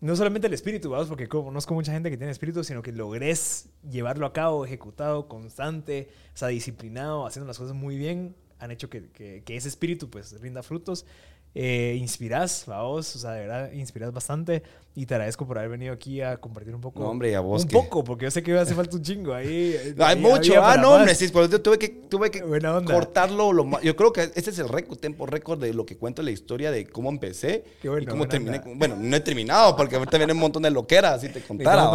no 0.00 0.14
solamente 0.16 0.46
el 0.46 0.54
espíritu, 0.54 0.90
vamos, 0.90 1.08
porque 1.08 1.28
conozco 1.28 1.74
mucha 1.74 1.92
gente 1.92 2.10
que 2.10 2.16
tiene 2.16 2.30
espíritu, 2.32 2.62
sino 2.64 2.82
que 2.82 2.92
logres 2.92 3.68
llevarlo 3.90 4.26
a 4.26 4.32
cabo, 4.32 4.64
ejecutado, 4.64 5.28
constante, 5.28 6.08
o 6.34 6.36
sea, 6.36 6.48
disciplinado, 6.48 7.26
haciendo 7.26 7.46
las 7.46 7.58
cosas 7.58 7.74
muy 7.74 7.96
bien, 7.96 8.34
han 8.58 8.70
hecho 8.70 8.90
que, 8.90 9.08
que- 9.10 9.42
que 9.44 9.56
ese 9.56 9.68
espíritu 9.68 10.10
pues 10.10 10.38
rinda 10.40 10.62
frutos. 10.62 11.06
Eh, 11.52 11.96
inspirás, 11.98 12.62
vamos, 12.66 13.16
o 13.16 13.18
sea, 13.18 13.32
de 13.32 13.40
verdad, 13.40 13.72
inspirás 13.72 14.12
bastante 14.12 14.62
y 14.94 15.04
te 15.06 15.14
agradezco 15.14 15.46
por 15.48 15.58
haber 15.58 15.70
venido 15.70 15.92
aquí 15.92 16.20
a 16.20 16.36
compartir 16.36 16.72
un 16.74 16.80
poco. 16.80 17.00
No, 17.00 17.10
hombre, 17.10 17.34
a 17.34 17.40
vos 17.40 17.62
Un 17.62 17.68
que- 17.68 17.76
poco, 17.76 18.04
porque 18.04 18.26
yo 18.26 18.30
sé 18.30 18.40
que 18.42 18.56
hace 18.56 18.72
falta 18.72 18.96
un 18.96 19.02
chingo 19.02 19.34
ahí. 19.34 19.76
No, 19.96 20.04
hay 20.04 20.16
ahí 20.16 20.22
mucho. 20.22 20.64
Ah, 20.64 20.76
no, 20.76 20.92
hombre, 20.94 21.12
sí, 21.16 21.26
por 21.28 21.42
eso 21.44 21.60
tuve 21.60 21.76
que, 21.78 21.88
tuve 21.88 22.30
que 22.30 22.40
cortarlo. 22.84 23.52
Lo 23.52 23.64
más, 23.64 23.82
yo 23.82 23.96
creo 23.96 24.12
que 24.12 24.30
este 24.34 24.50
es 24.50 24.58
el 24.60 24.68
récord, 24.68 24.98
tiempo 24.98 25.26
récord 25.26 25.60
de 25.60 25.74
lo 25.74 25.84
que 25.84 25.96
cuento 25.96 26.22
la 26.22 26.30
historia 26.30 26.70
de 26.70 26.86
cómo 26.86 27.08
empecé 27.10 27.64
Qué 27.82 27.88
bueno, 27.88 28.04
y 28.04 28.06
cómo 28.06 28.28
terminé. 28.28 28.58
onda. 28.58 28.70
Bueno, 28.76 28.96
no 29.00 29.16
he 29.16 29.20
terminado 29.20 29.74
porque 29.76 29.96
ahorita 29.96 30.18
viene 30.18 30.32
un 30.32 30.38
montón 30.38 30.62
de 30.62 30.70
loqueras, 30.70 31.14
así 31.14 31.28
te 31.30 31.40
contara. 31.46 31.90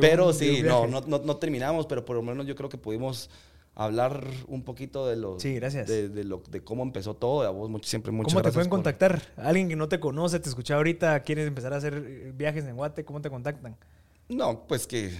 pero 0.00 0.28
un- 0.28 0.34
sí, 0.34 0.62
no, 0.62 0.86
no, 0.86 1.00
no, 1.00 1.18
no 1.18 1.36
terminamos, 1.38 1.86
pero 1.86 2.04
por 2.04 2.14
lo 2.14 2.22
menos 2.22 2.46
yo 2.46 2.54
creo 2.54 2.68
que 2.68 2.78
pudimos 2.78 3.30
hablar 3.74 4.24
un 4.48 4.62
poquito 4.64 5.06
de 5.06 5.16
lo, 5.16 5.40
Sí, 5.40 5.54
gracias. 5.54 5.88
De, 5.88 6.08
de 6.08 6.24
lo, 6.24 6.42
de 6.50 6.62
cómo 6.62 6.82
empezó 6.82 7.14
todo. 7.14 7.42
A 7.42 7.50
vos 7.50 7.70
mucho, 7.70 7.88
siempre 7.88 8.12
muchas 8.12 8.32
¿Cómo 8.34 8.42
te 8.42 8.52
pueden 8.52 8.68
por- 8.68 8.78
contactar? 8.78 9.22
Alguien 9.36 9.68
que 9.68 9.76
no 9.76 9.88
te 9.88 9.98
conoce, 10.00 10.38
te 10.40 10.48
escucha 10.48 10.74
ahorita, 10.76 11.20
quieres 11.22 11.46
empezar 11.48 11.72
a 11.72 11.76
hacer 11.76 11.94
eh, 12.06 12.32
viajes 12.34 12.64
en 12.64 12.76
Guate, 12.76 13.04
¿cómo 13.04 13.20
te 13.20 13.30
contactan? 13.30 13.76
No, 14.28 14.66
pues 14.66 14.86
que 14.86 15.10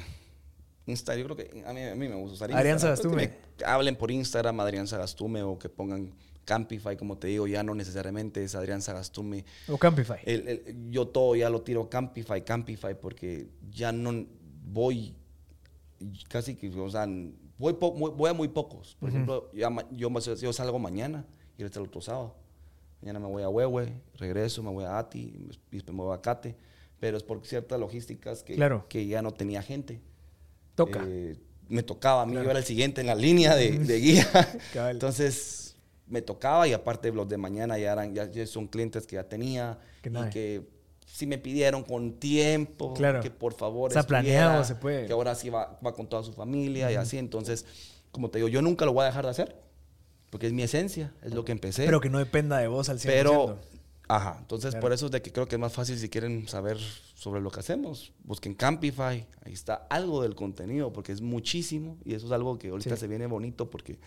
Insta, 0.87 1.15
yo 1.17 1.25
creo 1.25 1.37
que 1.37 1.63
a 1.65 1.73
mí, 1.73 1.81
a 1.83 1.95
mí 1.95 2.09
me 2.09 2.15
gusta 2.17 2.35
usar 2.35 2.51
Instagram, 2.51 2.79
Sagastume. 2.79 3.29
que 3.31 3.65
me 3.65 3.65
hablen 3.71 3.97
por 3.97 4.11
Instagram, 4.11 4.59
Adrián 4.61 4.87
Sagastume, 4.89 5.43
o 5.43 5.59
que 5.59 5.69
pongan 5.69 6.13
Campify, 6.45 6.97
como 6.97 7.17
te 7.17 7.29
digo, 7.29 7.47
ya 7.47 7.63
no 7.63 7.73
necesariamente 7.75 8.43
es 8.43 8.55
Adrián 8.57 8.83
Sagastume. 8.83 9.45
O 9.69 9.79
Campify. 9.79 10.19
El- 10.25 10.49
el- 10.49 10.91
yo 10.91 11.07
todo 11.07 11.37
ya 11.37 11.49
lo 11.51 11.63
tiro 11.63 11.89
Campify, 11.89 12.43
Campify, 12.45 12.99
porque 13.01 13.47
ya 13.71 13.93
no 13.93 14.27
voy 14.65 15.15
casi 16.29 16.57
que, 16.57 16.69
o 16.69 16.91
sea, 16.91 17.07
voy, 17.63 17.75
po- 17.75 17.95
muy- 17.95 18.11
voy 18.11 18.29
a 18.29 18.33
muy 18.33 18.49
pocos. 18.49 18.97
Por 18.99 19.09
ejemplo, 19.09 19.49
yo, 19.53 20.11
salgo 20.53 20.79
mañana 20.81 21.25
y 21.57 21.63
el 21.63 21.69
otro 21.87 22.01
sábado. 22.01 22.35
Mañana 23.01 23.21
me 23.21 23.27
voy 23.27 23.43
a 23.45 23.49
Huehue, 23.49 23.93
regreso, 24.19 24.63
me 24.63 24.71
voy 24.71 24.85
a 24.85 24.99
Ati, 24.99 25.49
me 25.71 25.93
voy 25.93 26.15
a 26.15 26.21
Cate. 26.21 26.57
Pero 26.99 27.17
es 27.17 27.23
por 27.23 27.45
ciertas 27.47 27.79
logísticas 27.81 28.43
que, 28.43 28.55
Claro. 28.57 28.87
que 28.89 29.07
ya 29.07 29.23
no 29.23 29.31
tenía 29.33 29.63
gente. 29.63 30.01
Toca. 30.75 31.05
Eh, 31.07 31.37
me 31.69 31.83
tocaba, 31.83 32.23
a 32.23 32.27
mí 32.27 32.33
Claro. 32.33 32.45
yo 32.47 32.51
era 32.51 32.59
el 32.59 32.65
siguiente 32.65 33.01
en 33.01 33.07
la 33.09 33.15
línea 33.15 33.55
de, 33.57 33.79
de 33.79 33.99
guía. 34.01 34.27
Entonces 34.91 35.77
me 36.07 36.21
tocaba 36.23 36.67
y 36.69 36.73
aparte 36.73 37.13
los 37.13 37.29
de 37.29 37.37
mañana 37.39 37.79
ya, 37.79 37.93
eran, 37.93 38.13
ya, 38.15 38.31
ya 38.31 38.45
son 38.47 38.67
clientes 38.67 39.07
que 39.07 39.17
ya 39.17 39.25
tenía 39.29 39.79
Qué 40.03 40.09
y 40.11 40.13
nice. 40.13 40.31
que 40.31 40.63
sí 41.13 41.27
me 41.27 41.37
pidieron 41.37 41.83
con 41.85 42.15
tiempo 42.15 42.95
Claro. 42.95 43.21
que 43.21 43.31
por 43.31 43.53
favor 43.55 43.91
O 43.91 43.93
sea, 43.93 44.03
planeado 44.05 44.65
se 44.65 44.75
puede. 44.77 45.07
que 45.07 45.13
ahora 45.13 45.35
sí 45.35 45.51
va, 45.51 45.79
va 45.85 45.93
con 45.93 46.07
toda 46.09 46.23
su 46.23 46.33
familia 46.33 46.91
y 46.91 46.95
así. 46.95 47.19
Entonces, 47.19 47.67
como 48.11 48.31
te 48.31 48.39
digo, 48.39 48.49
yo 48.49 48.63
nunca 48.63 48.85
lo 48.87 48.93
voy 48.95 49.03
a 49.03 49.07
dejar 49.07 49.25
de 49.25 49.31
hacer 49.31 49.57
porque 50.31 50.47
es 50.47 50.53
mi 50.55 50.63
esencia, 50.63 51.13
es 51.23 51.35
lo 51.35 51.45
que 51.45 51.53
empecé. 51.53 51.85
Pero 51.85 52.01
que 52.01 52.09
no 52.09 52.19
dependa 52.19 52.57
de 52.59 52.67
vos 52.67 52.89
al 52.89 52.99
100%. 52.99 53.03
Pero, 53.05 53.59
ajá, 54.09 54.37
entonces 54.41 54.71
Claro. 54.71 54.81
por 54.81 54.93
eso 54.95 55.07
es 55.07 55.13
de 55.13 55.21
que 55.21 55.31
creo 55.33 55.47
que 55.47 55.57
es 55.57 55.61
más 55.61 55.75
fácil 55.75 55.99
si 55.99 56.09
quieren 56.09 56.49
saber 56.49 56.79
sobre 57.15 57.43
lo 57.43 57.51
que 57.51 57.61
hacemos. 57.61 58.13
Busquen 58.25 58.55
Campify, 58.55 59.27
ahí 59.45 59.53
está 59.53 59.87
algo 59.91 60.23
del 60.23 60.35
contenido, 60.35 60.93
porque 60.95 61.13
es 61.13 61.21
muchísimo 61.21 61.99
y 62.07 62.15
eso 62.15 62.25
es 62.27 62.33
algo 62.33 62.59
que 62.59 62.69
ahorita 62.69 62.97
Sí. 62.97 63.01
se 63.01 63.07
viene 63.09 63.27
bonito 63.27 63.69
porque 63.71 63.99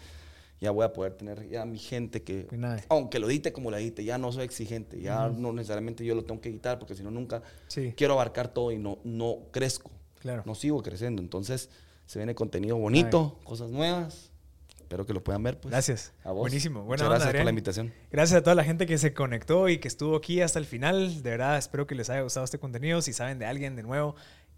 ya 0.62 0.72
voy 0.72 0.86
a 0.86 0.94
poder 0.94 1.14
tener 1.14 1.48
ya 1.50 1.66
mi 1.66 1.78
gente 1.80 2.24
que, 2.24 2.48
aunque 2.90 3.20
lo 3.20 3.30
edite 3.30 3.52
como 3.54 3.72
lo 3.72 3.78
edite, 3.78 4.04
ya 4.04 4.18
no 4.18 4.32
soy 4.32 4.46
exigente, 4.46 5.00
ya 5.02 5.28
no 5.30 5.52
necesariamente 5.54 6.06
yo 6.06 6.16
lo 6.16 6.24
tengo 6.24 6.42
que 6.42 6.50
editar 6.50 6.80
porque 6.80 6.96
si 6.96 7.04
no 7.04 7.12
nunca 7.12 7.42
Sí. 7.68 7.94
quiero 7.96 8.14
abarcar 8.14 8.48
todo 8.54 8.72
y 8.72 8.78
no, 8.78 9.00
no 9.04 9.40
crezco, 9.52 9.92
Claro. 10.20 10.44
no 10.46 10.56
sigo 10.56 10.82
creciendo. 10.82 11.22
Entonces 11.22 11.70
se 12.06 12.20
viene 12.20 12.36
contenido 12.36 12.78
bonito, 12.78 13.40
cosas 13.44 13.70
nuevas. 13.72 14.32
Espero 14.80 15.06
que 15.08 15.14
lo 15.14 15.24
puedan 15.24 15.42
ver. 15.42 15.60
Pues. 15.60 15.72
Gracias. 15.72 16.14
A 16.24 16.30
vos. 16.32 16.42
Buenísimo. 16.42 16.84
Buena 16.84 17.04
Muchas 17.04 17.06
onda, 17.08 17.16
gracias 17.18 17.34
por 17.36 17.44
la 17.46 17.50
invitación. 17.50 17.94
Gracias 18.12 18.38
a 18.40 18.44
toda 18.44 18.56
la 18.56 18.64
gente 18.64 18.86
que 18.86 19.00
se 19.00 19.14
conectó 19.16 19.68
y 19.68 19.80
que 19.80 19.88
estuvo 19.88 20.16
aquí 20.16 20.42
hasta 20.42 20.60
el 20.60 20.66
final. 20.66 21.24
De 21.24 21.32
verdad, 21.32 21.58
espero 21.58 21.88
que 21.88 21.96
les 21.96 22.12
haya 22.12 22.22
gustado 22.22 22.44
este 22.44 22.60
contenido. 22.60 23.02
Si 23.02 23.12
saben 23.12 23.40
de 23.40 23.48
alguien 23.48 23.76
de 23.76 23.82
nuevo 23.82 24.16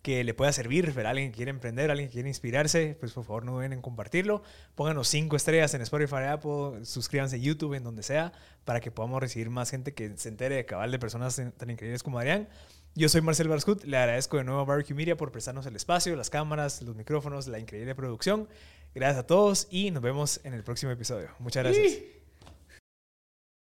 que 0.07 0.23
le 0.23 0.33
pueda 0.33 0.53
servir, 0.53 0.93
ver 0.93 1.05
a 1.05 1.09
alguien 1.09 1.31
que 1.31 1.35
quiere 1.35 1.51
emprender, 1.51 1.91
alguien 1.91 2.07
que 2.07 2.13
quiere 2.13 2.29
inspirarse, 2.29 2.95
pues 2.97 3.11
por 3.11 3.25
favor 3.25 3.43
no 3.43 3.55
duden 3.55 3.73
en 3.73 3.81
compartirlo. 3.81 4.41
Pónganos 4.73 5.09
cinco 5.09 5.35
estrellas 5.35 5.73
en 5.73 5.81
Spotify, 5.81 6.23
Apple, 6.29 6.85
suscríbanse 6.85 7.35
a 7.35 7.39
YouTube, 7.39 7.73
en 7.73 7.83
donde 7.83 8.03
sea, 8.03 8.31
para 8.63 8.79
que 8.79 8.89
podamos 8.89 9.19
recibir 9.19 9.49
más 9.49 9.69
gente 9.69 9.93
que 9.93 10.15
se 10.15 10.29
entere 10.29 10.55
de 10.55 10.65
cabal 10.65 10.91
de 10.91 10.99
personas 10.99 11.35
tan 11.57 11.69
increíbles 11.69 12.03
como 12.03 12.19
Adrián. 12.19 12.47
Yo 12.95 13.09
soy 13.09 13.19
Marcel 13.19 13.49
Barscut, 13.49 13.83
le 13.83 13.97
agradezco 13.97 14.37
de 14.37 14.45
nuevo 14.45 14.61
a 14.61 14.63
Barbecue 14.63 14.95
Media 14.95 15.17
por 15.17 15.33
prestarnos 15.33 15.65
el 15.65 15.75
espacio, 15.75 16.15
las 16.15 16.29
cámaras, 16.29 16.81
los 16.83 16.95
micrófonos, 16.95 17.47
la 17.47 17.59
increíble 17.59 17.93
producción. 17.93 18.47
Gracias 18.95 19.19
a 19.19 19.27
todos 19.27 19.67
y 19.69 19.91
nos 19.91 20.01
vemos 20.01 20.39
en 20.45 20.53
el 20.53 20.63
próximo 20.63 20.93
episodio. 20.93 21.31
Muchas 21.39 21.65
gracias. 21.65 22.16